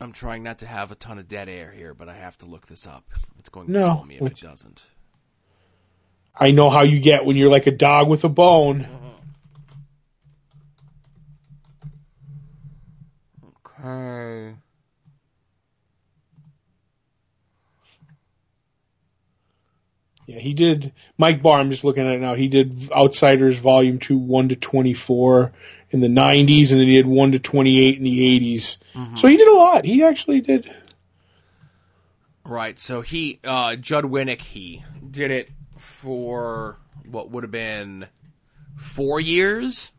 I'm 0.00 0.12
trying 0.12 0.42
not 0.42 0.58
to 0.58 0.66
have 0.66 0.90
a 0.90 0.94
ton 0.94 1.18
of 1.18 1.28
dead 1.28 1.48
air 1.48 1.70
here, 1.70 1.94
but 1.94 2.08
I 2.08 2.14
have 2.14 2.36
to 2.38 2.46
look 2.46 2.66
this 2.66 2.86
up. 2.86 3.04
It's 3.38 3.48
going 3.48 3.66
to 3.68 3.72
No. 3.72 3.94
kill 3.96 4.04
me 4.04 4.16
if 4.16 4.26
it 4.26 4.40
doesn't. 4.40 4.82
I 6.38 6.50
know 6.50 6.68
how 6.68 6.82
you 6.82 7.00
get 7.00 7.24
when 7.24 7.36
you're 7.36 7.50
like 7.50 7.66
a 7.66 7.70
dog 7.70 8.08
with 8.08 8.24
a 8.24 8.28
bone. 8.28 8.86
Okay. 13.82 14.54
Yeah, 20.26 20.38
he 20.40 20.54
did. 20.54 20.92
Mike 21.16 21.42
Barr, 21.42 21.60
I'm 21.60 21.70
just 21.70 21.84
looking 21.84 22.06
at 22.06 22.16
it 22.16 22.20
now. 22.20 22.34
He 22.34 22.48
did 22.48 22.90
Outsiders 22.90 23.56
Volume 23.56 23.98
2, 23.98 24.18
1 24.18 24.48
to 24.50 24.56
24 24.56 25.52
in 25.90 26.00
the 26.00 26.08
90s, 26.08 26.72
and 26.72 26.80
then 26.80 26.88
he 26.88 26.96
did 26.96 27.06
1 27.06 27.32
to 27.32 27.38
28 27.38 27.96
in 27.96 28.02
the 28.02 28.56
80s. 28.56 28.76
So 29.16 29.28
he 29.28 29.36
did 29.36 29.46
a 29.48 29.54
lot. 29.54 29.84
He 29.84 30.02
actually 30.02 30.40
did. 30.40 30.68
Right. 32.44 32.78
So 32.78 33.02
he, 33.02 33.38
uh, 33.44 33.76
Judd 33.76 34.04
Winick, 34.04 34.40
he 34.40 34.84
did 35.08 35.30
it 35.30 35.48
for 35.76 36.78
what 37.04 37.30
would 37.30 37.44
have 37.44 37.50
been 37.50 38.06
four 38.76 39.20
years. 39.20 39.90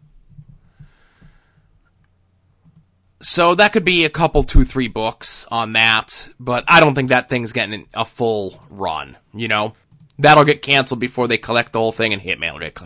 So 3.21 3.55
that 3.55 3.73
could 3.73 3.83
be 3.83 4.05
a 4.05 4.09
couple, 4.09 4.43
two, 4.43 4.63
three 4.63 4.89
books 4.89 5.47
on 5.49 5.73
that, 5.73 6.29
but 6.39 6.65
I 6.67 6.79
don't 6.79 6.93
think 6.93 7.09
that 7.09 7.29
thing's 7.29 7.51
getting 7.51 7.87
a 7.93 8.05
full 8.05 8.63
run, 8.69 9.17
you 9.33 9.47
know? 9.47 9.73
That'll 10.19 10.45
get 10.45 10.61
canceled 10.61 10.99
before 10.99 11.27
they 11.27 11.37
collect 11.37 11.73
the 11.73 11.79
whole 11.79 11.91
thing 11.91 12.13
and 12.13 12.21
Hitman 12.21 12.53
will 12.53 12.59
get 12.59 12.77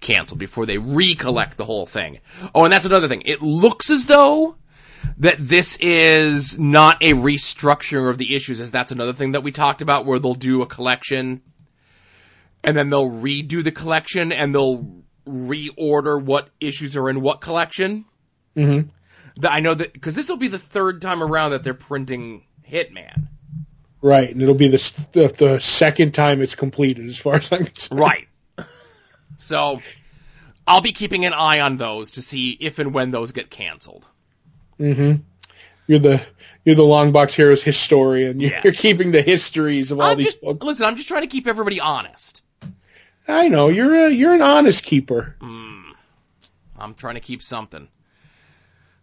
canceled 0.00 0.38
before 0.38 0.66
they 0.66 0.78
recollect 0.78 1.56
the 1.56 1.64
whole 1.64 1.86
thing. 1.86 2.18
Oh, 2.54 2.64
and 2.64 2.72
that's 2.72 2.84
another 2.84 3.08
thing. 3.08 3.22
It 3.24 3.40
looks 3.40 3.90
as 3.90 4.06
though 4.06 4.56
that 5.18 5.36
this 5.38 5.76
is 5.80 6.58
not 6.58 7.02
a 7.02 7.12
restructuring 7.12 8.10
of 8.10 8.18
the 8.18 8.34
issues, 8.34 8.60
as 8.60 8.70
that's 8.70 8.92
another 8.92 9.12
thing 9.12 9.32
that 9.32 9.42
we 9.42 9.52
talked 9.52 9.82
about, 9.82 10.06
where 10.06 10.18
they'll 10.18 10.34
do 10.34 10.62
a 10.62 10.66
collection 10.66 11.42
and 12.64 12.76
then 12.76 12.90
they'll 12.90 13.10
redo 13.10 13.62
the 13.64 13.72
collection 13.72 14.32
and 14.32 14.54
they'll 14.54 15.02
reorder 15.26 16.22
what 16.22 16.48
issues 16.60 16.96
are 16.96 17.08
in 17.08 17.20
what 17.20 17.40
collection. 17.40 18.04
Mm-hmm. 18.56 18.88
I 19.44 19.60
know 19.60 19.74
that 19.74 19.92
because 19.92 20.14
this 20.14 20.28
will 20.28 20.36
be 20.36 20.48
the 20.48 20.58
third 20.58 21.00
time 21.00 21.22
around 21.22 21.52
that 21.52 21.62
they're 21.62 21.74
printing 21.74 22.44
Hitman. 22.68 23.28
Right, 24.02 24.28
and 24.30 24.42
it'll 24.42 24.54
be 24.56 24.68
the, 24.68 24.92
the 25.12 25.28
the 25.28 25.58
second 25.60 26.12
time 26.12 26.42
it's 26.42 26.56
completed, 26.56 27.06
as 27.06 27.18
far 27.18 27.36
as 27.36 27.52
I'm 27.52 27.64
concerned. 27.66 28.00
Right. 28.00 28.28
So 29.36 29.80
I'll 30.66 30.80
be 30.80 30.92
keeping 30.92 31.24
an 31.24 31.32
eye 31.32 31.60
on 31.60 31.76
those 31.76 32.12
to 32.12 32.22
see 32.22 32.50
if 32.50 32.78
and 32.78 32.92
when 32.92 33.10
those 33.10 33.30
get 33.32 33.48
canceled. 33.48 34.06
Mm-hmm. 34.78 35.22
You're 35.86 35.98
the 36.00 36.20
you're 36.64 36.74
the 36.76 36.84
Long 36.84 37.12
Box 37.12 37.34
Heroes 37.34 37.62
historian. 37.62 38.38
You're, 38.40 38.50
Yes. 38.50 38.64
you're 38.64 38.72
keeping 38.72 39.12
the 39.12 39.22
histories 39.22 39.92
of 39.92 40.00
all 40.00 40.10
I'm 40.10 40.18
these 40.18 40.26
just, 40.26 40.40
books. 40.42 40.64
listen, 40.64 40.86
I'm 40.86 40.96
just 40.96 41.08
trying 41.08 41.22
to 41.22 41.28
keep 41.28 41.46
everybody 41.46 41.80
honest. 41.80 42.41
I 43.28 43.48
know 43.48 43.68
you're 43.68 44.06
a 44.06 44.10
you're 44.10 44.34
an 44.34 44.42
honest 44.42 44.84
keeper. 44.84 45.36
I'm 46.82 46.94
trying 46.94 47.14
to 47.14 47.20
keep 47.20 47.42
something. 47.42 47.88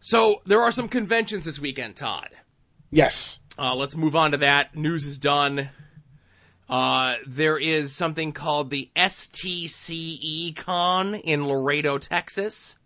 So 0.01 0.41
there 0.45 0.61
are 0.61 0.71
some 0.71 0.89
conventions 0.89 1.45
this 1.45 1.59
weekend, 1.59 1.95
Todd. 1.95 2.29
Yes. 2.91 3.39
Uh, 3.57 3.75
let's 3.75 3.95
move 3.95 4.15
on 4.15 4.31
to 4.31 4.37
that. 4.37 4.75
News 4.75 5.05
is 5.05 5.17
done. 5.17 5.69
Uh, 6.69 7.15
there 7.25 7.57
is 7.57 7.95
something 7.95 8.31
called 8.31 8.69
the 8.69 8.89
STCE 8.95 10.55
Con 10.55 11.15
in 11.15 11.47
Laredo, 11.47 11.97
Texas. 11.97 12.77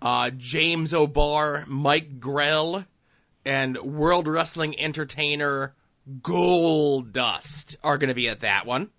Uh, 0.00 0.30
James 0.36 0.94
O'Barr, 0.94 1.64
Mike 1.66 2.20
Grell, 2.20 2.86
and 3.44 3.76
World 3.76 4.26
Wrestling 4.26 4.78
entertainer 4.80 5.74
Goldust 6.22 7.76
are 7.84 7.98
going 7.98 8.08
to 8.08 8.14
be 8.14 8.28
at 8.28 8.40
that 8.40 8.64
one. 8.64 8.90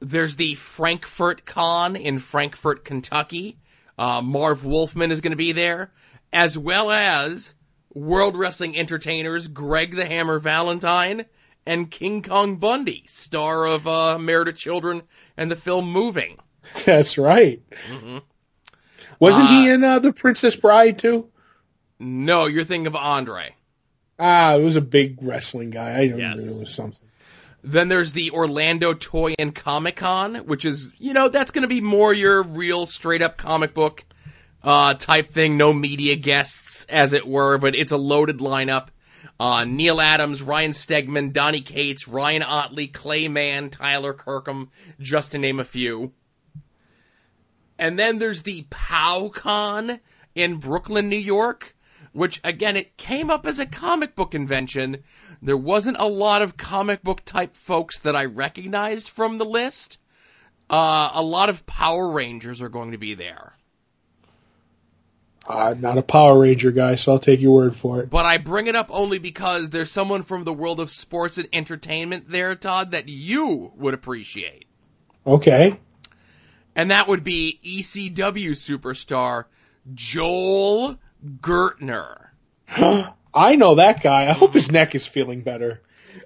There's 0.00 0.36
the 0.36 0.54
Frankfort 0.54 1.44
Con 1.44 1.96
in 1.96 2.18
Frankfort, 2.18 2.84
Kentucky. 2.84 3.58
Uh, 3.98 4.22
Marv 4.22 4.64
Wolfman 4.64 5.10
is 5.10 5.20
going 5.20 5.32
to 5.32 5.36
be 5.36 5.52
there, 5.52 5.90
as 6.32 6.56
well 6.56 6.90
as 6.92 7.54
World 7.94 8.36
Wrestling 8.36 8.76
entertainers 8.78 9.48
Greg 9.48 9.96
the 9.96 10.06
Hammer 10.06 10.38
Valentine 10.38 11.24
and 11.66 11.90
King 11.90 12.22
Kong 12.22 12.56
Bundy, 12.56 13.04
star 13.08 13.66
of 13.66 13.86
uh, 13.88 14.18
Married 14.18 14.46
to 14.46 14.52
Children 14.52 15.02
and 15.36 15.50
the 15.50 15.56
film 15.56 15.90
Moving. 15.90 16.38
That's 16.84 17.18
right. 17.18 17.60
Mhm. 17.90 18.22
Wasn't 19.18 19.48
he 19.48 19.68
Uh, 19.70 19.74
in 19.74 19.84
uh, 19.84 19.98
the 19.98 20.12
Princess 20.12 20.54
Bride 20.54 20.98
too? 21.00 21.28
No, 21.98 22.46
you're 22.46 22.62
thinking 22.64 22.86
of 22.86 22.94
Andre. 22.94 23.54
Ah, 24.20 24.54
it 24.54 24.62
was 24.62 24.76
a 24.76 24.80
big 24.80 25.18
wrestling 25.22 25.70
guy. 25.70 25.98
I 25.98 26.06
don't 26.08 26.20
Yes. 26.20 26.38
know. 26.38 26.56
It 26.56 26.60
was 26.60 26.74
something. 26.74 27.07
Then 27.62 27.88
there's 27.88 28.12
the 28.12 28.30
Orlando 28.30 28.94
Toy 28.94 29.34
and 29.38 29.54
Comic 29.54 29.96
Con, 29.96 30.36
which 30.36 30.64
is, 30.64 30.92
you 30.98 31.12
know, 31.12 31.28
that's 31.28 31.50
going 31.50 31.62
to 31.62 31.68
be 31.68 31.80
more 31.80 32.12
your 32.12 32.42
real 32.44 32.86
straight 32.86 33.20
up 33.20 33.36
comic 33.36 33.74
book 33.74 34.04
uh, 34.62 34.94
type 34.94 35.30
thing. 35.30 35.56
No 35.56 35.72
media 35.72 36.16
guests, 36.16 36.84
as 36.84 37.12
it 37.12 37.26
were, 37.26 37.58
but 37.58 37.74
it's 37.74 37.92
a 37.92 37.96
loaded 37.96 38.38
lineup. 38.38 38.88
Uh, 39.40 39.64
Neal 39.64 40.00
Adams, 40.00 40.42
Ryan 40.42 40.72
Stegman, 40.72 41.32
Donny 41.32 41.60
Cates, 41.60 42.08
Ryan 42.08 42.42
Ottley, 42.42 42.88
Clay 42.88 43.28
Mann, 43.28 43.70
Tyler 43.70 44.12
Kirkham, 44.12 44.70
just 45.00 45.32
to 45.32 45.38
name 45.38 45.60
a 45.60 45.64
few. 45.64 46.12
And 47.78 47.98
then 47.98 48.18
there's 48.18 48.42
the 48.42 48.66
PowCon 48.70 50.00
in 50.34 50.56
Brooklyn, 50.56 51.08
New 51.08 51.16
York, 51.16 51.74
which 52.12 52.40
again, 52.42 52.76
it 52.76 52.96
came 52.96 53.30
up 53.30 53.46
as 53.46 53.60
a 53.60 53.66
comic 53.66 54.16
book 54.16 54.32
convention. 54.32 55.04
There 55.40 55.56
wasn't 55.56 55.98
a 55.98 56.06
lot 56.06 56.42
of 56.42 56.56
comic 56.56 57.02
book 57.02 57.24
type 57.24 57.54
folks 57.56 58.00
that 58.00 58.16
I 58.16 58.24
recognized 58.24 59.08
from 59.08 59.38
the 59.38 59.44
list. 59.44 59.98
Uh, 60.68 61.10
a 61.14 61.22
lot 61.22 61.48
of 61.48 61.64
Power 61.66 62.10
Rangers 62.10 62.60
are 62.60 62.68
going 62.68 62.92
to 62.92 62.98
be 62.98 63.14
there. 63.14 63.54
I'm 65.48 65.80
not 65.80 65.96
a 65.96 66.02
Power 66.02 66.40
Ranger 66.40 66.72
guy, 66.72 66.96
so 66.96 67.12
I'll 67.12 67.18
take 67.18 67.40
your 67.40 67.54
word 67.54 67.74
for 67.74 68.00
it. 68.00 68.10
But 68.10 68.26
I 68.26 68.36
bring 68.36 68.66
it 68.66 68.76
up 68.76 68.88
only 68.90 69.18
because 69.18 69.70
there's 69.70 69.90
someone 69.90 70.22
from 70.22 70.44
the 70.44 70.52
world 70.52 70.78
of 70.78 70.90
sports 70.90 71.38
and 71.38 71.48
entertainment 71.52 72.28
there, 72.28 72.54
Todd, 72.54 72.90
that 72.90 73.08
you 73.08 73.72
would 73.76 73.94
appreciate. 73.94 74.66
Okay. 75.26 75.78
And 76.74 76.90
that 76.90 77.08
would 77.08 77.24
be 77.24 77.58
ECW 77.64 78.50
superstar 78.50 79.44
Joel 79.94 80.98
Gertner. 81.40 82.28
I 83.32 83.56
know 83.56 83.76
that 83.76 84.02
guy. 84.02 84.28
I 84.28 84.32
hope 84.32 84.54
his 84.54 84.70
neck 84.70 84.94
is 84.94 85.06
feeling 85.06 85.42
better. 85.42 85.80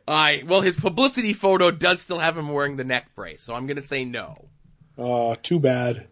I 0.06 0.42
well, 0.46 0.60
his 0.60 0.76
publicity 0.76 1.32
photo 1.32 1.70
does 1.70 2.00
still 2.00 2.18
have 2.18 2.36
him 2.36 2.48
wearing 2.48 2.76
the 2.76 2.84
neck 2.84 3.14
brace, 3.14 3.42
so 3.42 3.54
I'm 3.54 3.66
gonna 3.66 3.82
say 3.82 4.04
no. 4.04 4.48
Uh, 4.98 5.34
too 5.42 5.58
bad. 5.58 6.08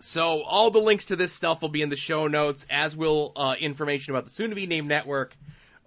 So 0.00 0.42
all 0.42 0.70
the 0.70 0.78
links 0.78 1.06
to 1.06 1.16
this 1.16 1.32
stuff 1.32 1.60
will 1.60 1.70
be 1.70 1.82
in 1.82 1.88
the 1.88 1.96
show 1.96 2.28
notes, 2.28 2.66
as 2.70 2.96
will 2.96 3.32
uh, 3.34 3.56
information 3.58 4.14
about 4.14 4.26
the 4.26 4.30
soon-to-be 4.30 4.66
named 4.66 4.88
network 4.88 5.36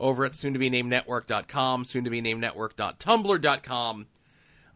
over 0.02 0.26
at 0.26 0.36
soon-to-be-named-network.com, 0.36 1.86
soon-to-be-named-network.tumblr.com, 1.86 4.08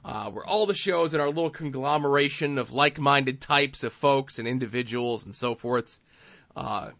uh, 0.06 0.32
where 0.32 0.46
all 0.46 0.66
the 0.68 0.76
shows 0.76 1.14
and 1.14 1.22
our 1.22 1.28
little 1.28 1.50
conglomeration 1.50 2.58
of 2.60 2.72
like-minded 2.72 3.42
types 3.42 3.84
of 3.84 3.92
folks 3.92 4.40
and 4.40 4.48
individuals 4.48 5.26
and 5.26 5.36
so 5.36 5.56
forth, 5.56 6.00
uh, 6.56 6.92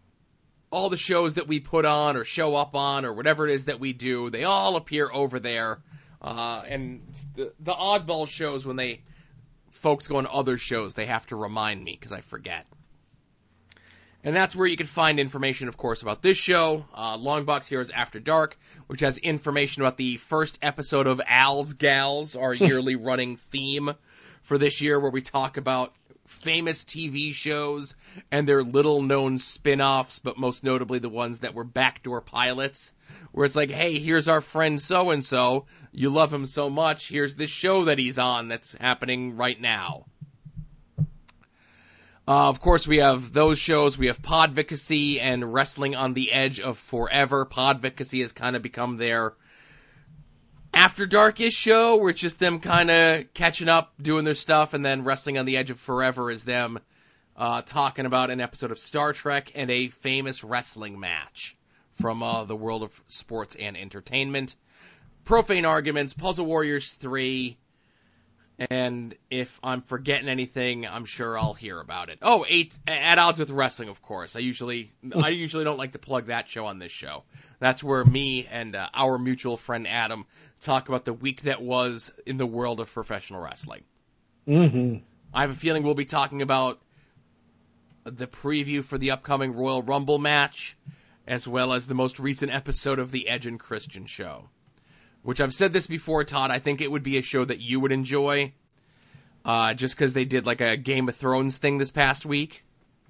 all 0.70 0.90
the 0.90 0.96
shows 0.96 1.34
that 1.34 1.46
we 1.46 1.60
put 1.60 1.84
on 1.84 2.16
or 2.16 2.24
show 2.24 2.56
up 2.56 2.74
on 2.74 3.04
or 3.04 3.12
whatever 3.12 3.46
it 3.48 3.54
is 3.54 3.66
that 3.66 3.80
we 3.80 3.92
do, 3.92 4.30
they 4.30 4.44
all 4.44 4.76
appear 4.76 5.08
over 5.12 5.38
there. 5.38 5.80
Uh, 6.20 6.62
and 6.66 7.02
the, 7.34 7.52
the 7.60 7.72
oddball 7.72 8.26
shows 8.26 8.66
when 8.66 8.76
they 8.76 9.02
folks 9.70 10.08
go 10.08 10.16
on 10.16 10.26
other 10.26 10.56
shows, 10.58 10.94
they 10.94 11.06
have 11.06 11.26
to 11.28 11.36
remind 11.36 11.82
me 11.82 11.96
because 11.98 12.12
I 12.12 12.20
forget. 12.20 12.66
And 14.24 14.34
that's 14.34 14.56
where 14.56 14.66
you 14.66 14.76
can 14.76 14.88
find 14.88 15.20
information, 15.20 15.68
of 15.68 15.76
course, 15.76 16.02
about 16.02 16.20
this 16.20 16.36
show, 16.36 16.84
uh, 16.92 17.16
Longbox 17.16 17.66
Heroes 17.66 17.90
After 17.90 18.18
Dark, 18.18 18.58
which 18.88 19.00
has 19.02 19.18
information 19.18 19.82
about 19.82 19.96
the 19.96 20.16
first 20.16 20.58
episode 20.62 21.06
of 21.06 21.20
Al's 21.24 21.74
Gals, 21.74 22.34
our 22.34 22.52
yearly 22.54 22.96
running 22.96 23.36
theme 23.36 23.92
for 24.42 24.58
this 24.58 24.80
year, 24.80 24.98
where 24.98 25.12
we 25.12 25.22
talk 25.22 25.58
about 25.58 25.94
famous 26.26 26.84
TV 26.84 27.32
shows 27.32 27.94
and 28.30 28.48
their 28.48 28.62
little 28.62 29.02
known 29.02 29.38
spin 29.38 29.80
offs, 29.80 30.18
but 30.18 30.38
most 30.38 30.64
notably 30.64 30.98
the 30.98 31.08
ones 31.08 31.40
that 31.40 31.54
were 31.54 31.64
backdoor 31.64 32.20
pilots, 32.20 32.92
where 33.32 33.46
it's 33.46 33.56
like, 33.56 33.70
hey, 33.70 33.98
here's 33.98 34.28
our 34.28 34.40
friend 34.40 34.80
so 34.80 35.10
and 35.10 35.24
so. 35.24 35.66
You 35.92 36.10
love 36.10 36.32
him 36.32 36.46
so 36.46 36.70
much. 36.70 37.08
Here's 37.08 37.34
this 37.34 37.50
show 37.50 37.86
that 37.86 37.98
he's 37.98 38.18
on 38.18 38.48
that's 38.48 38.74
happening 38.74 39.36
right 39.36 39.60
now. 39.60 40.06
Uh, 42.28 42.48
of 42.48 42.60
course, 42.60 42.88
we 42.88 42.98
have 42.98 43.32
those 43.32 43.56
shows. 43.56 43.96
We 43.96 44.08
have 44.08 44.20
Podvocacy 44.20 45.20
and 45.20 45.54
Wrestling 45.54 45.94
on 45.94 46.12
the 46.12 46.32
Edge 46.32 46.58
of 46.58 46.76
Forever. 46.76 47.46
Podvocacy 47.46 48.20
has 48.22 48.32
kind 48.32 48.56
of 48.56 48.62
become 48.62 48.96
their 48.96 49.34
after 50.76 51.06
darkish 51.06 51.54
show 51.54 51.96
where 51.96 52.10
it's 52.10 52.20
just 52.20 52.38
them 52.38 52.60
kind 52.60 52.90
of 52.90 53.32
catching 53.32 53.68
up, 53.68 53.94
doing 54.00 54.26
their 54.26 54.34
stuff, 54.34 54.74
and 54.74 54.84
then 54.84 55.04
Wrestling 55.04 55.38
on 55.38 55.46
the 55.46 55.56
Edge 55.56 55.70
of 55.70 55.80
Forever 55.80 56.30
is 56.30 56.44
them 56.44 56.78
uh, 57.34 57.62
talking 57.62 58.04
about 58.04 58.30
an 58.30 58.42
episode 58.42 58.70
of 58.70 58.78
Star 58.78 59.14
Trek 59.14 59.52
and 59.54 59.70
a 59.70 59.88
famous 59.88 60.44
wrestling 60.44 61.00
match 61.00 61.56
from 61.94 62.22
uh, 62.22 62.44
the 62.44 62.54
world 62.54 62.82
of 62.82 63.02
sports 63.06 63.56
and 63.58 63.74
entertainment. 63.74 64.54
Profane 65.24 65.64
Arguments, 65.64 66.12
Puzzle 66.12 66.44
Warriors 66.44 66.92
3, 66.92 67.56
and 68.70 69.14
if 69.30 69.58
I'm 69.62 69.82
forgetting 69.82 70.28
anything, 70.28 70.86
I'm 70.86 71.04
sure 71.04 71.38
I'll 71.38 71.54
hear 71.54 71.80
about 71.80 72.08
it. 72.08 72.18
Oh, 72.22 72.44
eight 72.48 72.78
at 72.86 73.18
odds 73.18 73.38
with 73.38 73.50
wrestling, 73.50 73.88
of 73.88 74.00
course. 74.02 74.36
I 74.36 74.40
usually 74.40 74.92
I 75.14 75.28
usually 75.30 75.64
don't 75.64 75.78
like 75.78 75.92
to 75.92 75.98
plug 75.98 76.26
that 76.26 76.48
show 76.48 76.66
on 76.66 76.78
this 76.78 76.92
show. 76.92 77.24
That's 77.58 77.82
where 77.82 78.04
me 78.04 78.46
and 78.50 78.76
uh, 78.76 78.88
our 78.94 79.18
mutual 79.18 79.56
friend 79.56 79.86
Adam 79.86 80.26
talk 80.60 80.88
about 80.88 81.04
the 81.04 81.12
week 81.12 81.42
that 81.42 81.62
was 81.62 82.12
in 82.24 82.36
the 82.36 82.46
world 82.46 82.80
of 82.80 82.92
professional 82.92 83.40
wrestling. 83.40 83.82
Mm-hmm. 84.46 85.04
I 85.34 85.40
have 85.42 85.50
a 85.50 85.54
feeling 85.54 85.82
we'll 85.82 85.94
be 85.94 86.04
talking 86.04 86.42
about 86.42 86.80
the 88.04 88.26
preview 88.26 88.84
for 88.84 88.98
the 88.98 89.10
upcoming 89.10 89.54
Royal 89.54 89.82
Rumble 89.82 90.18
match, 90.18 90.76
as 91.26 91.46
well 91.46 91.72
as 91.72 91.86
the 91.86 91.94
most 91.94 92.20
recent 92.20 92.52
episode 92.52 92.98
of 92.98 93.10
the 93.10 93.28
Edge 93.28 93.46
and 93.46 93.58
Christian 93.58 94.06
show 94.06 94.48
which 95.26 95.40
I've 95.40 95.52
said 95.52 95.72
this 95.72 95.88
before, 95.88 96.22
Todd. 96.22 96.52
I 96.52 96.60
think 96.60 96.80
it 96.80 96.90
would 96.90 97.02
be 97.02 97.18
a 97.18 97.22
show 97.22 97.44
that 97.44 97.58
you 97.58 97.80
would 97.80 97.90
enjoy, 97.90 98.52
uh, 99.44 99.74
just 99.74 99.96
because 99.96 100.12
they 100.12 100.24
did 100.24 100.46
like 100.46 100.60
a 100.60 100.76
Game 100.76 101.08
of 101.08 101.16
Thrones 101.16 101.56
thing 101.56 101.78
this 101.78 101.90
past 101.90 102.24
week. 102.24 102.64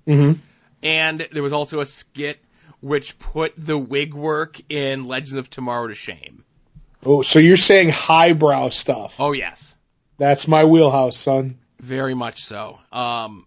Mm-hmm. 0.07 0.40
And 0.82 1.28
there 1.30 1.42
was 1.42 1.53
also 1.53 1.80
a 1.80 1.86
skit 1.86 2.42
which 2.80 3.18
put 3.18 3.53
the 3.59 3.76
wig 3.76 4.14
work 4.14 4.59
in 4.70 5.05
Legends 5.05 5.34
of 5.34 5.51
Tomorrow 5.51 5.88
to 5.88 5.94
shame. 5.94 6.42
Oh, 7.05 7.22
so 7.22 7.38
you're 7.38 7.57
saying 7.57 7.90
highbrow 7.90 8.70
stuff? 8.70 9.16
Oh 9.20 9.32
yes, 9.32 9.76
that's 10.18 10.49
my 10.49 10.64
wheelhouse, 10.64 11.16
son. 11.16 11.59
Very 11.80 12.14
much 12.14 12.44
so. 12.44 12.78
Um, 12.90 13.47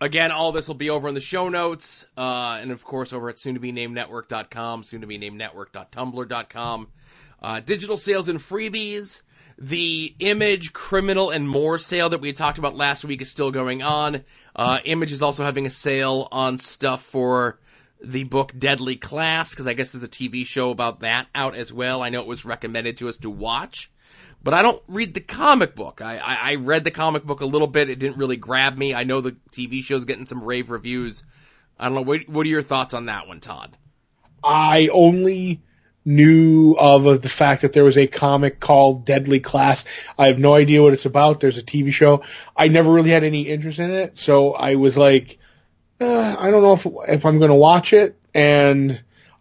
again, 0.00 0.30
all 0.30 0.52
this 0.52 0.68
will 0.68 0.74
be 0.74 0.90
over 0.90 1.08
in 1.08 1.14
the 1.14 1.20
show 1.20 1.48
notes, 1.48 2.06
uh, 2.16 2.58
and 2.60 2.70
of 2.70 2.84
course 2.84 3.12
over 3.12 3.28
at 3.28 3.38
soon 3.38 3.54
to 3.54 3.60
be 3.60 3.72
named 3.72 3.94
network.com, 3.94 4.84
soon 4.84 5.00
to 5.00 5.06
be 5.06 5.18
named 5.18 5.36
network.tumblr.com. 5.36 6.88
Uh, 7.42 7.60
digital 7.60 7.96
sales 7.96 8.28
and 8.28 8.38
freebies. 8.38 9.22
The 9.58 10.14
Image, 10.18 10.74
Criminal, 10.74 11.30
and 11.30 11.48
More 11.48 11.78
sale 11.78 12.10
that 12.10 12.20
we 12.20 12.34
talked 12.34 12.58
about 12.58 12.76
last 12.76 13.06
week 13.06 13.22
is 13.22 13.30
still 13.30 13.50
going 13.50 13.82
on. 13.82 14.22
Uh, 14.54 14.80
Image 14.84 15.12
is 15.12 15.22
also 15.22 15.44
having 15.44 15.64
a 15.64 15.70
sale 15.70 16.28
on 16.30 16.58
stuff 16.58 17.02
for 17.02 17.58
the 18.02 18.24
book 18.24 18.52
Deadly 18.56 18.96
Class, 18.96 19.50
because 19.50 19.66
I 19.66 19.74
guess 19.74 19.90
there's 19.90 20.04
a 20.04 20.08
TV 20.08 20.46
show 20.46 20.70
about 20.70 21.00
that 21.00 21.26
out 21.34 21.54
as 21.54 21.72
well. 21.72 22.02
I 22.02 22.10
know 22.10 22.20
it 22.20 22.26
was 22.26 22.44
recommended 22.44 22.98
to 22.98 23.08
us 23.08 23.18
to 23.18 23.30
watch, 23.30 23.90
but 24.42 24.54
I 24.54 24.62
don't 24.62 24.82
read 24.88 25.14
the 25.14 25.20
comic 25.20 25.74
book. 25.74 26.00
I, 26.02 26.18
I, 26.18 26.34
I 26.34 26.54
read 26.56 26.84
the 26.84 26.90
comic 26.90 27.24
book 27.24 27.40
a 27.40 27.46
little 27.46 27.68
bit. 27.68 27.90
It 27.90 27.98
didn't 27.98 28.18
really 28.18 28.36
grab 28.36 28.76
me. 28.76 28.94
I 28.94 29.04
know 29.04 29.20
the 29.20 29.36
TV 29.50 29.82
show's 29.82 30.04
getting 30.04 30.26
some 30.26 30.42
rave 30.44 30.70
reviews. 30.70 31.24
I 31.78 31.86
don't 31.86 31.94
know. 31.94 32.02
What, 32.02 32.28
what 32.28 32.46
are 32.46 32.50
your 32.50 32.62
thoughts 32.62 32.94
on 32.94 33.06
that 33.06 33.26
one, 33.26 33.40
Todd? 33.40 33.76
I 34.44 34.88
only 34.92 35.62
knew 36.04 36.76
of 36.78 37.20
the 37.20 37.28
fact 37.28 37.62
that 37.62 37.72
there 37.72 37.82
was 37.82 37.98
a 37.98 38.06
comic 38.06 38.60
called 38.60 39.04
Deadly 39.04 39.40
Class. 39.40 39.84
I 40.16 40.28
have 40.28 40.38
no 40.38 40.54
idea 40.54 40.80
what 40.80 40.92
it's 40.92 41.06
about. 41.06 41.40
There's 41.40 41.58
a 41.58 41.62
TV 41.62 41.92
show. 41.92 42.22
I 42.56 42.68
never 42.68 42.92
really 42.92 43.10
had 43.10 43.24
any 43.24 43.42
interest 43.42 43.80
in 43.80 43.90
it, 43.90 44.16
so 44.16 44.52
I 44.52 44.76
was 44.76 44.96
like, 44.96 45.38
uh, 46.00 46.36
I 46.38 46.50
don't 46.50 46.62
know 46.62 46.72
if 46.74 46.86
if 47.08 47.26
I'm 47.26 47.38
going 47.38 47.50
to 47.50 47.56
watch 47.56 47.92
it, 47.92 48.18
and 48.34 49.00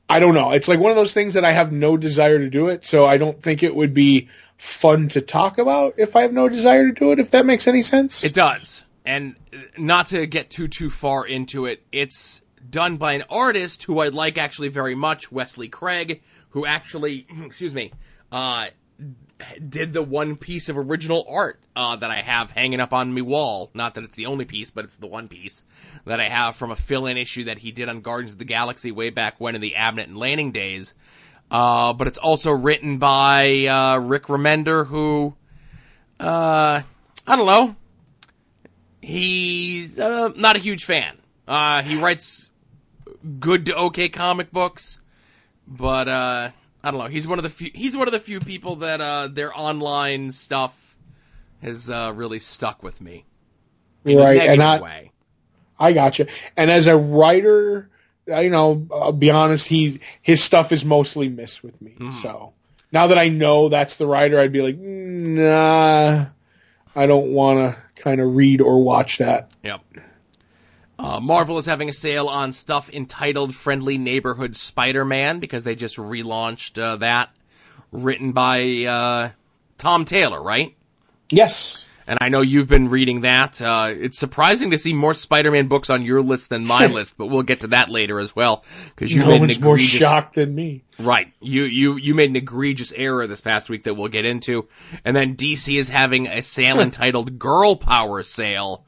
I 0.09 0.19
don't 0.19 0.33
know. 0.33 0.51
It's 0.51 0.67
like 0.67 0.79
one 0.79 0.91
of 0.91 0.95
those 0.95 1.13
things 1.13 1.33
that 1.33 1.45
I 1.45 1.51
have 1.51 1.71
no 1.71 1.97
desire 1.97 2.39
to 2.39 2.49
do 2.49 2.69
it, 2.69 2.85
so 2.85 3.05
I 3.05 3.17
don't 3.17 3.41
think 3.41 3.63
it 3.63 3.75
would 3.75 3.93
be 3.93 4.29
fun 4.57 5.09
to 5.09 5.21
talk 5.21 5.57
about 5.57 5.95
if 5.97 6.15
I 6.15 6.21
have 6.21 6.33
no 6.33 6.47
desire 6.47 6.87
to 6.87 6.93
do 6.93 7.11
it. 7.11 7.19
If 7.19 7.31
that 7.31 7.45
makes 7.45 7.67
any 7.67 7.81
sense. 7.81 8.23
It 8.23 8.33
does, 8.33 8.83
and 9.05 9.35
not 9.77 10.07
to 10.07 10.25
get 10.25 10.49
too 10.49 10.67
too 10.67 10.89
far 10.89 11.25
into 11.25 11.65
it, 11.65 11.83
it's 11.91 12.41
done 12.69 12.97
by 12.97 13.13
an 13.13 13.23
artist 13.29 13.83
who 13.83 13.99
I 13.99 14.07
like 14.07 14.37
actually 14.37 14.69
very 14.69 14.95
much, 14.95 15.31
Wesley 15.31 15.69
Craig, 15.69 16.21
who 16.49 16.65
actually, 16.65 17.27
excuse 17.45 17.73
me, 17.73 17.91
uh, 18.31 18.67
did 19.67 19.93
the 19.93 20.01
one 20.01 20.37
piece 20.37 20.69
of 20.69 20.77
original 20.77 21.25
art 21.29 21.59
uh, 21.75 21.95
that 21.97 22.09
I 22.09 22.21
have 22.21 22.51
hanging 22.51 22.79
up 22.79 22.93
on 22.93 23.13
my 23.13 23.21
wall. 23.21 23.69
Not 23.73 23.95
that 23.95 24.03
it's 24.03 24.15
the 24.15 24.27
only 24.27 24.45
piece, 24.45 24.71
but 24.71 24.85
it's 24.85 24.95
the 24.95 25.07
one 25.07 25.27
piece 25.27 25.63
that 26.05 26.19
I 26.19 26.29
have 26.29 26.55
from 26.55 26.71
a 26.71 26.75
fill-in 26.75 27.17
issue 27.17 27.45
that 27.45 27.57
he 27.57 27.71
did 27.71 27.89
on 27.89 28.01
Guardians 28.01 28.33
of 28.33 28.39
the 28.39 28.45
Galaxy 28.45 28.91
way 28.91 29.09
back 29.09 29.35
when 29.39 29.55
in 29.55 29.61
the 29.61 29.75
Abnett 29.77 30.05
and 30.05 30.17
Lanning 30.17 30.51
days. 30.51 30.93
Uh, 31.51 31.93
but 31.93 32.07
it's 32.07 32.17
also 32.17 32.51
written 32.51 32.97
by 32.97 33.65
uh, 33.65 33.99
Rick 33.99 34.23
Remender, 34.23 34.87
who, 34.87 35.35
uh, 36.19 36.81
I 37.27 37.35
don't 37.35 37.45
know, 37.45 37.75
he's 39.01 39.99
uh, 39.99 40.31
not 40.35 40.55
a 40.55 40.59
huge 40.59 40.85
fan. 40.85 41.17
Uh, 41.47 41.83
he 41.83 41.95
writes 41.97 42.49
good 43.39 43.67
to 43.67 43.75
okay 43.75 44.09
comic 44.09 44.51
books. 44.51 44.99
But 45.67 46.07
uh, 46.07 46.49
I 46.85 46.91
don't 46.91 46.99
know. 46.99 47.07
He's 47.07 47.27
one 47.27 47.39
of 47.39 47.43
the 47.43 47.49
few. 47.49 47.71
He's 47.73 47.97
one 47.97 48.07
of 48.07 48.11
the 48.11 48.19
few 48.19 48.39
people 48.39 48.77
that 48.77 49.01
uh, 49.01 49.27
their 49.27 49.51
online 49.57 50.31
stuff 50.31 50.71
has 51.63 51.89
uh, 51.89 52.11
really 52.13 52.37
stuck 52.37 52.83
with 52.83 53.01
me. 53.01 53.25
In 54.05 54.19
right, 54.19 54.39
and 54.39 54.61
I, 54.61 54.79
way. 54.79 55.11
I 55.79 55.93
gotcha. 55.93 56.27
And 56.55 56.69
as 56.69 56.85
a 56.85 56.95
writer, 56.95 57.89
you 58.27 58.51
know, 58.51 58.85
I'll 58.93 59.11
be 59.11 59.31
honest, 59.31 59.67
he 59.67 59.99
his 60.21 60.43
stuff 60.43 60.71
is 60.71 60.85
mostly 60.85 61.27
missed 61.27 61.63
with 61.63 61.81
me. 61.81 61.95
Mhm. 61.97 62.13
So 62.13 62.53
now 62.91 63.07
that 63.07 63.17
I 63.17 63.29
know 63.29 63.69
that's 63.69 63.97
the 63.97 64.05
writer, 64.05 64.39
I'd 64.39 64.53
be 64.53 64.61
like, 64.61 64.77
"Mm, 64.77 65.37
nah, 65.39 66.27
I 66.95 67.07
don't 67.07 67.31
want 67.31 67.75
to 67.75 67.81
kind 67.99 68.21
of 68.21 68.35
read 68.35 68.61
or 68.61 68.83
watch 68.83 69.17
that. 69.17 69.51
Yep. 69.63 69.81
Uh, 70.97 71.19
Marvel 71.19 71.57
is 71.57 71.65
having 71.65 71.89
a 71.89 71.93
sale 71.93 72.27
on 72.27 72.53
stuff 72.53 72.89
entitled 72.89 73.53
Friendly 73.53 73.97
Neighborhood 73.97 74.55
Spider-Man 74.55 75.39
because 75.39 75.63
they 75.63 75.75
just 75.75 75.97
relaunched 75.97 76.81
uh, 76.81 76.97
that, 76.97 77.29
written 77.91 78.31
by 78.31 78.85
uh, 78.85 79.29
Tom 79.77 80.05
Taylor, 80.05 80.41
right? 80.41 80.75
Yes. 81.29 81.83
And 82.07 82.19
I 82.21 82.29
know 82.29 82.41
you've 82.41 82.69
been 82.69 82.89
reading 82.89 83.21
that. 83.21 83.59
Uh, 83.59 83.87
it's 83.91 84.17
surprising 84.17 84.71
to 84.71 84.77
see 84.77 84.93
more 84.93 85.15
Spider-Man 85.15 85.67
books 85.67 85.89
on 85.89 86.03
your 86.03 86.21
list 86.21 86.49
than 86.49 86.63
my 86.63 86.85
list, 86.87 87.17
but 87.17 87.27
we'll 87.27 87.43
get 87.43 87.61
to 87.61 87.67
that 87.67 87.89
later 87.89 88.19
as 88.19 88.35
well 88.35 88.63
because 88.89 89.11
you 89.11 89.21
no 89.21 89.27
made 89.27 89.35
an 89.35 89.41
one's 89.41 89.59
more 89.59 89.77
shocked 89.77 90.35
than 90.35 90.53
me. 90.53 90.83
Right. 90.99 91.33
You 91.41 91.63
you 91.63 91.97
you 91.97 92.13
made 92.13 92.29
an 92.29 92.35
egregious 92.35 92.93
error 92.95 93.25
this 93.25 93.41
past 93.41 93.69
week 93.69 93.85
that 93.85 93.95
we'll 93.95 94.09
get 94.09 94.25
into. 94.25 94.67
And 95.03 95.15
then 95.15 95.35
DC 95.35 95.75
is 95.77 95.89
having 95.89 96.27
a 96.27 96.41
sale 96.41 96.79
entitled 96.81 97.39
Girl 97.39 97.75
Power 97.75 98.21
Sale, 98.21 98.85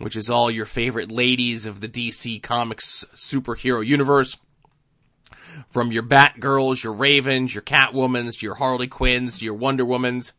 which 0.00 0.16
is 0.16 0.30
all 0.30 0.50
your 0.50 0.64
favorite 0.64 1.12
ladies 1.12 1.66
of 1.66 1.78
the 1.78 1.88
DC 1.88 2.42
Comics 2.42 3.04
superhero 3.14 3.84
universe. 3.84 4.36
From 5.70 5.92
your 5.92 6.04
Batgirls, 6.04 6.82
your 6.82 6.94
Ravens, 6.94 7.54
your 7.54 7.62
Catwomans, 7.62 8.40
your 8.40 8.54
Harley 8.54 8.86
Quinns, 8.86 9.42
your 9.42 9.54
Wonder 9.54 9.84
Womans. 9.84 10.32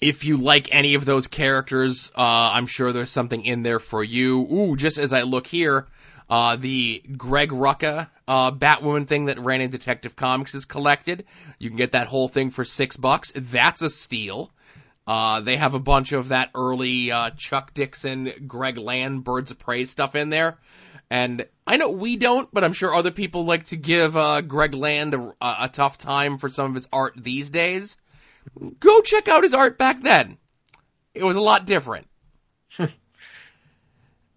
if 0.00 0.24
you 0.24 0.38
like 0.38 0.68
any 0.72 0.94
of 0.94 1.04
those 1.04 1.26
characters, 1.26 2.10
uh, 2.16 2.20
I'm 2.20 2.66
sure 2.66 2.92
there's 2.92 3.10
something 3.10 3.44
in 3.44 3.62
there 3.62 3.80
for 3.80 4.02
you. 4.02 4.40
Ooh, 4.40 4.76
just 4.76 4.98
as 4.98 5.12
I 5.12 5.22
look 5.22 5.46
here, 5.46 5.86
uh, 6.30 6.56
the 6.56 7.02
Greg 7.16 7.50
Rucka 7.50 8.08
uh, 8.26 8.50
Batwoman 8.52 9.06
thing 9.06 9.26
that 9.26 9.38
ran 9.38 9.60
in 9.60 9.70
Detective 9.70 10.16
Comics 10.16 10.54
is 10.54 10.64
collected. 10.64 11.26
You 11.58 11.68
can 11.68 11.76
get 11.76 11.92
that 11.92 12.06
whole 12.06 12.28
thing 12.28 12.50
for 12.50 12.64
six 12.64 12.96
bucks. 12.96 13.32
That's 13.34 13.82
a 13.82 13.90
steal. 13.90 14.50
Uh, 15.06 15.40
they 15.40 15.56
have 15.56 15.74
a 15.74 15.78
bunch 15.78 16.12
of 16.12 16.28
that 16.28 16.50
early 16.54 17.12
uh, 17.12 17.30
Chuck 17.30 17.74
Dixon, 17.74 18.30
Greg 18.46 18.78
Land, 18.78 19.22
Birds 19.22 19.50
of 19.50 19.58
Prey 19.58 19.84
stuff 19.84 20.14
in 20.14 20.30
there. 20.30 20.58
And 21.10 21.46
I 21.66 21.76
know 21.76 21.90
we 21.90 22.16
don't, 22.16 22.48
but 22.52 22.64
I'm 22.64 22.72
sure 22.72 22.94
other 22.94 23.10
people 23.10 23.44
like 23.44 23.66
to 23.66 23.76
give 23.76 24.16
uh, 24.16 24.40
Greg 24.40 24.74
Land 24.74 25.14
a, 25.14 25.34
a 25.40 25.70
tough 25.70 25.98
time 25.98 26.38
for 26.38 26.48
some 26.48 26.66
of 26.66 26.74
his 26.74 26.88
art 26.92 27.14
these 27.16 27.50
days. 27.50 27.98
Go 28.80 29.00
check 29.02 29.28
out 29.28 29.42
his 29.42 29.54
art 29.54 29.78
back 29.78 30.02
then. 30.02 30.38
It 31.12 31.22
was 31.22 31.36
a 31.36 31.40
lot 31.40 31.66
different. 31.66 32.08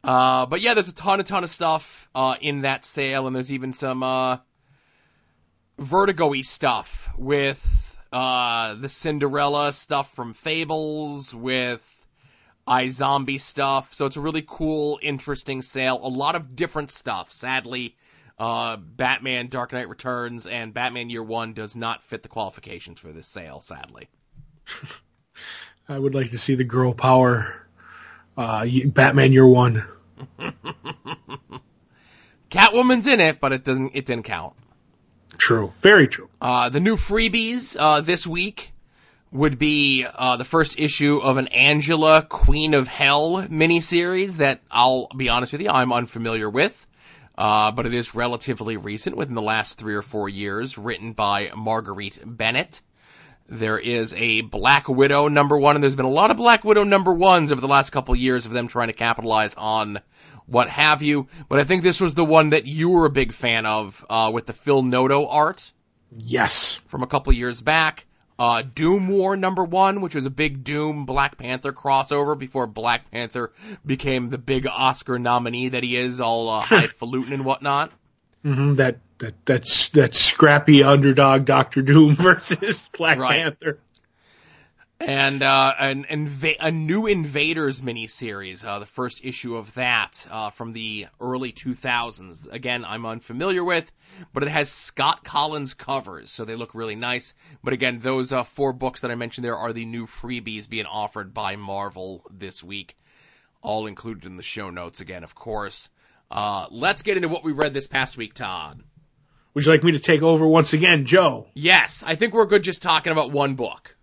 uh, 0.04 0.46
but 0.46 0.62
yeah, 0.62 0.74
there's 0.74 0.90
a 0.90 0.94
ton, 0.94 1.20
a 1.20 1.24
ton 1.24 1.44
of 1.44 1.50
stuff 1.50 2.10
uh, 2.14 2.36
in 2.42 2.62
that 2.62 2.84
sale, 2.84 3.28
and 3.28 3.36
there's 3.36 3.52
even 3.52 3.74
some 3.74 4.04
uh, 4.04 4.38
Vertigo-y 5.80 6.42
stuff 6.42 7.10
with 7.18 7.87
uh, 8.12 8.76
the 8.76 8.90
Cinderella 8.90 9.74
stuff 9.74 10.14
from 10.14 10.34
Fables, 10.34 11.34
with 11.34 11.94
iZombie 12.68 13.40
stuff. 13.40 13.94
So 13.94 14.06
it's 14.06 14.18
a 14.18 14.22
really 14.22 14.44
cool, 14.46 15.00
interesting 15.02 15.62
sale. 15.62 16.00
A 16.02 16.10
lot 16.10 16.36
of 16.36 16.56
different 16.56 16.92
stuff. 16.92 17.32
Sadly, 17.32 17.96
uh, 18.38 18.78
Batman 18.78 19.48
Dark 19.48 19.74
Knight 19.74 19.90
Returns 19.90 20.46
and 20.48 20.74
Batman 20.74 21.10
Year 21.10 21.24
One 21.24 21.54
does 21.54 21.76
not 21.76 22.04
fit 22.04 22.24
the 22.24 22.30
qualifications 22.30 23.00
for 23.00 23.12
this 23.12 23.28
sale, 23.28 23.62
sadly. 23.62 24.10
I 25.90 25.98
would 25.98 26.14
like 26.14 26.32
to 26.32 26.38
see 26.38 26.56
the 26.56 26.66
girl 26.66 26.94
power 26.94 27.68
uh, 28.36 28.66
Batman 28.86 29.32
Year 29.32 29.48
One. 29.48 29.86
Catwoman's 32.50 33.08
in 33.08 33.20
it, 33.20 33.40
but 33.40 33.54
it 33.54 33.64
doesn't. 33.64 33.92
It 33.96 34.06
didn't 34.06 34.26
count. 34.26 34.54
True, 35.38 35.74
very 35.80 36.08
true. 36.08 36.30
Uh, 36.42 36.70
the 36.70 36.80
new 36.80 36.96
freebies 36.96 37.76
uh, 37.80 38.02
this 38.02 38.26
week 38.26 38.72
would 39.32 39.60
be 39.60 40.06
uh, 40.06 40.38
the 40.38 40.46
first 40.46 40.80
issue 40.80 41.18
of 41.18 41.38
an 41.38 41.48
Angela 41.48 42.22
Queen 42.22 42.74
of 42.74 42.88
Hell 42.88 43.44
miniseries 43.44 44.38
that 44.38 44.62
I'll 44.72 45.08
be 45.16 45.30
honest 45.30 45.52
with 45.52 45.62
you, 45.62 45.70
I'm 45.70 45.94
unfamiliar 45.94 46.50
with. 46.50 46.86
Uh, 47.38 47.72
but 47.72 47.86
it 47.86 47.94
is 47.94 48.16
relatively 48.16 48.78
recent, 48.78 49.16
within 49.16 49.36
the 49.36 49.42
last 49.44 49.78
three 49.78 49.94
or 49.94 50.02
four 50.02 50.28
years, 50.28 50.76
written 50.76 51.14
by 51.14 51.52
Marguerite 51.56 52.20
Bennett. 52.26 52.82
There 53.48 53.78
is 53.78 54.14
a 54.16 54.42
Black 54.42 54.90
Widow 54.90 55.28
number 55.28 55.56
one, 55.56 55.76
and 55.76 55.84
there's 55.84 55.96
been 55.96 56.06
a 56.06 56.10
lot 56.10 56.32
of 56.32 56.38
Black 56.38 56.64
Widow 56.64 56.84
number 56.84 57.14
ones 57.14 57.52
over 57.52 57.62
the 57.62 57.68
last 57.68 57.92
couple 57.92 58.16
of 58.16 58.20
years 58.20 58.48
of 58.48 58.54
them 58.54 58.68
trying 58.68 58.88
to 58.88 58.94
capitalize 58.94 59.54
on 59.56 60.00
what 60.48 60.70
have 60.70 61.02
you. 61.02 61.28
But 61.48 61.60
I 61.60 61.64
think 61.64 61.84
this 61.84 62.02
was 62.02 62.14
the 62.14 62.26
one 62.26 62.50
that 62.50 62.66
you 62.66 62.90
were 62.90 63.06
a 63.06 63.12
big 63.12 63.34
fan 63.34 63.66
of, 63.66 64.04
uh, 64.10 64.32
with 64.34 64.46
the 64.48 64.54
Phil 64.54 64.82
Noto 64.82 65.28
art. 65.28 65.72
Yes. 66.12 66.80
From 66.88 67.04
a 67.04 67.08
couple 67.08 67.34
years 67.34 67.62
back. 67.62 68.06
Uh, 68.40 68.62
Doom 68.62 69.08
War 69.08 69.36
number 69.36 69.64
one, 69.64 70.02
which 70.02 70.14
was 70.14 70.26
a 70.26 70.30
big 70.30 70.64
Doom 70.64 71.06
Black 71.06 71.38
Panther 71.38 71.74
crossover 71.74 72.38
before 72.38 72.68
Black 72.68 73.10
Panther 73.10 73.52
became 73.84 74.30
the 74.30 74.38
big 74.38 74.68
Oscar 74.68 75.18
nominee 75.18 75.70
that 75.70 75.84
he 75.84 75.98
is, 75.98 76.22
all 76.22 76.50
uh, 76.50 76.60
highfalutin 76.62 77.34
and 77.34 77.46
whatnot. 77.46 77.92
Mm-hmm, 78.46 78.76
that 78.76 79.00
that 79.18 79.34
that's 79.46 79.90
that 79.90 80.14
scrappy 80.14 80.84
underdog 80.84 81.46
Doctor 81.46 81.82
Doom 81.82 82.16
versus 82.16 82.90
Black 82.96 83.18
right. 83.18 83.44
Panther 83.44 83.80
and 85.00 85.44
uh, 85.44 85.74
an 85.80 86.06
inva- 86.06 86.58
a 86.60 86.72
new 86.72 87.06
Invaders 87.08 87.82
miniseries, 87.82 88.66
uh, 88.66 88.80
the 88.80 88.86
first 88.86 89.24
issue 89.24 89.56
of 89.56 89.74
that 89.76 90.26
uh, 90.30 90.50
from 90.50 90.74
the 90.74 91.08
early 91.20 91.52
2000s. 91.52 92.52
Again, 92.52 92.84
I'm 92.84 93.06
unfamiliar 93.06 93.64
with, 93.64 93.92
but 94.34 94.44
it 94.44 94.50
has 94.50 94.70
Scott 94.70 95.24
Kolins 95.24 95.78
covers, 95.78 96.32
so 96.32 96.46
they 96.46 96.56
look 96.56 96.74
really 96.74 96.96
nice. 96.96 97.34
But 97.64 97.74
again, 97.74 98.00
those 98.00 98.34
uh, 98.34 98.44
four 98.44 98.74
books 98.74 99.02
that 99.02 99.12
I 99.12 99.16
mentioned 99.16 99.46
there 99.46 99.58
are 99.58 99.74
the 99.74 99.86
new 99.86 100.08
freebies 100.08 100.68
being 100.68 100.86
offered 100.86 101.34
by 101.34 101.56
Marvel 101.56 102.24
this 102.32 102.64
week, 102.64 102.98
all 103.62 103.88
included 103.88 104.26
in 104.26 104.38
the 104.38 104.44
show 104.44 104.70
notes. 104.70 105.00
Again, 105.00 105.24
of 105.24 105.36
course. 105.36 105.90
Uh, 106.30 106.68
let's 106.72 107.04
get 107.04 107.18
into 107.18 107.30
what 107.30 107.44
we 107.44 107.54
read 107.54 107.74
this 107.74 107.88
past 107.88 108.18
week, 108.18 108.34
Todd. 108.34 108.82
Would 109.54 109.66
you 109.66 109.72
like 109.72 109.84
me 109.84 109.94
to 109.94 110.00
take 110.00 110.22
over 110.22 110.46
once 110.46 110.74
again, 110.74 111.06
Joe? 111.06 111.48
Yes, 111.54 112.04
I 112.06 112.16
think 112.16 112.34
we're 112.34 112.46
good 112.46 112.64
just 112.64 112.82
talking 112.82 113.12
about 113.12 113.32
one 113.32 113.56
book. 113.56 113.97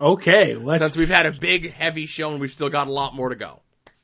Okay, 0.00 0.54
let's. 0.54 0.84
Since 0.84 0.96
we've 0.96 1.08
had 1.08 1.26
a 1.26 1.32
big, 1.32 1.72
heavy 1.72 2.06
show 2.06 2.32
and 2.32 2.40
we've 2.40 2.52
still 2.52 2.68
got 2.68 2.86
a 2.86 2.92
lot 2.92 3.14
more 3.14 3.30
to 3.30 3.36
go. 3.36 3.60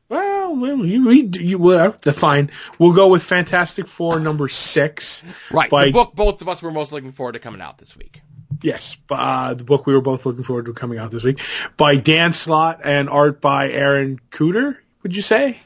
Well, 0.08 0.84
you, 0.84 1.10
you, 1.10 1.30
you 1.40 1.58
well, 1.58 1.92
fine. 1.92 2.50
We'll 2.78 2.92
go 2.92 3.08
with 3.08 3.22
Fantastic 3.22 3.86
Four 3.86 4.20
number 4.20 4.48
six. 4.48 5.22
Right. 5.50 5.70
By, 5.70 5.86
the 5.86 5.92
book 5.92 6.14
both 6.14 6.42
of 6.42 6.48
us 6.48 6.62
were 6.62 6.70
most 6.70 6.92
looking 6.92 7.12
forward 7.12 7.32
to 7.32 7.38
coming 7.38 7.62
out 7.62 7.78
this 7.78 7.96
week. 7.96 8.20
Yes, 8.62 8.96
uh, 9.10 9.54
the 9.54 9.64
book 9.64 9.86
we 9.86 9.94
were 9.94 10.02
both 10.02 10.26
looking 10.26 10.44
forward 10.44 10.66
to 10.66 10.74
coming 10.74 10.98
out 10.98 11.10
this 11.10 11.24
week 11.24 11.40
by 11.76 11.96
Dan 11.96 12.32
Slott 12.32 12.82
and 12.84 13.08
art 13.08 13.40
by 13.40 13.70
Aaron 13.70 14.20
Kuder. 14.30 14.76
Would 15.02 15.16
you 15.16 15.22
say? 15.22 15.60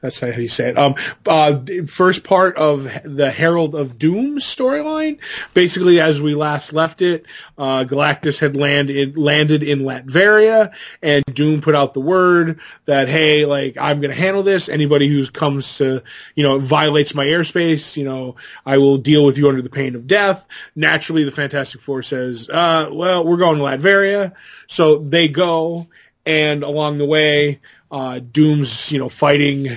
That's 0.00 0.18
how 0.18 0.28
you 0.28 0.48
say 0.48 0.70
it. 0.70 0.78
Um, 0.78 0.94
uh, 1.26 1.60
first 1.86 2.24
part 2.24 2.56
of 2.56 2.88
the 3.04 3.30
Herald 3.30 3.74
of 3.74 3.98
Doom 3.98 4.38
storyline. 4.38 5.18
Basically, 5.52 6.00
as 6.00 6.22
we 6.22 6.34
last 6.34 6.72
left 6.72 7.02
it, 7.02 7.26
uh, 7.58 7.84
Galactus 7.84 8.40
had 8.40 8.56
landed 8.56 9.18
landed 9.18 9.62
in 9.62 9.80
Latveria, 9.80 10.72
and 11.02 11.22
Doom 11.26 11.60
put 11.60 11.74
out 11.74 11.92
the 11.92 12.00
word 12.00 12.60
that 12.86 13.08
hey, 13.08 13.44
like 13.44 13.76
I'm 13.78 14.00
gonna 14.00 14.14
handle 14.14 14.42
this. 14.42 14.70
Anybody 14.70 15.06
who 15.06 15.26
comes 15.26 15.76
to, 15.78 16.02
you 16.34 16.44
know, 16.44 16.58
violates 16.58 17.14
my 17.14 17.26
airspace, 17.26 17.96
you 17.98 18.04
know, 18.04 18.36
I 18.64 18.78
will 18.78 18.96
deal 18.96 19.26
with 19.26 19.36
you 19.36 19.50
under 19.50 19.60
the 19.60 19.68
pain 19.68 19.96
of 19.96 20.06
death. 20.06 20.48
Naturally, 20.74 21.24
the 21.24 21.30
Fantastic 21.30 21.82
Four 21.82 22.02
says, 22.02 22.48
uh, 22.48 22.88
well, 22.90 23.22
we're 23.24 23.36
going 23.36 23.58
to 23.58 23.64
Latveria, 23.64 24.32
so 24.66 24.96
they 24.96 25.28
go, 25.28 25.88
and 26.24 26.62
along 26.62 26.96
the 26.96 27.06
way. 27.06 27.60
Uh, 27.92 28.20
Doom's, 28.20 28.92
you 28.92 29.00
know, 29.00 29.08
fighting 29.08 29.76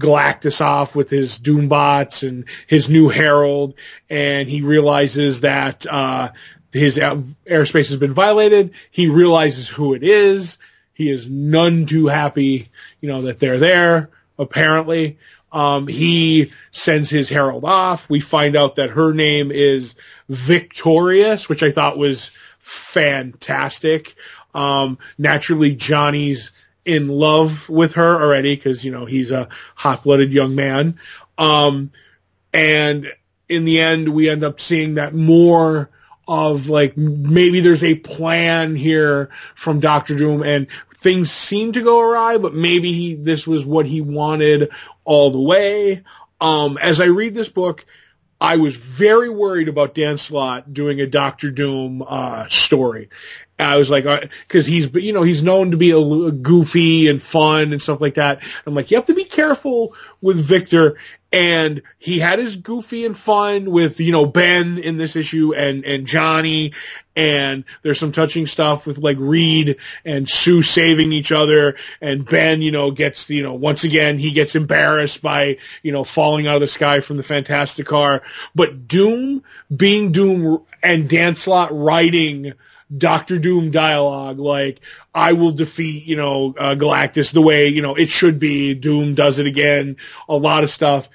Galactus 0.00 0.60
off 0.60 0.96
with 0.96 1.10
his 1.10 1.38
Doombots 1.38 2.26
and 2.26 2.46
his 2.66 2.88
new 2.88 3.08
Herald, 3.08 3.74
and 4.08 4.48
he 4.48 4.62
realizes 4.62 5.42
that 5.42 5.86
uh, 5.86 6.30
his 6.72 6.98
airspace 6.98 7.88
has 7.88 7.96
been 7.96 8.14
violated. 8.14 8.72
He 8.90 9.08
realizes 9.08 9.68
who 9.68 9.94
it 9.94 10.02
is. 10.02 10.58
He 10.94 11.10
is 11.10 11.28
none 11.28 11.86
too 11.86 12.08
happy, 12.08 12.68
you 13.00 13.08
know, 13.08 13.22
that 13.22 13.38
they're 13.38 13.58
there. 13.58 14.10
Apparently, 14.38 15.18
um, 15.52 15.86
he 15.86 16.52
sends 16.70 17.10
his 17.10 17.28
Herald 17.28 17.64
off. 17.64 18.08
We 18.08 18.20
find 18.20 18.56
out 18.56 18.76
that 18.76 18.90
her 18.90 19.12
name 19.12 19.50
is 19.50 19.96
Victorious, 20.28 21.48
which 21.48 21.62
I 21.62 21.70
thought 21.70 21.98
was 21.98 22.36
fantastic. 22.58 24.14
Um, 24.54 24.98
naturally, 25.18 25.74
Johnny's 25.74 26.59
in 26.84 27.08
love 27.08 27.68
with 27.68 27.94
her 27.94 28.22
already 28.22 28.54
because 28.54 28.84
you 28.84 28.92
know 28.92 29.06
he's 29.06 29.32
a 29.32 29.48
hot-blooded 29.74 30.32
young 30.32 30.54
man. 30.54 30.98
Um, 31.38 31.92
and 32.52 33.12
in 33.48 33.64
the 33.64 33.80
end, 33.80 34.08
we 34.08 34.28
end 34.28 34.44
up 34.44 34.60
seeing 34.60 34.94
that 34.94 35.14
more 35.14 35.90
of 36.26 36.68
like 36.68 36.96
maybe 36.96 37.60
there's 37.60 37.82
a 37.82 37.96
plan 37.96 38.76
here 38.76 39.30
from 39.54 39.80
Doctor 39.80 40.14
Doom 40.14 40.42
and 40.42 40.68
things 40.94 41.32
seem 41.32 41.72
to 41.72 41.82
go 41.82 42.00
awry, 42.00 42.38
but 42.38 42.54
maybe 42.54 42.92
he, 42.92 43.14
this 43.16 43.46
was 43.46 43.64
what 43.64 43.86
he 43.86 44.00
wanted 44.00 44.70
all 45.04 45.30
the 45.30 45.40
way. 45.40 46.04
Um, 46.40 46.78
as 46.78 47.00
I 47.00 47.06
read 47.06 47.34
this 47.34 47.48
book, 47.48 47.84
I 48.40 48.56
was 48.56 48.76
very 48.76 49.28
worried 49.28 49.68
about 49.68 49.94
Dan 49.94 50.18
Slott 50.18 50.72
doing 50.72 51.00
a 51.00 51.06
Doctor 51.06 51.50
Doom 51.50 52.04
uh, 52.06 52.46
story, 52.48 53.10
I 53.60 53.76
was 53.76 53.90
like, 53.90 54.04
because 54.04 54.66
uh, 54.66 54.70
he's, 54.70 54.94
you 54.94 55.12
know, 55.12 55.22
he's 55.22 55.42
known 55.42 55.72
to 55.72 55.76
be 55.76 55.90
a, 55.90 55.98
a 55.98 56.32
goofy 56.32 57.08
and 57.08 57.22
fun 57.22 57.72
and 57.72 57.80
stuff 57.80 58.00
like 58.00 58.14
that. 58.14 58.42
I'm 58.66 58.74
like, 58.74 58.90
you 58.90 58.96
have 58.96 59.06
to 59.06 59.14
be 59.14 59.24
careful 59.24 59.94
with 60.20 60.38
Victor. 60.38 60.96
And 61.32 61.82
he 61.98 62.18
had 62.18 62.40
his 62.40 62.56
goofy 62.56 63.06
and 63.06 63.16
fun 63.16 63.70
with, 63.70 64.00
you 64.00 64.10
know, 64.10 64.26
Ben 64.26 64.78
in 64.78 64.96
this 64.96 65.14
issue 65.14 65.54
and, 65.54 65.84
and 65.84 66.06
Johnny. 66.06 66.72
And 67.14 67.64
there's 67.82 68.00
some 68.00 68.10
touching 68.10 68.46
stuff 68.46 68.84
with 68.84 68.98
like 68.98 69.16
Reed 69.20 69.76
and 70.04 70.28
Sue 70.28 70.62
saving 70.62 71.12
each 71.12 71.30
other. 71.30 71.76
And 72.00 72.26
Ben, 72.26 72.62
you 72.62 72.72
know, 72.72 72.90
gets, 72.90 73.30
you 73.30 73.44
know, 73.44 73.54
once 73.54 73.84
again, 73.84 74.18
he 74.18 74.32
gets 74.32 74.56
embarrassed 74.56 75.22
by, 75.22 75.58
you 75.84 75.92
know, 75.92 76.02
falling 76.02 76.48
out 76.48 76.56
of 76.56 76.62
the 76.62 76.66
sky 76.66 76.98
from 76.98 77.16
the 77.16 77.22
Fantastic 77.22 77.86
Car. 77.86 78.22
But 78.56 78.88
Doom 78.88 79.44
being 79.74 80.10
Doom 80.10 80.64
and 80.82 81.08
Dan 81.08 81.36
Slott 81.36 81.70
writing 81.72 82.54
Doctor 82.96 83.38
Doom 83.38 83.70
dialogue, 83.70 84.38
like 84.38 84.80
I 85.14 85.32
will 85.34 85.52
defeat, 85.52 86.04
you 86.06 86.16
know, 86.16 86.54
uh, 86.58 86.74
Galactus 86.74 87.32
the 87.32 87.42
way 87.42 87.68
you 87.68 87.82
know 87.82 87.94
it 87.94 88.08
should 88.08 88.38
be. 88.38 88.74
Doom 88.74 89.14
does 89.14 89.38
it 89.38 89.46
again. 89.46 89.96
A 90.28 90.36
lot 90.36 90.64
of 90.64 90.70
stuff. 90.70 91.08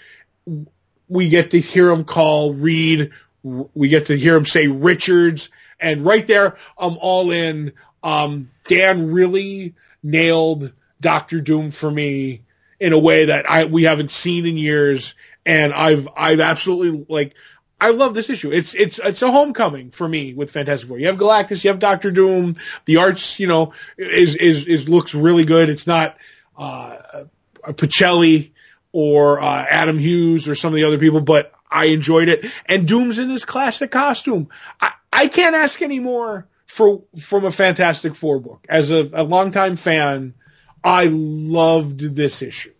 We 1.07 1.30
get 1.30 1.51
to 1.51 1.59
hear 1.59 1.89
him 1.89 2.05
call 2.05 2.53
Reed. 2.53 3.11
We 3.43 3.89
get 3.89 4.07
to 4.07 4.17
hear 4.17 4.36
him 4.36 4.45
say 4.45 4.67
Richards, 4.67 5.49
and 5.80 6.05
right 6.05 6.26
there, 6.26 6.57
I'm 6.78 6.97
all 6.97 7.32
in. 7.32 7.73
Um, 8.03 8.51
Dan 8.67 9.11
really 9.11 9.76
nailed 10.01 10.71
Doctor 11.01 11.41
Doom 11.41 11.71
for 11.71 11.89
me 11.89 12.41
in 12.80 12.93
a 12.93 12.99
way 12.99 13.26
that 13.26 13.49
I 13.49 13.65
we 13.65 13.84
haven't 13.84 14.11
seen 14.11 14.45
in 14.45 14.57
years, 14.57 15.15
and 15.45 15.73
I've 15.73 16.07
I've 16.15 16.39
absolutely 16.39 17.05
like 17.09 17.36
I 17.80 17.91
love 17.91 18.13
this 18.13 18.30
issue. 18.30 18.51
It's 18.51 18.73
it's 18.73 18.99
it's 18.99 19.21
a 19.21 19.32
homecoming 19.32 19.91
for 19.91 20.07
me 20.07 20.34
with 20.34 20.51
Fantastic 20.51 20.88
Four. 20.88 20.97
You 20.97 21.07
have 21.07 21.17
Galactus, 21.17 21.63
you 21.63 21.69
have 21.69 21.80
Doctor 21.80 22.09
Doom. 22.09 22.55
The 22.86 22.97
arts, 22.97 23.39
you 23.39 23.47
know, 23.47 23.73
is 23.97 24.36
is 24.36 24.65
is 24.65 24.88
looks 24.88 25.13
really 25.13 25.43
good. 25.43 25.69
It's 25.69 25.86
not 25.86 26.17
uh, 26.57 27.26
Pichelli 27.63 28.51
or 28.91 29.41
uh, 29.41 29.65
Adam 29.69 29.99
Hughes 29.99 30.47
or 30.47 30.55
some 30.55 30.69
of 30.69 30.76
the 30.76 30.86
other 30.86 30.97
people, 30.97 31.19
but 31.19 31.53
I 31.69 31.86
enjoyed 31.88 32.30
it. 32.30 32.45
And 32.65 32.88
Doom's 32.88 33.19
in 33.19 33.30
his 33.30 33.43
classic 33.43 33.91
costume. 33.91 34.47
I, 34.80 34.93
I 35.11 35.28
can't 35.28 35.55
ask 35.55 35.82
any 35.82 35.99
more 35.99 36.47
for 36.67 37.03
from 37.19 37.43
a 37.43 37.51
Fantastic 37.51 38.15
Four 38.15 38.39
book. 38.39 38.65
As 38.69 38.91
a, 38.91 39.09
a 39.11 39.23
longtime 39.23 39.76
fan, 39.76 40.34
I 40.82 41.09
loved 41.11 41.99
this 41.99 42.41
issue. 42.41 42.73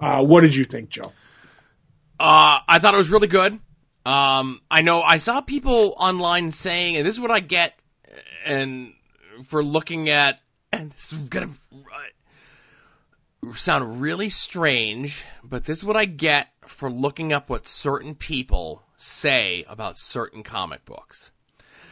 Uh, 0.00 0.24
what 0.24 0.40
did 0.40 0.54
you 0.54 0.64
think, 0.64 0.88
Joe? 0.88 1.12
Uh, 2.18 2.60
I 2.66 2.78
thought 2.78 2.94
it 2.94 2.98
was 2.98 3.10
really 3.10 3.28
good. 3.28 3.58
Um, 4.06 4.60
I 4.70 4.82
know 4.82 5.02
I 5.02 5.16
saw 5.16 5.40
people 5.40 5.94
online 5.98 6.52
saying, 6.52 6.96
and 6.96 7.04
this 7.04 7.16
is 7.16 7.20
what 7.20 7.32
I 7.32 7.40
get, 7.40 7.76
and 8.44 8.92
for 9.46 9.64
looking 9.64 10.10
at, 10.10 10.38
and 10.72 10.92
this 10.92 11.12
is 11.12 11.18
gonna 11.18 11.50
sound 13.56 14.00
really 14.00 14.28
strange, 14.28 15.24
but 15.42 15.64
this 15.64 15.78
is 15.78 15.84
what 15.84 15.96
I 15.96 16.04
get 16.04 16.46
for 16.66 16.88
looking 16.88 17.32
up 17.32 17.50
what 17.50 17.66
certain 17.66 18.14
people 18.14 18.80
say 18.96 19.64
about 19.68 19.98
certain 19.98 20.44
comic 20.44 20.84
books. 20.84 21.32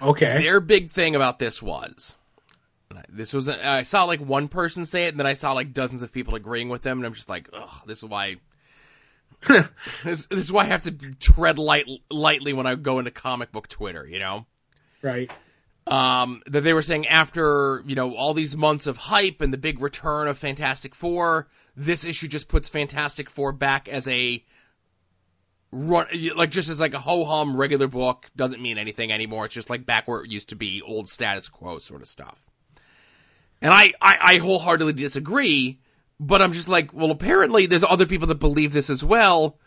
Okay. 0.00 0.38
Their 0.38 0.60
big 0.60 0.90
thing 0.90 1.16
about 1.16 1.40
this 1.40 1.60
was, 1.60 2.14
this 3.08 3.32
was, 3.32 3.48
I 3.48 3.82
saw 3.82 4.04
like 4.04 4.20
one 4.20 4.46
person 4.46 4.86
say 4.86 5.06
it, 5.06 5.08
and 5.08 5.18
then 5.18 5.26
I 5.26 5.32
saw 5.32 5.54
like 5.54 5.72
dozens 5.72 6.02
of 6.02 6.12
people 6.12 6.36
agreeing 6.36 6.68
with 6.68 6.82
them, 6.82 6.98
and 6.98 7.06
I'm 7.06 7.14
just 7.14 7.28
like, 7.28 7.48
ugh, 7.52 7.82
this 7.86 7.98
is 7.98 8.08
why. 8.08 8.36
this, 10.04 10.26
this 10.26 10.44
is 10.44 10.52
why 10.52 10.62
I 10.62 10.66
have 10.66 10.84
to 10.84 10.92
tread 10.92 11.58
light, 11.58 11.86
lightly 12.10 12.52
when 12.52 12.66
I 12.66 12.74
go 12.74 12.98
into 12.98 13.10
comic 13.10 13.52
book 13.52 13.68
Twitter, 13.68 14.06
you 14.06 14.18
know? 14.18 14.46
Right. 15.02 15.30
Um, 15.86 16.42
that 16.46 16.62
they 16.62 16.72
were 16.72 16.82
saying 16.82 17.08
after, 17.08 17.82
you 17.86 17.94
know, 17.94 18.14
all 18.14 18.32
these 18.32 18.56
months 18.56 18.86
of 18.86 18.96
hype 18.96 19.40
and 19.40 19.52
the 19.52 19.58
big 19.58 19.80
return 19.80 20.28
of 20.28 20.38
Fantastic 20.38 20.94
Four, 20.94 21.48
this 21.76 22.04
issue 22.04 22.28
just 22.28 22.48
puts 22.48 22.68
Fantastic 22.68 23.28
Four 23.28 23.52
back 23.52 23.88
as 23.88 24.08
a 24.08 24.42
run, 25.72 26.06
like 26.36 26.50
just 26.50 26.68
as 26.68 26.80
like 26.80 26.94
a 26.94 26.98
ho 26.98 27.24
hum 27.24 27.56
regular 27.56 27.86
book, 27.86 28.30
doesn't 28.34 28.62
mean 28.62 28.78
anything 28.78 29.12
anymore. 29.12 29.44
It's 29.44 29.54
just 29.54 29.68
like 29.68 29.84
back 29.84 30.08
where 30.08 30.20
it 30.22 30.30
used 30.30 30.50
to 30.50 30.56
be, 30.56 30.80
old 30.80 31.08
status 31.08 31.48
quo 31.48 31.78
sort 31.78 32.00
of 32.00 32.08
stuff. 32.08 32.38
And 33.60 33.72
I, 33.72 33.92
I, 34.00 34.18
I 34.20 34.38
wholeheartedly 34.38 34.94
disagree, 34.94 35.80
but 36.26 36.42
I'm 36.42 36.52
just 36.52 36.68
like, 36.68 36.92
well, 36.92 37.10
apparently 37.10 37.66
there's 37.66 37.84
other 37.84 38.06
people 38.06 38.28
that 38.28 38.36
believe 38.36 38.72
this 38.72 38.90
as 38.90 39.04
well. 39.04 39.58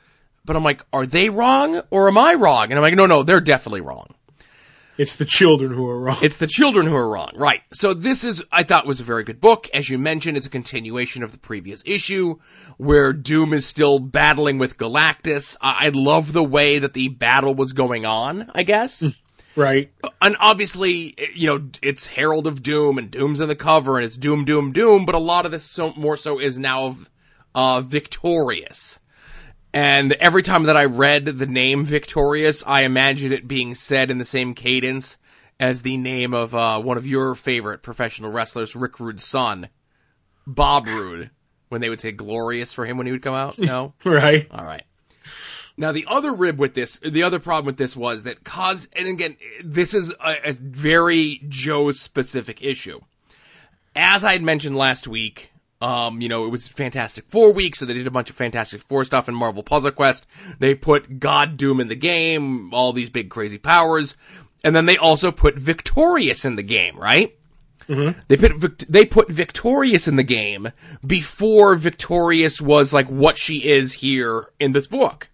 But 0.45 0.55
I'm 0.55 0.63
like, 0.63 0.83
are 0.93 1.05
they 1.05 1.29
wrong 1.29 1.81
or 1.89 2.07
am 2.07 2.17
I 2.17 2.33
wrong? 2.35 2.65
And 2.65 2.75
I'm 2.75 2.81
like, 2.81 2.95
no, 2.95 3.05
no, 3.05 3.23
they're 3.23 3.41
definitely 3.41 3.81
wrong. 3.81 4.07
It's 4.97 5.17
the 5.17 5.25
children 5.25 5.71
who 5.71 5.87
are 5.89 5.99
wrong. 5.99 6.17
It's 6.21 6.37
the 6.37 6.47
children 6.47 6.87
who 6.87 6.95
are 6.95 7.07
wrong, 7.07 7.33
right. 7.35 7.61
So 7.71 7.93
this 7.93 8.23
is, 8.23 8.43
I 8.51 8.63
thought 8.63 8.87
was 8.87 8.99
a 8.99 9.03
very 9.03 9.23
good 9.23 9.39
book. 9.39 9.69
As 9.71 9.87
you 9.87 9.99
mentioned, 9.99 10.37
it's 10.37 10.47
a 10.47 10.49
continuation 10.49 11.21
of 11.21 11.31
the 11.31 11.37
previous 11.37 11.83
issue 11.85 12.39
where 12.77 13.13
Doom 13.13 13.53
is 13.53 13.67
still 13.67 13.99
battling 13.99 14.57
with 14.57 14.77
Galactus. 14.77 15.55
I, 15.61 15.87
I 15.87 15.89
love 15.93 16.33
the 16.33 16.43
way 16.43 16.79
that 16.79 16.93
the 16.93 17.09
battle 17.09 17.53
was 17.53 17.73
going 17.73 18.05
on, 18.05 18.49
I 18.55 18.63
guess. 18.63 19.01
Hmm. 19.01 19.09
Right. 19.57 19.91
And 20.21 20.37
obviously, 20.39 21.15
you 21.35 21.47
know, 21.47 21.69
it's 21.81 22.05
Herald 22.05 22.47
of 22.47 22.63
Doom 22.63 22.97
and 22.97 23.11
Doom's 23.11 23.41
in 23.41 23.47
the 23.47 23.55
cover 23.55 23.97
and 23.97 24.05
it's 24.05 24.15
Doom, 24.15 24.45
Doom, 24.45 24.71
Doom, 24.71 25.05
but 25.05 25.15
a 25.15 25.19
lot 25.19 25.45
of 25.45 25.51
this 25.51 25.65
so 25.65 25.93
more 25.95 26.15
so 26.15 26.39
is 26.39 26.57
now, 26.57 26.95
uh, 27.53 27.81
victorious. 27.81 28.99
And 29.73 30.13
every 30.13 30.43
time 30.43 30.63
that 30.63 30.77
I 30.77 30.85
read 30.85 31.25
the 31.25 31.45
name 31.45 31.85
Victorious, 31.85 32.63
I 32.65 32.83
imagined 32.83 33.33
it 33.33 33.47
being 33.47 33.75
said 33.75 34.09
in 34.09 34.17
the 34.17 34.25
same 34.25 34.53
cadence 34.53 35.17
as 35.59 35.81
the 35.81 35.97
name 35.97 36.33
of 36.33 36.55
uh, 36.55 36.79
one 36.79 36.97
of 36.97 37.05
your 37.05 37.35
favorite 37.35 37.81
professional 37.81 38.31
wrestlers, 38.31 38.75
Rick 38.75 38.99
Rude's 38.99 39.25
son, 39.25 39.69
Bob 40.45 40.87
Roode, 40.87 41.29
when 41.69 41.81
they 41.81 41.89
would 41.89 41.99
say 41.99 42.11
glorious 42.11 42.73
for 42.73 42.85
him 42.85 42.97
when 42.97 43.07
he 43.07 43.11
would 43.11 43.21
come 43.21 43.33
out. 43.33 43.57
No? 43.59 43.93
right. 44.05 44.47
All 44.51 44.65
right. 44.65 44.83
Now 45.77 45.91
the 45.91 46.05
other 46.07 46.33
rib 46.33 46.59
with 46.59 46.73
this, 46.73 46.97
the 46.97 47.23
other 47.23 47.39
problem 47.39 47.67
with 47.67 47.77
this 47.77 47.95
was 47.95 48.23
that 48.23 48.43
caused, 48.43 48.87
and 48.93 49.07
again, 49.07 49.37
this 49.63 49.93
is 49.93 50.11
a, 50.11 50.49
a 50.49 50.53
very 50.53 51.41
Joe 51.47 51.91
specific 51.91 52.63
issue. 52.63 52.99
As 53.95 54.23
I 54.23 54.33
had 54.33 54.41
mentioned 54.41 54.75
last 54.75 55.07
week, 55.07 55.51
um, 55.79 56.21
you 56.21 56.29
know, 56.29 56.45
it 56.45 56.49
was 56.49 56.67
Fantastic 56.67 57.25
Four 57.27 57.53
week, 57.53 57.75
so 57.75 57.85
they 57.85 57.93
did 57.93 58.07
a 58.07 58.11
bunch 58.11 58.31
of 58.31 58.35
Fantastic 58.35 58.81
Four 58.81 59.05
stuff 59.05 59.29
in 59.29 59.35
Marvel 59.35 59.61
Puzzle 59.61 59.91
Quest. 59.91 60.25
They 60.57 60.73
put 60.73 61.19
God 61.19 61.57
Doom 61.57 61.79
in 61.79 61.87
the 61.87 61.95
game, 61.95 62.73
all 62.73 62.93
these 62.93 63.11
big 63.11 63.29
crazy 63.29 63.59
powers, 63.59 64.15
and 64.63 64.75
then 64.75 64.87
they 64.87 64.97
also 64.97 65.31
put 65.31 65.55
Victorious 65.55 66.45
in 66.45 66.55
the 66.55 66.63
game, 66.63 66.97
right? 66.97 67.37
Mm-hmm. 67.87 68.19
They 68.27 68.37
put 68.37 68.79
they 68.89 69.05
put 69.05 69.29
Victorious 69.29 70.07
in 70.07 70.15
the 70.15 70.23
game 70.23 70.71
before 71.05 71.75
Victorious 71.75 72.59
was 72.59 72.91
like 72.91 73.07
what 73.07 73.37
she 73.37 73.63
is 73.63 73.93
here 73.93 74.49
in 74.59 74.71
this 74.71 74.87
book. 74.87 75.29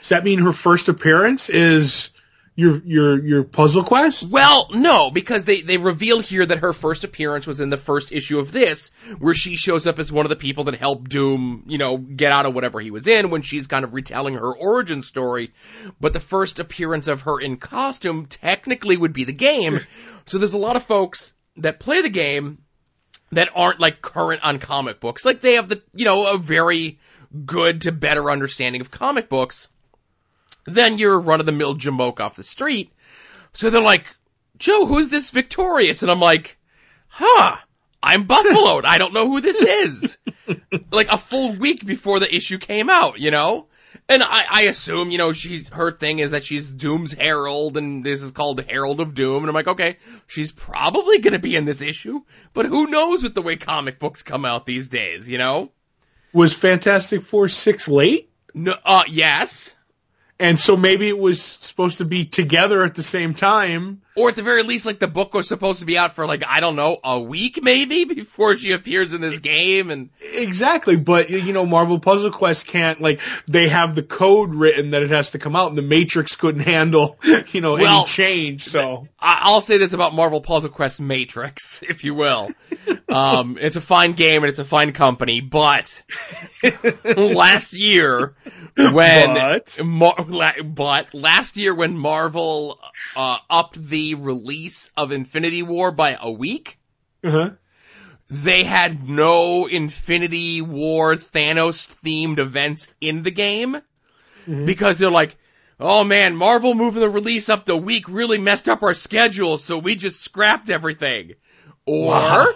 Does 0.00 0.10
that 0.10 0.24
mean 0.24 0.38
her 0.40 0.52
first 0.52 0.88
appearance 0.88 1.48
is 1.48 2.10
your 2.54 2.82
your 2.84 3.24
your 3.24 3.44
puzzle 3.44 3.82
quest? 3.82 4.28
Well, 4.28 4.68
no, 4.72 5.10
because 5.10 5.44
they 5.44 5.62
they 5.62 5.78
reveal 5.78 6.20
here 6.20 6.44
that 6.44 6.58
her 6.58 6.72
first 6.72 7.04
appearance 7.04 7.46
was 7.46 7.60
in 7.60 7.70
the 7.70 7.78
first 7.78 8.12
issue 8.12 8.38
of 8.38 8.52
this, 8.52 8.90
where 9.18 9.34
she 9.34 9.56
shows 9.56 9.86
up 9.86 9.98
as 9.98 10.12
one 10.12 10.26
of 10.26 10.30
the 10.30 10.36
people 10.36 10.64
that 10.64 10.74
helped 10.74 11.08
Doom, 11.08 11.64
you 11.66 11.78
know, 11.78 11.96
get 11.96 12.32
out 12.32 12.46
of 12.46 12.54
whatever 12.54 12.80
he 12.80 12.90
was 12.90 13.06
in 13.06 13.30
when 13.30 13.42
she's 13.42 13.66
kind 13.66 13.84
of 13.84 13.94
retelling 13.94 14.34
her 14.34 14.54
origin 14.54 15.02
story. 15.02 15.52
But 16.00 16.12
the 16.12 16.20
first 16.20 16.60
appearance 16.60 17.08
of 17.08 17.22
her 17.22 17.40
in 17.40 17.56
costume 17.56 18.26
technically 18.26 18.96
would 18.96 19.14
be 19.14 19.24
the 19.24 19.32
game. 19.32 19.80
so 20.26 20.38
there's 20.38 20.54
a 20.54 20.58
lot 20.58 20.76
of 20.76 20.82
folks 20.82 21.32
that 21.56 21.80
play 21.80 22.02
the 22.02 22.10
game 22.10 22.58
that 23.32 23.48
aren't 23.54 23.80
like 23.80 24.02
current 24.02 24.42
on 24.44 24.58
comic 24.58 25.00
books. 25.00 25.24
Like 25.24 25.40
they 25.40 25.54
have 25.54 25.70
the, 25.70 25.82
you 25.94 26.04
know, 26.04 26.34
a 26.34 26.38
very 26.38 26.98
good 27.46 27.82
to 27.82 27.92
better 27.92 28.30
understanding 28.30 28.82
of 28.82 28.90
comic 28.90 29.30
books 29.30 29.68
than 30.64 30.98
your 30.98 31.18
run 31.18 31.40
of 31.40 31.46
the 31.46 31.52
mill 31.52 31.74
jamoke 31.74 32.20
off 32.20 32.36
the 32.36 32.44
street. 32.44 32.92
So 33.52 33.70
they're 33.70 33.80
like, 33.80 34.04
Joe, 34.58 34.86
who's 34.86 35.08
this 35.08 35.30
Victorious? 35.30 36.02
And 36.02 36.10
I'm 36.10 36.20
like, 36.20 36.56
huh, 37.08 37.56
I'm 38.02 38.24
buffaloed. 38.24 38.84
I 38.86 38.98
don't 38.98 39.14
know 39.14 39.28
who 39.28 39.40
this 39.40 39.60
is. 39.60 40.18
like 40.90 41.08
a 41.08 41.18
full 41.18 41.56
week 41.56 41.84
before 41.84 42.20
the 42.20 42.34
issue 42.34 42.58
came 42.58 42.90
out, 42.90 43.18
you 43.18 43.30
know? 43.30 43.66
And 44.08 44.22
I, 44.22 44.44
I 44.50 44.62
assume, 44.62 45.10
you 45.10 45.18
know, 45.18 45.32
she's, 45.32 45.68
her 45.68 45.92
thing 45.92 46.18
is 46.18 46.32
that 46.32 46.44
she's 46.44 46.68
Doom's 46.68 47.12
Herald 47.12 47.76
and 47.76 48.04
this 48.04 48.22
is 48.22 48.30
called 48.30 48.62
Herald 48.64 49.00
of 49.00 49.14
Doom. 49.14 49.38
And 49.38 49.48
I'm 49.48 49.54
like, 49.54 49.68
okay, 49.68 49.98
she's 50.26 50.50
probably 50.50 51.18
gonna 51.18 51.38
be 51.38 51.56
in 51.56 51.64
this 51.64 51.82
issue, 51.82 52.22
but 52.54 52.66
who 52.66 52.86
knows 52.86 53.22
with 53.22 53.34
the 53.34 53.42
way 53.42 53.56
comic 53.56 53.98
books 53.98 54.22
come 54.22 54.44
out 54.44 54.66
these 54.66 54.88
days, 54.88 55.28
you 55.28 55.38
know? 55.38 55.70
Was 56.32 56.54
Fantastic 56.54 57.22
Four 57.22 57.48
six 57.48 57.88
late? 57.88 58.30
No, 58.54 58.74
uh, 58.84 59.04
yes. 59.08 59.76
And 60.42 60.58
so 60.58 60.76
maybe 60.76 61.08
it 61.08 61.16
was 61.16 61.40
supposed 61.40 61.98
to 61.98 62.04
be 62.04 62.24
together 62.24 62.82
at 62.82 62.96
the 62.96 63.02
same 63.04 63.32
time. 63.32 64.01
Or 64.14 64.28
at 64.28 64.36
the 64.36 64.42
very 64.42 64.62
least, 64.62 64.84
like 64.84 64.98
the 64.98 65.08
book 65.08 65.32
was 65.32 65.48
supposed 65.48 65.80
to 65.80 65.86
be 65.86 65.96
out 65.96 66.14
for 66.14 66.26
like, 66.26 66.44
I 66.46 66.60
don't 66.60 66.76
know, 66.76 66.98
a 67.02 67.18
week 67.20 67.62
maybe 67.62 68.04
before 68.14 68.56
she 68.56 68.72
appears 68.72 69.12
in 69.12 69.20
this 69.20 69.40
game 69.40 69.90
and. 69.90 70.10
Exactly, 70.20 70.96
but 70.96 71.30
you 71.30 71.52
know, 71.52 71.64
Marvel 71.64 71.98
Puzzle 71.98 72.30
Quest 72.30 72.66
can't, 72.66 73.00
like, 73.00 73.20
they 73.48 73.68
have 73.68 73.94
the 73.94 74.02
code 74.02 74.54
written 74.54 74.90
that 74.90 75.02
it 75.02 75.10
has 75.10 75.30
to 75.30 75.38
come 75.38 75.56
out 75.56 75.70
and 75.70 75.78
the 75.78 75.82
Matrix 75.82 76.36
couldn't 76.36 76.62
handle, 76.62 77.18
you 77.52 77.60
know, 77.60 77.72
Well, 77.72 78.00
any 78.00 78.06
change, 78.06 78.64
so. 78.64 79.08
I'll 79.18 79.60
say 79.60 79.78
this 79.78 79.94
about 79.94 80.14
Marvel 80.14 80.40
Puzzle 80.42 80.70
Quest 80.70 81.00
Matrix, 81.00 81.82
if 81.88 82.04
you 82.04 82.14
will. 82.14 82.50
Um, 83.08 83.56
it's 83.60 83.76
a 83.76 83.80
fine 83.80 84.12
game 84.12 84.42
and 84.42 84.50
it's 84.50 84.58
a 84.58 84.64
fine 84.64 84.92
company, 84.92 85.40
but 85.40 86.02
last 87.16 87.72
year 87.72 88.34
when 88.76 89.34
But? 89.34 89.80
Mar- 89.84 90.24
la- 90.26 90.62
but 90.64 91.14
last 91.14 91.56
year 91.56 91.74
when 91.74 91.96
Marvel 91.96 92.78
uh, 93.16 93.38
upped 93.48 93.82
the 93.88 94.01
release 94.14 94.90
of 94.96 95.12
Infinity 95.12 95.62
War 95.62 95.92
by 95.92 96.16
a 96.20 96.30
week, 96.30 96.78
Uh-huh. 97.24 97.50
they 98.28 98.64
had 98.64 99.08
no 99.08 99.66
Infinity 99.66 100.62
War 100.62 101.14
Thanos 101.16 101.86
themed 102.02 102.38
events 102.38 102.88
in 103.00 103.22
the 103.22 103.30
game 103.30 103.80
because 104.46 104.98
they're 104.98 105.10
like, 105.10 105.36
oh 105.78 106.04
man, 106.04 106.36
Marvel 106.36 106.74
moving 106.74 107.00
the 107.00 107.08
release 107.08 107.48
up 107.48 107.64
the 107.64 107.76
week 107.76 108.08
really 108.08 108.38
messed 108.38 108.68
up 108.68 108.82
our 108.82 108.94
schedule, 108.94 109.58
so 109.58 109.78
we 109.78 109.94
just 109.96 110.20
scrapped 110.20 110.70
everything. 110.70 111.34
Or 111.86 112.10
Wow. 112.12 112.46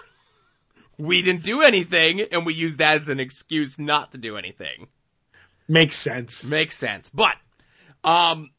we 0.98 1.22
didn't 1.22 1.42
do 1.42 1.62
anything 1.62 2.20
and 2.32 2.46
we 2.46 2.54
used 2.54 2.78
that 2.78 3.02
as 3.02 3.08
an 3.08 3.20
excuse 3.20 3.78
not 3.78 4.12
to 4.12 4.18
do 4.18 4.36
anything. 4.36 4.88
Makes 5.68 5.96
sense. 5.96 6.44
Makes 6.44 6.76
sense. 6.76 7.10
But 7.10 7.34
um 8.04 8.50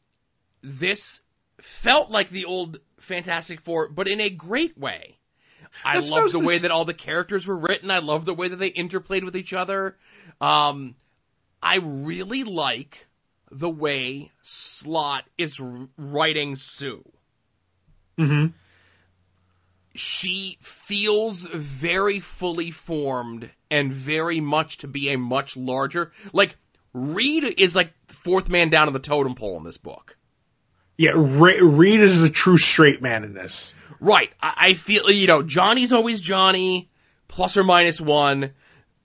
this 0.62 1.20
felt 1.60 2.10
like 2.10 2.30
the 2.30 2.44
old 2.44 2.78
Fantastic 2.98 3.60
Four, 3.60 3.90
but 3.90 4.08
in 4.08 4.20
a 4.20 4.30
great 4.30 4.76
way. 4.76 5.16
I 5.84 5.94
That's 5.94 6.10
what 6.10 6.18
I 6.18 6.22
love 6.22 6.32
the 6.32 6.40
way 6.40 6.58
that 6.58 6.70
all 6.70 6.84
the 6.84 6.94
characters 6.94 7.46
were 7.46 7.56
written. 7.56 7.90
I 7.90 7.98
love 7.98 8.24
the 8.24 8.34
way 8.34 8.48
that 8.48 8.56
they 8.56 8.70
interplayed 8.70 9.24
with 9.24 9.36
each 9.36 9.52
other. 9.52 9.96
Um, 10.40 10.94
I 11.62 11.76
really 11.76 12.44
like 12.44 13.06
the 13.50 13.70
way 13.70 14.30
Slott 14.42 15.24
is 15.36 15.60
r- 15.60 15.88
writing 15.96 16.56
Sue. 16.56 17.04
Mm-hmm. 18.18 18.46
She 19.94 20.58
feels 20.60 21.46
very 21.46 22.20
fully 22.20 22.70
formed 22.70 23.50
and 23.70 23.92
very 23.92 24.40
much 24.40 24.78
to 24.78 24.88
be 24.88 25.10
a 25.10 25.18
much 25.18 25.56
larger. 25.56 26.12
Like 26.32 26.56
Reed 26.92 27.44
is 27.58 27.74
like 27.74 27.92
fourth 28.08 28.48
man 28.48 28.68
down 28.68 28.86
on 28.86 28.92
the 28.92 28.98
totem 28.98 29.34
pole 29.34 29.56
in 29.56 29.64
this 29.64 29.76
book. 29.76 30.16
Yeah, 30.98 31.12
Re- 31.14 31.60
Reed 31.60 32.00
is 32.00 32.20
the 32.20 32.28
true 32.28 32.58
straight 32.58 33.00
man 33.00 33.22
in 33.24 33.32
this. 33.32 33.72
Right. 34.00 34.30
I, 34.42 34.54
I 34.56 34.74
feel, 34.74 35.10
you 35.10 35.28
know, 35.28 35.42
Johnny's 35.42 35.92
always 35.92 36.20
Johnny, 36.20 36.90
plus 37.28 37.56
or 37.56 37.62
minus 37.64 38.00
one. 38.00 38.52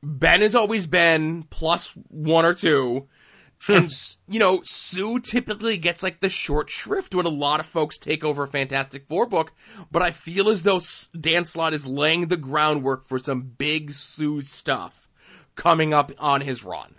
Ben 0.02 0.42
is 0.42 0.56
always 0.56 0.88
Ben, 0.88 1.44
plus 1.44 1.94
one 2.10 2.46
or 2.46 2.54
two. 2.54 3.08
And, 3.66 3.90
you 4.28 4.40
know, 4.42 4.60
Sue 4.66 5.22
typically 5.22 5.78
gets 5.78 6.04
like 6.04 6.20
the 6.20 6.28
short 6.28 6.70
shrift 6.70 7.16
when 7.16 7.26
a 7.26 7.30
lot 7.30 7.62
of 7.62 7.66
folks 7.66 7.98
take 7.98 8.26
over 8.26 8.44
a 8.44 8.48
Fantastic 8.50 9.08
Four 9.08 9.28
book, 9.28 9.54
but 9.90 10.02
I 10.02 10.12
feel 10.12 10.50
as 10.50 10.64
though 10.64 10.82
Dan 11.18 11.46
Slott 11.46 11.74
is 11.74 11.86
laying 11.86 12.28
the 12.28 12.36
groundwork 12.36 13.08
for 13.08 13.20
some 13.20 13.44
big 13.44 13.94
Sue 13.94 14.42
stuff 14.42 15.08
coming 15.56 15.94
up 15.94 16.12
on 16.20 16.42
his 16.42 16.66
run. 16.66 16.94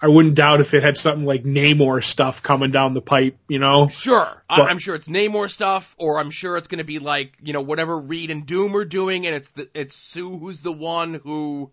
I 0.00 0.08
wouldn't 0.08 0.34
doubt 0.34 0.60
if 0.60 0.74
it 0.74 0.82
had 0.82 0.96
something 0.96 1.24
like 1.24 1.44
Namor 1.44 2.02
stuff 2.02 2.42
coming 2.42 2.70
down 2.70 2.94
the 2.94 3.02
pipe, 3.02 3.38
you 3.48 3.58
know? 3.58 3.88
Sure. 3.88 4.42
But- 4.48 4.70
I'm 4.70 4.78
sure 4.78 4.94
it's 4.94 5.08
Namor 5.08 5.50
stuff, 5.50 5.94
or 5.98 6.18
I'm 6.18 6.30
sure 6.30 6.56
it's 6.56 6.68
going 6.68 6.78
to 6.78 6.84
be 6.84 6.98
like, 6.98 7.36
you 7.42 7.52
know, 7.52 7.60
whatever 7.60 7.98
Reed 7.98 8.30
and 8.30 8.46
Doom 8.46 8.76
are 8.76 8.84
doing, 8.84 9.26
and 9.26 9.34
it's 9.34 9.50
the, 9.50 9.68
it's 9.74 9.94
Sue 9.94 10.38
who's 10.38 10.60
the 10.60 10.72
one 10.72 11.14
who 11.14 11.70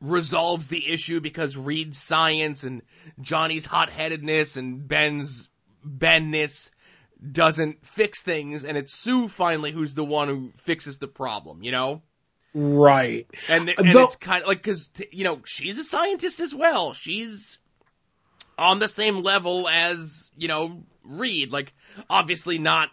resolves 0.00 0.66
the 0.66 0.92
issue 0.92 1.20
because 1.20 1.56
Reed's 1.56 1.98
science 1.98 2.64
and 2.64 2.82
Johnny's 3.20 3.66
hot-headedness 3.66 4.56
and 4.56 4.86
Ben's 4.86 5.48
Benness 5.84 6.70
doesn't 7.30 7.86
fix 7.86 8.22
things, 8.22 8.64
and 8.64 8.76
it's 8.76 8.92
Sue 8.92 9.28
finally 9.28 9.70
who's 9.70 9.94
the 9.94 10.04
one 10.04 10.28
who 10.28 10.52
fixes 10.56 10.98
the 10.98 11.08
problem, 11.08 11.62
you 11.62 11.70
know? 11.70 12.02
Right. 12.54 13.26
And, 13.48 13.66
th- 13.66 13.78
and 13.78 13.92
Though- 13.92 14.04
it's 14.04 14.16
kind 14.16 14.42
of 14.42 14.48
like, 14.48 14.62
cause, 14.62 14.88
t- 14.88 15.08
you 15.12 15.24
know, 15.24 15.40
she's 15.44 15.78
a 15.78 15.84
scientist 15.84 16.40
as 16.40 16.54
well. 16.54 16.92
She's 16.92 17.58
on 18.58 18.78
the 18.78 18.88
same 18.88 19.22
level 19.22 19.68
as, 19.68 20.30
you 20.36 20.48
know, 20.48 20.82
Reed. 21.04 21.50
Like, 21.52 21.72
obviously 22.10 22.58
not, 22.58 22.90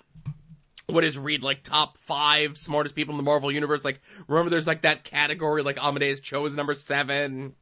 what 0.88 1.04
is 1.04 1.18
Reed, 1.18 1.44
like 1.44 1.62
top 1.64 1.98
five 1.98 2.58
smartest 2.58 2.96
people 2.96 3.14
in 3.14 3.18
the 3.18 3.24
Marvel 3.24 3.52
Universe? 3.52 3.84
Like, 3.84 4.02
remember 4.28 4.50
there's 4.50 4.66
like 4.68 4.84
that 4.84 5.04
category, 5.04 5.62
like 5.62 5.84
Amadeus 5.84 6.20
Cho 6.22 6.46
is 6.46 6.56
number 6.56 6.74
seven, 6.74 7.54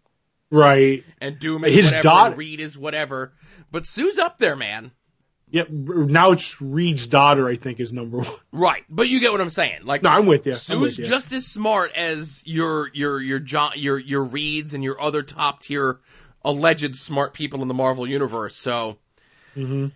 Right. 0.51 1.03
and 1.19 1.39
Doom 1.39 1.65
is 1.65 1.73
His 1.75 1.85
whatever, 1.87 2.03
daughter- 2.03 2.29
and 2.29 2.37
Reed 2.37 2.59
is 2.59 2.77
whatever. 2.77 3.33
But 3.71 3.85
Sue's 3.85 4.17
up 4.19 4.37
there, 4.37 4.55
man. 4.55 4.91
Yep. 5.49 5.69
Now 5.69 6.31
it's 6.31 6.61
Reed's 6.61 7.07
daughter, 7.07 7.47
I 7.47 7.55
think, 7.55 7.79
is 7.79 7.93
number 7.93 8.17
one. 8.17 8.27
Right. 8.51 8.83
But 8.89 9.07
you 9.07 9.19
get 9.21 9.31
what 9.31 9.39
I'm 9.39 9.49
saying. 9.49 9.85
Like, 9.85 10.03
No, 10.03 10.09
I'm 10.09 10.25
with 10.25 10.45
you. 10.45 10.53
Sue's 10.53 10.81
with 10.81 10.99
you. 10.99 11.05
just 11.05 11.31
as 11.31 11.45
smart 11.47 11.93
as 11.95 12.41
your 12.45 12.89
your 12.93 13.21
your 13.21 13.39
jo- 13.39 13.69
your 13.75 13.97
your 13.97 14.23
Reeds 14.25 14.73
and 14.73 14.83
your 14.83 15.01
other 15.01 15.23
top 15.23 15.61
tier 15.61 15.99
alleged 16.43 16.95
smart 16.97 17.33
people 17.33 17.61
in 17.61 17.67
the 17.69 17.73
Marvel 17.73 18.07
universe. 18.07 18.55
So 18.55 18.97
Mhm. 19.55 19.91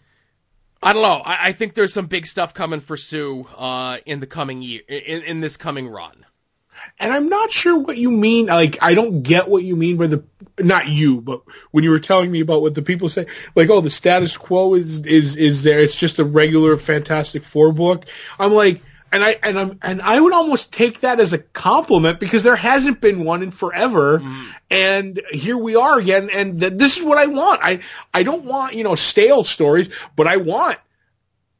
I 0.84 0.94
don't 0.94 1.04
know. 1.04 1.22
I, 1.24 1.50
I 1.50 1.52
think 1.52 1.74
there's 1.76 1.94
some 1.94 2.08
big 2.08 2.26
stuff 2.26 2.54
coming 2.54 2.80
for 2.80 2.98
Sue 2.98 3.46
uh, 3.58 3.98
in 4.06 4.20
the 4.20 4.28
coming 4.28 4.62
year 4.62 4.82
in, 4.88 5.22
in 5.24 5.40
this 5.42 5.58
coming 5.58 5.88
run. 5.88 6.26
And 7.00 7.12
I'm 7.12 7.30
not 7.30 7.52
sure 7.52 7.78
what 7.78 7.98
you 7.98 8.12
mean. 8.12 8.48
Like, 8.48 8.78
I 8.82 8.94
don't 8.94 9.24
get 9.24 9.48
what 9.48 9.64
you 9.64 9.76
mean 9.76 9.98
by 9.98 10.08
the, 10.08 10.24
not 10.60 10.88
you, 10.88 11.22
but 11.22 11.42
when 11.72 11.84
you 11.84 11.90
were 11.90 12.00
telling 12.00 12.32
me 12.32 12.42
about 12.42 12.62
what 12.62 12.76
the 12.76 12.82
people 12.82 13.10
say, 13.10 13.26
like, 13.56 13.70
oh, 13.70 13.82
the 13.82 13.90
status 13.90 14.38
quo 14.38 14.76
is, 14.76 15.02
is, 15.02 15.38
is 15.38 15.64
there. 15.64 15.80
It's 15.80 15.96
just 15.96 16.20
a 16.20 16.24
regular 16.24 16.78
Fantastic 16.78 17.44
Four 17.44 17.72
book. 17.72 18.06
I'm 18.38 18.54
like, 18.54 18.82
and 19.12 19.24
I, 19.24 19.38
and 19.44 19.60
I'm, 19.60 19.80
and 19.82 20.02
I 20.02 20.20
would 20.20 20.32
almost 20.32 20.72
take 20.72 21.02
that 21.02 21.20
as 21.20 21.34
a 21.34 21.38
compliment 21.38 22.20
because 22.20 22.44
there 22.44 22.56
hasn't 22.56 23.02
been 23.02 23.26
one 23.26 23.44
in 23.44 23.52
forever. 23.52 24.20
Mm-hmm. 24.20 24.50
And 24.70 25.22
here 25.32 25.58
we 25.58 25.76
are 25.76 26.00
again. 26.00 26.30
And 26.30 26.60
th- 26.60 26.74
this 26.76 26.98
is 26.98 27.04
what 27.04 27.18
I 27.18 27.26
want. 27.26 27.60
I, 27.62 27.82
I 28.14 28.24
don't 28.24 28.46
want, 28.46 28.74
you 28.74 28.86
know, 28.86 28.96
stale 28.96 29.44
stories, 29.44 29.90
but 30.16 30.28
I 30.28 30.38
want 30.38 30.78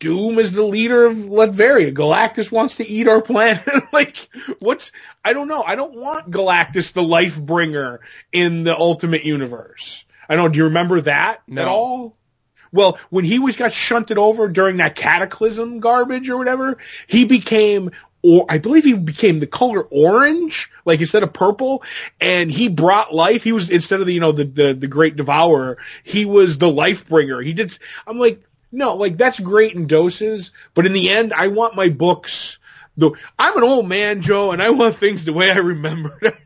Doom 0.02 0.40
is 0.40 0.52
the 0.52 0.64
leader 0.64 1.06
of 1.06 1.14
Latveria. 1.16 1.94
Galactus 1.94 2.52
wants 2.52 2.78
to 2.78 2.88
eat 2.88 3.08
our 3.08 3.22
planet. 3.22 3.62
like, 3.94 4.28
what's, 4.60 4.92
I 5.24 5.34
don't 5.34 5.48
know. 5.48 5.62
I 5.64 5.76
don't 5.76 5.96
want 5.96 6.32
Galactus 6.32 6.94
the 6.94 7.04
life 7.04 7.40
bringer 7.40 8.02
in 8.32 8.64
the 8.64 8.76
Ultimate 8.76 9.24
Universe. 9.24 10.04
I 10.28 10.36
don't, 10.36 10.52
do 10.52 10.58
you 10.58 10.64
remember 10.66 11.02
that 11.02 11.44
No. 11.48 11.62
at 11.62 11.68
all? 11.68 12.18
Well, 12.72 12.98
when 13.12 13.26
he 13.26 13.38
was 13.38 13.58
got 13.58 13.74
shunted 13.74 14.18
over 14.18 14.48
during 14.48 14.78
that 14.78 14.96
cataclysm 14.96 15.82
garbage 15.82 16.32
or 16.32 16.38
whatever, 16.38 16.78
he 17.06 17.26
became, 17.26 17.92
or 18.24 18.48
I 18.50 18.58
believe 18.58 18.86
he 18.86 18.94
became 18.94 19.38
the 19.40 19.46
color 19.46 19.82
orange, 19.82 20.72
like 20.84 21.00
instead 21.00 21.22
of 21.22 21.32
purple, 21.32 21.84
and 22.20 22.52
he 22.52 22.70
brought 22.70 23.14
life. 23.14 23.44
He 23.44 23.52
was 23.52 23.70
instead 23.70 24.00
of 24.00 24.08
the 24.08 24.14
you 24.14 24.20
know 24.22 24.32
the 24.32 24.46
the, 24.46 24.74
the 24.74 24.88
great 24.88 25.16
devourer, 25.18 25.78
he 26.04 26.26
was 26.26 26.58
the 26.58 26.70
life 26.70 27.08
bringer. 27.10 27.42
He 27.42 27.52
did. 27.54 27.78
I'm 28.08 28.18
like, 28.18 28.42
no, 28.72 28.96
like 28.96 29.18
that's 29.18 29.40
great 29.40 29.74
in 29.74 29.88
doses, 29.88 30.52
but 30.74 30.86
in 30.86 30.94
the 30.94 31.10
end, 31.10 31.34
I 31.34 31.48
want 31.48 31.76
my 31.76 31.90
books. 31.90 32.58
The 32.98 33.12
I'm 33.38 33.58
an 33.58 33.64
old 33.64 33.88
man, 33.88 34.22
Joe, 34.22 34.52
and 34.52 34.62
I 34.62 34.70
want 34.72 34.96
things 34.96 35.26
the 35.26 35.34
way 35.34 35.52
I 35.52 35.58
remember 35.58 36.18
them. 36.22 36.34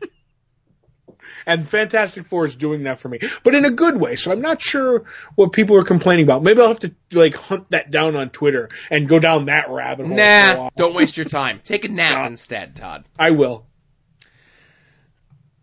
And 1.48 1.66
Fantastic 1.66 2.26
Four 2.26 2.44
is 2.46 2.56
doing 2.56 2.82
that 2.82 2.98
for 2.98 3.08
me, 3.08 3.20
but 3.44 3.54
in 3.54 3.64
a 3.64 3.70
good 3.70 3.96
way. 3.96 4.16
So 4.16 4.32
I'm 4.32 4.40
not 4.40 4.60
sure 4.60 5.04
what 5.36 5.52
people 5.52 5.76
are 5.76 5.84
complaining 5.84 6.24
about. 6.24 6.42
Maybe 6.42 6.60
I'll 6.60 6.66
have 6.68 6.80
to 6.80 6.92
like 7.12 7.36
hunt 7.36 7.70
that 7.70 7.92
down 7.92 8.16
on 8.16 8.30
Twitter 8.30 8.68
and 8.90 9.08
go 9.08 9.20
down 9.20 9.44
that 9.44 9.70
rabbit 9.70 10.08
hole. 10.08 10.16
Nah, 10.16 10.70
don't 10.76 10.96
waste 10.96 11.16
your 11.16 11.26
time. 11.26 11.60
Take 11.62 11.84
a 11.84 11.88
nap 11.88 12.18
Nah. 12.18 12.26
instead, 12.26 12.74
Todd. 12.74 13.04
I 13.16 13.30
will. 13.30 13.64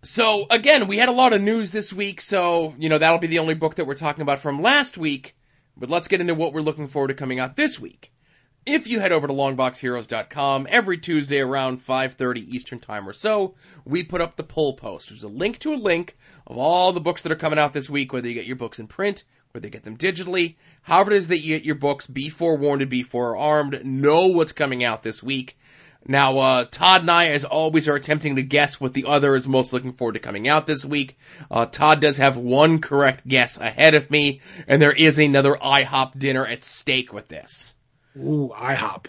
So 0.04 0.46
again, 0.50 0.88
we 0.88 0.98
had 0.98 1.10
a 1.10 1.14
lot 1.14 1.34
of 1.34 1.42
news 1.42 1.72
this 1.72 1.92
week, 1.92 2.22
so 2.22 2.74
you 2.78 2.88
know 2.88 2.98
that'll 2.98 3.20
be 3.20 3.28
the 3.28 3.40
only 3.40 3.54
book 3.54 3.76
that 3.76 3.86
we're 3.86 3.96
talking 3.96 4.22
about 4.22 4.40
from 4.40 4.62
last 4.62 4.98
week. 4.98 5.36
But 5.76 5.90
let's 5.90 6.08
get 6.08 6.22
into 6.22 6.36
what 6.36 6.54
we're 6.54 6.62
looking 6.62 6.88
forward 6.88 7.08
to 7.10 7.14
coming 7.14 7.40
out 7.40 7.56
this 7.56 7.80
week. 7.80 8.12
If 8.66 8.88
you 8.88 9.00
head 9.02 9.12
over 9.12 9.28
to 9.28 9.34
longboxheroes.com 9.34 10.68
every 10.70 10.98
Tuesday 10.98 11.40
around 11.40 11.82
5:30 11.82 12.56
Eastern 12.56 12.80
Time 12.80 13.10
or 13.10 13.14
so, 13.14 13.56
we 13.84 14.04
put 14.04 14.22
up 14.22 14.38
the 14.38 14.44
poll 14.44 14.74
post. 14.74 15.10
There's 15.10 15.24
a 15.24 15.28
link 15.28 15.60
to 15.60 15.74
a 15.74 15.76
link 15.76 16.16
of 16.48 16.58
all 16.58 16.94
the 16.94 17.02
books 17.02 17.24
that 17.24 17.32
are 17.32 17.38
coming 17.38 17.60
out 17.60 17.74
this 17.74 17.90
week, 17.90 18.14
whether 18.14 18.28
you 18.28 18.34
get 18.34 18.46
your 18.46 18.56
books 18.56 18.80
in 18.80 18.88
print, 18.88 19.26
whether 19.52 19.68
you 19.68 19.72
get 19.72 19.84
them 19.84 19.98
digitally, 19.98 20.56
however 20.82 21.12
it 21.12 21.18
is 21.18 21.28
that 21.28 21.42
you 21.42 21.58
get 21.58 21.66
your 21.66 21.76
books, 21.76 22.08
be 22.08 22.30
forewarned 22.30 22.82
and 22.82 22.90
be 22.90 23.04
forearmed, 23.04 23.84
know 23.84 24.28
what's 24.28 24.54
coming 24.54 24.84
out 24.84 25.04
this 25.04 25.22
week. 25.22 25.58
Now, 26.06 26.38
uh, 26.38 26.66
Todd 26.66 27.02
and 27.02 27.12
I, 27.12 27.30
as 27.30 27.46
always, 27.46 27.88
are 27.88 27.96
attempting 27.96 28.36
to 28.36 28.44
guess 28.44 28.80
what 28.80 28.94
the 28.94 29.06
other 29.06 29.36
is 29.36 29.48
most 29.48 29.72
looking 29.72 29.94
forward 29.94 30.14
to 30.14 30.20
coming 30.20 30.50
out 30.50 30.68
this 30.68 30.84
week. 30.84 31.18
Uh, 31.50 31.66
Todd 31.66 32.02
does 32.02 32.18
have 32.18 32.36
one 32.36 32.80
correct 32.80 33.26
guess 33.26 33.58
ahead 33.58 33.94
of 33.94 34.12
me, 34.12 34.42
and 34.68 34.82
there 34.82 34.92
is 34.92 35.20
another 35.20 35.54
IHOP 35.54 36.18
dinner 36.20 36.46
at 36.46 36.64
stake 36.64 37.14
with 37.14 37.28
this. 37.30 37.74
Ooh, 38.18 38.52
IHOP. 38.54 39.06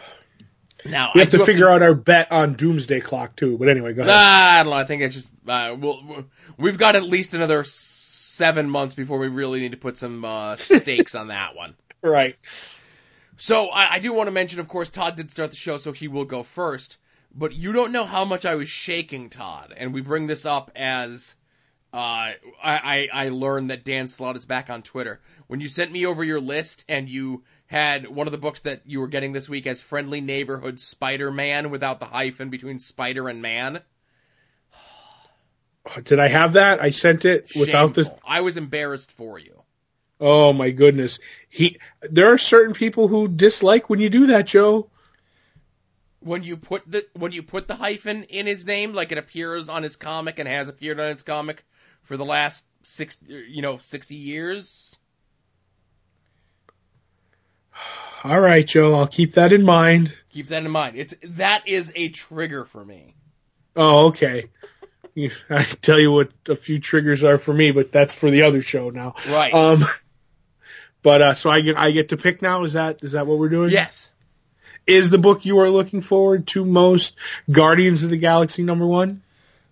Now, 0.87 1.13
We 1.15 1.21
I 1.21 1.25
have 1.25 1.33
to 1.33 1.45
figure 1.45 1.69
out 1.69 1.83
our 1.83 1.95
bet 1.95 2.31
on 2.31 2.55
Doomsday 2.55 3.01
Clock 3.01 3.37
too. 3.37 3.57
But 3.59 3.69
anyway, 3.69 3.95
go 3.95 4.03
ahead. 4.03 4.15
Ah, 4.15 4.61
I 4.61 4.63
don't 4.63 4.73
know. 4.73 4.79
I 4.79 4.85
think 4.85 5.03
it's 5.03 5.15
just 5.15 5.31
uh, 5.49 5.75
we'll, 5.79 6.27
we've 6.59 6.79
got 6.79 6.95
at 6.95 7.03
least 7.03 7.35
another 7.35 7.65
seven 7.65 8.69
months 8.69 8.95
before 8.95 9.19
we 9.19 9.29
really 9.29 9.61
need 9.61 9.73
to 9.73 9.79
put 9.79 9.97
some 9.97 10.25
uh, 10.25 10.57
stakes 10.57 11.15
on 11.15 11.29
that 11.29 11.57
one. 11.57 11.75
Right. 12.05 12.37
So 13.37 13.69
I, 13.69 13.95
I 13.95 13.99
do 13.99 14.13
want 14.13 14.29
to 14.29 14.33
mention, 14.33 14.61
of 14.61 14.69
course, 14.69 14.91
Todd 14.91 15.17
did 15.17 15.31
start 15.31 15.51
the 15.51 15.57
show, 15.57 15.77
so 15.77 15.93
he 15.93 16.09
will 16.09 16.25
go 16.25 16.43
first. 16.43 16.99
But 17.35 17.53
you 17.53 17.73
don't 17.73 17.93
know 17.93 18.05
how 18.05 18.25
much 18.25 18.45
I 18.45 18.55
was 18.55 18.69
shaking 18.69 19.29
Todd, 19.29 19.75
and 19.77 19.93
we 19.93 20.01
bring 20.01 20.29
this 20.29 20.47
up 20.47 20.71
as 20.77 21.35
uh, 21.93 21.97
I, 21.97 22.39
I 22.63 23.09
I 23.13 23.29
learned 23.31 23.71
that 23.71 23.85
Dan 23.85 24.07
Slott 24.07 24.37
is 24.37 24.45
back 24.45 24.71
on 24.71 24.83
Twitter. 24.83 25.21
When 25.49 25.61
you 25.61 25.67
sent 25.67 25.91
me 25.91 26.07
over 26.07 26.23
your 26.23 26.41
list 26.41 26.85
and 26.89 27.09
you 27.09 27.43
had 27.67 28.09
one 28.09 28.29
of 28.29 28.33
the 28.33 28.39
books 28.39 28.61
that 28.63 28.83
you 28.87 29.01
were 29.01 29.09
getting 29.09 29.33
this 29.33 29.49
week 29.49 29.67
as 29.67 29.81
Friendly 29.81 30.21
Neighborhood 30.21 30.79
Spider-Man 30.79 31.71
without 31.71 31.99
the 31.99 32.07
hyphen 32.07 32.51
between 32.51 32.79
Spider 32.79 33.29
and 33.29 33.43
Man. 33.43 33.81
Did 36.05 36.21
I 36.21 36.29
have 36.29 36.53
that? 36.53 36.81
I 36.81 36.91
sent 36.91 37.25
it 37.25 37.51
without 37.57 37.95
this. 37.95 38.09
I 38.25 38.43
was 38.43 38.57
embarrassed 38.57 39.11
for 39.11 39.41
you. 39.41 39.64
Oh 40.21 40.53
my 40.53 40.71
goodness. 40.71 41.19
He. 41.49 41.79
There 42.03 42.33
are 42.33 42.39
certain 42.39 42.75
people 42.75 43.09
who 43.09 43.29
dislike 43.29 43.91
when 43.91 44.01
you 44.01 44.11
do 44.11 44.29
that, 44.29 44.47
Joe. 44.47 44.91
When 46.21 46.43
you 46.43 46.57
put 46.57 46.91
the 46.91 47.05
when 47.15 47.33
you 47.33 47.43
put 47.43 47.69
the 47.69 47.75
hyphen 47.75 48.25
in 48.25 48.47
his 48.47 48.65
name, 48.65 48.95
like 48.95 49.13
it 49.13 49.19
appears 49.19 49.69
on 49.69 49.83
his 49.83 49.97
comic 49.97 50.39
and 50.39 50.49
has 50.49 50.69
appeared 50.69 51.01
on 51.01 51.11
his 51.11 51.23
comic 51.23 51.65
for 52.05 52.17
the 52.17 52.25
last 52.25 52.65
six, 52.83 53.19
you 53.27 53.63
know, 53.63 53.77
sixty 53.77 54.15
years. 54.15 54.97
All 58.25 58.41
right, 58.41 58.67
Joe. 58.67 58.95
I'll 58.95 59.07
keep 59.07 59.35
that 59.35 59.53
in 59.53 59.65
mind. 59.65 60.15
Keep 60.31 60.49
that 60.49 60.65
in 60.65 60.71
mind. 60.71 60.97
It's 60.97 61.15
that 61.23 61.69
is 61.69 61.93
a 61.95 62.09
trigger 62.09 62.65
for 62.65 62.83
me. 62.83 63.17
Oh, 63.77 64.07
okay. 64.07 64.49
I 65.51 65.65
tell 65.65 65.99
you 65.99 66.13
what 66.13 66.33
a 66.49 66.57
few 66.57 66.79
triggers 66.79 67.23
are 67.25 67.39
for 67.39 67.53
me, 67.53 67.71
but 67.71 67.93
that's 67.93 68.15
for 68.15 68.31
the 68.31 68.43
other 68.43 68.63
show 68.63 68.91
now. 68.91 69.15
Right. 69.29 69.53
Um, 69.53 69.85
but 71.05 71.23
uh, 71.23 71.35
so 71.35 71.51
I 71.51 71.61
get 71.61 71.77
I 71.77 71.93
get 71.93 72.09
to 72.09 72.17
pick 72.17 72.43
now. 72.43 72.65
Is 72.65 72.73
that 72.73 73.05
is 73.05 73.13
that 73.13 73.29
what 73.29 73.39
we're 73.39 73.51
doing? 73.51 73.71
yes. 73.71 74.11
Is 74.87 75.09
the 75.09 75.19
book 75.19 75.45
you 75.45 75.61
are 75.61 75.71
looking 75.71 76.01
forward 76.01 76.47
to 76.49 76.65
most 76.65 77.15
Guardians 77.51 78.05
of 78.05 78.11
the 78.11 78.19
Galaxy 78.19 78.63
number 78.63 78.87
one? 78.87 79.23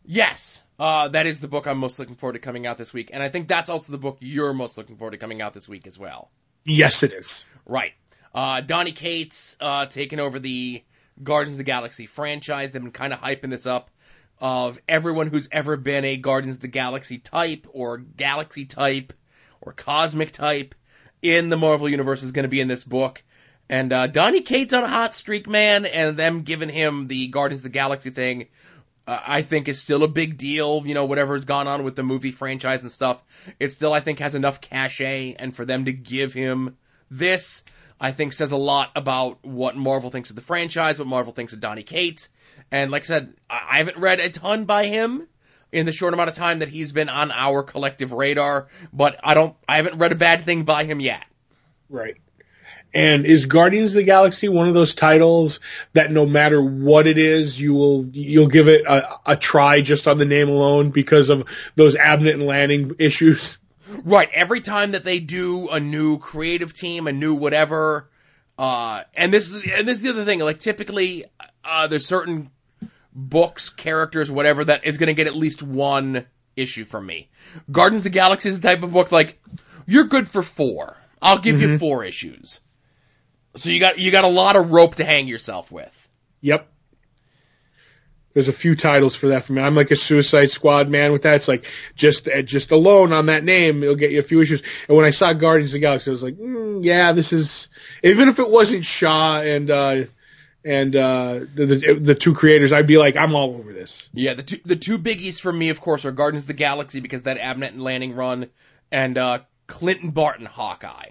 Yes. 0.07 0.62
Uh, 0.78 1.09
that 1.09 1.26
is 1.26 1.39
the 1.39 1.49
book 1.49 1.66
I'm 1.66 1.78
most 1.78 1.99
looking 1.99 2.16
forward 2.16 2.35
to 2.35 2.39
coming 2.39 2.66
out 2.66 2.78
this 2.78 2.93
week, 2.95 3.11
and 3.12 3.22
I 3.22 3.28
think 3.28 3.47
that's 3.47 3.68
also 3.68 3.93
the 3.93 3.99
book 3.99 4.18
you're 4.20 4.55
most 4.55 4.78
looking 4.78 4.97
forward 4.97 5.12
to 5.12 5.18
coming 5.18 5.43
out 5.43 5.53
this 5.53 5.68
week 5.68 5.87
as 5.87 5.99
well. 5.99 6.30
Yes, 6.64 7.03
it 7.03 7.12
is. 7.12 7.45
Right. 7.66 7.93
Uh, 8.35 8.62
Donny 8.62 8.93
Cates 8.93 9.57
uh, 9.61 9.87
taking 9.87 10.18
over 10.18 10.39
the 10.39 10.83
Guardians 11.22 11.55
of 11.55 11.59
the 11.59 11.64
Galaxy 11.64 12.07
franchise. 12.07 12.70
They've 12.70 12.83
been 12.83 12.91
kind 12.91 13.12
of 13.12 13.20
hyping 13.20 13.51
this 13.51 13.66
up. 13.66 13.91
Of 14.39 14.80
everyone 14.89 15.28
who's 15.28 15.49
ever 15.53 15.76
been 15.76 16.05
a 16.05 16.16
Guardians 16.16 16.57
of 16.57 16.62
the 16.62 16.68
Galaxy 16.68 17.18
type, 17.18 17.66
or 17.70 17.99
Galaxy 17.99 18.64
type, 18.64 19.12
or 19.61 19.72
Cosmic 19.72 20.33
type 20.33 20.74
in 21.23 21.49
the 21.49 21.57
Marvel 21.57 21.89
Universe 21.89 22.23
is 22.23 22.33
going 22.33 22.45
to 22.45 22.49
be 22.49 22.61
in 22.61 22.68
this 22.68 22.85
book. 22.85 23.23
And 23.68 23.93
uh, 23.93 24.09
Donny 24.09 24.43
Cates 24.43 24.75
on 24.75 24.85
a 24.85 24.89
hot 24.89 25.14
streak, 25.14 25.49
man, 25.49 25.87
and 25.87 26.16
them 26.16 26.43
giving 26.43 26.68
him 26.68 27.07
the 27.07 27.29
Guardians 27.29 27.61
of 27.61 27.64
the 27.64 27.68
Galaxy 27.70 28.11
thing, 28.11 28.49
uh, 29.07 29.18
I 29.25 29.43
think 29.43 29.68
is 29.68 29.81
still 29.81 30.03
a 30.03 30.09
big 30.09 30.37
deal. 30.37 30.83
You 30.85 30.95
know, 30.95 31.07
whatever's 31.07 31.45
gone 31.45 31.68
on 31.68 31.85
with 31.85 31.97
the 31.97 32.03
movie 32.03 32.33
franchise 32.33 32.83
and 32.83 32.91
stuff, 32.91 33.23
it 33.59 33.70
still 33.70 33.93
I 33.93 34.01
think 34.01 34.18
has 34.18 34.35
enough 34.35 34.61
cachet, 34.61 35.37
and 35.39 35.55
for 35.55 35.64
them 35.64 35.87
to 35.87 35.93
give 35.93 36.35
him 36.35 36.77
this, 37.11 37.64
I 38.01 38.12
think 38.12 38.33
says 38.33 38.53
a 38.53 38.57
lot 38.57 38.91
about 38.97 39.45
what 39.45 39.77
Marvel 39.77 40.11
thinks 40.11 40.31
of 40.31 40.37
the 40.37 40.43
franchise, 40.43 40.99
what 40.99 41.09
Marvel 41.09 41.33
thinks 41.33 41.53
of 41.53 41.61
Donny 41.61 41.85
Cates. 41.85 42.29
And 42.70 42.91
like 42.91 43.03
I 43.03 43.07
said, 43.07 43.35
I 43.49 43.61
I 43.70 43.79
haven't 43.79 43.99
read 43.99 44.20
a 44.20 44.29
ton 44.29 44.64
by 44.64 44.87
him 44.87 45.29
in 45.73 45.87
the 45.87 45.93
short 45.93 46.14
amount 46.14 46.29
of 46.29 46.37
time 46.37 46.61
that 46.61 46.68
he's 46.68 46.93
been 46.93 47.09
on 47.09 47.33
our 47.33 47.62
collective 47.62 48.12
radar, 48.12 48.68
but 48.93 49.18
I 49.25 49.35
don't, 49.35 49.57
I 49.66 49.77
haven't 49.77 49.99
read 49.99 50.12
a 50.12 50.16
bad 50.16 50.45
thing 50.45 50.64
by 50.64 50.85
him 50.85 51.01
yet. 51.01 51.25
Right. 51.89 52.16
And 52.95 53.25
is 53.25 53.47
Guardians 53.47 53.91
of 53.91 53.97
the 53.97 54.03
Galaxy 54.03 54.49
one 54.51 54.68
of 54.68 54.75
those 54.75 54.95
titles 54.95 55.61
that 55.95 56.12
no 56.12 56.27
matter 56.27 56.62
what 56.62 57.07
it 57.07 57.16
is, 57.16 57.59
you 57.59 57.73
will 57.73 58.05
you'll 58.05 58.49
give 58.49 58.68
it 58.68 58.85
a, 58.85 59.33
a 59.33 59.37
try 59.37 59.81
just 59.81 60.07
on 60.07 60.18
the 60.18 60.27
name 60.27 60.51
alone 60.51 60.91
because 60.91 61.31
of 61.31 61.49
those 61.75 61.97
Abnett 61.97 62.35
and 62.35 62.47
Lanning 62.47 62.97
issues? 62.99 63.57
Right. 63.89 64.29
Every 64.33 64.61
time 64.61 64.93
that 64.93 65.05
they 65.05 65.20
do 65.20 65.68
a 65.68 65.81
new 65.81 66.18
creative 66.18 66.75
team, 66.75 67.07
a 67.07 67.12
new 67.12 67.35
whatever, 67.35 68.11
uh, 68.59 69.05
and 69.14 69.33
this 69.33 69.55
is, 69.55 69.62
and 69.62 69.89
this 69.89 69.99
is 69.99 70.03
the 70.03 70.11
other 70.11 70.27
thing, 70.27 70.41
like 70.41 70.61
typically, 70.61 71.25
uh, 71.64 71.87
there's 71.87 72.07
certain 72.07 72.51
books, 73.15 73.69
characters, 73.69 74.31
whatever, 74.31 74.65
that 74.65 74.87
is 74.87 74.99
gonna 74.99 75.15
get 75.15 75.27
at 75.27 75.37
least 75.37 75.63
one 75.63 76.27
issue 76.57 76.85
from 76.85 77.07
me. 77.07 77.29
Guardians 77.71 78.01
of 78.01 78.05
the 78.05 78.11
Galaxy 78.11 78.49
is 78.49 78.61
the 78.61 78.69
type 78.69 78.83
of 78.83 78.93
book 78.93 79.13
like, 79.13 79.43
you're 79.87 80.05
good 80.05 80.29
for 80.29 80.43
four. 80.43 80.97
I'll 81.21 81.39
give 81.39 81.61
you 81.61 81.79
four 81.79 82.05
issues. 82.05 82.61
So 83.57 83.71
you 83.71 83.81
got, 83.81 83.99
you 83.99 84.11
got 84.11 84.25
a 84.25 84.29
lot 84.29 84.57
of 84.57 84.73
rope 84.73 84.97
to 84.97 85.05
hang 85.05 85.29
yourself 85.29 85.71
with. 85.71 86.09
Yep. 86.41 86.69
There's 88.33 88.49
a 88.49 88.53
few 88.53 88.75
titles 88.75 89.15
for 89.15 89.29
that 89.29 89.45
for 89.45 89.53
me. 89.53 89.61
I'm 89.61 89.75
like 89.75 89.91
a 89.91 89.97
Suicide 89.97 90.51
Squad 90.51 90.89
man 90.89 91.13
with 91.13 91.23
that. 91.23 91.35
It's 91.37 91.49
like 91.49 91.67
just 91.95 92.29
uh, 92.29 92.41
just 92.43 92.71
alone 92.71 93.13
on 93.13 93.27
that 93.27 93.45
name, 93.45 93.83
it'll 93.83 93.95
get 93.95 94.11
you 94.11 94.21
a 94.21 94.23
few 94.23 94.41
issues. 94.41 94.63
And 94.89 94.97
when 94.97 95.05
I 95.05 95.11
saw 95.11 95.33
Guardians 95.35 95.71
of 95.71 95.75
the 95.75 95.79
Galaxy, 95.81 96.11
I 96.11 96.13
was 96.13 96.23
like, 96.23 96.37
mm, 96.37 96.83
yeah, 96.83 97.13
this 97.13 97.33
is 97.33 97.69
even 98.03 98.29
if 98.29 98.39
it 98.39 98.49
wasn't 98.49 98.85
Shaw 98.85 99.41
and 99.41 99.71
uh 99.71 100.05
and 100.65 100.95
uh 100.95 101.41
the, 101.55 101.67
the 101.67 101.95
the 102.01 102.15
two 102.15 102.35
creators, 102.35 102.73
I'd 102.73 102.87
be 102.87 102.99
like, 102.99 103.17
I'm 103.17 103.35
all 103.35 103.55
over 103.55 103.73
this. 103.73 104.09
Yeah, 104.13 104.35
the 104.35 104.43
two 104.43 104.59
the 104.65 104.77
two 104.77 104.99
biggies 104.99 105.41
for 105.41 105.53
me, 105.53 105.71
of 105.71 105.81
course, 105.81 106.05
are 106.05 106.13
Guardians 106.13 106.45
of 106.45 106.49
the 106.49 106.55
Galaxy 106.55 107.01
because 107.01 107.23
that 107.23 107.39
Abnett 107.39 107.69
and 107.69 107.83
Lanning 107.83 108.15
run, 108.15 108.49
and 108.91 109.19
uh, 109.19 109.41
Clinton 109.67 110.11
Barton 110.11 110.47
Hawkeye. 110.47 111.11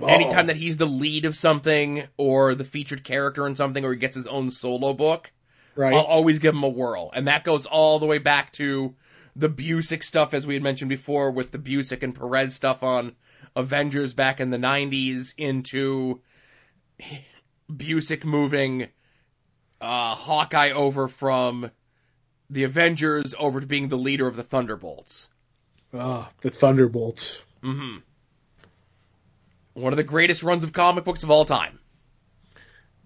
Anytime 0.00 0.46
that 0.46 0.56
he's 0.56 0.78
the 0.78 0.86
lead 0.86 1.26
of 1.26 1.36
something 1.36 2.02
or 2.16 2.54
the 2.54 2.64
featured 2.64 3.04
character 3.04 3.46
in 3.46 3.56
something 3.56 3.84
or 3.84 3.92
he 3.92 3.98
gets 3.98 4.16
his 4.16 4.26
own 4.26 4.50
solo 4.50 4.94
book, 4.94 5.30
right, 5.76 5.92
I'll 5.92 6.00
always 6.00 6.38
give 6.38 6.54
him 6.54 6.62
a 6.62 6.68
whirl. 6.68 7.10
And 7.14 7.28
that 7.28 7.44
goes 7.44 7.66
all 7.66 7.98
the 7.98 8.06
way 8.06 8.18
back 8.18 8.52
to 8.52 8.94
the 9.36 9.50
Busiek 9.50 10.02
stuff, 10.02 10.34
as 10.34 10.46
we 10.46 10.54
had 10.54 10.62
mentioned 10.62 10.88
before, 10.88 11.30
with 11.30 11.50
the 11.50 11.58
Busiek 11.58 12.02
and 12.02 12.14
Perez 12.14 12.54
stuff 12.54 12.82
on 12.82 13.14
Avengers 13.54 14.14
back 14.14 14.40
in 14.40 14.50
the 14.50 14.58
90s, 14.58 15.34
into 15.36 16.20
Busiek 17.76 18.24
moving 18.24 18.88
uh, 19.80 20.14
Hawkeye 20.14 20.70
over 20.70 21.08
from 21.08 21.70
the 22.50 22.64
Avengers 22.64 23.34
over 23.38 23.60
to 23.60 23.66
being 23.66 23.88
the 23.88 23.96
leader 23.96 24.26
of 24.26 24.36
the 24.36 24.42
Thunderbolts. 24.42 25.28
Ah, 25.94 26.28
the 26.40 26.50
Thunderbolts. 26.50 27.42
hmm 27.62 27.96
One 29.74 29.92
of 29.92 29.96
the 29.96 30.02
greatest 30.04 30.42
runs 30.42 30.64
of 30.64 30.72
comic 30.72 31.04
books 31.04 31.22
of 31.22 31.30
all 31.30 31.44
time. 31.44 31.78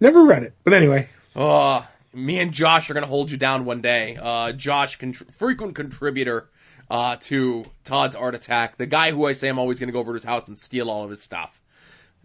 Never 0.00 0.24
read 0.24 0.42
it, 0.42 0.54
but 0.64 0.72
anyway. 0.74 1.08
Uh, 1.34 1.82
me 2.12 2.38
and 2.40 2.52
Josh 2.52 2.90
are 2.90 2.94
gonna 2.94 3.06
hold 3.06 3.30
you 3.30 3.36
down 3.36 3.64
one 3.64 3.80
day. 3.80 4.16
Uh, 4.20 4.52
Josh, 4.52 4.98
contr- 4.98 5.30
frequent 5.34 5.74
contributor, 5.74 6.48
uh, 6.90 7.16
to 7.20 7.64
Todd's 7.84 8.14
Art 8.14 8.34
Attack, 8.34 8.76
the 8.76 8.86
guy 8.86 9.10
who 9.10 9.26
I 9.26 9.32
say 9.32 9.48
I'm 9.48 9.58
always 9.58 9.80
gonna 9.80 9.92
go 9.92 10.00
over 10.00 10.12
to 10.12 10.16
his 10.16 10.24
house 10.24 10.46
and 10.48 10.58
steal 10.58 10.90
all 10.90 11.04
of 11.04 11.10
his 11.10 11.22
stuff. 11.22 11.60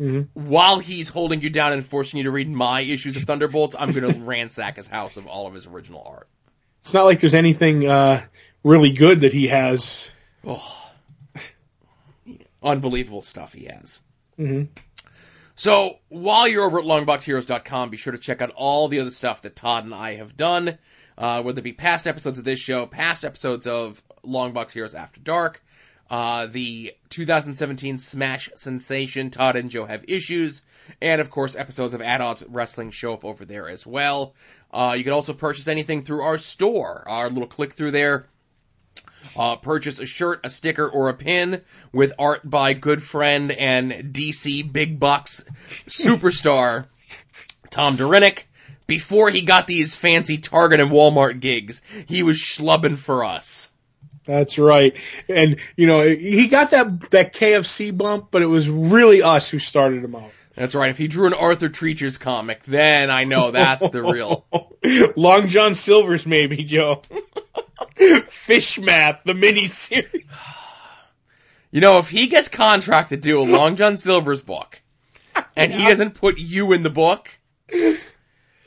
Mhm. 0.02 0.30
While 0.34 0.80
he's 0.80 1.10
holding 1.10 1.41
you 1.41 1.52
down 1.52 1.74
and 1.74 1.86
forcing 1.86 2.18
you 2.18 2.24
to 2.24 2.32
read 2.32 2.49
my 2.49 2.82
issues 2.82 3.18
of 3.18 3.24
Thunderbolts, 3.24 3.76
I'm 3.78 3.91
gonna 3.91 4.10
ransack 4.26 4.78
his 4.78 4.88
house 4.88 5.16
of 5.16 5.28
all 5.28 5.45
of 5.45 5.54
his 5.54 5.68
original 5.68 6.04
art. 6.04 6.28
It's 6.82 6.93
not 6.93 7.06
like 7.06 7.20
there's 7.20 7.36
anything 7.36 7.88
uh 7.88 8.24
really 8.64 8.91
good 8.91 9.22
that 9.22 9.32
he 9.32 9.47
has. 9.49 10.10
Oh, 10.43 10.91
unbelievable 12.64 13.22
stuff 13.22 13.54
he 13.54 13.66
has. 13.66 14.02
hmm 14.38 14.64
So 15.56 15.99
while 16.10 16.47
you're 16.47 16.66
over 16.66 16.80
at 16.80 16.86
longboxheroes.com, 16.86 17.91
be 17.91 17.97
sure 17.97 18.14
to 18.14 18.20
check 18.20 18.41
out 18.41 18.52
all 18.56 18.88
the 18.88 19.02
other 19.02 19.12
stuff 19.12 19.43
that 19.43 19.56
Todd 19.56 19.86
and 19.86 19.93
I 19.93 20.16
have 20.16 20.36
done, 20.36 20.80
uh, 21.16 21.43
whether 21.43 21.60
it 21.60 21.64
be 21.64 21.74
past 21.74 22.08
episodes 22.08 22.39
of 22.39 22.45
this 22.45 22.60
show, 22.60 22.88
past 22.88 23.24
episodes 23.24 23.68
of 23.68 24.02
Longbox 24.26 24.72
Heroes 24.72 24.95
After 24.95 25.20
Dark, 25.20 25.64
uh, 26.12 26.47
the 26.47 26.93
2017 27.09 27.97
Smash 27.97 28.49
Sensation, 28.55 29.30
Todd 29.30 29.55
and 29.55 29.72
Joe 29.72 29.86
Have 29.86 30.03
Issues, 30.09 30.62
and 31.01 31.22
of 31.22 31.30
course 31.30 31.55
episodes 31.55 31.93
of 31.93 32.01
Adult 32.01 32.43
Wrestling 32.49 32.91
show 32.91 33.14
up 33.14 33.24
over 33.24 33.45
there 33.45 33.70
as 33.70 33.88
well. 33.88 34.34
Uh, 34.70 34.95
you 34.97 35.05
can 35.05 35.14
also 35.14 35.34
purchase 35.34 35.70
anything 35.70 36.01
through 36.01 36.24
our 36.24 36.38
store, 36.38 37.05
our 37.07 37.30
little 37.30 37.47
click 37.47 37.74
through 37.74 37.91
there. 37.91 38.28
Uh, 39.38 39.55
purchase 39.55 39.99
a 39.99 40.05
shirt, 40.05 40.41
a 40.43 40.49
sticker, 40.49 40.86
or 40.86 41.07
a 41.07 41.14
pin 41.14 41.62
with 41.93 42.12
art 42.20 42.47
by 42.47 42.74
good 42.74 43.01
friend 43.01 43.49
and 43.53 44.14
DC 44.14 44.70
big 44.70 44.99
bucks 44.99 45.45
superstar 45.88 46.88
Tom 47.70 47.95
Derenick. 47.95 48.49
Before 48.86 49.30
he 49.30 49.43
got 49.43 49.66
these 49.66 49.95
fancy 49.95 50.39
Target 50.39 50.82
and 50.82 50.91
Walmart 50.91 51.39
gigs, 51.39 51.82
he 52.07 52.24
was 52.24 52.38
schlubbing 52.38 52.97
for 52.97 53.24
us. 53.24 53.71
That's 54.26 54.58
right. 54.58 54.96
And 55.28 55.58
you 55.76 55.88
know, 55.88 56.08
he 56.08 56.48
got 56.48 56.72
that 56.72 57.12
that 57.12 57.34
KFC 57.34 57.96
bump, 57.96 58.28
but 58.32 58.42
it 58.42 58.48
was 58.48 58.70
really 58.70 59.22
us 59.22 59.50
who 59.50 59.60
started 59.60 60.04
him 60.04 60.16
out. 60.16 60.32
That's 60.56 60.76
right. 60.76 60.92
If 60.92 60.98
he 60.98 61.08
drew 61.08 61.28
an 61.28 61.34
Arthur 61.34 61.70
Treacher's 61.70 62.18
comic, 62.18 62.64
then 62.66 63.10
I 63.10 63.24
know 63.24 63.52
that's 63.52 63.90
the 63.90 64.04
real. 64.04 64.46
Long 65.16 65.48
John 65.48 65.76
Silver's 65.76 66.26
maybe, 66.26 66.64
Joe. 66.64 67.02
Fish 68.28 68.78
Math, 68.80 69.24
the 69.24 69.34
mini 69.34 69.68
series. 69.68 70.26
You 71.74 71.80
know, 71.80 72.00
if 72.00 72.10
he 72.10 72.28
gets 72.28 72.50
contracted 72.50 73.24
to 73.24 73.30
do 73.30 73.39
a 73.39 73.48
Long 73.48 73.78
John 73.78 73.96
Silver's 73.96 74.42
book, 74.42 74.82
and 75.56 75.72
he 75.72 75.84
doesn't 75.88 76.16
put 76.16 76.38
you 76.38 76.74
in 76.74 76.84
the 76.84 76.89
book. 76.89 77.30
I 77.74 77.89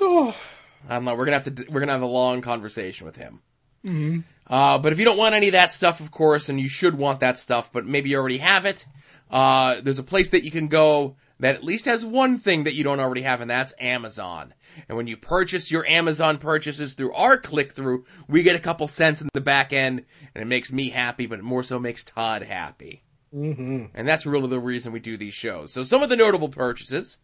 don't 0.01 1.05
know. 1.05 1.14
We're 1.14 1.26
gonna 1.26 1.36
have 1.39 1.55
to 1.55 1.66
we're 1.68 1.81
gonna 1.81 1.93
have 1.93 2.01
a 2.01 2.06
long 2.06 2.40
conversation 2.40 3.05
with 3.05 3.16
him. 3.16 3.40
hmm 3.85 4.20
Uh, 4.46 4.78
but 4.78 4.92
if 4.92 4.98
you 4.98 5.04
don't 5.04 5.16
want 5.18 5.34
any 5.34 5.48
of 5.48 5.52
that 5.52 5.72
stuff, 5.72 6.00
of 6.00 6.10
course, 6.10 6.48
and 6.48 6.60
you 6.60 6.68
should 6.68 6.96
want 6.96 7.20
that 7.20 7.38
stuff, 7.38 7.72
but 7.72 7.86
maybe 7.86 8.10
you 8.10 8.18
already 8.18 8.38
have 8.38 8.66
it, 8.66 8.86
uh, 9.30 9.80
there's 9.80 9.98
a 9.98 10.04
place 10.04 10.30
that 10.30 10.44
you 10.44 10.50
can 10.50 10.68
go 10.68 11.16
that 11.40 11.56
at 11.56 11.64
least 11.64 11.86
has 11.86 12.04
one 12.04 12.38
thing 12.38 12.64
that 12.64 12.74
you 12.74 12.84
don't 12.84 13.00
already 13.00 13.22
have, 13.22 13.40
and 13.40 13.50
that's 13.50 13.74
Amazon. 13.80 14.54
And 14.88 14.96
when 14.96 15.06
you 15.06 15.16
purchase 15.16 15.70
your 15.70 15.86
Amazon 15.86 16.38
purchases 16.38 16.94
through 16.94 17.12
our 17.14 17.38
click 17.38 17.72
through, 17.72 18.04
we 18.28 18.42
get 18.42 18.56
a 18.56 18.60
couple 18.60 18.86
cents 18.88 19.22
in 19.22 19.28
the 19.32 19.40
back 19.40 19.72
end, 19.72 20.04
and 20.34 20.42
it 20.42 20.46
makes 20.46 20.72
me 20.72 20.90
happy, 20.90 21.26
but 21.26 21.38
it 21.38 21.44
more 21.44 21.62
so 21.62 21.78
makes 21.78 22.04
Todd 22.04 22.42
happy. 22.42 23.02
hmm 23.32 23.86
And 23.94 24.06
that's 24.06 24.26
really 24.26 24.48
the 24.48 24.60
reason 24.60 24.92
we 24.92 25.00
do 25.00 25.16
these 25.16 25.34
shows. 25.34 25.72
So 25.72 25.82
some 25.82 26.02
of 26.02 26.08
the 26.08 26.16
notable 26.16 26.48
purchases 26.48 27.18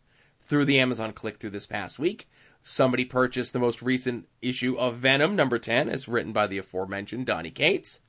through 0.47 0.65
the 0.65 0.81
Amazon 0.81 1.13
click 1.13 1.39
through 1.39 1.51
this 1.51 1.67
past 1.67 1.99
week. 1.99 2.29
Somebody 2.63 3.05
purchased 3.05 3.53
the 3.53 3.59
most 3.59 3.83
recent 3.83 4.29
issue 4.43 4.77
of 4.77 4.97
Venom, 4.97 5.35
number 5.37 5.59
10, 5.59 5.89
as 5.89 6.09
written 6.09 6.33
by 6.33 6.47
the 6.47 6.59
aforementioned 6.59 7.27
Donny 7.27 7.51
Cates. 7.51 8.01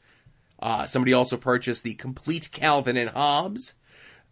Uh, 0.62 0.86
somebody 0.86 1.14
also 1.14 1.38
purchased 1.38 1.84
the 1.84 1.94
complete 1.94 2.52
Calvin 2.52 2.98
and 2.98 3.10
Hobbes, 3.10 3.74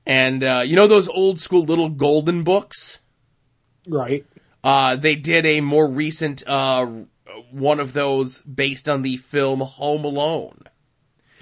And 0.06 0.44
uh, 0.44 0.64
you 0.66 0.76
know 0.76 0.88
those 0.88 1.08
old 1.08 1.40
school 1.40 1.64
little 1.64 1.90
golden 1.90 2.44
books? 2.44 3.00
Right. 3.88 4.26
Uh, 4.64 4.98
they 4.98 5.16
did 5.16 5.46
a 5.46 5.62
more 5.62 5.90
recent 5.90 6.44
uh, 6.46 6.86
one 7.52 7.80
of 7.80 7.94
those 7.94 8.42
based 8.42 8.90
on 8.90 9.02
the 9.02 9.18
film 9.18 9.62
Home 9.62 10.04
Alone. 10.04 10.64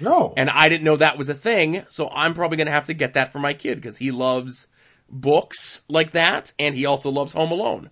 No. 0.00 0.32
And 0.36 0.48
I 0.48 0.68
didn't 0.68 0.84
know 0.84 0.96
that 0.96 1.18
was 1.18 1.28
a 1.28 1.34
thing, 1.34 1.84
so 1.88 2.08
I'm 2.08 2.34
probably 2.34 2.56
going 2.56 2.66
to 2.66 2.72
have 2.72 2.86
to 2.86 2.94
get 2.94 3.14
that 3.14 3.32
for 3.32 3.40
my 3.40 3.54
kid 3.54 3.76
because 3.76 3.98
he 3.98 4.12
loves 4.12 4.68
books 5.10 5.82
like 5.88 6.12
that, 6.12 6.52
and 6.58 6.74
he 6.74 6.86
also 6.86 7.10
loves 7.10 7.32
Home 7.32 7.50
Alone. 7.50 7.90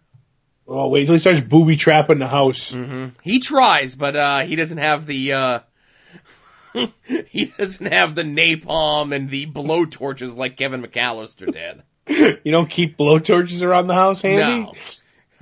Oh, 0.66 0.88
wait 0.88 1.02
until 1.02 1.14
he 1.14 1.20
starts 1.20 1.40
booby 1.40 1.76
trapping 1.76 2.18
the 2.18 2.28
house. 2.28 2.70
hmm 2.72 3.08
He 3.22 3.40
tries, 3.40 3.96
but 3.96 4.16
uh, 4.16 4.40
he 4.40 4.56
doesn't 4.56 4.78
have 4.78 5.06
the 5.06 5.32
uh, 5.32 5.58
he 7.26 7.46
doesn't 7.46 7.92
have 7.92 8.14
the 8.14 8.22
napalm 8.22 9.14
and 9.14 9.30
the 9.30 9.46
blow 9.46 9.84
torches 9.84 10.36
like 10.36 10.56
Kevin 10.56 10.82
McAllister 10.82 11.52
did. 11.52 11.82
You 12.44 12.52
don't 12.52 12.70
keep 12.70 12.96
blowtorches 12.96 13.66
around 13.66 13.88
the 13.88 13.94
house 13.94 14.22
handy? 14.22 14.62
No. 14.62 14.72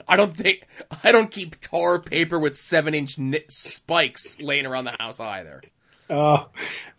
I 0.08 0.16
don't 0.16 0.34
think 0.34 0.66
I 1.02 1.12
don't 1.12 1.30
keep 1.30 1.60
tar 1.60 1.98
paper 1.98 2.38
with 2.38 2.56
seven 2.56 2.94
inch 2.94 3.18
spikes 3.48 4.40
laying 4.40 4.64
around 4.64 4.84
the 4.84 4.96
house 4.98 5.20
either. 5.20 5.60
Oh, 6.08 6.48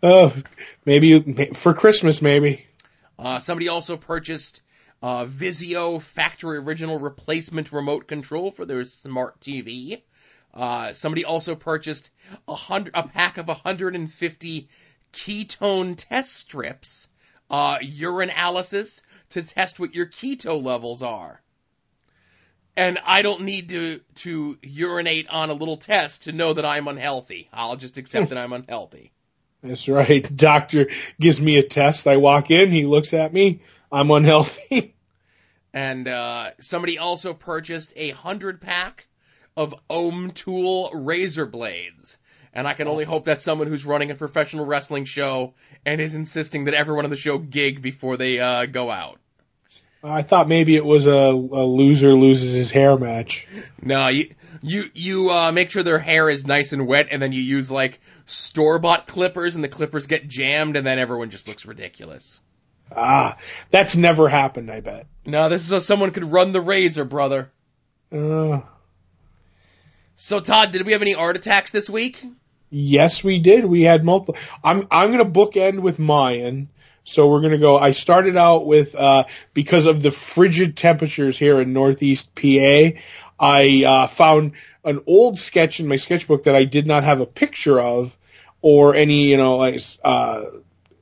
oh, 0.02 0.34
maybe 0.84 1.08
you, 1.08 1.54
for 1.54 1.74
Christmas, 1.74 2.22
maybe. 2.22 2.66
Uh, 3.18 3.38
somebody 3.38 3.68
also 3.68 3.96
purchased 3.96 4.62
uh, 5.02 5.26
Vizio 5.26 6.00
factory 6.00 6.58
original 6.58 6.98
replacement 6.98 7.72
remote 7.72 8.08
control 8.08 8.50
for 8.50 8.64
their 8.64 8.84
smart 8.84 9.40
TV. 9.40 10.02
Uh, 10.54 10.92
somebody 10.94 11.24
also 11.24 11.54
purchased 11.54 12.10
a 12.48 12.54
hundred 12.54 12.92
a 12.94 13.02
pack 13.06 13.36
of 13.36 13.46
150 13.46 14.68
ketone 15.12 15.94
test 15.96 16.32
strips, 16.32 17.08
uh, 17.50 17.78
urinalysis 17.78 19.02
to 19.30 19.42
test 19.42 19.78
what 19.78 19.94
your 19.94 20.06
keto 20.06 20.62
levels 20.62 21.02
are. 21.02 21.42
And 22.76 22.98
I 23.04 23.22
don't 23.22 23.42
need 23.42 23.70
to 23.70 24.00
to 24.16 24.58
urinate 24.62 25.28
on 25.28 25.50
a 25.50 25.54
little 25.54 25.78
test 25.78 26.24
to 26.24 26.32
know 26.32 26.52
that 26.52 26.64
I'm 26.66 26.88
unhealthy. 26.88 27.48
I'll 27.52 27.76
just 27.76 27.96
accept 27.96 28.30
that 28.30 28.38
I'm 28.38 28.52
unhealthy. 28.52 29.12
That's 29.62 29.88
right. 29.88 30.22
The 30.22 30.34
doctor 30.34 30.88
gives 31.18 31.40
me 31.40 31.56
a 31.56 31.62
test. 31.62 32.06
I 32.06 32.18
walk 32.18 32.50
in, 32.50 32.70
he 32.70 32.84
looks 32.86 33.14
at 33.14 33.32
me. 33.32 33.62
I'm 33.96 34.10
unhealthy. 34.10 34.92
And 35.72 36.08
uh, 36.08 36.52
somebody 36.58 36.96
also 36.96 37.34
purchased 37.34 37.92
a 37.96 38.08
hundred 38.08 38.62
pack 38.62 39.08
of 39.58 39.74
Ohm 39.90 40.30
Tool 40.30 40.88
razor 40.94 41.44
blades. 41.44 42.16
And 42.54 42.66
I 42.66 42.72
can 42.72 42.88
only 42.88 43.04
hope 43.04 43.24
that's 43.24 43.44
someone 43.44 43.66
who's 43.66 43.84
running 43.84 44.10
a 44.10 44.14
professional 44.14 44.64
wrestling 44.64 45.04
show 45.04 45.52
and 45.84 46.00
is 46.00 46.14
insisting 46.14 46.64
that 46.64 46.72
everyone 46.72 47.04
on 47.04 47.10
the 47.10 47.16
show 47.16 47.36
gig 47.36 47.82
before 47.82 48.16
they 48.16 48.40
uh, 48.40 48.64
go 48.64 48.90
out. 48.90 49.20
I 50.02 50.22
thought 50.22 50.48
maybe 50.48 50.76
it 50.76 50.84
was 50.84 51.04
a, 51.04 51.10
a 51.10 51.64
loser 51.66 52.14
loses 52.14 52.54
his 52.54 52.70
hair 52.72 52.96
match. 52.96 53.46
No, 53.82 54.08
you 54.08 54.34
you 54.62 54.84
you 54.94 55.30
uh, 55.30 55.52
make 55.52 55.70
sure 55.70 55.82
their 55.82 55.98
hair 55.98 56.30
is 56.30 56.46
nice 56.46 56.72
and 56.72 56.86
wet, 56.86 57.08
and 57.10 57.20
then 57.20 57.32
you 57.32 57.42
use 57.42 57.70
like 57.70 58.00
store 58.24 58.78
bought 58.78 59.06
clippers, 59.06 59.56
and 59.56 59.62
the 59.62 59.68
clippers 59.68 60.06
get 60.06 60.26
jammed, 60.26 60.76
and 60.76 60.86
then 60.86 60.98
everyone 60.98 61.28
just 61.28 61.48
looks 61.48 61.66
ridiculous. 61.66 62.40
Ah, 62.94 63.36
that's 63.70 63.96
never 63.96 64.28
happened, 64.28 64.70
I 64.70 64.80
bet. 64.80 65.06
No, 65.24 65.48
this 65.48 65.62
is 65.62 65.68
so 65.68 65.78
someone 65.80 66.10
could 66.12 66.24
run 66.30 66.52
the 66.52 66.60
razor, 66.60 67.04
brother. 67.04 67.50
Uh, 68.12 68.60
So 70.14 70.40
Todd, 70.40 70.72
did 70.72 70.86
we 70.86 70.92
have 70.92 71.02
any 71.02 71.14
art 71.14 71.36
attacks 71.36 71.70
this 71.70 71.90
week? 71.90 72.22
yes, 72.70 73.22
we 73.22 73.38
did. 73.38 73.64
We 73.64 73.82
had 73.82 74.04
multiple. 74.04 74.36
I'm, 74.62 74.86
I'm 74.90 75.12
going 75.12 75.24
to 75.24 75.30
bookend 75.30 75.80
with 75.80 75.98
Mayan. 75.98 76.68
So 77.04 77.28
we're 77.30 77.40
going 77.40 77.52
to 77.52 77.58
go, 77.58 77.78
I 77.78 77.92
started 77.92 78.36
out 78.36 78.66
with, 78.66 78.94
uh, 78.96 79.24
because 79.54 79.86
of 79.86 80.02
the 80.02 80.10
frigid 80.10 80.76
temperatures 80.76 81.38
here 81.38 81.60
in 81.60 81.72
Northeast 81.72 82.34
PA, 82.34 82.98
I, 83.38 83.84
uh, 83.86 84.06
found 84.08 84.52
an 84.84 85.00
old 85.06 85.38
sketch 85.38 85.78
in 85.78 85.86
my 85.86 85.96
sketchbook 85.96 86.44
that 86.44 86.56
I 86.56 86.64
did 86.64 86.86
not 86.86 87.04
have 87.04 87.20
a 87.20 87.26
picture 87.26 87.78
of 87.80 88.16
or 88.60 88.96
any, 88.96 89.28
you 89.30 89.36
know, 89.36 89.56
like, 89.56 89.80
uh, 90.02 90.42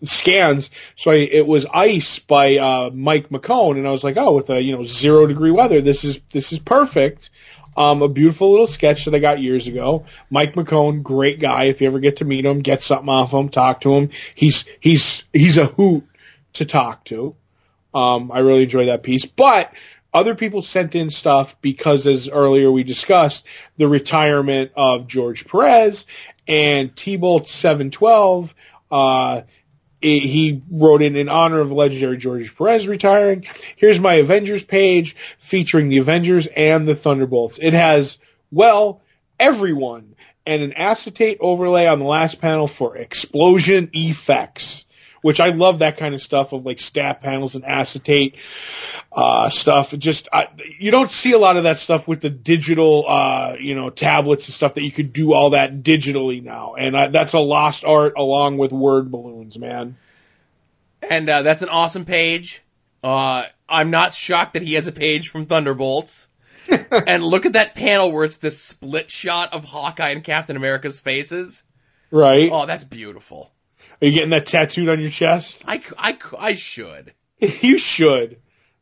scans. 0.07 0.71
So 0.97 1.11
I, 1.11 1.17
it 1.17 1.47
was 1.47 1.67
ice 1.67 2.19
by, 2.19 2.57
uh, 2.57 2.91
Mike 2.93 3.29
McKone. 3.29 3.79
And 3.79 3.87
I 3.87 3.91
was 3.91 4.05
like, 4.05 4.17
oh, 4.17 4.35
with 4.35 4.51
a, 4.51 4.63
you 4.63 4.77
know, 4.77 4.85
zero 4.85 5.27
degree 5.27 5.51
weather, 5.51 5.81
this 5.81 6.05
is, 6.05 6.21
this 6.33 6.53
is 6.53 6.59
perfect. 6.59 7.31
Um, 7.77 8.03
a 8.03 8.09
beautiful 8.09 8.51
little 8.51 8.69
sketch 8.69 9.05
that 9.05 9.15
I 9.15 9.19
got 9.19 9.41
years 9.41 9.67
ago. 9.67 10.07
Mike 10.31 10.55
McKone, 10.55 11.03
great 11.03 11.41
guy. 11.41 11.65
If 11.65 11.81
you 11.81 11.89
ever 11.89 11.99
get 11.99 12.19
to 12.19 12.25
meet 12.25 12.47
him, 12.47 12.61
get 12.61 12.83
something 12.83 13.09
off 13.09 13.33
him, 13.33 13.49
talk 13.49 13.81
to 13.81 13.95
him. 13.95 14.11
He's, 14.35 14.65
he's, 14.81 15.25
he's 15.33 15.59
a 15.59 15.67
hoot 15.67 16.07
to 16.55 16.65
talk 16.65 17.05
to. 17.07 17.35
Um, 17.93 18.31
I 18.33 18.41
really 18.41 18.65
enjoy 18.65 18.87
that 18.87 19.03
piece, 19.03 19.25
but 19.25 19.73
other 20.15 20.37
people 20.37 20.63
sent 20.63 20.95
in 20.95 21.11
stuff 21.11 21.61
because 21.61 22.07
as 22.07 22.29
earlier 22.29 22.71
we 22.71 22.85
discussed, 22.85 23.45
the 23.77 23.89
retirement 23.89 24.71
of 24.77 25.09
George 25.09 25.47
Perez 25.47 26.07
and 26.47 26.95
T-Bolt 26.95 27.49
712, 27.49 28.55
uh, 28.91 29.43
he 30.05 30.63
wrote 30.71 31.03
in 31.03 31.17
in 31.17 31.29
honor 31.29 31.61
of 31.61 31.73
legendary 31.73 32.17
George 32.17 32.55
Perez 32.57 32.87
retiring. 32.87 33.47
Here's 33.77 34.01
my 34.01 34.15
Avengers 34.15 34.63
page 34.63 35.17
featuring 35.39 35.89
the 35.89 35.99
Avengers 35.99 36.47
and 36.47 36.87
the 36.87 36.95
Thunderbolts. 36.95 37.59
It 37.61 37.75
has, 37.75 38.19
well, 38.51 39.01
everyone 39.39 40.15
and 40.47 40.63
an 40.63 40.73
acetate 40.75 41.39
overlay 41.41 41.87
on 41.87 41.99
the 41.99 42.05
last 42.05 42.41
panel 42.41 42.69
for 42.69 42.97
explosion 42.97 43.91
effects, 43.95 44.85
which 45.25 45.41
I 45.41 45.49
love 45.49 45.79
that 45.79 45.97
kind 45.97 46.15
of 46.15 46.21
stuff 46.21 46.53
of 46.53 46.67
like 46.67 46.79
stat 46.79 47.23
panels 47.23 47.55
and 47.55 47.65
acetate, 47.65 48.35
uh, 49.11 49.49
stuff. 49.49 49.97
Just, 49.97 50.29
I, 50.31 50.49
you 50.79 50.91
don't 50.91 51.11
see 51.11 51.33
a 51.33 51.39
lot 51.39 51.57
of 51.57 51.63
that 51.63 51.79
stuff 51.79 52.07
with 52.07 52.21
the 52.21 52.29
digital, 52.29 53.07
uh, 53.09 53.57
you 53.59 53.75
know, 53.75 53.89
tablets 53.89 54.45
and 54.45 54.55
stuff 54.55 54.75
that 54.75 54.83
you 54.83 54.93
could 54.93 55.15
do 55.15 55.33
all 55.33 55.51
that 55.51 55.83
digitally 55.83 56.45
now. 56.45 56.75
And 56.75 56.95
I, 56.95 57.07
that's 57.07 57.33
a 57.33 57.39
lost 57.39 57.87
art 57.87 58.19
along 58.19 58.59
with 58.59 58.71
word 58.71 59.11
balloons, 59.11 59.59
man. 59.59 59.97
And 61.01 61.27
uh, 61.27 61.41
that's 61.41 61.63
an 61.63 61.71
awesome 61.71 62.05
page. 62.05 62.63
Uh, 63.03 63.45
I'm 63.67 63.89
not 63.89 64.13
shocked 64.13 64.53
that 64.53 64.63
he 64.63 64.75
has 64.75 64.89
a 64.89 64.93
page 64.93 65.31
from 65.31 65.47
Thunderbolts. 65.47 66.29
and 66.69 67.25
look 67.25 67.47
at 67.47 67.55
that 67.55 67.75
panel 67.75 68.13
where 68.13 68.25
it's 68.27 68.37
this 68.37 68.61
split 68.61 69.11
shot 69.11 69.55
of 69.55 69.65
Hawkeye 69.65 70.11
and 70.11 70.23
Captain 70.23 70.59
America's 70.59 71.01
faces. 71.01 71.63
Right? 72.11 72.51
Oh, 72.53 72.67
that's 72.67 72.85
beautiful. 72.85 73.54
Are 74.05 74.07
you 74.07 74.13
getting 74.13 74.31
that 74.31 74.45
tattooed 74.45 74.91
on 74.91 75.01
your 75.01 75.09
chest? 75.09 75.65
I, 75.67 75.81
I, 75.97 76.19
I 76.39 76.55
should. 76.57 77.15
you 77.39 77.79
should. 77.79 78.37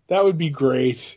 That 0.08 0.24
would 0.24 0.36
be 0.36 0.50
great. 0.50 1.16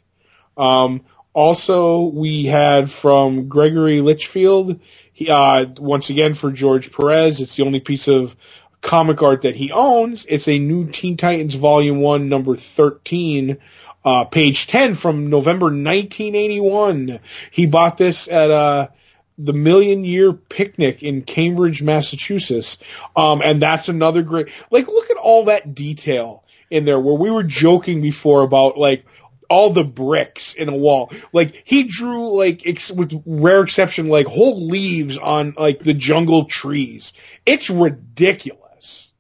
Um, 0.56 1.06
also, 1.34 2.04
we 2.04 2.46
had 2.46 2.92
from 2.92 3.48
Gregory 3.48 4.02
Litchfield, 4.02 4.80
he, 5.12 5.32
uh, 5.32 5.66
once 5.80 6.12
again 6.12 6.36
for 6.36 6.52
George 6.52 6.92
Perez. 6.92 7.42
It's 7.42 7.56
the 7.56 7.64
only 7.64 7.80
piece 7.80 8.08
of 8.08 8.36
comic 8.80 9.24
art 9.24 9.42
that 9.42 9.56
he 9.56 9.72
owns. 9.72 10.28
It's 10.30 10.48
a 10.48 10.60
new 10.60 10.92
Teen 10.92 11.18
Titans 11.18 11.56
Volume 11.56 12.00
1, 12.00 12.30
number 12.30 12.56
13, 12.56 13.58
uh, 14.06 14.26
page 14.26 14.68
10 14.68 14.94
from 14.94 15.32
November 15.32 15.66
1981. 15.66 17.22
He 17.50 17.66
bought 17.66 17.98
this 17.98 18.28
at, 18.28 18.52
uh, 18.52 18.90
the 19.38 19.54
Million 19.54 20.06
Year 20.06 20.34
Picnic 20.34 21.04
in 21.04 21.22
Cambridge, 21.22 21.82
Massachusetts. 21.82 22.78
Um, 23.16 23.42
and 23.44 23.62
that's 23.62 23.90
another 23.90 24.24
great, 24.24 24.48
like, 24.72 24.88
look 24.88 25.10
at 25.10 25.18
all 25.18 25.46
that 25.46 25.76
detail 25.76 26.44
in 26.70 26.86
there 26.86 27.00
where 27.00 27.16
we 27.16 27.30
were 27.30 27.44
joking 27.44 28.02
before 28.02 28.42
about, 28.42 28.78
like, 28.78 29.06
all 29.50 29.72
the 29.72 29.84
bricks 29.84 30.54
in 30.54 30.70
a 30.70 30.76
wall. 30.76 31.12
Like, 31.32 31.62
he 31.66 31.84
drew, 31.84 32.36
like, 32.38 32.66
ex- 32.66 32.92
with 32.92 33.22
rare 33.26 33.62
exception, 33.62 34.08
like, 34.08 34.28
whole 34.28 34.68
leaves 34.68 35.18
on, 35.18 35.54
like, 35.58 35.80
the 35.80 35.94
jungle 35.94 36.46
trees. 36.46 37.14
It's 37.46 37.70
ridiculous. 37.70 39.12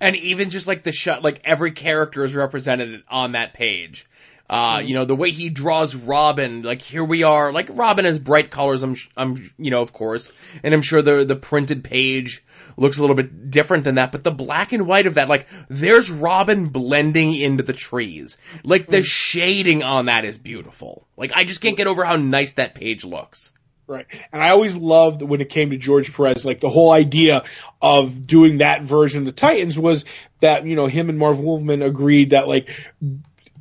And 0.00 0.16
even 0.16 0.50
just 0.50 0.66
like 0.66 0.82
the 0.82 0.92
shot, 0.92 1.22
like 1.22 1.40
every 1.44 1.70
character 1.70 2.24
is 2.24 2.34
represented 2.34 3.04
on 3.08 3.32
that 3.32 3.54
page. 3.54 4.06
Uh, 4.48 4.82
you 4.84 4.94
know, 4.94 5.06
the 5.06 5.16
way 5.16 5.30
he 5.30 5.48
draws 5.48 5.94
Robin, 5.94 6.62
like 6.62 6.82
here 6.82 7.02
we 7.02 7.22
are, 7.22 7.50
like 7.50 7.68
Robin 7.72 8.04
has 8.04 8.18
bright 8.18 8.50
colors, 8.50 8.82
I'm, 8.82 8.94
I'm, 9.16 9.50
you 9.56 9.70
know, 9.70 9.80
of 9.80 9.94
course, 9.94 10.30
and 10.62 10.74
I'm 10.74 10.82
sure 10.82 11.00
the, 11.00 11.24
the 11.24 11.34
printed 11.34 11.82
page 11.82 12.44
looks 12.76 12.98
a 12.98 13.00
little 13.00 13.16
bit 13.16 13.50
different 13.50 13.84
than 13.84 13.94
that, 13.94 14.12
but 14.12 14.22
the 14.22 14.30
black 14.30 14.72
and 14.72 14.86
white 14.86 15.06
of 15.06 15.14
that, 15.14 15.30
like, 15.30 15.46
there's 15.68 16.10
Robin 16.10 16.68
blending 16.68 17.34
into 17.34 17.62
the 17.62 17.72
trees. 17.72 18.36
Like, 18.64 18.86
the 18.86 19.02
shading 19.02 19.82
on 19.82 20.06
that 20.06 20.26
is 20.26 20.36
beautiful. 20.36 21.06
Like, 21.16 21.32
I 21.34 21.44
just 21.44 21.62
can't 21.62 21.76
get 21.76 21.86
over 21.86 22.04
how 22.04 22.16
nice 22.16 22.52
that 22.52 22.74
page 22.74 23.02
looks. 23.02 23.54
Right. 23.86 24.06
And 24.32 24.42
I 24.42 24.50
always 24.50 24.74
loved 24.74 25.20
when 25.20 25.42
it 25.42 25.50
came 25.50 25.70
to 25.70 25.76
George 25.76 26.14
Perez, 26.14 26.46
like 26.46 26.60
the 26.60 26.70
whole 26.70 26.90
idea 26.90 27.44
of 27.82 28.26
doing 28.26 28.58
that 28.58 28.82
version 28.82 29.20
of 29.20 29.26
the 29.26 29.32
Titans 29.32 29.78
was 29.78 30.06
that, 30.40 30.66
you 30.66 30.74
know, 30.74 30.86
him 30.86 31.10
and 31.10 31.18
Marv 31.18 31.38
Wolfman 31.38 31.82
agreed 31.82 32.30
that 32.30 32.48
like 32.48 32.70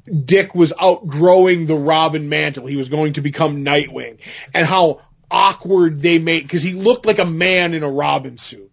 Dick 0.06 0.54
was 0.54 0.74
outgrowing 0.80 1.66
the 1.66 1.76
Robin 1.76 2.30
mantle. 2.30 2.66
He 2.68 2.76
was 2.76 2.90
going 2.90 3.14
to 3.14 3.22
become 3.22 3.64
Nightwing 3.64 4.18
and 4.54 4.66
how 4.66 5.02
awkward 5.32 6.02
they 6.02 6.20
made, 6.20 6.48
cause 6.50 6.62
he 6.62 6.74
looked 6.74 7.06
like 7.06 7.20
a 7.20 7.26
man 7.26 7.74
in 7.74 7.84
a 7.84 7.90
Robin 7.90 8.38
suit. 8.38 8.70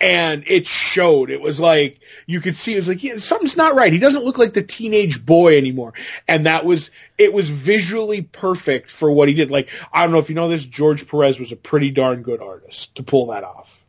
and 0.00 0.44
it 0.46 0.66
showed. 0.66 1.30
It 1.30 1.40
was 1.40 1.58
like 1.58 2.00
you 2.26 2.40
could 2.40 2.56
see. 2.56 2.72
It 2.72 2.76
was 2.76 2.88
like 2.88 3.02
yeah, 3.02 3.16
something's 3.16 3.56
not 3.56 3.74
right. 3.74 3.92
He 3.92 3.98
doesn't 3.98 4.24
look 4.24 4.38
like 4.38 4.52
the 4.52 4.62
teenage 4.62 5.24
boy 5.24 5.56
anymore. 5.56 5.94
And 6.28 6.46
that 6.46 6.64
was 6.66 6.90
it 7.16 7.32
was 7.32 7.48
visually 7.48 8.22
perfect 8.22 8.90
for 8.90 9.10
what 9.10 9.28
he 9.28 9.34
did. 9.34 9.50
Like 9.50 9.70
I 9.92 10.02
don't 10.02 10.12
know 10.12 10.18
if 10.18 10.28
you 10.28 10.34
know 10.34 10.48
this, 10.48 10.64
George 10.66 11.08
Perez 11.08 11.38
was 11.38 11.52
a 11.52 11.56
pretty 11.56 11.90
darn 11.90 12.22
good 12.22 12.42
artist 12.42 12.94
to 12.96 13.02
pull 13.02 13.28
that 13.28 13.44
off. 13.44 13.85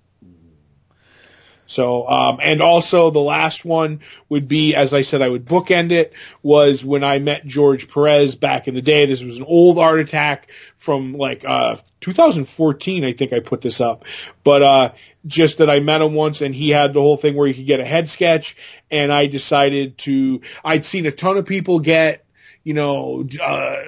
So, 1.68 2.07
um, 2.07 2.39
and 2.41 2.61
also 2.61 3.11
the 3.11 3.19
last 3.19 3.65
one 3.65 3.99
would 4.30 4.48
be, 4.48 4.73
as 4.73 4.94
I 4.94 5.02
said, 5.02 5.22
I 5.22 5.30
would 5.30 5.45
bookend 5.45 5.91
it, 5.91 6.14
was 6.41 6.84
when 6.84 7.03
I 7.03 7.19
met 7.19 7.45
George 7.45 7.89
Perez 7.89 8.35
back 8.35 8.68
in 8.68 8.73
the 8.73 8.81
day. 8.81 9.06
This 9.06 9.22
was 9.22 9.38
an 9.38 9.44
old 9.44 9.77
art 9.77 9.99
attack 9.99 10.48
from 10.77 11.14
like, 11.14 11.44
uh, 11.45 11.76
2014, 11.99 13.03
I 13.03 13.14
think 13.14 13.34
I 13.34 13.41
put 13.41 13.61
this 13.61 13.81
up. 13.81 14.06
But, 14.44 14.64
uh, 14.64 14.91
just 15.26 15.57
that 15.57 15.69
I 15.69 15.81
met 15.81 16.02
him 16.02 16.14
once 16.14 16.41
and 16.41 16.56
he 16.56 16.69
had 16.69 16.94
the 16.94 17.02
whole 17.02 17.18
thing 17.18 17.35
where 17.35 17.48
you 17.48 17.53
could 17.53 17.68
get 17.68 17.81
a 17.81 17.85
head 17.85 18.07
sketch 18.07 18.56
and 18.89 19.11
I 19.11 19.27
decided 19.27 19.98
to, 19.99 20.41
I'd 20.64 20.85
seen 20.85 21.06
a 21.06 21.11
ton 21.11 21.38
of 21.38 21.45
people 21.45 21.80
get, 21.80 22.23
you 22.64 22.73
know, 22.73 23.27
uh, 23.41 23.84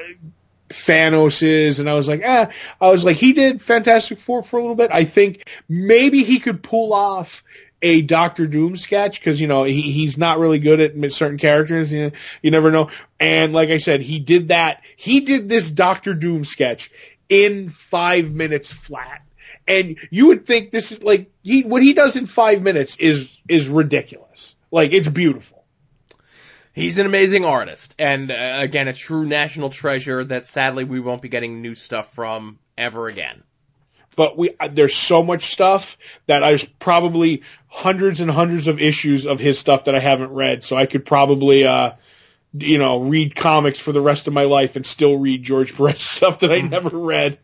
and 0.87 1.89
I 1.89 1.93
was 1.93 2.07
like, 2.07 2.21
eh, 2.21 2.47
I 2.79 2.91
was 2.91 3.03
like, 3.03 3.17
he 3.17 3.33
did 3.33 3.61
Fantastic 3.61 4.19
Four 4.19 4.43
for 4.43 4.57
a 4.57 4.61
little 4.61 4.75
bit. 4.75 4.91
I 4.91 5.05
think 5.05 5.49
maybe 5.67 6.23
he 6.23 6.39
could 6.39 6.61
pull 6.61 6.93
off 6.93 7.43
a 7.81 8.01
Doctor 8.01 8.47
Doom 8.47 8.75
sketch 8.75 9.19
because 9.19 9.39
you 9.39 9.47
know 9.47 9.63
he 9.63 9.81
he's 9.81 10.17
not 10.17 10.39
really 10.39 10.59
good 10.59 10.79
at 10.79 11.11
certain 11.11 11.37
characters. 11.37 11.91
You, 11.91 12.11
you 12.41 12.51
never 12.51 12.71
know. 12.71 12.89
And 13.19 13.53
like 13.53 13.69
I 13.69 13.77
said, 13.77 14.01
he 14.01 14.19
did 14.19 14.49
that. 14.49 14.81
He 14.97 15.21
did 15.21 15.49
this 15.49 15.71
Doctor 15.71 16.13
Doom 16.13 16.43
sketch 16.43 16.91
in 17.27 17.69
five 17.69 18.31
minutes 18.31 18.71
flat. 18.71 19.23
And 19.67 19.97
you 20.09 20.27
would 20.27 20.45
think 20.45 20.71
this 20.71 20.91
is 20.91 21.03
like 21.03 21.31
he 21.43 21.63
what 21.63 21.83
he 21.83 21.93
does 21.93 22.15
in 22.15 22.25
five 22.25 22.61
minutes 22.61 22.97
is 22.97 23.37
is 23.47 23.69
ridiculous. 23.69 24.55
Like 24.71 24.93
it's 24.93 25.07
beautiful. 25.07 25.57
He's 26.73 26.97
an 26.97 27.05
amazing 27.05 27.45
artist, 27.45 27.95
and 27.99 28.31
uh, 28.31 28.57
again, 28.59 28.87
a 28.87 28.93
true 28.93 29.25
national 29.25 29.69
treasure 29.69 30.23
that 30.23 30.47
sadly 30.47 30.85
we 30.85 30.99
won't 30.99 31.21
be 31.21 31.27
getting 31.27 31.61
new 31.61 31.75
stuff 31.75 32.13
from 32.13 32.57
ever 32.77 33.07
again 33.07 33.43
but 34.15 34.37
we 34.37 34.55
there's 34.71 34.95
so 34.95 35.23
much 35.23 35.51
stuff 35.51 35.97
that 36.27 36.39
there's 36.39 36.65
probably 36.65 37.43
hundreds 37.67 38.19
and 38.19 38.29
hundreds 38.29 38.67
of 38.67 38.81
issues 38.81 39.25
of 39.25 39.39
his 39.39 39.59
stuff 39.59 39.85
that 39.85 39.95
I 39.95 39.99
haven't 39.99 40.31
read. 40.31 40.63
So 40.63 40.75
I 40.75 40.85
could 40.85 41.05
probably 41.05 41.65
uh 41.65 41.93
you 42.53 42.77
know 42.77 42.99
read 43.01 43.35
comics 43.35 43.79
for 43.79 43.91
the 43.91 44.01
rest 44.01 44.27
of 44.27 44.33
my 44.33 44.45
life 44.45 44.75
and 44.75 44.85
still 44.85 45.17
read 45.17 45.43
George 45.43 45.75
Perez 45.75 46.01
stuff 46.01 46.39
that 46.39 46.51
I 46.51 46.59
mm-hmm. 46.59 46.69
never 46.69 46.89
read. 46.89 47.39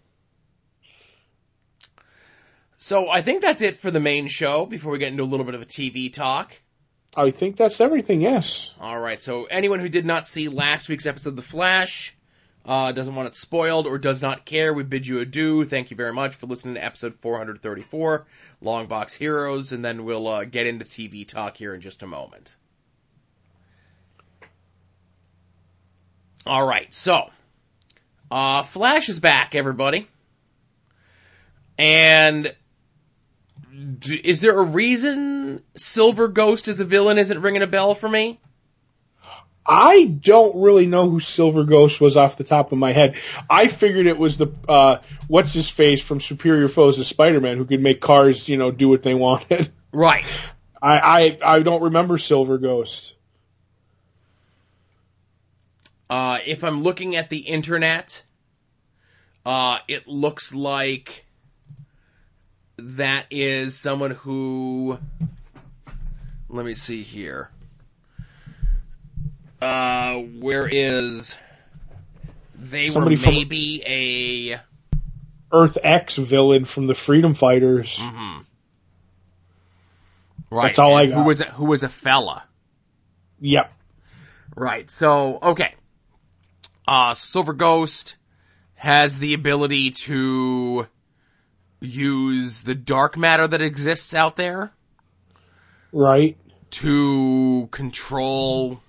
So 2.77 3.09
I 3.09 3.21
think 3.21 3.41
that's 3.41 3.61
it 3.61 3.77
for 3.77 3.89
the 3.89 3.99
main 3.99 4.27
show 4.27 4.65
before 4.65 4.91
we 4.91 4.99
get 4.99 5.11
into 5.11 5.23
a 5.23 5.25
little 5.25 5.45
bit 5.45 5.55
of 5.55 5.61
a 5.61 5.65
TV 5.65 6.11
talk. 6.11 6.55
I 7.15 7.31
think 7.31 7.55
that's 7.55 7.79
everything, 7.79 8.21
yes. 8.21 8.73
All 8.79 8.99
right. 8.99 9.21
So 9.21 9.45
anyone 9.45 9.79
who 9.79 9.89
did 9.89 10.05
not 10.05 10.27
see 10.27 10.49
last 10.49 10.89
week's 10.89 11.05
episode 11.05 11.29
of 11.29 11.35
The 11.37 11.41
Flash, 11.41 12.14
uh, 12.65 12.91
doesn't 12.91 13.13
want 13.13 13.27
it 13.27 13.35
spoiled 13.35 13.85
or 13.85 13.97
does 13.97 14.21
not 14.21 14.45
care, 14.45 14.73
we 14.73 14.83
bid 14.83 15.05
you 15.05 15.19
adieu. 15.19 15.65
Thank 15.65 15.91
you 15.91 15.97
very 15.97 16.13
much 16.13 16.35
for 16.35 16.47
listening 16.47 16.75
to 16.75 16.83
episode 16.83 17.15
434, 17.21 18.25
Long 18.61 18.87
Box 18.87 19.13
Heroes, 19.13 19.71
and 19.71 19.85
then 19.85 20.03
we'll 20.03 20.27
uh, 20.27 20.45
get 20.45 20.65
into 20.65 20.83
TV 20.83 21.27
talk 21.27 21.57
here 21.57 21.75
in 21.75 21.81
just 21.81 22.01
a 22.01 22.07
moment. 22.07 22.55
All 26.47 26.65
right, 26.65 26.91
so 26.93 27.29
uh, 28.31 28.63
Flash 28.63 29.09
is 29.09 29.19
back, 29.19 29.55
everybody, 29.55 30.07
and 31.77 32.53
is 34.01 34.41
there 34.41 34.57
a 34.57 34.63
reason 34.63 35.61
Silver 35.75 36.27
Ghost 36.27 36.67
as 36.67 36.79
a 36.79 36.85
villain 36.85 37.17
isn't 37.17 37.41
ringing 37.41 37.61
a 37.61 37.67
bell 37.67 37.93
for 37.93 38.09
me? 38.09 38.39
I 39.65 40.05
don't 40.05 40.61
really 40.61 40.85
know 40.85 41.09
who 41.09 41.19
Silver 41.19 41.63
Ghost 41.63 41.99
was 41.99 42.17
off 42.17 42.37
the 42.37 42.43
top 42.43 42.71
of 42.71 42.77
my 42.77 42.91
head. 42.91 43.15
I 43.49 43.67
figured 43.67 44.05
it 44.05 44.17
was 44.17 44.37
the 44.37 44.53
uh, 44.69 44.97
what's 45.27 45.53
his 45.53 45.69
face 45.69 46.01
from 46.01 46.21
Superior 46.21 46.67
Foes 46.67 46.99
of 46.99 47.07
Spider-Man 47.07 47.57
who 47.57 47.65
could 47.65 47.81
make 47.81 47.99
cars, 47.99 48.47
you 48.47 48.57
know, 48.57 48.69
do 48.69 48.89
what 48.89 49.01
they 49.01 49.13
wanted. 49.15 49.71
Right. 49.91 50.25
I 50.81 51.37
I, 51.43 51.55
I 51.55 51.59
don't 51.61 51.83
remember 51.83 52.17
Silver 52.17 52.57
Ghost. 52.59 53.13
Uh, 56.07 56.37
if 56.45 56.63
I'm 56.63 56.83
looking 56.83 57.15
at 57.15 57.31
the 57.31 57.39
internet, 57.39 58.23
uh, 59.43 59.79
it 59.87 60.07
looks 60.07 60.53
like 60.53 61.25
that 62.77 63.25
is 63.31 63.75
someone 63.75 64.11
who. 64.11 64.99
Let 66.47 66.65
me 66.65 66.75
see 66.75 67.01
here. 67.01 67.49
Uh, 69.65 70.19
where 70.19 70.67
is 70.67 71.35
they 72.53 72.89
Somebody 72.89 73.15
were 73.15 73.31
maybe 73.31 73.83
a 73.85 74.59
Earth 75.51 75.79
X 75.81 76.17
villain 76.17 76.65
from 76.65 76.85
the 76.85 76.93
Freedom 76.93 77.33
Fighters. 77.33 77.97
Mm-hmm. 77.97 78.41
Right. 80.51 80.65
That's 80.67 80.79
all 80.79 80.97
and 80.97 81.09
I 81.09 81.13
got. 81.13 81.21
Who 81.21 81.27
was 81.27 81.41
a, 81.41 81.45
who 81.45 81.65
was 81.65 81.81
a 81.81 81.89
fella? 81.89 82.43
Yep. 83.41 83.73
Right. 84.55 84.91
So 84.91 85.39
okay. 85.41 85.73
Uh, 86.87 87.15
Silver 87.15 87.53
Ghost 87.53 88.17
has 88.75 89.17
the 89.17 89.33
ability 89.33 89.91
to 89.91 90.87
use 91.81 92.61
the 92.61 92.75
dark 92.75 93.17
matter 93.17 93.47
that 93.47 93.61
exists 93.63 94.13
out 94.13 94.35
there. 94.35 94.71
Right. 95.91 96.37
To 96.69 97.67
control 97.71 98.79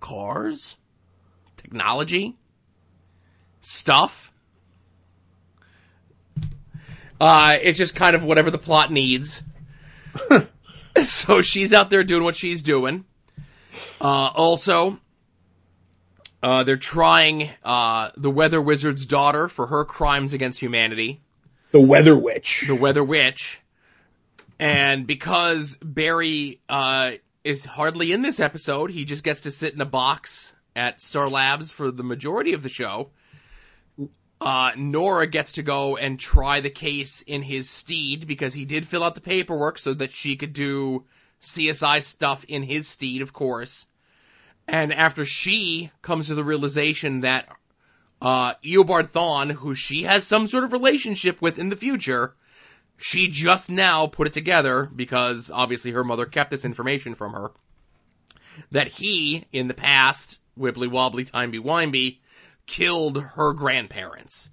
cars, 0.00 0.76
technology, 1.56 2.36
stuff. 3.60 4.32
Uh, 7.20 7.58
it's 7.60 7.78
just 7.78 7.96
kind 7.96 8.14
of 8.14 8.24
whatever 8.24 8.50
the 8.50 8.58
plot 8.58 8.90
needs. 8.90 9.42
so 11.02 11.42
she's 11.42 11.72
out 11.72 11.90
there 11.90 12.04
doing 12.04 12.22
what 12.22 12.36
she's 12.36 12.62
doing. 12.62 13.04
Uh, 14.00 14.30
also, 14.34 14.98
uh, 16.42 16.62
they're 16.62 16.76
trying 16.76 17.50
uh, 17.64 18.10
the 18.16 18.30
Weather 18.30 18.60
Wizard's 18.62 19.06
daughter 19.06 19.48
for 19.48 19.66
her 19.66 19.84
crimes 19.84 20.32
against 20.32 20.60
humanity. 20.60 21.20
The 21.72 21.80
Weather 21.80 22.16
Witch. 22.16 22.64
The 22.66 22.74
Weather 22.74 23.02
Witch. 23.02 23.60
And 24.58 25.06
because 25.06 25.76
Barry 25.82 26.60
uh, 26.68 27.12
is 27.44 27.64
hardly 27.64 28.12
in 28.12 28.22
this 28.22 28.40
episode. 28.40 28.90
He 28.90 29.04
just 29.04 29.24
gets 29.24 29.42
to 29.42 29.50
sit 29.50 29.74
in 29.74 29.80
a 29.80 29.86
box 29.86 30.54
at 30.74 31.00
Star 31.00 31.28
Labs 31.28 31.70
for 31.70 31.90
the 31.90 32.02
majority 32.02 32.52
of 32.52 32.62
the 32.62 32.68
show. 32.68 33.10
Uh, 34.40 34.72
Nora 34.76 35.26
gets 35.26 35.52
to 35.52 35.62
go 35.62 35.96
and 35.96 36.18
try 36.18 36.60
the 36.60 36.70
case 36.70 37.22
in 37.22 37.42
his 37.42 37.68
steed 37.68 38.26
because 38.26 38.54
he 38.54 38.64
did 38.64 38.86
fill 38.86 39.02
out 39.02 39.16
the 39.16 39.20
paperwork 39.20 39.78
so 39.78 39.94
that 39.94 40.12
she 40.12 40.36
could 40.36 40.52
do 40.52 41.04
CSI 41.40 42.02
stuff 42.02 42.44
in 42.44 42.62
his 42.62 42.86
steed, 42.86 43.22
of 43.22 43.32
course. 43.32 43.86
And 44.68 44.92
after 44.92 45.24
she 45.24 45.90
comes 46.02 46.28
to 46.28 46.34
the 46.34 46.44
realization 46.44 47.20
that 47.20 47.48
uh, 48.20 48.54
Eobard 48.64 49.08
Thawne, 49.08 49.50
who 49.50 49.74
she 49.74 50.02
has 50.02 50.26
some 50.26 50.46
sort 50.46 50.64
of 50.64 50.72
relationship 50.72 51.40
with 51.40 51.58
in 51.58 51.68
the 51.68 51.76
future, 51.76 52.34
she 52.98 53.28
just 53.28 53.70
now 53.70 54.08
put 54.08 54.26
it 54.26 54.32
together 54.32 54.84
because 54.84 55.50
obviously 55.52 55.92
her 55.92 56.04
mother 56.04 56.26
kept 56.26 56.50
this 56.50 56.64
information 56.64 57.14
from 57.14 57.32
her 57.32 57.52
that 58.72 58.88
he, 58.88 59.44
in 59.52 59.68
the 59.68 59.74
past, 59.74 60.40
wibbly 60.58 60.90
wobbly 60.90 61.24
timey 61.24 61.60
wimey, 61.60 62.18
killed 62.66 63.22
her 63.22 63.52
grandparents. 63.52 64.48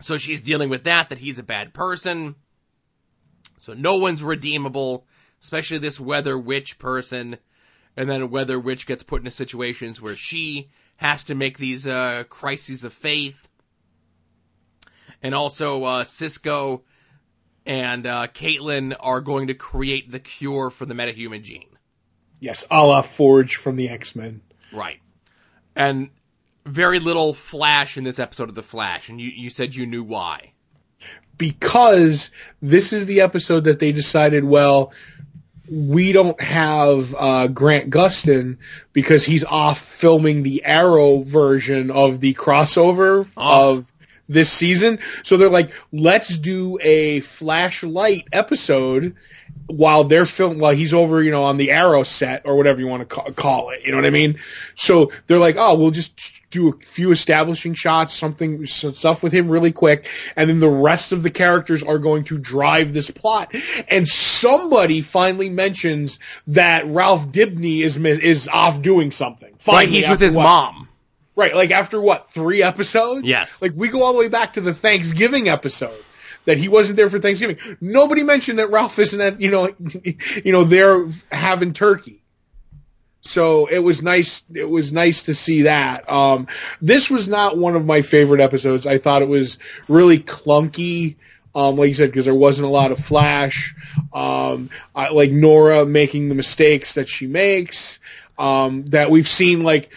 So 0.00 0.16
she's 0.16 0.40
dealing 0.40 0.70
with 0.70 0.84
that, 0.84 1.10
that 1.10 1.18
he's 1.18 1.38
a 1.38 1.44
bad 1.44 1.74
person. 1.74 2.34
So 3.58 3.74
no 3.74 3.96
one's 3.96 4.22
redeemable, 4.22 5.06
especially 5.42 5.78
this 5.78 6.00
Weather 6.00 6.38
Witch 6.38 6.78
person. 6.78 7.36
And 7.96 8.08
then 8.08 8.30
Weather 8.30 8.58
Witch 8.58 8.86
gets 8.86 9.02
put 9.02 9.20
into 9.20 9.32
situations 9.32 10.00
where 10.00 10.16
she 10.16 10.70
has 10.96 11.24
to 11.24 11.34
make 11.34 11.58
these 11.58 11.86
uh, 11.86 12.24
crises 12.28 12.84
of 12.84 12.92
faith 12.92 13.47
and 15.22 15.34
also 15.34 15.84
uh, 15.84 16.04
Cisco 16.04 16.82
and 17.66 18.06
uh, 18.06 18.26
Caitlin 18.28 18.96
are 18.98 19.20
going 19.20 19.48
to 19.48 19.54
create 19.54 20.10
the 20.10 20.18
cure 20.18 20.70
for 20.70 20.86
the 20.86 20.94
metahuman 20.94 21.42
gene. 21.42 21.68
Yes, 22.40 22.64
a 22.70 22.84
la 22.84 23.02
Forge 23.02 23.56
from 23.56 23.76
the 23.76 23.88
X 23.88 24.14
Men. 24.14 24.40
Right, 24.72 25.00
and 25.74 26.10
very 26.64 27.00
little 27.00 27.34
Flash 27.34 27.96
in 27.96 28.04
this 28.04 28.18
episode 28.18 28.48
of 28.48 28.54
the 28.54 28.62
Flash, 28.62 29.08
and 29.08 29.20
you 29.20 29.30
you 29.30 29.50
said 29.50 29.74
you 29.74 29.86
knew 29.86 30.04
why. 30.04 30.52
Because 31.36 32.30
this 32.60 32.92
is 32.92 33.06
the 33.06 33.20
episode 33.20 33.64
that 33.64 33.78
they 33.78 33.92
decided, 33.92 34.42
well, 34.42 34.92
we 35.70 36.12
don't 36.12 36.40
have 36.40 37.14
uh, 37.16 37.46
Grant 37.46 37.90
Gustin 37.90 38.58
because 38.92 39.24
he's 39.24 39.44
off 39.44 39.78
filming 39.78 40.42
the 40.42 40.64
Arrow 40.64 41.22
version 41.22 41.92
of 41.92 42.18
the 42.18 42.34
crossover 42.34 43.28
oh. 43.36 43.72
of 43.72 43.92
this 44.28 44.50
season. 44.50 44.98
So 45.24 45.36
they're 45.36 45.48
like, 45.48 45.72
let's 45.92 46.36
do 46.36 46.78
a 46.80 47.20
flashlight 47.20 48.28
episode 48.32 49.16
while 49.66 50.04
they're 50.04 50.26
filming, 50.26 50.58
while 50.58 50.74
he's 50.74 50.94
over, 50.94 51.22
you 51.22 51.30
know, 51.30 51.44
on 51.44 51.56
the 51.56 51.70
Arrow 51.70 52.02
set 52.02 52.42
or 52.44 52.56
whatever 52.56 52.80
you 52.80 52.86
want 52.86 53.00
to 53.00 53.06
call, 53.06 53.32
call 53.32 53.70
it. 53.70 53.84
You 53.84 53.92
know 53.92 53.98
what 53.98 54.06
I 54.06 54.10
mean? 54.10 54.40
So 54.74 55.12
they're 55.26 55.38
like, 55.38 55.56
oh, 55.58 55.76
we'll 55.76 55.90
just 55.90 56.12
do 56.50 56.70
a 56.70 56.72
few 56.84 57.10
establishing 57.10 57.74
shots, 57.74 58.14
something, 58.14 58.64
some 58.66 58.94
stuff 58.94 59.22
with 59.22 59.32
him 59.32 59.48
really 59.48 59.72
quick, 59.72 60.08
and 60.36 60.48
then 60.48 60.60
the 60.60 60.68
rest 60.68 61.12
of 61.12 61.22
the 61.22 61.30
characters 61.30 61.82
are 61.82 61.98
going 61.98 62.24
to 62.24 62.38
drive 62.38 62.94
this 62.94 63.10
plot. 63.10 63.54
And 63.88 64.08
somebody 64.08 65.02
finally 65.02 65.50
mentions 65.50 66.18
that 66.48 66.86
Ralph 66.86 67.28
Dibny 67.28 67.82
is 67.82 67.96
is 67.98 68.48
off 68.48 68.80
doing 68.80 69.12
something. 69.12 69.54
Finally, 69.58 69.84
right, 69.84 69.92
he's 69.92 70.08
with 70.08 70.20
his 70.20 70.36
what? 70.36 70.44
mom. 70.44 70.88
Right, 71.38 71.54
like 71.54 71.70
after 71.70 72.00
what, 72.00 72.28
three 72.30 72.64
episodes? 72.64 73.24
Yes. 73.24 73.62
Like 73.62 73.70
we 73.76 73.86
go 73.86 74.02
all 74.02 74.12
the 74.12 74.18
way 74.18 74.26
back 74.26 74.54
to 74.54 74.60
the 74.60 74.74
Thanksgiving 74.74 75.48
episode 75.48 75.94
that 76.46 76.58
he 76.58 76.66
wasn't 76.66 76.96
there 76.96 77.08
for 77.08 77.20
Thanksgiving. 77.20 77.58
Nobody 77.80 78.24
mentioned 78.24 78.58
that 78.58 78.72
Ralph 78.72 78.98
isn't 78.98 79.20
at, 79.20 79.40
you 79.40 79.52
know, 79.52 79.72
you 80.44 80.50
know, 80.50 80.64
there 80.64 81.06
having 81.30 81.74
turkey. 81.74 82.24
So 83.20 83.66
it 83.66 83.78
was 83.78 84.02
nice, 84.02 84.42
it 84.52 84.68
was 84.68 84.92
nice 84.92 85.24
to 85.24 85.34
see 85.34 85.62
that. 85.62 86.10
Um, 86.10 86.48
this 86.82 87.08
was 87.08 87.28
not 87.28 87.56
one 87.56 87.76
of 87.76 87.86
my 87.86 88.02
favorite 88.02 88.40
episodes. 88.40 88.84
I 88.84 88.98
thought 88.98 89.22
it 89.22 89.28
was 89.28 89.60
really 89.86 90.18
clunky. 90.18 91.14
Um, 91.54 91.76
like 91.76 91.86
you 91.86 91.94
said, 91.94 92.10
because 92.10 92.24
there 92.24 92.34
wasn't 92.34 92.66
a 92.66 92.70
lot 92.70 92.90
of 92.90 92.98
flash. 92.98 93.76
Um, 94.12 94.70
I, 94.92 95.10
like 95.10 95.30
Nora 95.30 95.86
making 95.86 96.30
the 96.30 96.34
mistakes 96.34 96.94
that 96.94 97.08
she 97.08 97.28
makes. 97.28 98.00
Um, 98.36 98.86
that 98.86 99.12
we've 99.12 99.28
seen 99.28 99.62
like 99.62 99.90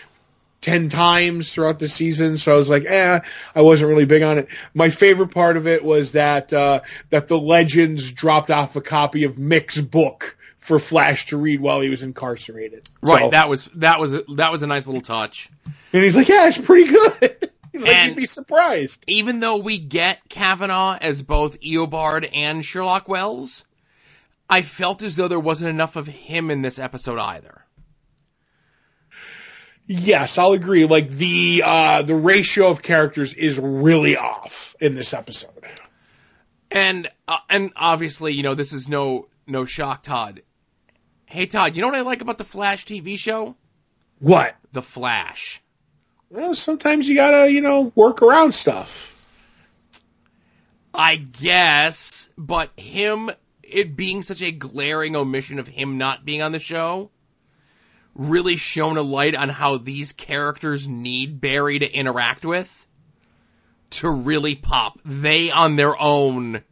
10 0.61 0.89
times 0.89 1.51
throughout 1.51 1.79
the 1.79 1.89
season. 1.89 2.38
So 2.38 2.53
I 2.53 2.55
was 2.55 2.69
like, 2.69 2.85
eh, 2.85 3.19
I 3.55 3.61
wasn't 3.61 3.89
really 3.89 4.05
big 4.05 4.21
on 4.21 4.38
it. 4.38 4.47
My 4.73 4.89
favorite 4.89 5.29
part 5.31 5.57
of 5.57 5.67
it 5.67 5.83
was 5.83 6.11
that, 6.13 6.53
uh, 6.53 6.81
that 7.09 7.27
the 7.27 7.38
legends 7.39 8.11
dropped 8.11 8.51
off 8.51 8.75
a 8.75 8.81
copy 8.81 9.23
of 9.23 9.38
Mick's 9.39 9.79
book 9.79 10.38
for 10.59 10.77
Flash 10.77 11.25
to 11.27 11.38
read 11.38 11.59
while 11.59 11.81
he 11.81 11.89
was 11.89 12.03
incarcerated. 12.03 12.88
Right, 13.01 13.23
So- 13.23 13.29
that 13.31 13.49
was 13.49 13.65
that 13.75 13.99
was 13.99 14.13
a, 14.13 14.23
that 14.35 14.51
was 14.51 14.61
a 14.61 14.67
nice 14.67 14.85
little 14.85 15.01
touch. 15.01 15.49
and 15.91 16.03
he's 16.03 16.15
like, 16.15 16.29
yeah, 16.29 16.47
it's 16.47 16.59
pretty 16.59 16.91
good. 16.91 17.49
he's 17.71 17.81
like, 17.83 17.91
And- 17.95 18.09
you'd 18.09 18.17
be 18.17 18.25
surprised. 18.25 19.03
Even 19.07 19.39
though 19.39 19.57
we 19.57 19.79
get 19.79 20.19
Cavanagh 20.29 20.99
as 21.01 21.23
both 21.23 21.59
Eobard 21.61 22.29
and 22.31 22.63
Sherlock 22.63 23.09
Wells, 23.09 23.65
I 24.47 24.61
felt 24.61 25.01
as 25.01 25.15
though 25.15 25.27
there 25.27 25.39
wasn't 25.39 25.71
enough 25.71 25.95
of 25.95 26.05
him 26.05 26.51
in 26.51 26.61
this 26.61 26.77
episode 26.77 27.17
either. 27.17 27.60
Yes, 29.87 30.37
I'll 30.37 30.53
agree. 30.53 30.85
Like 30.85 31.09
the, 31.09 31.63
uh, 31.65 32.01
the 32.03 32.15
ratio 32.15 32.69
of 32.69 32.81
characters 32.81 33.33
is 33.33 33.59
really 33.59 34.17
off 34.17 34.75
in 34.79 34.95
this 34.95 35.13
episode. 35.13 35.49
And 36.71 37.09
uh, 37.27 37.37
and 37.49 37.73
obviously, 37.75 38.33
you 38.33 38.43
know, 38.43 38.55
this 38.55 38.71
is 38.71 38.87
no 38.87 39.27
no 39.45 39.65
shock, 39.65 40.03
Todd. 40.03 40.41
Hey, 41.25 41.45
Todd, 41.45 41.75
you 41.75 41.81
know 41.81 41.89
what 41.89 41.97
I 41.97 42.01
like 42.01 42.21
about 42.21 42.37
the 42.37 42.45
Flash 42.45 42.85
TV 42.85 43.17
show? 43.17 43.55
What? 44.19 44.55
The 44.71 44.81
Flash. 44.81 45.61
Well, 46.29 46.55
sometimes 46.55 47.09
you 47.09 47.15
gotta, 47.15 47.51
you 47.51 47.59
know, 47.61 47.91
work 47.93 48.21
around 48.21 48.53
stuff. 48.53 49.09
I 50.93 51.15
guess, 51.15 52.29
but 52.37 52.69
him, 52.77 53.31
it 53.63 53.95
being 53.95 54.23
such 54.23 54.41
a 54.41 54.51
glaring 54.51 55.15
omission 55.15 55.59
of 55.59 55.67
him 55.67 55.97
not 55.97 56.23
being 56.25 56.41
on 56.41 56.51
the 56.51 56.59
show, 56.59 57.11
really 58.15 58.55
shone 58.55 58.97
a 58.97 59.01
light 59.01 59.35
on 59.35 59.49
how 59.49 59.77
these 59.77 60.11
characters 60.11 60.88
need 60.88 61.41
Barry 61.41 61.79
to 61.79 61.91
interact 61.91 62.45
with 62.45 62.85
to 63.91 64.09
really 64.09 64.55
pop. 64.55 64.99
They 65.05 65.51
on 65.51 65.75
their 65.75 65.99
own 65.99 66.63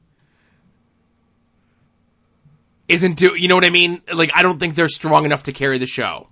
isn't 2.89 3.17
do, 3.17 3.35
you 3.37 3.47
know 3.47 3.55
what 3.55 3.65
I 3.65 3.69
mean? 3.69 4.01
Like, 4.11 4.31
I 4.33 4.41
don't 4.41 4.59
think 4.59 4.73
they're 4.73 4.87
strong 4.89 5.23
enough 5.25 5.43
to 5.43 5.53
carry 5.53 5.77
the 5.77 5.85
show. 5.85 6.27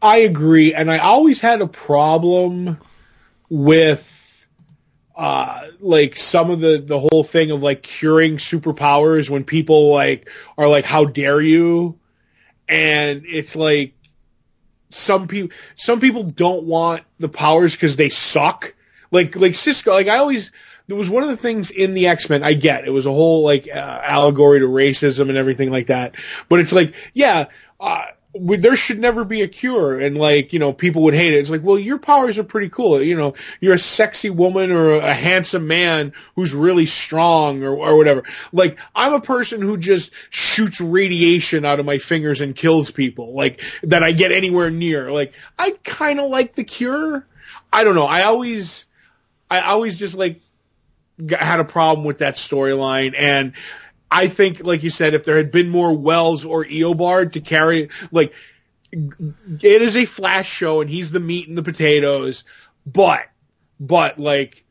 I 0.00 0.18
agree, 0.18 0.72
and 0.72 0.90
I 0.90 0.98
always 0.98 1.40
had 1.40 1.60
a 1.60 1.66
problem 1.66 2.78
with 3.48 4.18
uh 5.14 5.66
like 5.80 6.16
some 6.16 6.50
of 6.50 6.60
the 6.60 6.78
the 6.78 6.98
whole 6.98 7.22
thing 7.22 7.50
of 7.50 7.62
like 7.62 7.82
curing 7.82 8.38
superpowers 8.38 9.28
when 9.28 9.44
people 9.44 9.92
like 9.92 10.26
are 10.56 10.66
like 10.66 10.86
how 10.86 11.04
dare 11.04 11.38
you 11.38 11.98
and 12.72 13.24
it's 13.26 13.54
like 13.54 13.94
some 14.90 15.28
people 15.28 15.54
some 15.76 16.00
people 16.00 16.24
don't 16.24 16.64
want 16.64 17.02
the 17.18 17.28
powers 17.28 17.76
cuz 17.76 17.96
they 17.96 18.08
suck. 18.08 18.74
Like 19.10 19.36
like 19.36 19.54
Cisco 19.54 19.92
like 19.92 20.08
I 20.08 20.18
always 20.18 20.52
there 20.86 20.96
was 20.96 21.10
one 21.10 21.22
of 21.22 21.28
the 21.28 21.36
things 21.36 21.70
in 21.70 21.94
the 21.94 22.08
X-Men 22.08 22.42
I 22.42 22.54
get 22.54 22.86
it 22.86 22.90
was 22.90 23.06
a 23.06 23.10
whole 23.10 23.42
like 23.44 23.68
uh, 23.68 24.00
allegory 24.02 24.60
to 24.60 24.68
racism 24.68 25.28
and 25.28 25.36
everything 25.36 25.70
like 25.70 25.88
that. 25.88 26.14
But 26.48 26.60
it's 26.60 26.72
like 26.72 26.94
yeah 27.12 27.46
uh 27.78 28.06
we- 28.34 28.56
there 28.56 28.76
should 28.76 28.98
never 28.98 29.24
be 29.24 29.42
a 29.42 29.48
cure. 29.48 29.98
And 29.98 30.16
like 30.16 30.52
you 30.52 30.58
know 30.58 30.72
people 30.72 31.02
would 31.04 31.14
hate 31.14 31.34
it. 31.34 31.38
It's 31.38 31.50
like 31.50 31.62
well 31.62 31.78
your 31.78 31.98
powers 31.98 32.38
are 32.38 32.44
pretty 32.44 32.68
cool. 32.68 33.02
You 33.02 33.16
know 33.16 33.34
you're 33.60 33.74
a 33.74 33.78
sexy 33.78 34.30
woman 34.30 34.72
or 34.72 34.94
a 34.94 35.12
handsome 35.12 35.66
man 35.66 36.12
who's 36.34 36.54
really 36.54 36.86
strong 36.86 37.62
or, 37.62 37.76
or 37.76 37.96
whatever. 37.96 38.24
Like 38.52 38.78
i'm 38.94 39.12
a 39.12 39.20
person 39.20 39.60
who 39.60 39.76
just 39.76 40.12
shoots 40.30 40.80
radiation 40.80 41.64
out 41.64 41.80
of 41.80 41.86
my 41.86 41.98
fingers 41.98 42.40
and 42.40 42.56
kills 42.56 42.90
people 42.90 43.34
like 43.34 43.60
that 43.82 44.02
i 44.02 44.12
get 44.12 44.32
anywhere 44.32 44.70
near. 44.70 45.10
Like 45.12 45.34
i 45.58 45.74
kind 45.84 46.20
of 46.20 46.30
like 46.30 46.54
the 46.54 46.64
cure. 46.64 47.26
I 47.72 47.84
don't 47.84 47.94
know. 47.94 48.06
I 48.06 48.24
always 48.24 48.86
i 49.50 49.60
always 49.60 49.98
just 49.98 50.16
like 50.16 50.40
had 51.30 51.60
a 51.60 51.64
problem 51.64 52.06
with 52.06 52.18
that 52.18 52.34
storyline. 52.34 53.14
And 53.16 53.52
I 54.14 54.28
think, 54.28 54.62
like 54.62 54.82
you 54.82 54.90
said, 54.90 55.14
if 55.14 55.24
there 55.24 55.38
had 55.38 55.50
been 55.50 55.70
more 55.70 55.96
Wells 55.96 56.44
or 56.44 56.64
Eobard 56.66 57.32
to 57.32 57.40
carry, 57.40 57.88
like, 58.10 58.34
it 58.92 59.82
is 59.82 59.96
a 59.96 60.04
flash 60.04 60.50
show 60.50 60.82
and 60.82 60.90
he's 60.90 61.10
the 61.10 61.18
meat 61.18 61.48
and 61.48 61.56
the 61.56 61.62
potatoes, 61.62 62.44
but, 62.84 63.22
but 63.80 64.18
like, 64.18 64.64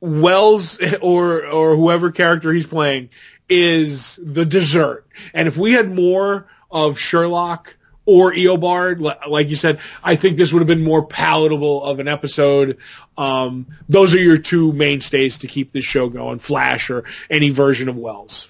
Wells 0.00 0.78
or, 1.00 1.46
or 1.46 1.74
whoever 1.74 2.10
character 2.10 2.52
he's 2.52 2.66
playing 2.66 3.08
is 3.48 4.20
the 4.22 4.44
dessert. 4.44 5.06
And 5.32 5.48
if 5.48 5.56
we 5.56 5.72
had 5.72 5.90
more 5.90 6.46
of 6.70 6.98
Sherlock 6.98 7.74
or 8.04 8.32
Eobard, 8.32 9.00
like 9.26 9.48
you 9.48 9.56
said, 9.56 9.80
I 10.04 10.16
think 10.16 10.36
this 10.36 10.52
would 10.52 10.60
have 10.60 10.68
been 10.68 10.84
more 10.84 11.06
palatable 11.06 11.82
of 11.82 11.98
an 11.98 12.08
episode. 12.08 12.76
Um, 13.16 13.68
those 13.88 14.14
are 14.14 14.20
your 14.20 14.36
two 14.36 14.74
mainstays 14.74 15.38
to 15.38 15.46
keep 15.46 15.72
this 15.72 15.84
show 15.84 16.10
going, 16.10 16.40
Flash 16.40 16.90
or 16.90 17.04
any 17.30 17.48
version 17.48 17.88
of 17.88 17.96
Wells. 17.96 18.48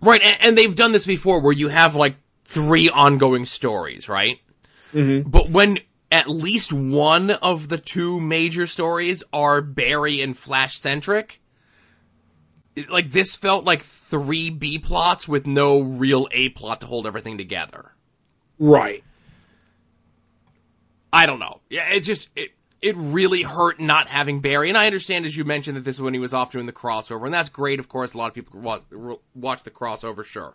Right, 0.00 0.22
and, 0.22 0.36
and 0.40 0.58
they've 0.58 0.74
done 0.74 0.92
this 0.92 1.06
before 1.06 1.42
where 1.42 1.52
you 1.52 1.68
have 1.68 1.94
like 1.94 2.16
three 2.44 2.88
ongoing 2.88 3.46
stories, 3.46 4.08
right? 4.08 4.38
Mm-hmm. 4.92 5.28
But 5.28 5.50
when 5.50 5.78
at 6.10 6.28
least 6.28 6.72
one 6.72 7.30
of 7.30 7.68
the 7.68 7.78
two 7.78 8.20
major 8.20 8.66
stories 8.66 9.22
are 9.32 9.60
Barry 9.60 10.22
and 10.22 10.36
Flash 10.36 10.78
centric, 10.78 11.40
like 12.88 13.10
this 13.10 13.36
felt 13.36 13.64
like 13.64 13.82
three 13.82 14.50
B 14.50 14.78
plots 14.78 15.28
with 15.28 15.46
no 15.46 15.80
real 15.80 16.28
A 16.30 16.48
plot 16.48 16.80
to 16.80 16.86
hold 16.86 17.06
everything 17.06 17.38
together. 17.38 17.92
Right. 18.58 19.04
I 21.12 21.26
don't 21.26 21.38
know. 21.38 21.60
Yeah, 21.70 21.88
it 21.90 22.00
just 22.00 22.28
it 22.36 22.52
it 22.80 22.96
really 22.96 23.42
hurt 23.42 23.80
not 23.80 24.08
having 24.08 24.40
Barry. 24.40 24.68
And 24.68 24.78
I 24.78 24.86
understand, 24.86 25.26
as 25.26 25.36
you 25.36 25.44
mentioned, 25.44 25.76
that 25.76 25.84
this 25.84 25.96
is 25.96 26.02
when 26.02 26.14
he 26.14 26.20
was 26.20 26.32
off 26.34 26.52
doing 26.52 26.66
the 26.66 26.72
crossover, 26.72 27.24
and 27.24 27.34
that's 27.34 27.48
great. 27.48 27.80
Of 27.80 27.88
course, 27.88 28.14
a 28.14 28.18
lot 28.18 28.28
of 28.28 28.34
people 28.34 28.60
watch, 28.60 28.82
watch 29.34 29.62
the 29.64 29.70
crossover. 29.70 30.24
Sure. 30.24 30.54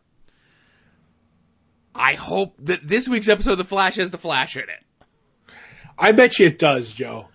I 1.95 2.15
hope 2.15 2.55
that 2.59 2.87
this 2.87 3.07
week's 3.07 3.29
episode 3.29 3.51
of 3.53 3.57
The 3.59 3.65
Flash 3.65 3.95
has 3.97 4.09
the 4.09 4.17
Flash 4.17 4.55
in 4.55 4.63
it. 4.63 5.53
I 5.97 6.11
bet 6.11 6.39
you 6.39 6.47
it 6.47 6.57
does, 6.57 6.93
Joe. 6.93 7.27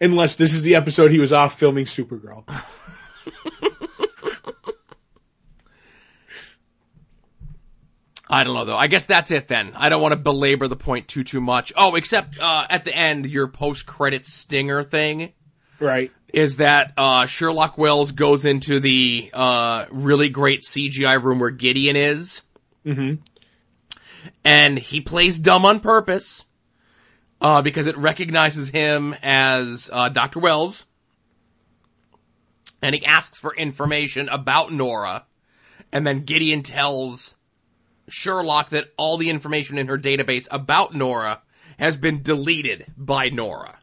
Unless 0.00 0.36
this 0.36 0.54
is 0.54 0.62
the 0.62 0.74
episode 0.74 1.12
he 1.12 1.20
was 1.20 1.32
off 1.32 1.58
filming 1.58 1.84
Supergirl. 1.84 2.44
I 8.32 8.44
don't 8.44 8.54
know 8.54 8.64
though. 8.64 8.76
I 8.76 8.86
guess 8.86 9.04
that's 9.04 9.30
it 9.30 9.46
then. 9.46 9.72
I 9.76 9.90
don't 9.90 10.00
want 10.00 10.12
to 10.12 10.18
belabor 10.18 10.66
the 10.66 10.74
point 10.76 11.06
too 11.06 11.22
too 11.22 11.40
much. 11.42 11.72
Oh, 11.76 11.94
except 11.96 12.40
uh, 12.40 12.66
at 12.68 12.84
the 12.84 12.96
end, 12.96 13.26
your 13.26 13.46
post 13.48 13.84
credit 13.84 14.24
stinger 14.24 14.82
thing 14.82 15.34
Right. 15.78 16.10
is 16.32 16.56
that 16.56 16.94
uh, 16.96 17.26
Sherlock 17.26 17.76
Wells 17.76 18.12
goes 18.12 18.46
into 18.46 18.80
the 18.80 19.30
uh, 19.34 19.84
really 19.90 20.30
great 20.30 20.62
CGI 20.62 21.22
room 21.22 21.40
where 21.40 21.50
Gideon 21.50 21.94
is, 21.96 22.40
hmm 22.84 23.14
and 24.44 24.78
he 24.78 25.00
plays 25.00 25.38
dumb 25.38 25.64
on 25.64 25.80
purpose 25.80 26.44
uh, 27.40 27.60
because 27.60 27.86
it 27.86 27.98
recognizes 27.98 28.68
him 28.68 29.14
as 29.22 29.90
uh, 29.92 30.08
Dr. 30.08 30.38
Wells, 30.38 30.84
and 32.80 32.94
he 32.94 33.04
asks 33.04 33.40
for 33.40 33.54
information 33.54 34.28
about 34.28 34.72
Nora, 34.72 35.26
and 35.92 36.06
then 36.06 36.20
Gideon 36.24 36.62
tells 36.62 37.36
Sherlock 38.08 38.70
that 38.70 38.86
all 38.96 39.16
the 39.16 39.30
information 39.30 39.78
in 39.78 39.88
her 39.88 39.98
database 39.98 40.48
about 40.50 40.94
Nora 40.94 41.40
has 41.78 41.96
been 41.96 42.22
deleted 42.22 42.86
by 42.96 43.28
Nora. 43.28 43.78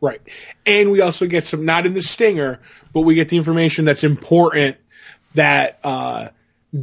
Right. 0.00 0.20
And 0.64 0.90
we 0.90 1.00
also 1.00 1.26
get 1.26 1.44
some, 1.44 1.64
not 1.64 1.86
in 1.86 1.94
the 1.94 2.02
stinger, 2.02 2.60
but 2.92 3.00
we 3.00 3.14
get 3.14 3.28
the 3.28 3.36
information 3.36 3.84
that's 3.84 4.04
important 4.04 4.76
that, 5.34 5.80
uh, 5.82 6.28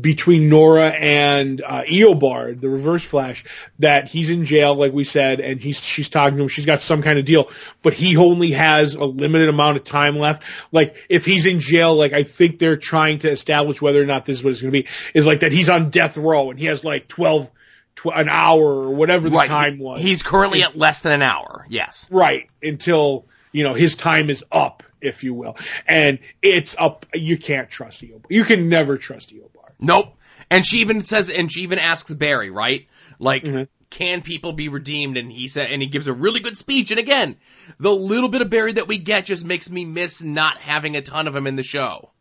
between 0.02 0.50
Nora 0.50 0.90
and 0.90 1.62
uh, 1.62 1.84
Eobard, 1.84 2.60
the 2.60 2.70
Reverse 2.70 3.06
Flash, 3.06 3.44
that 3.80 4.08
he's 4.08 4.32
in 4.32 4.44
jail, 4.44 4.74
like 4.74 4.94
we 4.94 5.04
said, 5.04 5.40
and 5.40 5.62
he's 5.62 5.84
she's 5.84 6.10
talking 6.10 6.38
to 6.38 6.44
him. 6.44 6.48
She's 6.48 6.66
got 6.66 6.82
some 6.82 7.04
kind 7.04 7.20
of 7.20 7.26
deal, 7.26 7.52
but 7.84 7.94
he 7.94 8.18
only 8.18 8.52
has 8.52 8.96
a 8.96 9.04
limited 9.06 9.50
amount 9.50 9.78
of 9.78 9.84
time 9.84 10.18
left. 10.18 10.42
Like 10.72 10.96
if 11.08 11.26
he's 11.26 11.46
in 11.46 11.60
jail, 11.60 11.94
like 11.94 12.14
I 12.14 12.24
think 12.24 12.58
they're 12.58 12.78
trying 12.78 13.20
to 13.20 13.30
establish 13.30 13.80
whether 13.80 14.02
or 14.02 14.08
not 14.08 14.26
this 14.26 14.38
is 14.38 14.44
what 14.44 14.52
it's 14.52 14.62
going 14.62 14.74
to 14.74 14.82
be. 14.82 14.88
Is 15.14 15.28
like 15.28 15.42
that 15.42 15.52
he's 15.52 15.70
on 15.70 15.92
death 15.92 16.18
row 16.18 16.50
and 16.50 16.60
he 16.60 16.66
has 16.66 16.84
like 16.84 17.08
twelve, 17.08 17.52
tw- 17.96 18.08
an 18.08 18.28
hour 18.28 18.64
or 18.64 18.96
whatever 18.96 19.30
the 19.30 19.38
right. 19.38 19.48
time 19.48 19.78
was. 19.78 20.02
He's 20.02 20.24
currently 20.24 20.64
at 20.64 20.76
less 20.76 21.02
than 21.02 21.12
an 21.12 21.22
hour. 21.22 21.66
Yes. 21.70 22.08
Right. 22.10 22.50
Until, 22.64 23.28
you 23.52 23.64
know, 23.64 23.76
his 23.76 23.96
time 23.96 24.32
is 24.32 24.44
up, 24.52 24.82
if 25.02 25.24
you 25.24 25.34
will. 25.34 25.58
And 25.88 26.20
it's 26.42 26.76
up. 26.78 27.06
You 27.14 27.38
can't 27.38 27.70
trust 27.70 28.02
Eobard. 28.02 28.26
You 28.30 28.44
can 28.44 28.70
never 28.70 28.98
trust 28.98 29.34
Eobard. 29.34 29.74
Nope. 29.80 30.16
And 30.50 30.66
she 30.66 30.78
even 30.78 31.04
says, 31.04 31.30
and 31.30 31.52
she 31.52 31.62
even 31.62 31.80
asks 31.80 32.14
Barry, 32.14 32.50
right? 32.50 32.88
Like, 33.20 33.44
Mhm. 33.44 33.68
can 33.90 34.22
people 34.22 34.54
be 34.54 34.70
redeemed? 34.70 35.18
And 35.18 35.32
he 35.32 35.48
said, 35.48 35.72
and 35.72 35.82
he 35.82 35.88
gives 35.88 36.08
a 36.08 36.14
really 36.14 36.40
good 36.40 36.58
speech. 36.58 36.92
And 36.92 37.00
again, 37.00 37.36
the 37.80 37.92
little 37.92 38.30
bit 38.30 38.42
of 38.42 38.50
Barry 38.50 38.74
that 38.74 38.88
we 38.88 38.98
get 38.98 39.26
just 39.26 39.46
makes 39.46 39.70
me 39.70 39.86
miss 39.86 40.22
not 40.22 40.58
having 40.58 40.96
a 40.96 41.02
ton 41.02 41.28
of 41.28 41.36
him 41.36 41.48
in 41.48 41.56
the 41.56 41.64
show. 41.64 42.12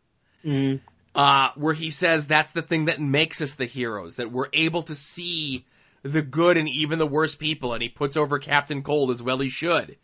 Mm. 0.43 0.79
Uh, 1.13 1.49
where 1.55 1.73
he 1.73 1.91
says 1.91 2.27
that's 2.27 2.51
the 2.51 2.61
thing 2.61 2.85
that 2.85 2.99
makes 2.99 3.41
us 3.41 3.55
the 3.55 3.65
heroes, 3.65 4.17
that 4.17 4.31
we're 4.31 4.49
able 4.51 4.83
to 4.83 4.95
see 4.95 5.65
the 6.03 6.21
good 6.21 6.57
and 6.57 6.67
even 6.67 6.99
the 6.99 7.07
worst 7.07 7.39
people. 7.39 7.73
And 7.73 7.81
he 7.81 7.89
puts 7.89 8.17
over 8.17 8.37
Captain 8.37 8.83
Cold 8.83 9.11
as 9.11 9.23
well 9.23 9.39
he 9.39 9.49
should. 9.49 9.97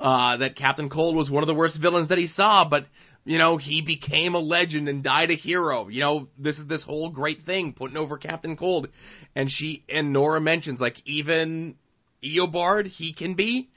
Uh, 0.00 0.38
that 0.38 0.56
Captain 0.56 0.88
Cold 0.88 1.14
was 1.14 1.30
one 1.30 1.42
of 1.42 1.46
the 1.46 1.54
worst 1.54 1.76
villains 1.76 2.08
that 2.08 2.16
he 2.16 2.26
saw, 2.26 2.64
but 2.64 2.86
you 3.24 3.38
know, 3.38 3.58
he 3.58 3.80
became 3.82 4.34
a 4.34 4.38
legend 4.38 4.88
and 4.88 5.02
died 5.02 5.30
a 5.30 5.34
hero. 5.34 5.88
You 5.88 6.00
know, 6.00 6.28
this 6.38 6.58
is 6.58 6.66
this 6.66 6.84
whole 6.84 7.10
great 7.10 7.42
thing, 7.42 7.72
putting 7.72 7.96
over 7.96 8.16
Captain 8.16 8.56
Cold. 8.56 8.88
And 9.34 9.50
she, 9.50 9.84
and 9.88 10.12
Nora 10.12 10.40
mentions, 10.40 10.80
like, 10.80 11.02
even 11.04 11.76
Eobard, 12.22 12.86
he 12.86 13.12
can 13.12 13.34
be. 13.34 13.68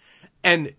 And 0.43 0.73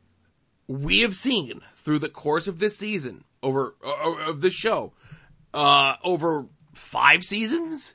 we 0.66 1.00
have 1.00 1.14
seen 1.14 1.60
through 1.74 1.98
the 1.98 2.08
course 2.08 2.48
of 2.48 2.58
this 2.58 2.76
season, 2.76 3.24
over, 3.42 3.74
uh, 3.84 4.30
of 4.30 4.40
this 4.40 4.54
show, 4.54 4.92
uh, 5.52 5.96
over 6.02 6.46
five 6.72 7.22
seasons, 7.22 7.94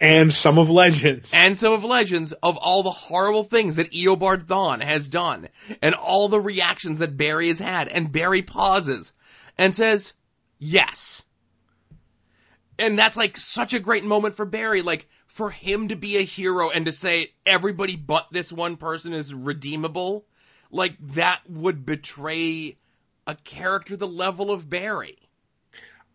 And 0.00 0.32
some 0.32 0.58
of 0.58 0.70
Legends. 0.70 1.30
and 1.34 1.58
some 1.58 1.74
of 1.74 1.84
Legends 1.84 2.32
of 2.32 2.56
all 2.56 2.82
the 2.82 2.90
horrible 2.90 3.44
things 3.44 3.76
that 3.76 3.92
Eobard 3.92 4.46
Thawne 4.46 4.82
has 4.82 5.08
done 5.08 5.48
and 5.82 5.94
all 5.94 6.28
the 6.28 6.40
reactions 6.40 7.00
that 7.00 7.18
Barry 7.18 7.48
has 7.48 7.58
had. 7.58 7.88
And 7.88 8.10
Barry 8.10 8.40
pauses 8.40 9.12
and 9.58 9.74
says, 9.74 10.14
yes. 10.58 11.22
And 12.78 12.98
that's 12.98 13.16
like 13.16 13.36
such 13.36 13.74
a 13.74 13.78
great 13.78 14.04
moment 14.04 14.36
for 14.36 14.46
Barry, 14.46 14.80
like 14.80 15.06
for 15.26 15.50
him 15.50 15.88
to 15.88 15.96
be 15.96 16.16
a 16.16 16.22
hero 16.22 16.70
and 16.70 16.86
to 16.86 16.92
say 16.92 17.32
everybody 17.44 17.96
but 17.96 18.26
this 18.32 18.50
one 18.50 18.76
person 18.76 19.12
is 19.12 19.34
redeemable, 19.34 20.24
like 20.70 20.96
that 21.14 21.42
would 21.46 21.84
betray 21.84 22.78
a 23.26 23.34
character 23.34 23.96
the 23.96 24.08
level 24.08 24.50
of 24.50 24.68
Barry. 24.68 25.18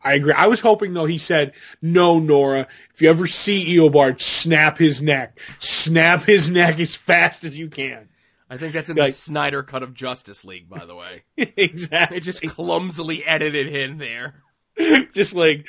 I 0.05 0.13
agree. 0.13 0.33
I 0.33 0.47
was 0.47 0.61
hoping 0.61 0.93
though 0.93 1.05
he 1.05 1.17
said, 1.17 1.53
no, 1.81 2.19
Nora, 2.19 2.67
if 2.93 3.01
you 3.01 3.09
ever 3.09 3.25
see 3.25 3.75
Eobard, 3.77 4.21
snap 4.21 4.77
his 4.77 5.01
neck. 5.01 5.39
Snap 5.59 6.23
his 6.23 6.49
neck 6.49 6.79
as 6.79 6.93
fast 6.93 7.43
as 7.43 7.57
you 7.57 7.69
can. 7.69 8.07
I 8.47 8.57
think 8.57 8.73
that's 8.73 8.91
in 8.91 8.97
Like- 8.97 9.09
the 9.09 9.13
Snyder 9.13 9.63
cut 9.63 9.81
of 9.81 9.95
Justice 9.95 10.45
League, 10.45 10.69
by 10.69 10.85
the 10.85 10.95
way. 10.95 11.23
exactly. 11.37 12.17
It 12.17 12.21
just 12.21 12.43
clumsily 12.47 13.25
edited 13.25 13.67
in 13.67 13.97
there. 13.97 14.43
just 15.13 15.33
like 15.33 15.67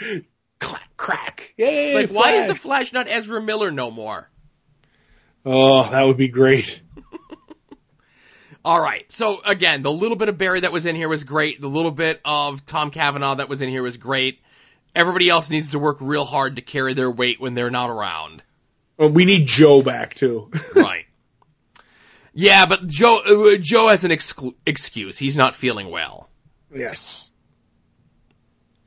clack 0.59 0.97
crack. 0.99 1.55
Yay! 1.57 1.95
It's 1.95 2.13
like, 2.13 2.17
why 2.17 2.33
is 2.33 2.47
the 2.47 2.55
Flash. 2.55 2.91
Flash 2.91 2.93
not 2.93 3.09
Ezra 3.09 3.41
Miller 3.41 3.71
no 3.71 3.91
more? 3.91 4.31
Oh, 5.47 5.89
that 5.89 6.03
would 6.03 6.17
be 6.17 6.29
great. 6.29 6.83
All 8.67 8.81
right. 8.81 9.11
So 9.13 9.41
again, 9.45 9.83
the 9.83 9.93
little 9.93 10.17
bit 10.17 10.29
of 10.29 10.39
Barry 10.39 10.59
that 10.59 10.73
was 10.73 10.87
in 10.87 10.97
here 10.97 11.09
was 11.09 11.23
great. 11.23 11.61
The 11.61 11.69
little 11.69 11.93
bit 11.93 12.21
of 12.25 12.67
Tom 12.67 12.91
Cavanagh 12.91 13.37
that 13.37 13.49
was 13.49 13.63
in 13.63 13.69
here 13.69 13.81
was 13.85 13.97
great. 13.97 14.41
Everybody 14.93 15.29
else 15.29 15.51
needs 15.51 15.71
to 15.71 15.79
work 15.79 15.99
real 16.01 16.25
hard 16.25 16.57
to 16.57 16.63
carry 16.63 16.93
their 16.93 17.09
weight 17.09 17.41
when 17.41 17.55
they're 17.55 17.71
not 17.71 17.91
around. 17.91 18.43
Oh, 18.99 19.07
we 19.07 19.25
need 19.25 19.47
Joe 19.47 19.83
back 19.83 20.15
too. 20.15 20.51
Right. 20.75 21.05
Yeah, 22.35 22.67
but 22.67 22.89
Joe 22.89 23.21
uh, 23.55 23.57
Joe 23.59 23.89
has 23.89 24.03
an 24.03 24.11
exclu- 24.11 24.57
excuse. 24.67 25.17
He's 25.17 25.37
not 25.37 25.55
feeling 25.55 25.89
well. 25.89 26.29
yes. 26.75 27.31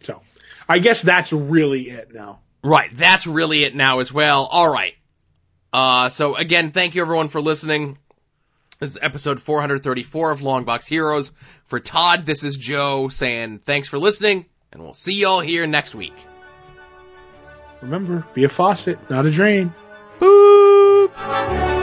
So, 0.01 0.22
I 0.68 0.80
guess 0.80 1.01
that's 1.01 1.31
really 1.31 1.89
it 1.89 2.14
now. 2.14 2.41
Right. 2.64 2.93
That's 2.93 3.26
really 3.26 3.64
it 3.64 3.76
now 3.76 3.99
as 3.99 4.11
well. 4.11 4.45
All 4.45 4.69
right. 4.69 4.93
Uh, 5.72 6.10
so 6.10 6.35
again, 6.35 6.72
thank 6.72 6.95
you 6.95 7.01
everyone 7.01 7.30
for 7.30 7.39
listening. 7.39 7.97
This 8.80 8.91
is 8.91 8.99
episode 9.01 9.41
434 9.41 10.31
of 10.31 10.39
Longbox 10.39 10.88
Heroes. 10.88 11.34
For 11.65 11.81
Todd, 11.81 12.26
this 12.26 12.45
is 12.45 12.56
Joe 12.56 13.10
saying 13.10 13.60
thanks 13.60 13.89
for 13.89 13.99
listening, 13.99 14.45
and 14.72 14.81
we'll 14.81 14.93
see 14.93 15.19
y'all 15.19 15.41
here 15.41 15.68
next 15.68 15.95
week. 15.95 16.14
Remember, 17.81 18.26
be 18.34 18.45
a 18.45 18.49
faucet, 18.49 18.97
not 19.10 19.26
a 19.26 19.31
drain. 19.31 19.73
Boop! 20.22 21.78